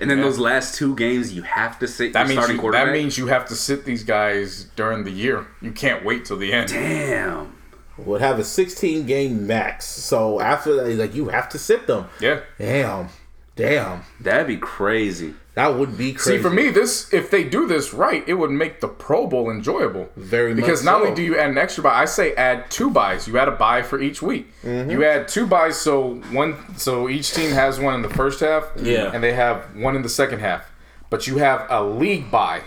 [0.00, 0.24] And then Yeah.
[0.24, 2.86] those last two games you have to sit that your means starting you, quarterback.
[2.86, 5.46] that means you have to sit these guys during the year.
[5.60, 6.70] You can't wait till the end.
[6.70, 7.52] Damn.
[7.98, 9.84] Would have a 16 game max.
[9.84, 12.06] So after that, like you have to sit them.
[12.20, 12.40] Yeah.
[12.58, 13.08] Damn,
[13.54, 15.34] damn, That'd be crazy.
[15.54, 16.38] That would be crazy.
[16.38, 19.50] See, for me, this if they do this right, it would make the Pro Bowl
[19.50, 20.08] enjoyable.
[20.16, 21.04] Very much because not so.
[21.04, 23.28] only do you add an extra buy, I say add two buys.
[23.28, 24.50] You add a buy for each week.
[24.62, 24.90] Mm-hmm.
[24.90, 28.70] You add two buys, so one, so each team has one in the first half,
[28.76, 29.10] Yeah.
[29.12, 30.70] and they have one in the second half.
[31.10, 32.62] But you have a league buy.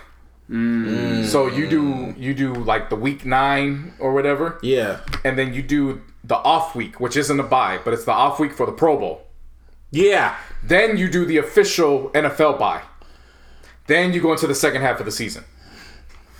[0.48, 1.26] Mm.
[1.26, 5.64] So you do you do like the week nine or whatever, yeah, and then you
[5.64, 8.72] do the off week, which isn't a buy, but it's the off week for the
[8.72, 9.25] Pro Bowl.
[9.92, 12.82] Yeah, Then you do the official NFL buy.
[13.88, 15.44] Then you go into the second half of the season.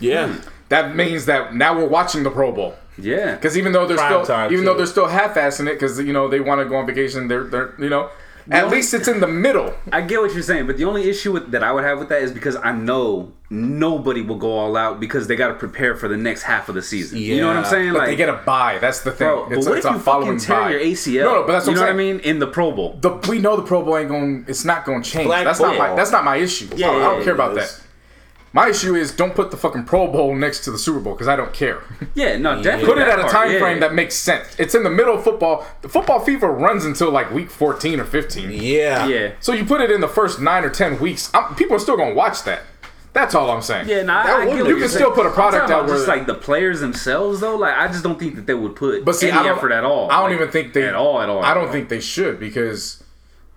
[0.00, 0.38] yeah.
[0.68, 2.74] That means that now we're watching the Pro Bowl.
[2.98, 3.36] Yeah.
[3.36, 4.64] Because even though they're Prime still, even too.
[4.64, 7.44] though they're still half-assing it, because you know they want to go on vacation, they're,
[7.44, 8.10] they're, you know,
[8.50, 9.74] at only- least it's in the middle.
[9.92, 12.08] I get what you're saying, but the only issue with, that I would have with
[12.10, 15.94] that is because I know nobody will go all out because they got to prepare
[15.94, 17.18] for the next half of the season.
[17.18, 17.92] You know what I'm saying?
[17.92, 18.78] But like, they get a buy.
[18.78, 19.28] That's the thing.
[19.28, 20.70] bro, but it's what it's if a you following fucking tear buy.
[20.70, 21.24] your ACL?
[21.24, 22.98] No, no, but that's you what know I'm what I mean in the Pro Bowl.
[23.00, 24.44] The, we know the Pro Bowl ain't going.
[24.48, 25.26] It's not going to change.
[25.26, 25.94] Black that's not my.
[25.94, 26.68] That's not my issue.
[26.76, 27.80] Yeah, I, don't- I don't yeah, care about it that.
[28.56, 28.64] Is.
[28.64, 31.28] My issue is don't put the fucking Pro Bowl next to the Super Bowl because
[31.28, 31.82] I don't care.
[32.14, 32.86] Yeah, no, definitely.
[32.86, 33.58] Put it at a part, time yeah.
[33.58, 34.56] frame that makes sense.
[34.58, 35.66] It's in the middle of football.
[35.82, 38.50] The football fever runs until like week 14 or 15.
[38.52, 39.06] Yeah.
[39.06, 39.32] Yeah.
[39.40, 41.30] So you put it in the first nine or 10 weeks.
[41.34, 42.62] I'm, people are still going to watch that.
[43.12, 43.88] That's all I'm saying.
[43.88, 45.74] Yeah, nah, That I would get You you're can still put a I'm product talking
[45.74, 47.56] out about just like the players themselves though.
[47.56, 49.72] Like I just don't think that they would put But see, any I don't, effort
[49.72, 50.10] at all.
[50.10, 51.42] I don't Like, even think they at all at all.
[51.42, 51.72] I don't all.
[51.72, 53.02] think they should because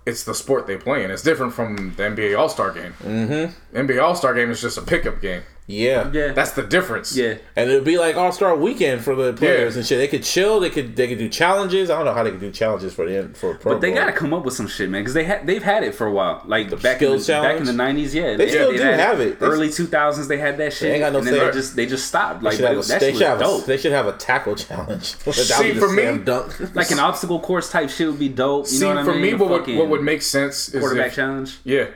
[0.10, 1.12] it's the sport they play in.
[1.12, 2.94] It's different from the NBA All Star game.
[3.04, 3.78] Mm-hmm.
[3.78, 5.44] NBA All Star game is just a pickup game.
[5.72, 6.12] Yeah.
[6.12, 6.34] Yeah.
[6.34, 7.16] That's the difference.
[7.16, 7.36] yeah.
[7.56, 9.80] And it'd be like All Star Weekend for the players Yeah.
[9.80, 9.98] and shit.
[10.00, 10.60] They could chill.
[10.60, 11.92] They could they could do challenges.
[11.92, 13.90] I don't know how they could do challenges for the for a Pro But they
[13.92, 14.00] Bowl.
[14.00, 16.08] got to come up with some shit, man, because they had they've had it for
[16.08, 16.42] a while.
[16.48, 19.00] Like back in skills the, back in the nineties, yeah, They still they've do had
[19.00, 19.40] have it.
[19.40, 21.46] They- Early two thousands, they had that shit, ain't got no and then say.
[21.46, 22.42] they just they just stopped.
[22.42, 23.66] Like They should have a, they should have was a, dope.
[23.68, 25.04] they should have a tackle challenge.
[25.32, 26.76] See, for me- dunk.
[26.76, 28.66] like an obstacle course type shit would be dope.
[28.66, 29.22] You See, know what for I mean?
[29.22, 31.60] me, what would, what would make sense is quarterback if, challenge?
[31.64, 31.90] yeah,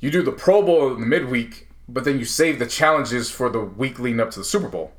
[0.00, 3.48] you do the Pro Bowl in the midweek, but then you save the challenges for
[3.50, 4.92] the week leading up to the Super Bowl.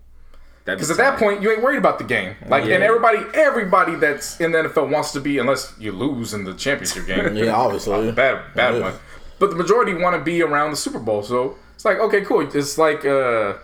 [0.66, 2.36] Because at that point, you ain't worried about the game.
[2.48, 6.44] Like, and everybody, everybody that's in the NFL wants to be, unless you lose in
[6.44, 7.36] the championship game.
[7.44, 8.12] yeah, obviously.
[8.14, 8.80] bad, bad Yeah.
[8.82, 8.94] one.
[9.38, 12.40] But the majority want to be around the Super Bowl, so it's like okay, cool.
[12.42, 13.56] It's like uh,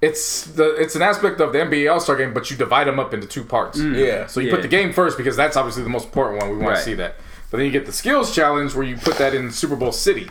[0.00, 3.00] it's the it's an aspect of the NBA All Star game, but you divide them
[3.00, 3.78] up into two parts.
[3.80, 4.26] Yeah.
[4.26, 4.54] So you Yeah.
[4.54, 6.50] put the game first because that's obviously the most important one.
[6.50, 6.76] We want Right.
[6.76, 7.16] to see that.
[7.50, 10.30] But then you get the skills challenge where you put that in Super Bowl City.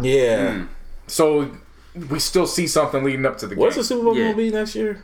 [0.00, 0.66] Yeah.
[1.10, 1.50] So
[2.08, 3.84] we still see something leading up to the What's the.
[3.84, 4.26] Super Bowl Yeah.
[4.26, 5.02] gonna be next year?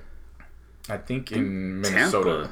[0.89, 2.31] I think in Minnesota.
[2.45, 2.51] Tampa.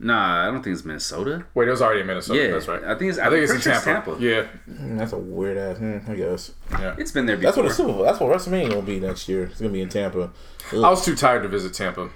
[0.00, 1.44] Nah, I don't think it's Minnesota.
[1.54, 2.42] Wait, it was already in Minnesota.
[2.42, 2.82] Yeah, that's right.
[2.82, 4.16] I think it's- I think it's in I'm pretty sure Tampa.
[4.20, 5.78] Yeah, Mm, That's a weird ass.
[5.78, 6.94] Hmm, I guess yeah.
[6.98, 7.46] It's been there before.
[7.46, 8.02] that's what the Super Bowl.
[8.02, 9.44] That's what WrestleMania gonna be next year.
[9.44, 10.30] It's gonna be in Tampa.
[10.72, 12.08] I was too tired to visit Tampa.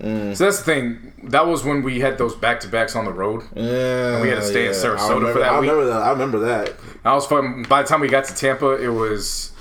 [0.00, 0.36] Mm.
[0.36, 1.12] So that's the thing.
[1.24, 3.44] That was when we had those back to backs on the road.
[3.54, 4.76] Yeah, we had to stay in yeah.
[4.78, 5.70] Sarasota I remember, for that I week.
[5.70, 6.02] remember that.
[6.02, 6.74] I remember that.
[7.04, 7.64] I was fun.
[7.68, 9.52] By the time we got to Tampa, it was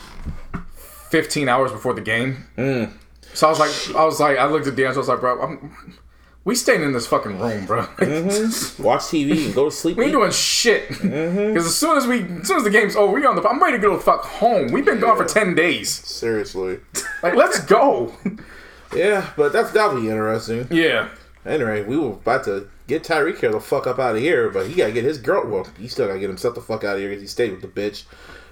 [1.16, 2.46] 15 hours before the game.
[2.58, 2.92] Mm.
[3.34, 4.96] So I was like, I was like, I looked at D'Angelo.
[4.96, 5.98] I was like, bro, I'm,
[6.44, 7.80] we staying in this fucking room, bro.
[8.80, 9.96] Watch TV and go to sleep.
[9.96, 10.90] we ain't doing shit.
[10.90, 13.48] Because as soon as we, as soon as the game's over, we on the.
[13.48, 14.74] I'm ready to go the fuck home.
[14.74, 15.90] We've been gone for 10 days.
[15.90, 16.80] Seriously.
[17.24, 18.14] Like, let's go.
[18.94, 20.68] Yeah, but that's that'll be interesting.
[20.72, 21.10] yeah.
[21.46, 24.68] Anyway, we were about to get Tyreek here the fuck up out of here, but
[24.68, 25.46] he gotta get his girl.
[25.50, 27.62] Well, he still gotta get himself the fuck out of here because he stayed with
[27.62, 28.04] the bitch.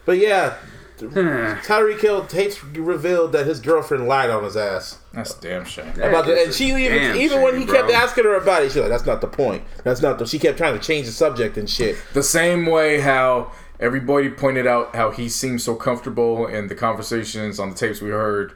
[0.06, 0.57] But yeah,
[0.99, 1.60] Hmm.
[1.65, 5.90] Tyreek Hill Tate's revealed that his girlfriend lied on his ass That's a damn shame.
[5.99, 8.72] about the, and she even Damn even when shame, he kept asking her about it,
[8.72, 9.64] she's like, "That's not the point.
[9.84, 11.98] That's not the." She kept trying to change the subject and shit.
[12.14, 17.60] The same way how everybody pointed out how he seemed so comfortable in the conversations
[17.60, 18.53] on the tapes we heard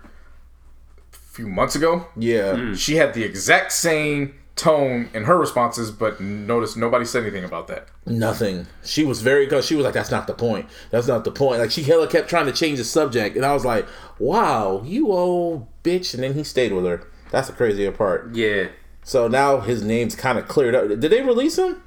[1.14, 2.08] a few months ago.
[2.16, 2.74] Yeah, hmm.
[2.76, 7.68] She had the exact same tone in her responses, but notice nobody said anything about
[7.68, 7.88] that.
[8.06, 8.68] nothing.
[8.84, 10.66] She was very because she was like, "That's not the point.
[10.90, 13.54] That's not the point." Like she hella kept trying to change the subject, and I
[13.54, 13.86] was like,
[14.20, 17.08] "Wow, you old bitch!" And then he stayed with her.
[17.32, 18.36] That's the crazier part.
[18.36, 18.68] Yeah.
[19.04, 20.88] So now his name's kind of cleared up.
[20.88, 21.82] Did they release him?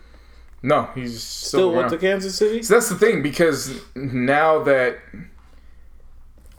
[0.62, 2.62] No, he's still, Still went to Kansas City?
[2.62, 4.98] So that's the thing because now that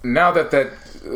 [0.04, 0.72] now that that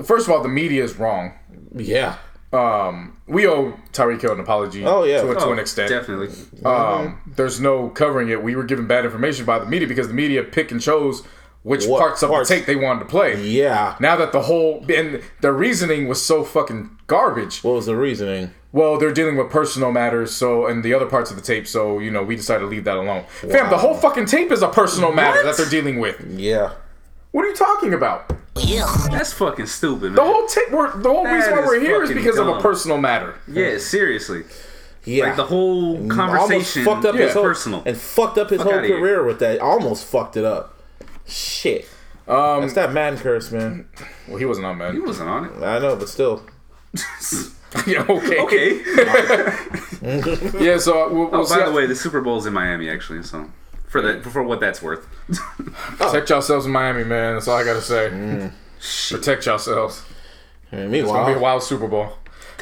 [0.05, 1.33] first of all, the media is wrong.
[1.75, 2.17] Yeah.
[2.55, 4.85] Um, we owe Tyreek Hill an apology.
[4.85, 5.21] Oh, yeah.
[5.21, 5.89] to, to Oh, an extent.
[5.89, 6.29] definitely.
[6.63, 8.41] Um, there's no covering it.
[8.43, 11.23] We were given bad information by the media because the media pick and chose
[11.63, 12.47] which What parts of parts?
[12.49, 13.41] the tape they wanted to play.
[13.43, 13.95] Yeah.
[13.99, 17.63] Now that the whole and the reasoning was so fucking garbage.
[17.63, 18.51] What was the reasoning?
[18.71, 21.97] Well, they're dealing with personal matters, so and the other parts of the tape, so
[21.97, 23.23] you know we decided to leave that alone.
[23.29, 26.23] Fam, the whole fucking tape is a personal matter that they're dealing with.
[26.29, 26.73] Yeah.
[27.35, 28.31] What are you talking about?
[29.11, 30.15] That's fucking stupid, man.
[30.15, 32.47] The whole tape, we're, the whole That reason why we're here is fucking because of
[32.47, 33.35] a personal matter.
[33.45, 34.45] yeah, seriously.
[35.03, 35.25] Yeah.
[35.25, 37.83] Like the whole Almost conversation fucked up is his whole, personal.
[37.85, 38.99] and fucked up his Fuck whole outta here.
[38.99, 39.59] career with that.
[39.59, 40.79] Almost fucked it up.
[41.27, 41.89] Shit.
[42.25, 43.89] Um, That's that man curse, man.
[44.29, 44.95] well, he wasn't on, Madden.
[44.95, 45.61] He wasn't on it.
[45.61, 46.41] I know, but still.
[47.85, 48.39] yeah, okay.
[48.39, 48.81] Okay.
[50.63, 52.53] Yeah, so uh, we'll, we'll oh, see by how- the way, the Super Bowl's in
[52.53, 53.23] Miami, actually.
[53.23, 53.51] So
[53.95, 55.07] for that, for what that's worth.
[55.97, 57.35] protect yourselves in Miami, man.
[57.35, 58.09] That's all I gotta say.
[58.09, 58.51] Mm.
[59.11, 60.03] Protect yourselves.
[60.71, 62.09] And It's gonna be a wild Super Bowl.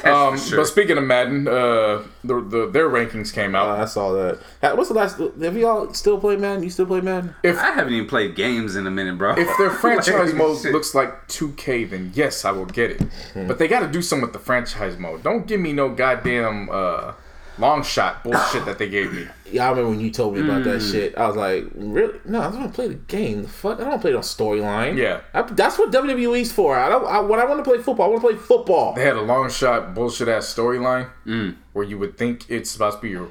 [0.04, 0.58] Um, sure.
[0.58, 3.68] But speaking of Madden, uh, the, the their rankings came out.
[3.78, 4.76] uh, I saw that.
[4.76, 5.18] What's the last?
[5.18, 6.62] Have y'all still play Madden?
[6.62, 7.34] You still play Madden?
[7.42, 9.34] if I haven't even played games in a minute, bro.
[9.38, 10.72] if their franchise Like, mode shit.
[10.72, 13.02] looks like 2K, then yes, I will get it.
[13.32, 13.46] Hmm.
[13.48, 15.22] But they got to do something with the franchise mode.
[15.22, 17.12] Don't give me no goddamn uh,
[17.58, 19.26] long shot bullshit that they gave me.
[19.54, 20.90] Yeah, I remember when you told me about that Mm.
[20.90, 21.16] shit.
[21.16, 22.18] I was like, really?
[22.24, 23.42] No, I just want to play the game.
[23.42, 23.78] The fuck?
[23.80, 24.96] I don't play no storyline.
[24.96, 25.20] Yeah.
[25.32, 26.76] I, that's what WWE's for.
[26.76, 27.06] I don't.
[27.06, 28.94] I, when I want to play football, I want to play football.
[28.94, 31.54] They had a long shot bullshit ass storyline Mm.
[31.72, 33.28] where you would think it's supposed to be your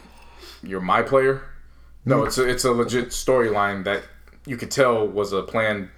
[0.62, 1.42] your my player.
[2.06, 4.04] No, it's a, it's a legit storyline that
[4.46, 5.90] you could tell was a planned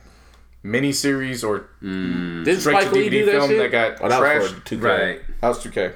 [0.63, 3.59] mini series or Didn't straight Spike to Lee do that film shit?
[3.59, 4.47] that got oh, that trashed.
[4.63, 4.81] for 2K.
[4.81, 5.21] right.
[5.41, 5.93] That was 2K.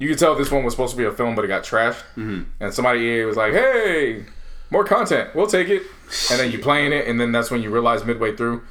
[0.00, 2.02] You could tell this one was supposed to be a film, but it got trashed.
[2.16, 2.42] Mm-hmm.
[2.58, 4.24] And somebody EA was like, "Hey,
[4.70, 5.34] more content.
[5.34, 5.82] We'll take it."
[6.30, 8.62] And then you playing it, and then that's when you realize midway through,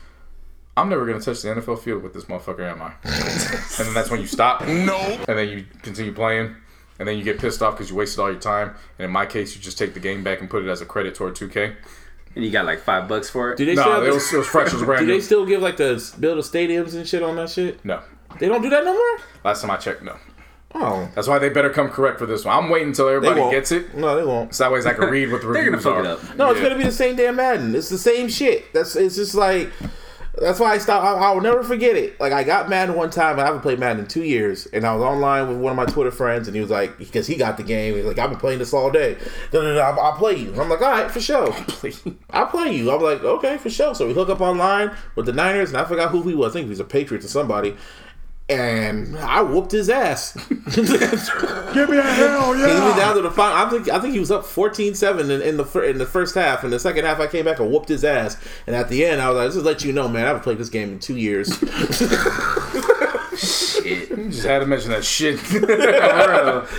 [0.76, 2.94] I'm never gonna touch the NFL field with this motherfucker, am I?
[3.04, 4.66] and then that's when you stop.
[4.66, 4.98] No.
[5.28, 6.56] And then you continue playing,
[6.98, 8.74] and then you get pissed off because you wasted all your time.
[8.98, 10.86] And in my case, you just take the game back and put it as a
[10.86, 11.76] credit toward 2K.
[12.36, 13.58] And you got like five bucks for it.
[13.58, 13.86] Do they still?
[13.86, 14.68] No, have it was, it was fresh.
[14.70, 15.14] It was brand do new.
[15.14, 17.86] they still give like the build of stadiums and shit on that shit?
[17.86, 18.02] no.
[18.40, 19.20] They don't do that no more.
[19.44, 20.16] Last time I checked, no.
[20.76, 22.56] Oh, That's why they better come correct for this one.
[22.56, 23.96] I'm waiting until everybody gets it.
[23.96, 24.54] No, they won't.
[24.54, 26.02] So that way I can read what the They're gonna reviews fuck are.
[26.02, 26.38] it up.
[26.38, 27.74] No, it's gonna be the same damn Madden.
[27.74, 28.72] It's the same shit.
[28.72, 29.72] That's it's just like
[30.40, 31.06] that's why I stopped.
[31.06, 32.20] I, I'll never forget it.
[32.20, 34.68] Like I got Madden one time, and I haven't played Madden in two years.
[34.68, 37.26] And I was online with one of my Twitter friends, and he was like, because
[37.28, 39.18] he got the game, he's like, I've been playing this all day.
[39.52, 40.52] Da, da, da, I'll, I'll play you.
[40.62, 41.52] I'm like, all right, for sure.
[42.30, 42.92] I'll play you.
[42.92, 43.96] I'm like, okay, for sure.
[43.96, 46.52] So we hook up online with the Niners, and I forgot who he was.
[46.52, 47.76] I think he was a Patriots or somebody.
[48.50, 50.34] And I whooped his ass.
[50.74, 52.68] Give me a hell yeah!
[52.68, 53.56] He was down to the final.
[53.56, 56.64] I think I think he was up 14-7 in, in the in the first half.
[56.64, 58.38] In the second half, I came back and whooped his ass.
[58.66, 60.42] And at the end, I was like, "Just to let you know, man, I haven't
[60.42, 61.50] played this game in two years."
[63.40, 64.10] Shit.
[64.32, 65.40] Just had to mention that shit.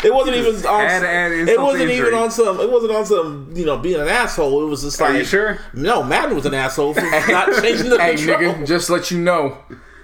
[0.04, 0.80] It wasn't even on.
[0.80, 2.60] Had to add it wasn't even on some.
[2.60, 3.50] It wasn't on some.
[3.54, 4.62] You know, being an asshole.
[4.64, 5.10] It was just like.
[5.10, 5.58] Are you sure?
[5.72, 8.54] No, Madden was an asshole for not changing the hey, control.
[8.54, 9.56] nigga, just let you know,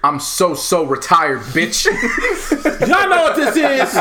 [0.07, 1.85] I'm so so retired, bitch.
[2.87, 3.95] Y'all know what this is.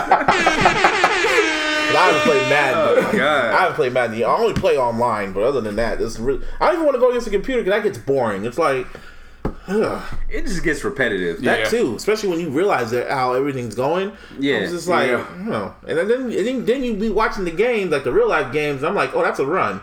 [1.89, 2.79] I haven't played Madden.
[2.79, 3.55] Oh, but- God.
[3.55, 4.23] I haven't played Madden.
[4.23, 6.45] I only play online, but other than that, this really.
[6.61, 8.45] I don't even want to go against the computer because that gets boring.
[8.45, 8.87] It's like.
[9.69, 10.03] ugh.
[10.29, 11.43] It just gets repetitive.
[11.43, 11.65] That Yeah.
[11.69, 14.13] too, especially when you realize that how everything's going.
[14.39, 15.39] Yeah, it's just like, yeah.
[15.39, 18.29] you know, and then and then, then you be watching the games, like the real
[18.29, 18.85] life games.
[18.85, 19.81] I'm like, oh, that's a run,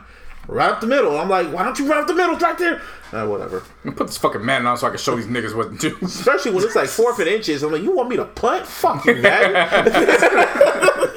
[0.48, 1.18] right up the middle.
[1.20, 2.82] I'm like, why don't you run up the middle, right there?
[3.12, 3.64] Uh, whatever.
[3.86, 5.98] I put this fucking man on so I can show these niggas what to do.
[6.06, 7.64] Especially when it's like fourth and inches.
[7.64, 8.66] I'm like, you want me to punt?
[8.66, 9.52] Fuck you, man.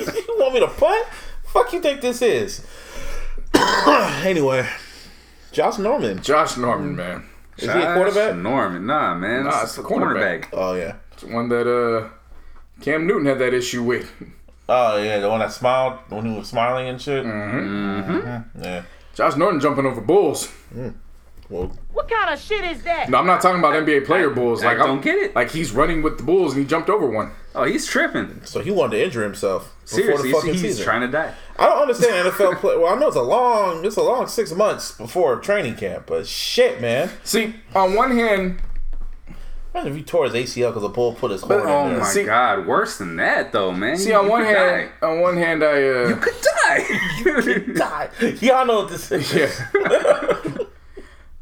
[0.00, 1.06] you want me to punt?
[1.44, 2.66] Fuck you think this is?
[4.24, 4.68] anyway,
[5.52, 6.20] Josh Norman.
[6.22, 7.26] Josh Norman, man.
[7.56, 8.36] Is he a quarterback?
[8.36, 9.44] Norman, nah, man.
[9.44, 10.48] Nah, Nah, it's it's a cornerback.
[10.52, 10.96] Oh yeah.
[11.12, 12.08] It's the one that uh
[12.82, 14.10] Cam Newton had that issue with.
[14.68, 17.24] Oh yeah, the one that smiled when he was smiling and shit.
[17.24, 18.62] Mm-hmm.
[18.62, 18.82] Yeah.
[19.16, 20.52] Josh Norman jumping over bulls.
[21.48, 23.08] Well, What kind of shit is that?
[23.08, 24.62] No, I'm not talking about NBA player bulls.
[24.64, 25.34] I Like I'm- don't get it.
[25.36, 27.30] Like he's running with the bulls and he jumped over one.
[27.54, 28.40] Oh, he's tripping.
[28.44, 30.84] so he wanted to injure himself before Seriously, the fucking he's, he's season.
[30.84, 31.32] trying to die.
[31.58, 32.76] I don't understand NFL play.
[32.76, 36.26] Well, I know it's a long, it's a long six months before training camp, but
[36.26, 37.08] shit, man.
[37.24, 38.60] See, on one hand,
[39.74, 41.98] Imagine if he tore his ACL because the bull put his horn Oh in there.
[42.00, 43.96] my See- god, worse than that though, man.
[43.98, 46.34] see You- on you one could hand, on one hand, I uh, you could
[46.66, 48.08] die.
[48.20, 48.28] Die.
[48.40, 49.34] Y'all know what this is.
[49.34, 50.64] yeah.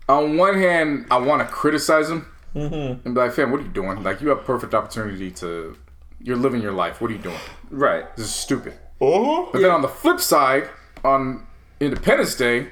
[0.09, 3.69] on one hand, I want to criticize him and be like, "Fam, what are you
[3.71, 4.03] doing?
[4.03, 5.77] Like, you have perfect opportunity to,
[6.21, 7.01] you're living your life.
[7.01, 7.39] What are you doing?
[7.71, 8.15] right.
[8.17, 9.47] This is stupid." Uh-huh.
[9.53, 10.69] But then on the flip side,
[11.05, 11.47] on
[11.81, 12.69] Independence Day,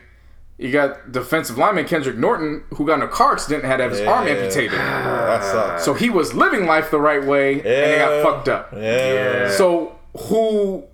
[0.59, 3.83] You got defensive lineman Kendrick Norton, who got in a car accident and had to
[3.85, 4.79] have his arm amputated.
[4.79, 5.85] That sucks.
[5.85, 8.73] So he was living life the right way, and they got fucked up.
[8.73, 9.99] yeah, So
[10.29, 10.85] who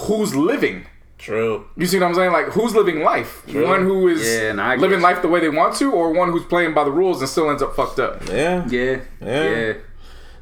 [0.00, 0.86] who's living?
[1.18, 1.66] True.
[1.76, 2.32] You see what I'm saying?
[2.32, 3.42] Like who's living life?
[3.52, 6.44] One who is Yeah, and living life the way they want to, or one who's
[6.44, 8.26] playing by the rules and still ends up fucked up.
[8.28, 8.64] Yeah.
[8.68, 9.42] Yeah, Yeah.
[9.50, 9.72] yeah.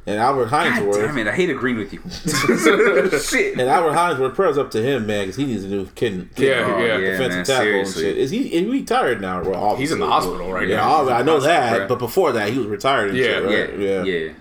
[0.05, 1.05] And Albert God Haynesworth.
[1.07, 1.27] damn it!
[1.27, 1.99] I hate agreeing with you.
[3.19, 3.59] Shit.
[3.59, 6.29] And Albert Haynesworth, prayers up to him, man, because he needs a new kid.
[6.33, 6.85] kid Yeah, yeah.
[6.85, 6.97] yeah.
[7.11, 8.07] defensive man, tackle seriously.
[8.07, 8.17] and shit.
[8.23, 8.53] Is he?
[8.53, 9.41] Is he retired now?
[9.43, 9.81] Well, obviously.
[9.81, 11.03] He's in the hospital right yeah, now.
[11.03, 11.89] obvi- I know that, Right.
[11.89, 13.09] but before that, he was retired.
[13.09, 13.79] And Yeah, shit, Yeah, right?
[13.79, 14.31] yeah, yeah,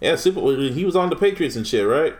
[0.00, 0.16] yeah.
[0.16, 0.40] Super.
[0.40, 2.14] He was on the Patriots and shit, right?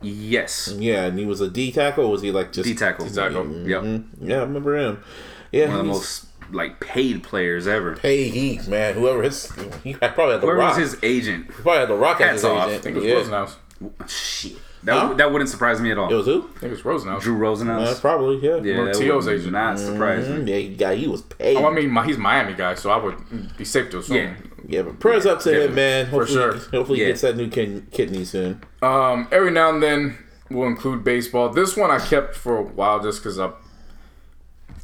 [0.00, 0.72] Yes.
[0.78, 2.10] Yeah, and he was a D tackle.
[2.10, 3.06] Was he like just D tackle.
[3.06, 3.46] D tackle.
[3.68, 4.02] Yep.
[4.20, 5.02] Yeah, I remember him.
[5.50, 7.96] Yeah, One of the most like paid players ever.
[7.96, 8.94] paid heat, man.
[8.94, 9.50] Whoever his,
[9.82, 10.76] he probably had the Where rock.
[10.76, 11.46] was his agent?
[11.46, 12.68] He probably had the rock as his off.
[12.68, 12.78] agent.
[12.78, 13.46] I think it was yeah.
[13.46, 14.10] Rosenhaus.
[14.10, 14.52] Shit.
[14.84, 15.14] That, Huh?
[15.14, 16.10] that wouldn't surprise me at all.
[16.12, 16.44] It was who?
[16.56, 17.20] I think it was Rosenhaus.
[17.22, 17.96] Drew Rosenhaus.
[17.96, 18.56] Uh, probably, yeah.
[18.62, 19.52] yeah, that T.O.'s agent.
[19.52, 20.36] Not surprise me.
[20.36, 21.56] Mm, Yeah, he, got, he was paid.
[21.56, 24.16] Oh, I mean, my, he's Miami guy, so I would be safe to assume.
[24.16, 24.34] Yeah.
[24.68, 26.10] yeah, but prayers up to Yeah, him, man.
[26.10, 26.54] for sure.
[26.58, 28.62] hopefully he gets that new kid, kidney soon.
[28.82, 30.18] Um, every now and then
[30.50, 31.50] we'll include baseball.
[31.50, 33.52] This one I kept for a while just because I.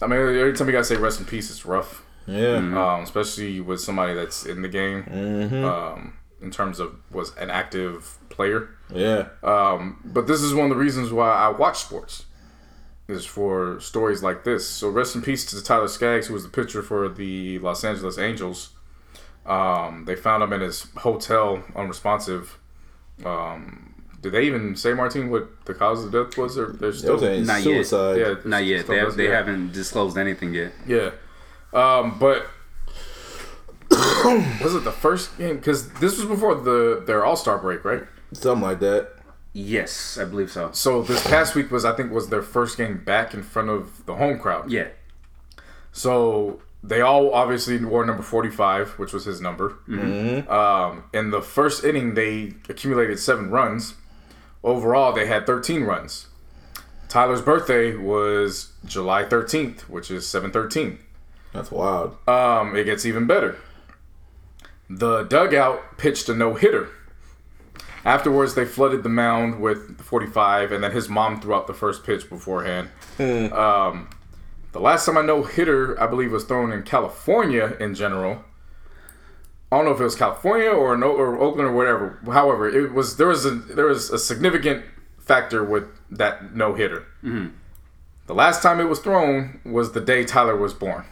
[0.02, 2.04] I mean, every time you gotta say rest in peace, it's rough.
[2.26, 2.56] Yeah.
[2.56, 5.04] Um, especially with somebody that's in the game.
[5.64, 8.70] Um, in terms of was an active player.
[8.92, 9.28] Yeah.
[9.42, 12.26] Um, but this is one of the reasons why I watch sports.
[13.06, 14.66] Is for stories like this.
[14.66, 18.18] So rest in peace to Tyler Skaggs, who was the pitcher for the Los Angeles
[18.18, 18.70] Angels.
[19.44, 22.58] Um, they found him in his hotel, unresponsive.
[23.24, 26.56] Um, did they even say Martin what the cause of death was?
[26.56, 27.92] Or they're still was a Not yet.
[27.92, 28.86] yeah, Not yet.
[28.86, 29.36] They, does- they yeah.
[29.36, 30.72] haven't disclosed anything yet.
[30.86, 31.10] Yeah.
[31.72, 32.46] Um, but
[33.90, 35.56] was it the first game?
[35.56, 38.02] Because this was before the their All Star break, right?
[38.32, 39.10] Something like that.
[39.52, 40.70] Yes, I believe so.
[40.72, 44.04] So this past week was, I think, was their first game back in front of
[44.06, 44.70] the home crowd.
[44.70, 44.88] Yeah.
[45.92, 49.76] So they all obviously wore number 45, which was his number.
[50.50, 53.94] Um, in the first inning, they accumulated seven runs.
[54.62, 56.26] Overall, they had 13 runs.
[57.08, 60.98] Tyler's birthday was July 13th, which is 713.
[61.54, 62.16] That's wild.
[62.28, 63.56] Um, it gets even better.
[64.90, 66.88] The dugout pitched a no hitter.
[68.04, 72.04] Afterwards, they flooded the mound with 45, and then his mom threw out the first
[72.04, 72.90] pitch beforehand.
[73.18, 74.10] Um,
[74.74, 78.44] the last time I know hitter, I believe, was thrown in California in general.
[79.72, 82.20] I don't know if it was California or no, or Oakland or whatever.
[82.26, 84.84] However, it was there was a there was a significant
[85.18, 87.06] factor with that no hitter.
[88.26, 91.04] The last time it was thrown was the day Tyler was born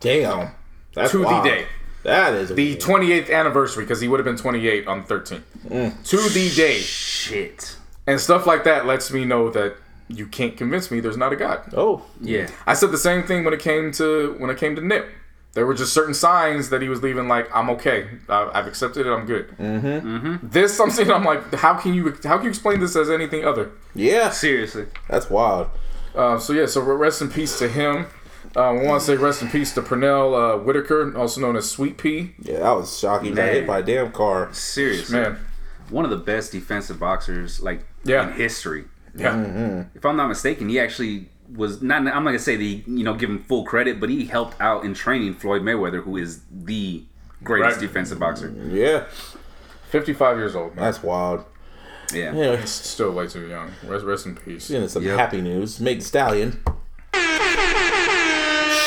[0.00, 0.54] Damn.
[0.94, 1.66] That's to the day.
[2.02, 5.42] That is The 28th anniversary, because he would have been 28 on the 13th.
[5.68, 6.08] Mm.
[6.08, 6.78] To the day.
[6.78, 7.76] Shit.
[8.06, 9.76] And stuff like that lets me know that
[10.10, 11.72] you can't convince me there's not a God.
[11.76, 12.48] Oh, Yeah.
[12.66, 15.06] I said the same thing when it came to when it came to Nip.
[15.52, 17.26] There were just certain signs that he was leaving.
[17.26, 18.06] Like I'm okay.
[18.28, 19.10] I, I've accepted it.
[19.10, 19.48] I'm good.
[19.58, 20.48] Mm-hmm.
[20.48, 23.70] This something I'm like, how can you how can you explain this as anything other?
[23.94, 24.30] yeah.
[24.30, 24.86] Seriously.
[25.08, 25.68] That's wild.
[26.14, 28.06] Uh, so yeah, so rest in peace to him.
[28.56, 31.70] Um, I want to say rest in peace to Pernell uh, Whitaker, also known as
[31.70, 32.34] Sweet Pea.
[32.42, 33.34] Yeah, that was shocking.
[33.34, 34.52] Got hit by a damn car.
[34.52, 35.20] Seriously.
[35.20, 35.38] Man,
[35.88, 38.26] One of the best defensive boxers like Yeah.
[38.28, 38.84] in history.
[39.16, 39.96] Yeah, mm-hmm.
[39.96, 41.98] If I'm not mistaken, he actually was not.
[41.98, 44.84] I'm not gonna say the you know, give him full credit, but he helped out
[44.84, 47.02] in training Floyd Mayweather, who is the
[47.42, 47.86] greatest Right.
[47.88, 48.54] defensive boxer.
[48.68, 49.04] Yeah,
[49.90, 50.76] 55 years old.
[50.76, 50.84] Man.
[50.84, 51.44] that's wild.
[52.12, 52.34] Yeah.
[52.34, 53.70] Yeah, Still way too young.
[53.86, 54.68] Rest, rest in peace.
[54.70, 55.16] into some Yep.
[55.18, 55.78] happy news.
[55.80, 56.60] Meg Thee Stallion.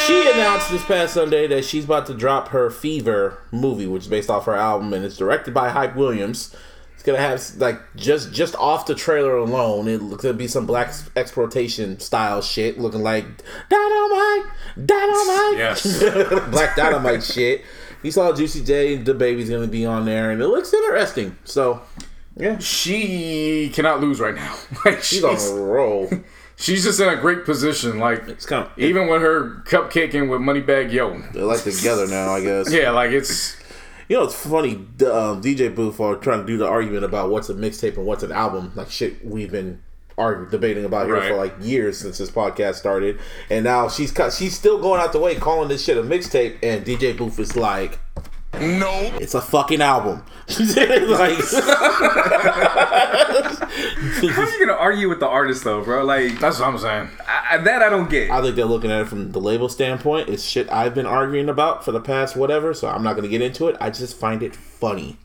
[0.06, 4.08] She announced this past Sunday that she's about to drop her Fever movie, which is
[4.10, 6.54] based off her album, and it's directed by Hype Williams.
[7.04, 10.66] It's gonna have like just just off the trailer alone, it looks to be some
[10.66, 13.26] black exploitation style shit, looking like
[13.68, 14.46] dynamite,
[14.86, 16.02] dynamite, Yes.
[16.50, 17.66] black dynamite shit.
[18.04, 21.36] You saw Juicy J, DaBaby's gonna be on there, and it looks interesting.
[21.44, 21.82] So,
[22.38, 24.56] yeah, She cannot lose right now.
[24.86, 26.10] like she's she's, on a roll.
[26.56, 28.00] she's just in a great position.
[28.00, 31.20] Like It's kind of even with her cupcaking with Moneybag Yo.
[31.34, 32.72] they're like together now, I guess.
[32.72, 33.58] Yeah, like it's
[34.10, 34.72] You know, it's funny.
[34.76, 38.24] Um, DJ Booth are trying to do the argument about what's a mixtape and what's
[38.24, 38.72] an album.
[38.76, 39.82] Like shit, we've been
[40.18, 41.30] arguing, debating about here Right.
[41.30, 44.14] for like years since this podcast started, and now she's.
[44.38, 47.56] She's still going out the way calling this shit a mixtape, and DJ Booth is
[47.56, 48.00] like,
[48.60, 50.24] "No, it's a fucking album."
[50.60, 51.38] like,
[54.30, 56.04] How are you gonna argue with the artist though, bro?
[56.04, 57.10] Like that's what I'm saying.
[57.28, 58.30] I, I- that I don't get.
[58.32, 60.30] I think they're looking at it from the label standpoint.
[60.30, 63.30] It's shit I've been arguing about for the past whatever, so I'm not going to
[63.30, 63.78] get into it.
[63.80, 65.18] I just find it funny.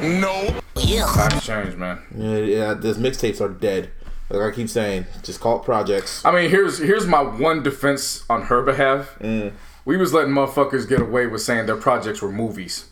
[0.00, 0.60] No.
[0.76, 2.00] yeah, Times change, man.
[2.16, 3.90] Yeah, yeah those mixtapes are dead.
[4.30, 6.24] Like I keep saying, just call it projects.
[6.24, 9.16] I mean, here's here's my one defense on her behalf.
[9.20, 9.52] Mm.
[9.84, 12.86] We was letting motherfuckers get away with saying their projects were movies.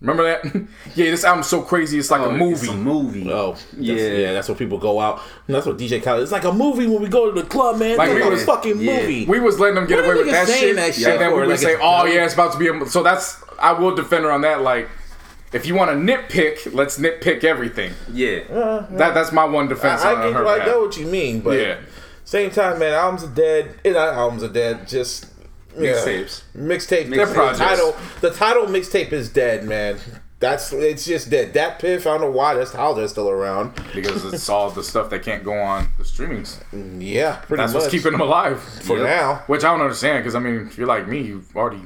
[0.00, 0.44] Remember that?
[0.96, 1.96] yeah, this album's so crazy.
[1.98, 2.66] It's like a movie.
[2.66, 3.30] It's a movie.
[3.30, 3.94] Oh, that's, Yeah.
[3.94, 5.20] yeah, That's what people go out.
[5.46, 6.24] That's what DJ Khaled.
[6.24, 7.96] It's like a movie when we go to the club, man.
[7.96, 9.00] Like, Like we a was- fucking yeah.
[9.00, 9.26] movie.
[9.26, 11.30] We was letting them get What away with that saying shit, that shit and then
[11.30, 11.36] for?
[11.36, 12.08] we would Like say, "Oh dumb?
[12.08, 14.62] yeah, it's about to be." a So that's I will defend her on that.
[14.62, 14.88] Like,
[15.52, 17.92] if you want to nitpick, let's nitpick everything.
[18.12, 18.40] Yeah.
[18.50, 18.86] Uh-huh.
[18.96, 20.46] That that's my one defense I, on I, get, her.
[20.48, 21.76] I know what you mean, but Yeah.
[22.24, 23.76] same time, man, albums are dead.
[23.84, 24.88] Not albums are dead.
[24.88, 25.26] Just
[25.78, 25.92] yeah.
[25.92, 26.42] Mixtapes.
[26.56, 27.10] Mixtape.
[27.14, 27.58] They're The projects.
[27.58, 27.96] title.
[28.20, 29.98] The title mixtape is dead, man.
[30.40, 31.54] That's it's just dead.
[31.54, 32.04] That Piff.
[32.06, 32.54] I don't know why.
[32.54, 33.74] That's how they're still around.
[33.94, 36.60] because it's all the stuff that can't go on the streamings.
[36.74, 37.82] Mm, yeah, pretty That's much.
[37.82, 39.44] what's keeping them alive for now.
[39.46, 41.82] Which I don't understand because I mean, if you're like me, you've already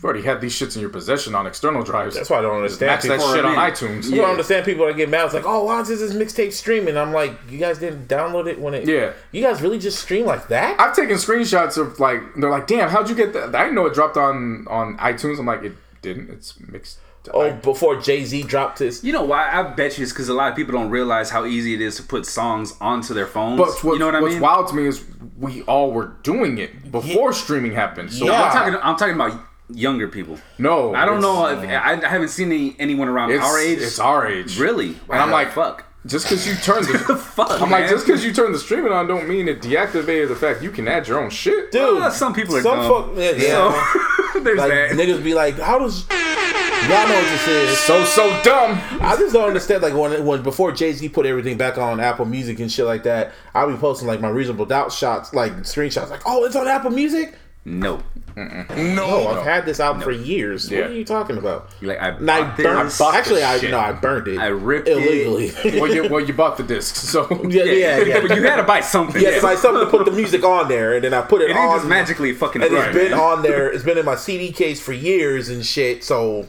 [0.00, 2.14] you've already had these shits in your possession on external drives.
[2.14, 3.74] That's why I don't understand Max that shit on For a minute.
[3.74, 4.10] iTunes.
[4.12, 5.26] I don't understand people that get mad.
[5.26, 6.96] It's like, oh, why is this mixtape streaming?
[6.96, 8.88] I'm like, you guys didn't download it when it.
[8.88, 9.12] Yeah.
[9.30, 10.80] You guys really just stream like that?
[10.80, 13.54] I've taken screenshots of like they're like, damn, how'd you get that?
[13.54, 15.38] I didn't know it dropped on on iTunes.
[15.38, 16.30] I'm like, it didn't.
[16.30, 16.98] It's mixed.
[17.34, 19.04] oh, before Jay Z dropped his.
[19.04, 19.50] You know why?
[19.52, 21.96] I bet you it's because a lot of people don't realize how easy it is
[21.96, 23.58] to put songs onto their phones.
[23.58, 24.42] But what, you know what I what's mean?
[24.42, 25.04] wild to me is
[25.36, 28.10] we all were doing it before streaming happened.
[28.10, 28.42] So Yeah.
[28.44, 28.74] I'm talking.
[28.82, 30.38] I'm talking about younger people.
[30.58, 31.46] no, I don't know.
[31.46, 33.78] If, I, I haven't seen any, anyone around our age.
[33.78, 34.58] It's our age.
[34.58, 34.96] really.
[35.08, 35.86] And I'm like, fuck.
[36.06, 39.06] Just because you turned the Fuck, I'm like, just because you turned the streaming on,
[39.06, 41.70] don't mean it deactivated the fact you can add your own shit.
[41.72, 43.08] Dude, Well, some people are some dumb.
[43.08, 43.92] fuck, yeah, yeah.
[44.32, 44.90] So, there's like that.
[44.92, 47.78] niggas be like, how does y'all know what this is?
[47.80, 48.80] So so dumb.
[49.02, 49.82] I just don't understand.
[49.82, 53.02] Like when, when before Jay Z put everything back on Apple Music and shit like
[53.02, 56.66] that, I'll be posting like my reasonable doubt shots, like screenshots, like, oh, it's on
[56.66, 57.34] Apple Music.
[57.70, 58.02] No.
[58.36, 60.70] No, I've had this out for years.
[60.70, 60.82] Yeah.
[60.82, 61.68] What are you talking about?
[61.82, 62.86] Like I, And I burned.
[62.88, 62.98] this.
[62.98, 63.70] bought actually, I shit.
[63.70, 64.38] no, I burned it.
[64.38, 65.74] I ripped it.
[65.80, 68.20] well, you well you bought the disc, so yeah, yeah, yeah.
[68.26, 69.20] but you had to buy something.
[69.20, 71.56] Yes, like something to put the music on there, and then I put it It
[71.56, 71.62] on.
[71.68, 72.62] didn't just magically fucking.
[72.62, 72.88] and run.
[72.88, 73.70] it's been on there.
[73.70, 76.02] It's been in my CD case for years and shit.
[76.04, 76.46] So,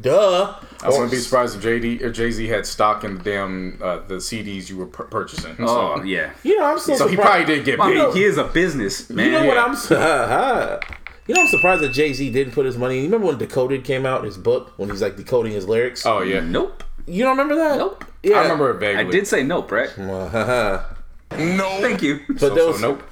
[0.00, 0.54] duh.
[0.82, 4.00] I wouldn't be surprised if JD or Jay Z had stock in the damn uh,
[4.06, 5.56] the CDs you were pur- purchasing.
[5.60, 6.32] Oh so, yeah.
[6.42, 7.94] You know, I'm still so he probably did get I paid.
[7.98, 9.26] mean, he is a business man.
[9.26, 9.74] You know what I'm?
[9.76, 9.94] su-
[11.26, 12.98] You know, I'm surprised that Jay Z didn't put his money.
[12.98, 16.04] You remember when Decoded came out, his book, when he's like decoding his lyrics?
[16.04, 16.84] oh yeah, Nope.
[17.06, 17.76] You don't remember that?
[17.78, 18.04] Nope.
[18.22, 19.04] Yeah, I remember it vaguely.
[19.06, 19.90] I did say nope, right?
[19.98, 20.82] no.
[21.80, 22.20] Thank you.
[22.38, 23.02] So, there was so nope.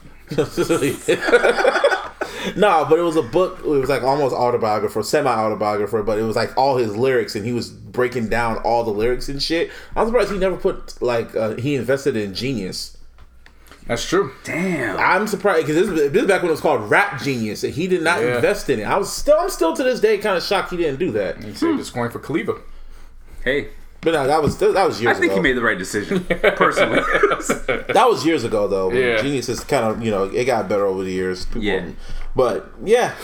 [2.56, 3.58] no, but it was a book.
[3.60, 7.44] It was like almost autobiographer, semi autobiographer, but it was like all his lyrics, and
[7.44, 9.70] he was breaking down all the lyrics and shit.
[9.96, 12.96] I'm surprised he never put like uh, he invested in Genius.
[13.86, 14.32] That's true.
[14.44, 14.96] Damn.
[14.96, 17.88] I'm surprised because this, this is back when it was called Rap Genius, and he
[17.88, 18.36] did not Yeah.
[18.36, 18.84] invest in it.
[18.84, 21.42] I was still, I'm still to this day kind of shocked he didn't do that.
[21.42, 22.60] He saved his coin for Caliva.
[23.44, 23.70] Hey,
[24.02, 25.16] But no, that was that was years.
[25.16, 25.36] I think ago.
[25.36, 26.24] he made the right decision.
[26.24, 27.00] Personally.
[27.92, 28.92] that was years ago though.
[28.92, 29.22] Yeah.
[29.22, 31.46] Genius is kind of you know it got better over the years.
[31.46, 31.86] People, Yeah.
[32.34, 33.14] but yeah.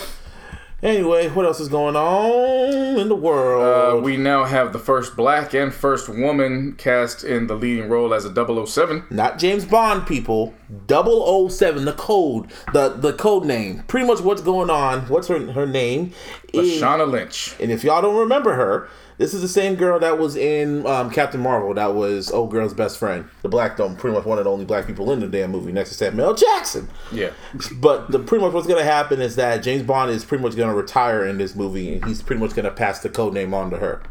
[0.81, 3.61] Anyway, what else is going on in the world?
[3.61, 8.13] Uh, we now have the first black and first woman cast in the leading role
[8.13, 8.33] as a
[8.65, 9.03] 007.
[9.09, 10.53] Not James Bond people.
[10.87, 13.83] 007, the code, the the code name.
[13.87, 15.01] Pretty much what's going on.
[15.09, 16.13] What's her her name?
[16.53, 17.55] is- Lashana Lynch.
[17.59, 18.87] And if y'all don't remember her,
[19.19, 21.73] this is the same girl that was in um, Captain Marvel.
[21.75, 23.95] That was old girl's best friend, the black dome.
[23.95, 26.29] Pretty much one of the only black people in the damn movie, next to Samuel
[26.29, 26.33] L.
[26.35, 26.89] Jackson.
[27.11, 27.31] Yeah.
[27.75, 30.73] But the pretty much what's gonna happen is that James Bond is pretty much gonna
[30.73, 33.77] retire in this movie, and he's pretty much gonna pass the code name on to
[33.77, 34.01] her.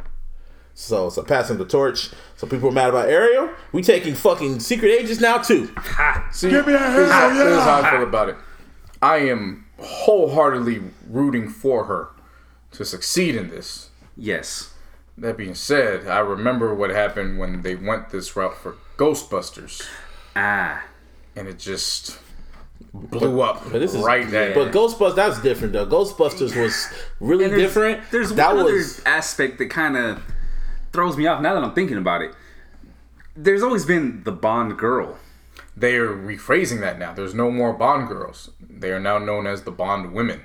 [0.75, 2.11] So, so passing the torch.
[2.37, 3.51] So people are mad about Ariel.
[3.73, 5.67] We taking fucking secret agents now too.
[6.31, 8.37] See, here's, how, here's how I feel about it.
[9.03, 12.11] I am wholeheartedly rooting for her
[12.73, 13.91] to succeed in this.
[14.17, 14.75] yes.
[15.20, 19.84] That being said, I remember what happened when they went this route for Ghostbusters,
[20.36, 20.84] Ah.
[21.34, 22.18] and it just
[22.94, 24.55] blew up But this is right there.
[24.55, 25.86] But Ghostbusters, that's different though.
[25.86, 26.86] Ghostbusters was
[27.20, 28.00] really there's, different.
[28.12, 30.22] There's that one was other aspect that kind of
[30.92, 32.32] throws me off now that I'm thinking about it.
[33.36, 35.18] There's always been the Bond girl.
[35.76, 37.12] They are rephrasing that now.
[37.12, 38.50] There's no more Bond girls.
[38.60, 40.42] They are now known as the Bond women.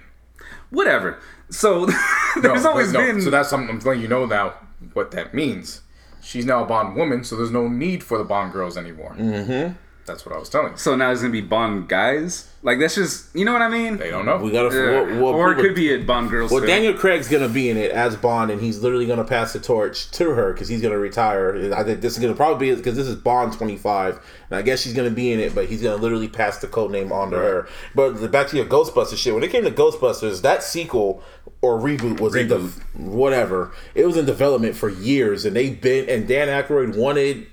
[0.69, 1.19] Whatever.
[1.53, 1.85] So
[2.35, 3.21] No, there's always no, been.
[3.21, 4.55] So that's something I'm letting you know now
[4.93, 5.81] what that means.
[6.21, 9.15] She's now a Bond woman, so there's no need for the Bond girls anymore.
[9.17, 9.73] Mm-hmm.
[10.05, 10.77] That's what I was telling you.
[10.77, 12.49] so now it's gonna be Bond guys.
[12.63, 13.97] Like that's just you know what I mean.
[13.97, 14.37] They don't know.
[14.37, 14.73] We gotta.
[14.73, 15.01] Yeah.
[15.01, 16.47] Well, well, or it could be a Bond girl.
[16.47, 16.65] Well, still.
[16.65, 20.09] Daniel Craig's gonna be in it as Bond, and he's literally gonna pass the torch
[20.11, 21.73] to her because he's gonna retire.
[21.75, 24.19] I think this is gonna probably be because this is Bond twenty five,
[24.49, 26.91] and I guess she's gonna be in it, but he's gonna literally pass the code
[26.91, 27.67] name on to her.
[27.93, 29.33] But the, back to your Ghostbusters shit.
[29.33, 31.21] When it came to Ghostbusters, that sequel
[31.61, 32.59] or reboot was in the
[32.93, 33.71] whatever.
[33.95, 36.09] It was in development for years, and they've been.
[36.09, 37.47] And Dan Aykroyd wanted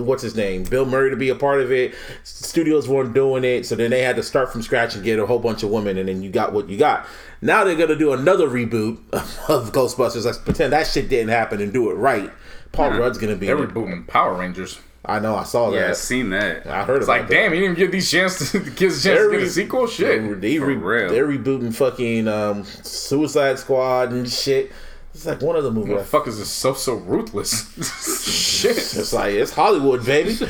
[0.00, 1.94] what's his name, Bill Murray, to be a part of it.
[2.24, 5.26] Studios weren't doing it, so then they had to start from scratch and get a
[5.26, 7.06] whole bunch of women, and then you got what you got.
[7.42, 8.96] Now they're gonna do another reboot
[9.48, 10.24] of Ghostbusters.
[10.24, 12.30] Let's pretend that shit didn't happen and do it right.
[12.72, 13.46] Paul Rudd's gonna be.
[13.46, 14.78] They're rebooting Power Rangers.
[15.08, 15.36] I know.
[15.36, 15.76] I saw that.
[15.76, 16.66] yeah, I seen that.
[16.66, 17.34] I heard It's like, that.
[17.34, 19.48] damn, you didn't even give these chance to, the kids a chance to get a
[19.50, 19.86] sequel.
[19.86, 20.40] Shit.
[20.40, 21.10] They, they For re- real.
[21.10, 24.72] They're rebooting fucking um, Suicide Squad and shit.
[25.16, 25.94] It's like one of the movies.
[25.94, 27.72] Motherfuckers is this so so ruthless.
[28.30, 28.76] Shit.
[28.76, 30.32] It's like it's Hollywood, baby.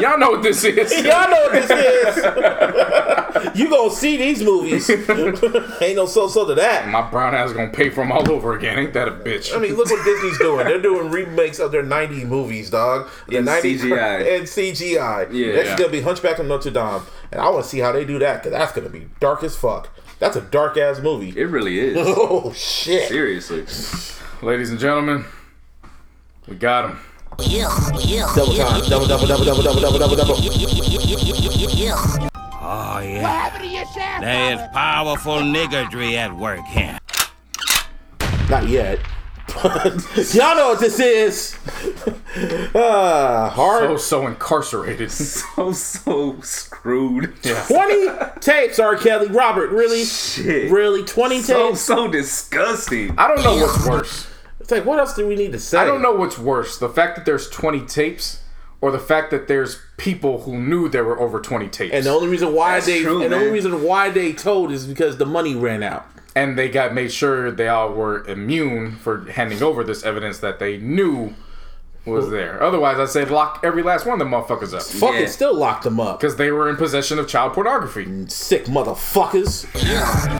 [0.00, 0.90] Y'all know what this is.
[1.04, 3.58] Y'all know what this is.
[3.58, 4.88] you gonna see these movies?
[4.88, 6.88] Ain't no so so to that.
[6.88, 8.78] My brown ass gonna pay for them all over again.
[8.78, 9.54] Ain't that a bitch?
[9.54, 10.66] I mean, look what Disney's doing.
[10.66, 13.10] They're doing remakes of their '90 movies, dog.
[13.28, 14.36] The In 90s CGI.
[14.38, 15.28] and CGI.
[15.32, 15.52] Yeah.
[15.56, 18.06] Next is gonna be Hunchback of Notre Dame, and I want to see how they
[18.06, 19.90] do that because that's gonna be dark as fuck.
[20.22, 21.30] That's a dark ass movie.
[21.36, 21.96] It really is.
[22.00, 23.08] oh shit.
[23.08, 23.66] Seriously.
[24.40, 25.24] Ladies and gentlemen,
[26.46, 27.00] we got him.
[27.38, 28.88] Double time.
[28.88, 30.36] Double double double double double double double double.
[32.60, 34.20] Oh yeah.
[34.20, 37.00] There is powerful niggardry at work here.
[38.48, 39.00] Not yet.
[40.34, 41.56] Y'all know what this is.
[42.74, 44.00] Uh, So hard.
[44.00, 45.10] so incarcerated.
[45.12, 47.34] So so screwed.
[47.42, 47.62] Yeah.
[47.68, 48.08] 20
[48.40, 48.96] tapes, R.
[48.96, 49.28] Kelly.
[49.28, 50.04] Robert, really?
[50.04, 50.70] Shit.
[50.70, 51.04] Really?
[51.04, 51.80] 20 So tapes?
[51.80, 53.14] so disgusting.
[53.18, 54.26] I don't know what's worse.
[54.60, 55.78] It's like, what else do we need to say?
[55.78, 56.78] I don't know what's worse.
[56.78, 58.40] The fact that there's 20 tapes
[58.80, 61.94] or the fact that there's people who knew there were over 20 tapes.
[61.94, 64.72] And the only reason why That's they true, and the only reason why they told
[64.72, 66.06] is because the money ran out.
[66.34, 70.58] And they got made sure they all were immune for handing over this evidence that
[70.58, 71.34] they knew
[72.04, 72.60] was there.
[72.62, 75.26] Otherwise, I said lock every last one of them motherfuckers up Fucking Yeah.
[75.28, 76.18] still locked them up.
[76.18, 78.06] because they were in possession of child pornography.
[78.28, 79.66] Sick motherfuckers.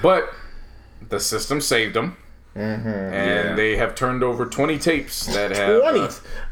[0.02, 0.32] But
[1.08, 2.16] the system saved them,
[2.54, 5.82] and they have turned over 20 tapes that have.
[5.82, 5.90] uh,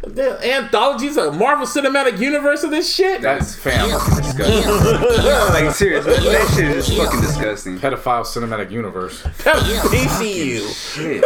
[0.03, 0.15] 20.
[0.15, 3.21] The anthologies of Marvel Cinematic Universe of this shit.
[3.23, 3.89] that's fam.
[3.91, 4.71] Disgusting.
[5.67, 7.79] like seriously, that, that shit is fucking disgusting.
[7.79, 9.23] Pedophile cinematic universe.
[9.23, 10.95] PCU.
[10.95, 11.25] Shit.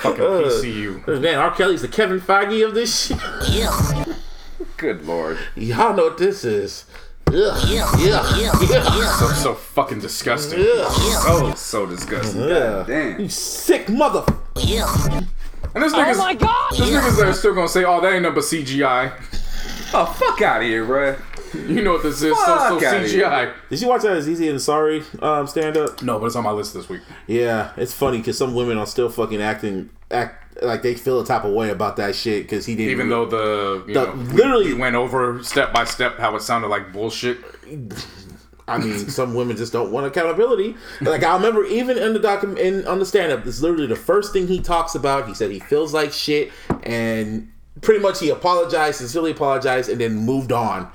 [0.00, 1.20] Fucking PCU.
[1.20, 1.50] Man, R.
[1.54, 3.18] Kelly's the Kevin Feige of this shit.
[4.76, 5.38] Good lord.
[5.56, 6.86] Y'all know what this is.
[7.32, 7.68] Ugh.
[7.70, 7.96] Yeah.
[7.98, 9.16] Yeah.
[9.18, 10.60] So, so fucking disgusting.
[10.60, 10.92] Ugh.
[10.92, 12.42] So so disgusting.
[12.48, 12.84] Yeah.
[12.86, 13.20] Damn.
[13.20, 14.24] You sick mother.
[15.72, 16.70] And this Oh nigga's, my god!
[16.72, 19.12] this niggas that are still gonna say, oh, that ain't nothing but CGI.
[19.94, 21.20] Oh fuck out of here, bruh.
[21.68, 22.20] You know what this is?
[22.20, 23.24] So, so Fuck outta here.
[23.26, 23.52] CGI.
[23.68, 26.00] Did you watch that Aziz Ansari um, stand up?
[26.02, 27.00] No, but it's on my list this week.
[27.26, 31.24] Yeah, it's funny because some women are still fucking acting act like they feel a
[31.24, 32.90] type of way about that shit because he didn't.
[32.92, 36.42] Even though the The- know we- literally- we went over step by step how it
[36.42, 37.38] sounded like bullshit.
[38.68, 40.76] I mean, some women just don't want accountability.
[41.00, 43.96] Like I remember, even in the document, in on the stand up, it's literally the
[43.96, 45.26] first thing he talks about.
[45.26, 46.52] He said he feels like shit,
[46.84, 50.88] and pretty much he apologized, sincerely apologized, and then moved on.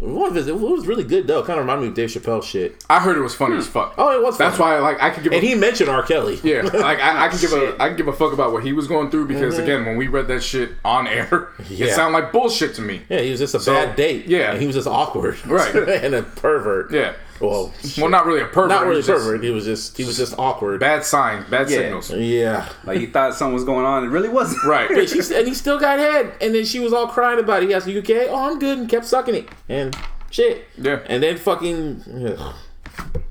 [0.00, 1.42] One of his, it was really good though.
[1.42, 2.84] Kind of reminded me of Dave Chappelle shit.
[2.88, 3.94] I heard it was funny as fuck.
[3.98, 4.80] Oh, it was That's funny.
[4.80, 5.32] why like I could give.
[5.32, 6.02] And a, he mentioned R.
[6.04, 6.38] Kelly.
[6.44, 8.72] yeah, like I, I can give a I can give a fuck about what he
[8.72, 11.26] was going through because again, when we read that shit on air,
[11.58, 11.74] Mm-hmm.
[11.74, 11.86] Yeah.
[11.86, 13.02] it sounded like bullshit to me.
[13.08, 14.26] Yeah, he was just a bad date.
[14.26, 14.52] yeah.
[14.52, 15.44] and he was just awkward.
[15.46, 15.74] Right.
[15.76, 16.92] and a pervert.
[16.92, 17.14] Yeah.
[17.40, 18.68] Well, Well, not really a pervert.
[18.70, 19.44] not he really was just pervert.
[19.44, 20.80] He was just he was just awkward.
[20.80, 21.76] Bad signs, bad Yeah.
[21.78, 22.10] signals.
[22.10, 22.68] Yeah.
[22.84, 24.04] Like he thought something was going on.
[24.04, 24.64] It really wasn't.
[24.64, 24.88] Right.
[24.94, 27.68] But she and he still got head, and then she was all crying about it.
[27.68, 29.96] He asked, "You okay?" Oh, I'm good, and kept sucking it and
[30.30, 30.64] shit.
[30.76, 31.00] Yeah.
[31.06, 32.54] And then fucking, ugh.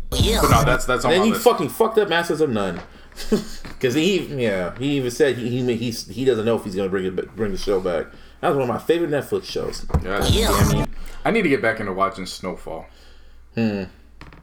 [0.10, 1.44] But no, that's that's on then my he list.
[1.44, 2.80] fucking fucked up Masters of None.
[3.78, 6.90] Because he, yeah, he even said he he he's, he doesn't know if he's gonna
[6.90, 8.08] bring it ba- bring the show back.
[8.42, 9.86] That was one of my favorite Netflix shows.
[10.04, 10.20] Yeah.
[10.20, 10.86] Damn you.
[11.24, 12.88] I need to get back into watching Snowfall.
[13.58, 13.84] Hmm.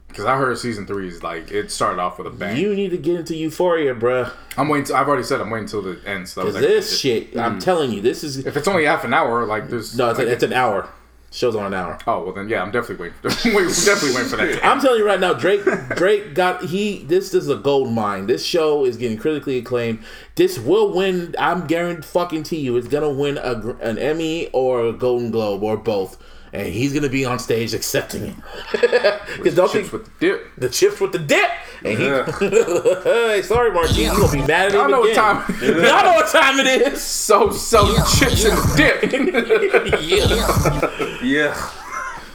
[0.08, 2.56] Because I heard season three is like it started off with a bang.
[2.56, 4.32] You need to get into Euphoria, bruh.
[4.56, 4.86] I'm waiting.
[4.86, 6.28] Till, I've already said I'm waiting till the end.
[6.28, 8.84] So that was Because like, this shit, I'm telling you, this is If it's only
[8.84, 10.88] half an hour, like there's no, it's, like, a, it's an hour.
[11.32, 11.98] Show's on an hour.
[12.06, 13.54] Oh well, then yeah, I'm definitely waiting.
[13.56, 14.64] Wait, definitely waiting for that.
[14.64, 15.64] I'm telling you right now, Drake
[15.96, 18.26] Drake got he this is a gold mine.
[18.26, 20.04] This show is getting critically acclaimed.
[20.36, 21.34] This will win.
[21.38, 25.64] I'm guaranteed fucking to you, it's gonna win a, an Emmy or a Golden Globe
[25.64, 26.22] or both.
[26.54, 28.34] And he's gonna be on stage accepting it.
[29.36, 30.46] Because don't Chips think with the dip.
[30.56, 31.50] the chips with the dip.
[31.84, 32.04] And he,
[33.04, 35.72] hey, sorry, Martin, you gonna be mad at him Y'all know what time- Y'all
[36.04, 37.02] know what time it is.
[37.02, 39.02] So so chips and dip.
[40.02, 41.20] yeah.
[41.22, 41.70] Yeah.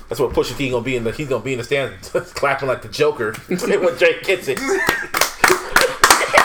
[0.10, 1.12] That's what Pusha T gonna be in the.
[1.12, 4.60] He's gonna be in the stand clapping like the Joker when Drake gets it.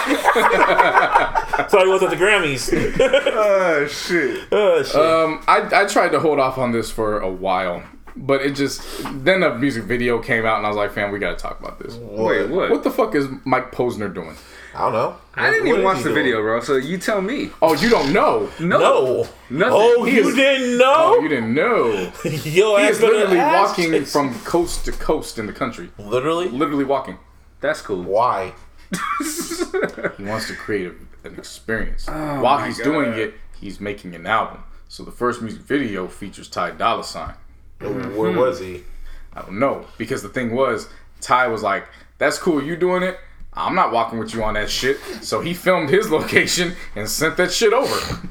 [1.68, 2.70] so I was at the Grammys.
[3.36, 4.49] Oh shit.
[4.52, 4.94] oh shit.
[4.97, 7.83] Um, I, I tried to hold off on this for a while,
[8.16, 8.83] but it just
[9.24, 11.78] then a music video came out and I was like, fam, we gotta talk about
[11.78, 11.94] this.
[11.97, 12.70] Wait, what?
[12.70, 14.36] What the fuck is Mike Posner doing?
[14.74, 15.16] I don't know.
[15.36, 16.15] I didn't What even watch the doing?
[16.16, 16.60] video, bro.
[16.60, 17.50] So you tell me.
[17.62, 18.50] Oh, you don't know?
[18.58, 18.78] No.
[18.78, 19.16] No.
[19.50, 19.73] Nothing.
[19.73, 21.20] Oh, He you is- didn't Oh, know?
[21.23, 21.86] you didn't know?
[22.24, 25.91] Yo, He ass is literally walking from coast to coast in the country.
[25.99, 26.49] Literally?
[26.49, 27.18] Literally walking.
[27.60, 28.02] That's cool.
[28.02, 28.52] Why?
[30.16, 32.06] He wants to create a, an experience.
[32.08, 32.84] Oh While he's God.
[32.84, 34.62] doing it, he's making an album.
[34.88, 37.34] So the first music video features Ty Dolla Sign.
[37.80, 38.38] Where hmm.
[38.38, 38.84] was he?
[39.32, 40.88] I don't know because the thing was,
[41.20, 41.88] Ty was like,
[42.18, 43.18] "That's cool, you doing it.
[43.52, 47.36] I'm not walking with you on that shit." So he filmed his location and sent
[47.38, 48.28] that shit over.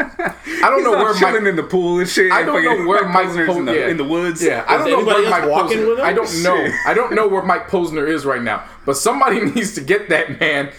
[0.00, 1.50] I don't He's know where chilling Mike.
[1.50, 2.32] in the pool and shit.
[2.32, 3.88] I don't know where Mike Posner's Po- in the, yeah.
[3.88, 4.42] in the woods.
[4.42, 5.88] Yeah, I don't know where else Mike walking Posner.
[5.88, 6.04] with him?
[6.04, 6.56] I don't know.
[6.56, 6.74] Shit.
[6.86, 8.64] I don't know where Mike Posner is right now.
[8.86, 10.72] But somebody needs to get that man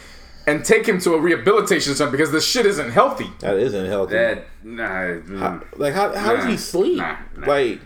[0.47, 3.29] and take him to a rehabilitation center because this shit isn't healthy.
[3.39, 4.13] That isn't healthy.
[4.15, 4.83] That nah.
[4.83, 5.63] mm.
[5.77, 6.97] like how how does he sleep?
[6.97, 7.47] Nah, nah.
[7.47, 7.81] Like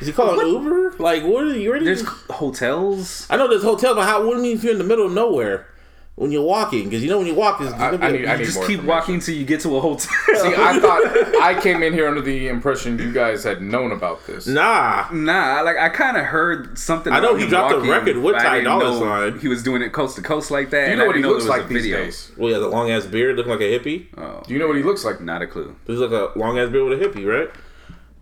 [0.00, 0.96] is he calling Uber?
[0.98, 1.84] Like what are you ready?
[1.84, 3.26] There's hotels.
[3.30, 5.06] I know there's hotels, but how what do you mean if you're in the middle
[5.06, 5.68] of nowhere
[6.16, 6.84] when you're walking?
[6.84, 8.38] Because you know when you walk, it's I- gonna be I a- need- I You
[8.38, 9.98] need just keep walking till you get to a hotel.
[10.36, 11.02] See, I thought
[11.42, 14.46] I came in here under the impression you guys had known about this.
[14.46, 15.06] nah.
[15.12, 17.12] Nah, like I kind of heard something.
[17.12, 18.98] I know about he him dropped a record with but I Ty didn't Dolla
[19.30, 19.38] Sign.
[19.40, 20.84] He was doing it coast to coast like that.
[20.86, 21.96] Do you know what he looks like a these video.
[22.04, 22.30] days?
[22.36, 24.06] Well, he has a long ass beard, looking like a hippie.
[24.16, 25.20] Oh, Do you know what he looks like?
[25.20, 25.74] not a clue.
[25.86, 27.50] He's like a long ass beard with a hippie, right?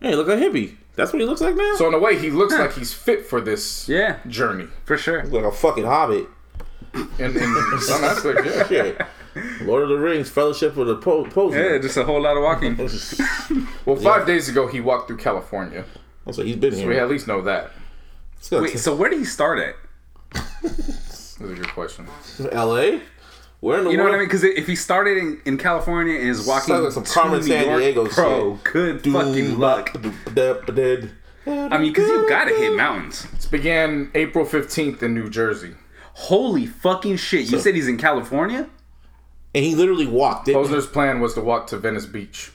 [0.01, 0.75] Yeah, he look like a hippie.
[0.95, 1.73] That's what he looks like now.
[1.77, 4.67] So in a way, he looks like he's fit for this Yeah, journey.
[4.85, 5.23] for sure.
[5.25, 6.27] like a fucking hobbit.
[6.93, 8.67] In, in some aspect, yeah.
[8.67, 9.01] Shit.
[9.61, 11.25] Lord of the Rings, Fellowship of the po-.
[11.51, 12.77] Yeah, just a whole lot of walking.
[13.85, 15.83] Well, five days ago, he walked through California.
[16.31, 17.71] So he's been So we at least know that.
[18.49, 19.75] Gonna Wait, so where did he start at?
[20.61, 22.07] That's a good question.
[22.51, 23.01] L.A.
[23.59, 24.13] Where in the You know world?
[24.13, 24.27] what I mean?
[24.27, 27.43] Because if he started in, in California and is walking Sounds like some to New
[27.43, 28.73] San York, Diego bro, shit.
[28.73, 29.91] good Doom, fucking luck.
[29.95, 33.25] I mean, because you gotta hit mountains.
[33.31, 35.75] This began April 15th in New Jersey.
[36.13, 37.51] Holy fucking shit!
[37.51, 38.69] You said he's in California.
[39.55, 40.55] And he literally walked it.
[40.55, 42.51] Posner's plan was to walk to Venice Beach.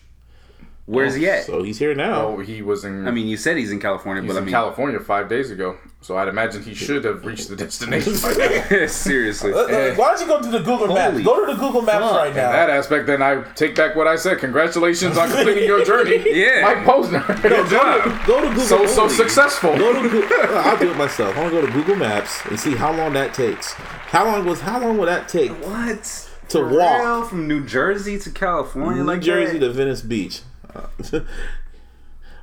[0.91, 1.44] Where's he oh, at?
[1.44, 2.28] So he's here now.
[2.28, 3.07] Oh, he was in.
[3.07, 5.50] I mean, you said he's in California, he's but I in mean, California five days
[5.50, 5.76] ago.
[6.00, 8.33] So I'd imagine he should have reached the destination by
[8.70, 8.86] now.
[8.86, 9.52] seriously.
[9.52, 11.20] Uh, uh, let- let- Why don't you go to the Google Maps?
[11.20, 12.17] Go to the Google Maps fuck.
[12.17, 12.52] right In now.
[12.52, 14.39] that aspect, then I take back what I said.
[14.39, 16.17] Congratulations on completing your journey.
[16.39, 16.62] Yeah.
[16.62, 17.42] Mike Posner.
[17.42, 18.26] Good job.
[18.26, 18.62] Go to Google.
[18.65, 19.76] so so successful.
[19.76, 20.23] Go to Google.
[20.41, 21.36] Uh, I'll do it myself.
[21.36, 23.73] I want to go to Google Maps and see how long that takes.
[23.75, 24.60] How long was?
[24.60, 26.02] How long would that take What?
[26.50, 27.25] to For walk real?
[27.25, 29.67] from New Jersey to California, New like Jersey that?
[29.67, 30.41] to Venice Beach?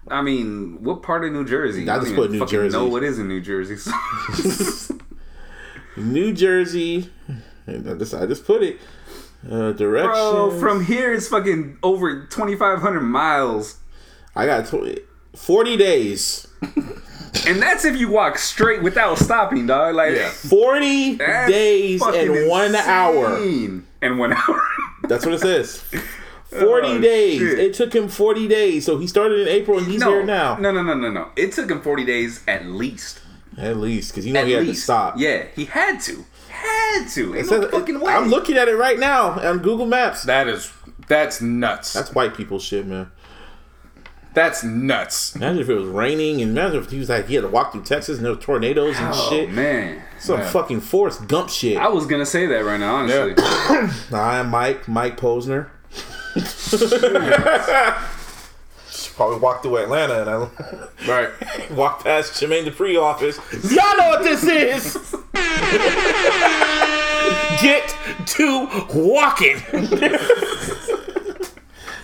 [0.07, 1.83] I mean, what part of New Jersey?
[1.89, 2.77] I don't just put New Jersey.
[2.77, 3.75] Know what is in New Jersey?
[5.97, 7.09] New Jersey.
[7.67, 8.79] I just I just put it.
[9.49, 10.13] Uh, directions.
[10.17, 13.77] Bro, from here it's fucking over twenty five hundred miles,
[14.35, 14.99] I got tw-
[15.35, 16.47] forty days.
[16.61, 19.95] and that's if you walk straight without stopping, dog.
[19.95, 20.29] Like Yeah.
[20.29, 23.37] Forty days and one hour.
[23.37, 24.61] and one hour.
[25.03, 25.83] That's what it says.
[26.59, 27.39] Forty Oh, days.
[27.39, 27.59] shit.
[27.59, 28.85] It took him forty days.
[28.85, 30.57] So he started in April and he's no, here now.
[30.57, 31.29] no, no, no, no, no.
[31.35, 33.21] It took him forty days at least.
[33.57, 34.79] At least because you know At he had least.
[34.79, 35.15] to stop.
[35.17, 36.25] Yeah, he had to.
[36.49, 37.35] Had to.
[37.35, 38.13] Ain't says- no fucking way.
[38.13, 40.23] I'm looking at it right now on Google Maps.
[40.23, 40.71] That is
[41.07, 41.93] that's nuts.
[41.93, 43.11] That's white people shit, man.
[44.33, 45.33] That's nuts.
[45.37, 47.71] Imagine if it was raining, and imagine if he was like he had to walk
[47.71, 49.49] through Texas and there were tornadoes and Oh shit.
[49.51, 50.01] man.
[50.19, 50.51] Some Man.
[50.51, 51.77] fucking Forrest Gump shit.
[51.77, 53.33] I was gonna say that right now, honestly.
[54.17, 55.67] I am Mike, Mike Posner.
[58.89, 60.47] She probably walked through Atlanta and I
[61.07, 61.71] Right.
[61.71, 63.37] walked past Jermaine Dupri office.
[63.71, 64.97] Y'all know what this is.
[67.61, 67.95] Get
[68.27, 69.57] to walking.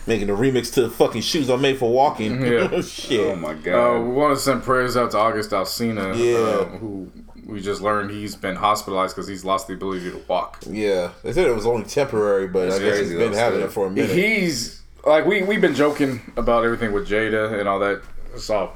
[0.07, 2.41] Making a remix to the fucking shoes I made for walking.
[2.45, 2.81] Yeah.
[2.83, 3.19] Shit.
[3.31, 3.99] Oh my Uh, god.
[4.01, 6.37] we want to send prayers out to August Alsina, Yeah.
[6.39, 7.11] uh, who
[7.45, 10.63] we just learned he's been hospitalized because he's lost the ability to walk.
[10.67, 13.87] Yeah, they said it was only temporary, but I guess he's been having it for
[13.87, 14.11] a minute.
[14.11, 18.01] He's like we we've been joking about everything with Jada and all that.
[18.33, 18.75] It's all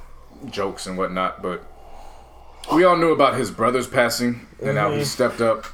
[0.49, 1.63] jokes and whatnot, but
[2.73, 5.65] we all knew about his brother's passing and how he stepped up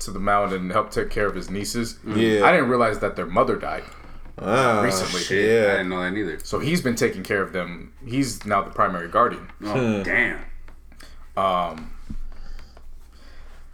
[0.00, 1.98] to the mound and helped take care of his nieces.
[2.06, 2.44] Yeah.
[2.44, 3.84] I didn't realize that their mother died.
[4.38, 5.20] Ah, recently.
[5.20, 6.38] Shit, I didn't know that either.
[6.40, 7.92] So he's been taking care of them.
[8.04, 9.48] He's now the primary guardian.
[9.64, 10.40] Oh damn.
[11.36, 11.91] Um,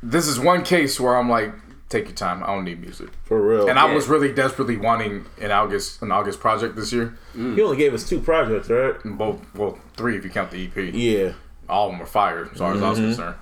[0.03, 1.53] this is one case where I'm like,
[1.89, 2.43] take your time.
[2.43, 3.09] I don't need music.
[3.25, 3.69] For real.
[3.69, 7.17] And I was really desperately wanting an August an August project this year.
[7.35, 8.95] he only gave us two projects, right?
[9.05, 10.95] Both well three if you count the EP.
[10.95, 11.33] Yeah.
[11.69, 13.37] All of them were fire as far as I was concerned.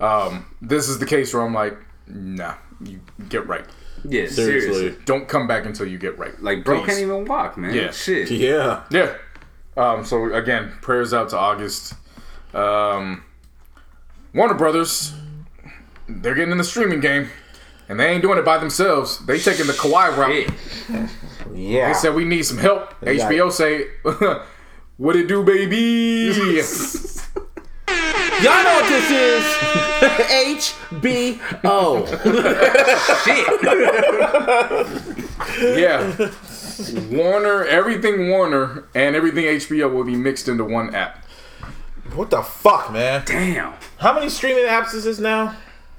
[0.00, 3.64] Um, this is the case where I'm like, nah, you get right.
[4.04, 4.74] Yeah, Seriously.
[4.74, 5.02] seriously.
[5.04, 6.38] Don't come back until you get right.
[6.42, 6.86] Like, bro Please.
[6.86, 7.72] can't even walk, man.
[7.72, 7.92] Yeah.
[7.92, 8.30] Shit.
[8.32, 8.82] Yeah.
[8.90, 9.14] Yeah.
[9.76, 11.94] Um, so again, prayers out to August.
[12.52, 13.22] Um,
[14.34, 15.12] Warner Brothers,
[16.20, 17.28] they're getting in the streaming game,
[17.88, 19.24] and they ain't doing it by themselves.
[19.26, 20.48] They taking the Kawhi route.
[20.90, 21.08] Yeah.
[21.54, 21.88] Yeah.
[21.88, 22.90] They said we need some help.
[23.00, 23.86] got HBO say,
[24.96, 26.32] "What it do, baby?"
[28.42, 29.44] Y'all know what this is.
[31.22, 32.06] HBO.
[35.62, 35.78] Shit.
[35.78, 36.30] yeah.
[37.16, 41.24] Warner, everything Warner, and everything HBO will be mixed into one app.
[42.14, 43.22] What the fuck, man?
[43.26, 43.74] Damn.
[43.98, 45.54] How many streaming apps is this now?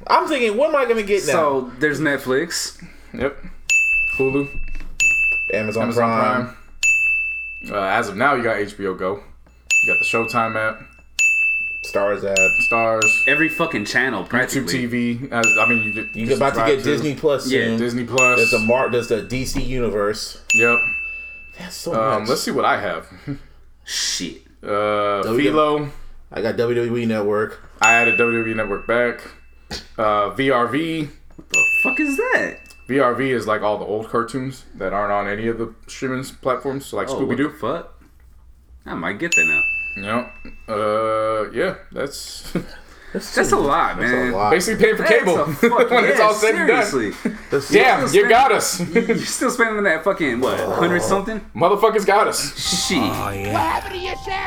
[0.08, 1.32] I'm thinking, what am I gonna get now?
[1.34, 2.82] So there's Netflix.
[3.14, 3.38] Yep.
[4.18, 4.48] Hulu,
[5.54, 6.56] Amazon, Amazon Prime.
[7.68, 7.74] Prime.
[7.74, 9.24] Uh, as of now, you got HBO Go.
[9.84, 10.82] You got the Showtime app,
[11.86, 12.38] Starz app.
[12.72, 14.66] Starz, Every fucking channel, YouTube.
[14.70, 15.32] TV.
[15.32, 17.80] As, I mean, you get You're about to subscribe get Disney Plus Yeah, soon.
[17.80, 18.38] Disney Plus.
[18.38, 20.42] There's a Mar- There's the DC universe.
[20.56, 20.78] Yep.
[21.60, 22.30] That's so Um, much.
[22.30, 23.08] let's see what I have.
[23.86, 24.42] Shit.
[24.64, 25.90] Uh, W- Philo.
[26.32, 27.60] I got WWE Network.
[27.82, 29.22] I added WWE Network back.
[29.98, 31.10] Uh, VRV.
[31.36, 32.60] What the fuck is that?
[32.88, 36.86] VRV is like all the old cartoons that aren't on any of the streaming platforms,
[36.88, 37.50] so like Oh, Scooby Doo.
[37.50, 38.02] fuck?
[38.86, 39.62] I might get that now.
[39.96, 40.74] Yeah.
[40.74, 41.76] Uh, yeah.
[41.92, 42.52] That's
[43.14, 44.34] That's a lot, That's man.
[44.34, 44.50] a lot.
[44.52, 47.14] basically paying for That's cable a fuck- when it's all said and done.
[47.72, 48.80] Damn, Still you got us.
[48.96, 51.40] You're still spending that fucking what, hundred something?
[51.56, 52.58] Motherfuckers got us.
[52.88, 52.98] Shit.
[52.98, 53.80] Oh, yeah.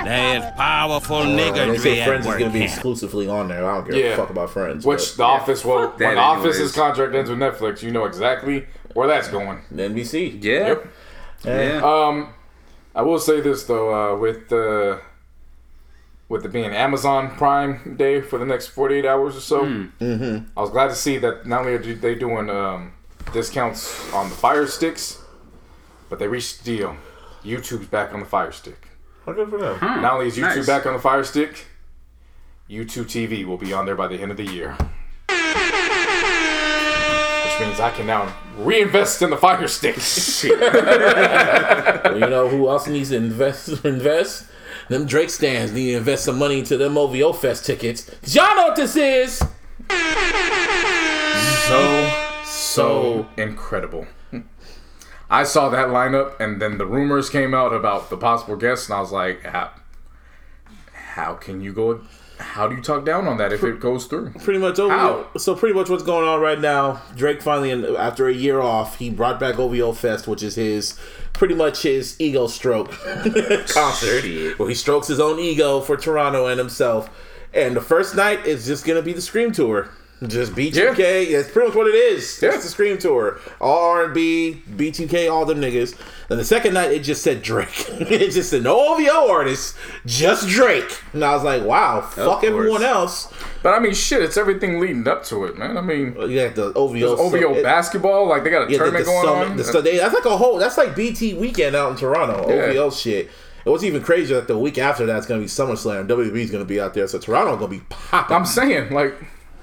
[0.04, 1.72] There's powerful nigga.
[1.72, 3.64] They say Friends is gonna be exclusively on there.
[3.68, 4.06] I don't give Yeah.
[4.12, 4.84] a fuck about Friends.
[4.84, 8.04] Which The Office, well, fuck that when The Office's contract ends with Netflix, you know
[8.04, 9.60] exactly where that's going.
[9.72, 10.42] NBC.
[10.42, 10.66] Yeah.
[10.68, 10.86] Yep.
[11.44, 11.80] Yeah.
[11.84, 12.28] Um,
[12.94, 15.00] I will say this though, uh, with the
[16.28, 20.46] with it being Amazon Prime Day for the next forty eight hours or so, Mm-hmm.
[20.56, 22.92] I was glad to see that not only are they doing um,
[23.32, 25.22] discounts on the Fire Sticks,
[26.08, 26.96] but they reached the deal.
[27.44, 28.88] YouTube's back on the Fire Stick.
[29.26, 29.78] Oh, good for them.
[29.80, 30.66] Not only is YouTube Nice.
[30.66, 31.66] back on the Fire Stick,
[32.70, 34.76] YouTube TV will be on there by the end of the year.
[37.46, 39.96] Which means I can now reinvest in the Fire Stick.
[42.06, 43.84] Well, you know who else needs to invest?
[43.84, 44.46] Invest.
[44.88, 48.08] Them Drake stands need to invest some money into them OVO Fest tickets.
[48.22, 49.42] Cause y'all know what this is.
[51.68, 54.06] so so incredible.
[55.28, 58.94] I saw that lineup, and then the rumors came out about the possible guests, and
[58.96, 59.72] I was like, how,
[60.92, 62.00] how can you go?
[62.56, 64.30] How do you talk down on that if it goes through?
[64.42, 64.88] Pretty much OVO.
[64.88, 65.26] How?
[65.36, 67.02] So pretty much what's going on right now.
[67.14, 70.98] Drake finally, after a year off, he brought back OVO Fest, which is his
[71.34, 72.90] pretty much his ego stroke
[73.68, 74.58] concert, Shit.
[74.58, 77.10] where he strokes his own ego for Toronto and himself.
[77.52, 79.90] And the first night is just gonna be the Scream tour.
[80.26, 81.30] Just B2K.
[81.32, 82.40] That's pretty much what it is.
[82.40, 82.54] Yeah.
[82.54, 83.38] It's the Scream tour.
[83.60, 85.94] All R&B, B2K, all them niggas.
[86.30, 87.68] And the second night, it just said Drake.
[87.90, 90.90] it just said no OVO artists, just Drake.
[91.12, 92.44] And I was like, wow, fuck course.
[92.44, 93.30] everyone else.
[93.62, 95.76] But I mean, shit, it's everything leading up to it, man.
[95.76, 97.16] I mean, You got the OVO.
[97.18, 99.56] OVO it- basketball, like they got a yeah, tournament the going summit, on.
[99.74, 100.56] the they- that's like a whole.
[100.58, 102.48] That's like BT weekend out in Toronto.
[102.48, 102.80] Yeah.
[102.80, 103.26] OVO shit.
[103.66, 106.06] And what's even crazier that the week after that's gonna be SummerSlam.
[106.08, 108.34] WWE's gonna be out there, so Toronto gonna be popping.
[108.36, 109.14] I'm saying, like,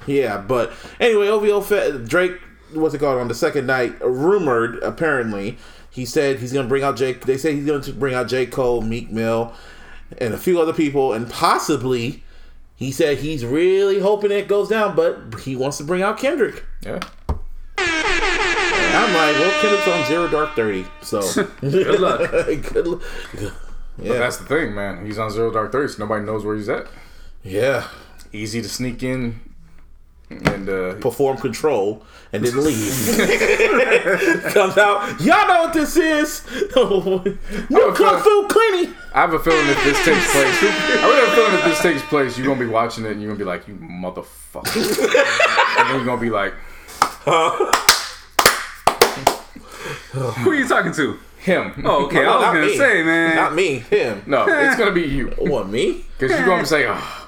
[0.08, 2.40] Yeah, but anyway, OVO fe- Drake,
[2.74, 3.96] what's it called on the second night?
[4.02, 5.58] Rumored, apparently,
[5.90, 7.26] he said he's gonna bring out Jake.
[7.26, 9.54] They say he's gonna bring out J Cole, Meek Mill,
[10.18, 12.24] and a few other people, and possibly.
[12.76, 16.66] He said he's really hoping it goes down, but he wants to bring out Kendrick.
[16.82, 17.00] yeah.
[17.78, 21.22] And I'm like, well, Kendrick's on Zero Dark Thirty, so
[21.62, 22.30] Good luck.
[22.32, 23.02] good luck.
[23.34, 23.54] But
[24.00, 25.06] Yeah, that's the thing, man.
[25.06, 26.88] He's on Zero Dark Thirty, so nobody knows where he's at.
[27.44, 27.88] yeah.
[28.34, 29.40] Easy to sneak in,
[30.48, 33.18] and uh, Perform control and then leave.
[34.53, 35.20] Comes out.
[35.22, 36.44] Y'all know what this is.
[36.76, 37.22] no
[37.90, 38.03] Okay.
[38.03, 38.48] kung fu.
[39.16, 41.82] I have a feeling if this takes place, I really have a feeling if this
[41.82, 44.76] takes place, you're gonna be watching it and you're gonna be like, you motherfucker,
[45.78, 46.53] and then you're gonna be like,
[50.14, 51.20] Who are you talking to?
[51.44, 51.74] him.
[51.86, 52.24] Oh, okay.
[52.24, 52.78] No, I was gonna me.
[52.78, 53.36] say, man.
[53.36, 53.80] Not me.
[53.80, 54.24] Him.
[54.26, 56.06] No, it's gonna be you, What me?
[56.18, 57.23] because you're gonna say, oh,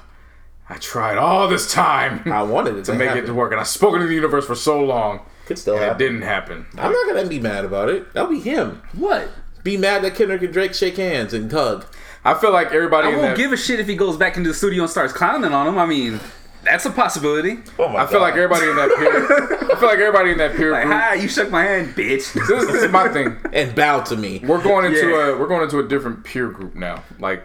[0.68, 3.24] I tried all this time I wanted it to, to make happen.
[3.24, 5.84] it to work, and I've spoken to the universe for so long, Could still and
[5.92, 6.66] it didn't happen.
[6.78, 8.12] I'm not gonna be mad about it.
[8.14, 8.82] That'll be him.
[8.92, 9.28] What?
[9.62, 11.86] Be mad that Kendrick and Drake shake hands and hug.
[12.24, 14.48] I feel like everybody I won't that, give a shit if he goes back into
[14.50, 15.78] the studio and starts clowning on him.
[15.78, 16.18] I mean,
[16.64, 17.58] That's a possibility.
[17.78, 18.22] Oh my I feel God.
[18.24, 19.70] like everybody in that peer.
[19.72, 20.94] I feel like everybody in that peer Like, group.
[20.96, 22.32] hi, you shook my hand, bitch.
[22.32, 23.36] This, this is my thing.
[23.52, 24.40] and bow to me.
[24.44, 25.28] We're going into Yeah.
[25.28, 27.04] a we're going into a different peer group now.
[27.20, 27.44] Like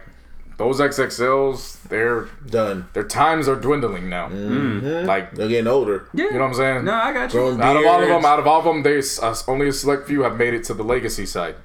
[0.62, 2.88] those XXLs, they're Done.
[2.92, 4.28] their times are dwindling now.
[4.28, 6.08] Like They're getting older.
[6.14, 6.24] Yeah.
[6.26, 6.84] you know what I'm saying?
[6.84, 7.40] No, I got you.
[7.40, 9.72] Growing out of all of them, out of all of them, there's uh, only a
[9.72, 11.56] select few have made it to the legacy side,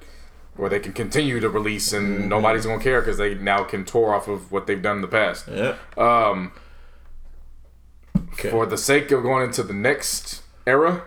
[0.56, 4.12] where they can continue to release and nobody's gonna care because they now can tour
[4.14, 5.46] off of what they've done in the past.
[5.48, 5.76] Yeah.
[5.96, 6.52] Um,
[8.34, 8.50] Okay.
[8.50, 11.02] for the sake of going into the next era,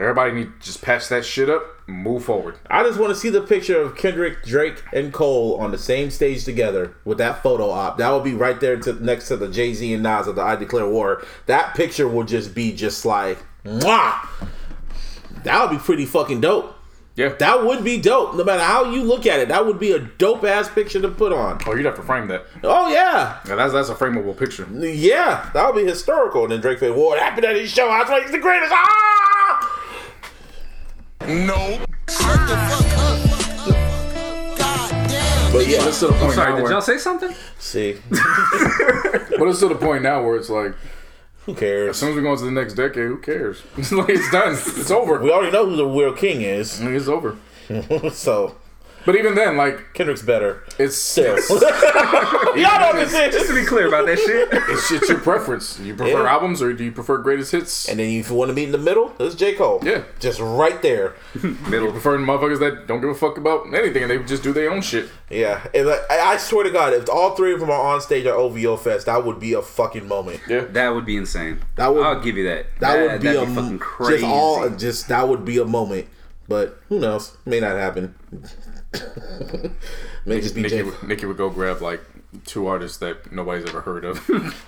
[0.00, 2.56] everybody need to just patch that shit up, and move forward.
[2.68, 6.10] I just want to see the picture of Kendrick, Drake, and Cole on the same
[6.10, 7.98] stage together with that photo op.
[7.98, 10.42] That will be right there to, next to the Jay Z and Nas of the
[10.42, 11.22] I Declare War.
[11.46, 14.26] That picture will just be just like, mwah!
[15.44, 16.76] That would be pretty fucking dope.
[17.16, 17.30] Yeah.
[17.30, 18.34] That would be dope.
[18.34, 21.08] No matter how you look at it, that would be a dope ass picture to
[21.08, 21.60] put on.
[21.66, 22.44] oh, you'd have to frame that.
[22.62, 24.66] Oh yeah, Yeah, that's that's a frameable picture.
[24.72, 26.44] yeah, that would be historical.
[26.44, 27.88] And then Drake said, "What happened at his show?
[27.88, 29.79] I was like, he's the greatest." Ah!
[35.52, 37.34] But yeah, But it's to the point I'm Sorry, now did where, y'all say something?
[37.58, 40.74] see, but it's to the point now where it's like,
[41.44, 41.90] who cares?
[41.90, 43.62] as soon as we go into the next decade, who cares?
[43.76, 44.52] It's like it's done.
[44.52, 45.20] It's over.
[45.20, 47.36] We already know who the real king is, It's over.
[48.12, 48.56] so
[49.06, 50.62] But even then, like Kendrick's better.
[50.78, 54.48] it's Still, y'all know what this Just to be clear about that shit.
[54.52, 55.76] it's, it's your preference.
[55.76, 56.30] Do you prefer Yeah.
[56.30, 57.88] albums or do you prefer greatest hits?
[57.88, 59.80] And then if you want to meet in the middle, it's J Cole.
[59.82, 60.02] Yeah.
[60.18, 61.14] just right there.
[61.42, 61.92] you Middle.
[61.92, 64.82] prefer motherfuckers that don't give a fuck about anything and they just do their own
[64.82, 65.08] shit.
[65.30, 68.00] Yeah, and like, I I swear to God, if all three of them are on
[68.00, 70.40] stage at OVO Fest, that would be a fucking moment.
[70.48, 70.60] Yeah.
[70.70, 71.60] That would be insane.
[71.76, 72.66] That would- I'll give you that.
[72.80, 74.20] That would be that'd a fucking crazy.
[74.20, 76.06] just all just that would be a moment.
[76.48, 77.36] But who knows?
[77.46, 78.14] May not happen.
[80.24, 82.00] May just be Nikki, would- Nikki would go grab like
[82.44, 84.18] two artists that nobody's ever heard of.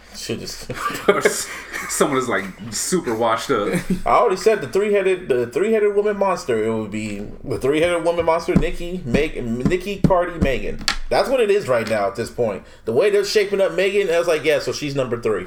[0.16, 0.70] Should just.
[1.90, 3.68] Someone is like super washed up.
[4.06, 6.62] I already said the three headed the three headed woman monster.
[6.64, 8.54] It would be the three headed woman monster.
[8.54, 10.80] Nikki, Meg, Nikki, Cardi, Megan.
[11.08, 12.64] That's what it is right now at this point.
[12.84, 15.46] The way they're shaping up Megan, I was like, yeah, so she's number three.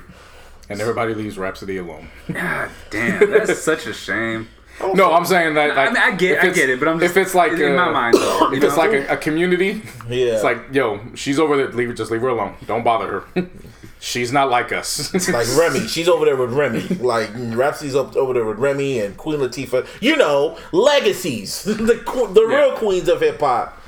[0.70, 2.10] and everybody leaves Rapsody alone.
[2.32, 4.48] God damn, that's such a shame.
[4.94, 5.76] No, I'm saying that.
[5.76, 7.54] Like, I mean, I get, if I get it, but I'm just if it's like
[7.54, 8.52] in, in uh, my mind though.
[8.52, 11.70] If you it's like a, a community, Yeah, it's like, yo, she's over there.
[11.72, 12.56] Leave her, just leave her alone.
[12.68, 13.48] Don't bother her.
[14.02, 15.14] she's not like us.
[15.30, 15.88] like Remy.
[15.88, 16.82] She's over there with Remy.
[17.00, 19.88] Like Rapsody's up over there with Remy and Queen Latifah.
[20.02, 21.64] You know, legacies.
[21.64, 22.56] the qu- the Yeah.
[22.58, 23.82] real queens of hip hop.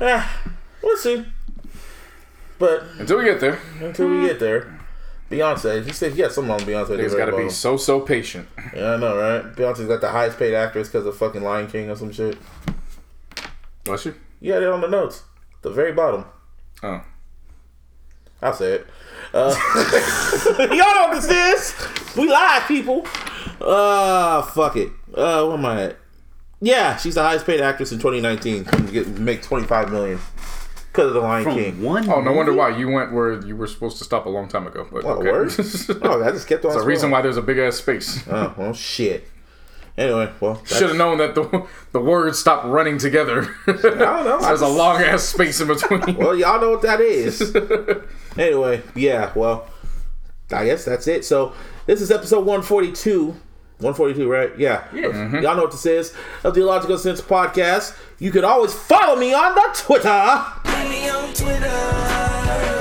[0.00, 0.42] Ah,
[0.82, 1.26] we'll see.
[2.58, 4.77] But Until we get there, until we get there,
[5.30, 5.84] Beyonce.
[5.84, 6.88] He said he had something on Beyonce.
[6.88, 8.48] niggas got to be so so patient.
[8.74, 9.54] Yeah, I know, right?
[9.54, 12.38] Beyonce's got the highest paid actress because of fucking Lion King or some shit.
[13.84, 14.14] Bless you.
[14.40, 15.24] Yeah, they're on the notes,
[15.62, 16.24] the very bottom.
[16.82, 17.02] Oh,
[18.40, 18.86] I'll say it.
[19.34, 19.54] Uh,
[20.72, 22.16] y'all this is.
[22.16, 23.06] We live, people.
[23.60, 24.90] Uh, fuck it.
[25.14, 25.96] Uh, where am I at?
[26.60, 28.64] Yeah, she's the highest paid actress in 2019.
[28.64, 30.18] Can get make 25 million
[30.98, 31.72] because of the Lion King.
[31.74, 32.10] from one.
[32.10, 34.66] oh, no wonder why you went where you were supposed to stop a long time
[34.66, 34.86] ago.
[34.90, 35.30] But Oh, okay.
[35.30, 35.50] word?
[35.50, 36.72] There's Oh, I just kept on.
[36.72, 38.22] It's a reason why there's a big ass space.
[38.28, 39.28] Oh, well, shit.
[39.96, 43.54] Anyway, well, that's- Should have known that the the words stopped running together.
[43.66, 44.38] I don't know.
[44.40, 46.16] There's a long ass space in between.
[46.16, 47.54] Well, y'all know what that is.
[48.36, 49.66] anyway, yeah, well,
[50.52, 51.24] I guess that's it.
[51.24, 51.52] So,
[51.86, 53.34] this is episode 142.
[53.80, 54.58] 142, right?
[54.58, 54.84] Yeah.
[54.92, 55.02] Yeah.
[55.02, 55.42] Y'all mm-hmm.
[55.42, 56.12] know what this is.
[56.42, 57.96] Of the Illogical Sense podcast.
[58.18, 60.08] You can always follow me on the Twitter.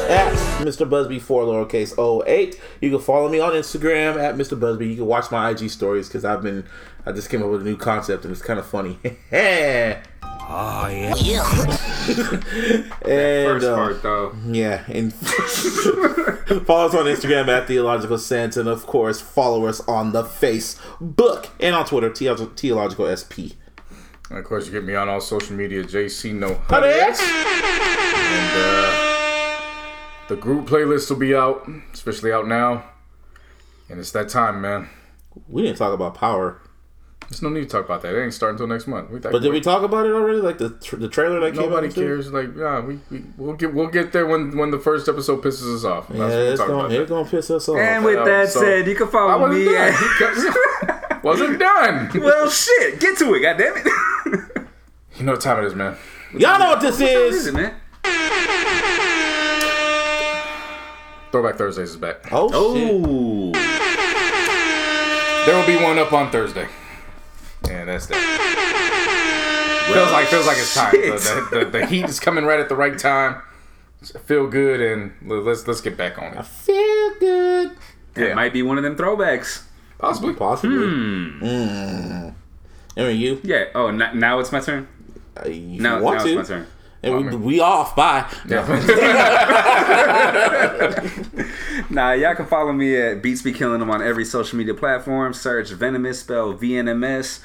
[0.09, 0.33] At
[0.65, 0.89] Mr.
[0.89, 2.59] Busby 4 lowercase 08.
[2.81, 4.59] You can follow me on Instagram at Mr.
[4.59, 4.87] Busby.
[4.87, 6.65] You can watch my IG stories because I've been,
[7.05, 8.97] I just came up with a new concept and it's kind of funny.
[10.49, 11.43] Oh, yeah.
[12.07, 14.33] and, first uh, part though.
[14.47, 15.13] yeah, and
[16.65, 21.49] follow us on Instagram at Theological Sense, and of course, follow us on the Facebook
[21.59, 23.59] and on Twitter, Theo- Theological SP.
[24.29, 26.81] And of course, you get me on all social media, JC No And
[28.55, 29.61] uh,
[30.27, 32.83] the group playlist will be out, especially out now.
[33.89, 34.89] And it's that time, man.
[35.47, 36.61] we didn't talk about power,
[37.29, 38.15] There's no need to talk about that.
[38.15, 39.09] It ain't starting until next month.
[39.09, 40.39] We but did we talk about it already?
[40.39, 41.93] Like the tr- the trailer that came Nobody out.
[41.93, 42.01] too?
[42.01, 42.31] cares.
[42.31, 45.75] Like, yeah, we, we we'll get we'll get there when when the first episode pisses
[45.75, 46.07] us off.
[46.07, 47.77] That's Yeah, it's gonna, about it's gonna piss us off.
[47.77, 49.65] And with Uh, that so- said, you can I follow wasn't me.
[49.65, 49.93] done.
[51.17, 52.11] At, wasn't done.
[52.23, 54.67] well, shit, get to it, God damn goddammit.
[55.17, 55.97] You know what time it is, man.
[56.33, 57.47] Y'all know what this What is is.
[57.47, 57.73] it, man?
[61.31, 62.17] Throwback Thursdays is back.
[62.31, 62.89] Oh, shit.
[63.05, 63.51] Oh,
[65.45, 66.67] There will be one up on Thursday.
[67.69, 68.15] And that's that.
[69.93, 70.91] feels like feels like it's time.
[70.91, 73.41] The, the, the, the heat is coming right at the right time.
[74.25, 76.45] Feel good and let's let's get back on it.
[76.45, 77.71] Feel good.
[78.15, 79.63] It might be one of them throwbacks.
[79.99, 80.33] Possibly.
[80.33, 80.77] Possibly.
[80.77, 81.43] Hmm.
[81.43, 82.33] Mm.
[82.97, 83.39] I you.
[83.43, 83.65] Yeah.
[83.75, 84.87] Oh, n- now it's my turn.
[85.35, 86.39] Uh, you Now, want now to.
[86.39, 86.67] it's my turn.
[87.03, 87.95] And we, we off.
[87.95, 88.25] Bye.
[91.89, 95.33] Nah, y'all can follow me at Beats Be Killing Them on every social media platform.
[95.33, 97.39] Search Venomous, spell VNMS,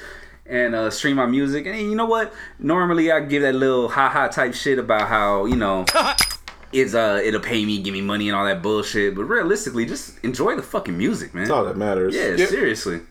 [0.45, 1.65] and uh, stream my music.
[1.65, 2.33] And you know what?
[2.59, 5.85] Normally I give that little ha ha type shit about how you know
[6.73, 9.15] it's uh it'll pay me, give me money, and all that bullshit.
[9.15, 11.43] But realistically, just enjoy the fucking music, man.
[11.45, 12.15] That's all that matters.
[12.15, 12.49] Yeah, Yep.
[12.49, 13.01] seriously.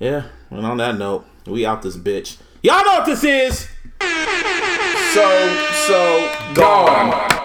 [0.00, 0.24] Yeah.
[0.50, 2.38] And on that note, we out this bitch.
[2.62, 3.68] Y'all know what this is
[5.14, 5.22] so,
[5.86, 7.43] so gone.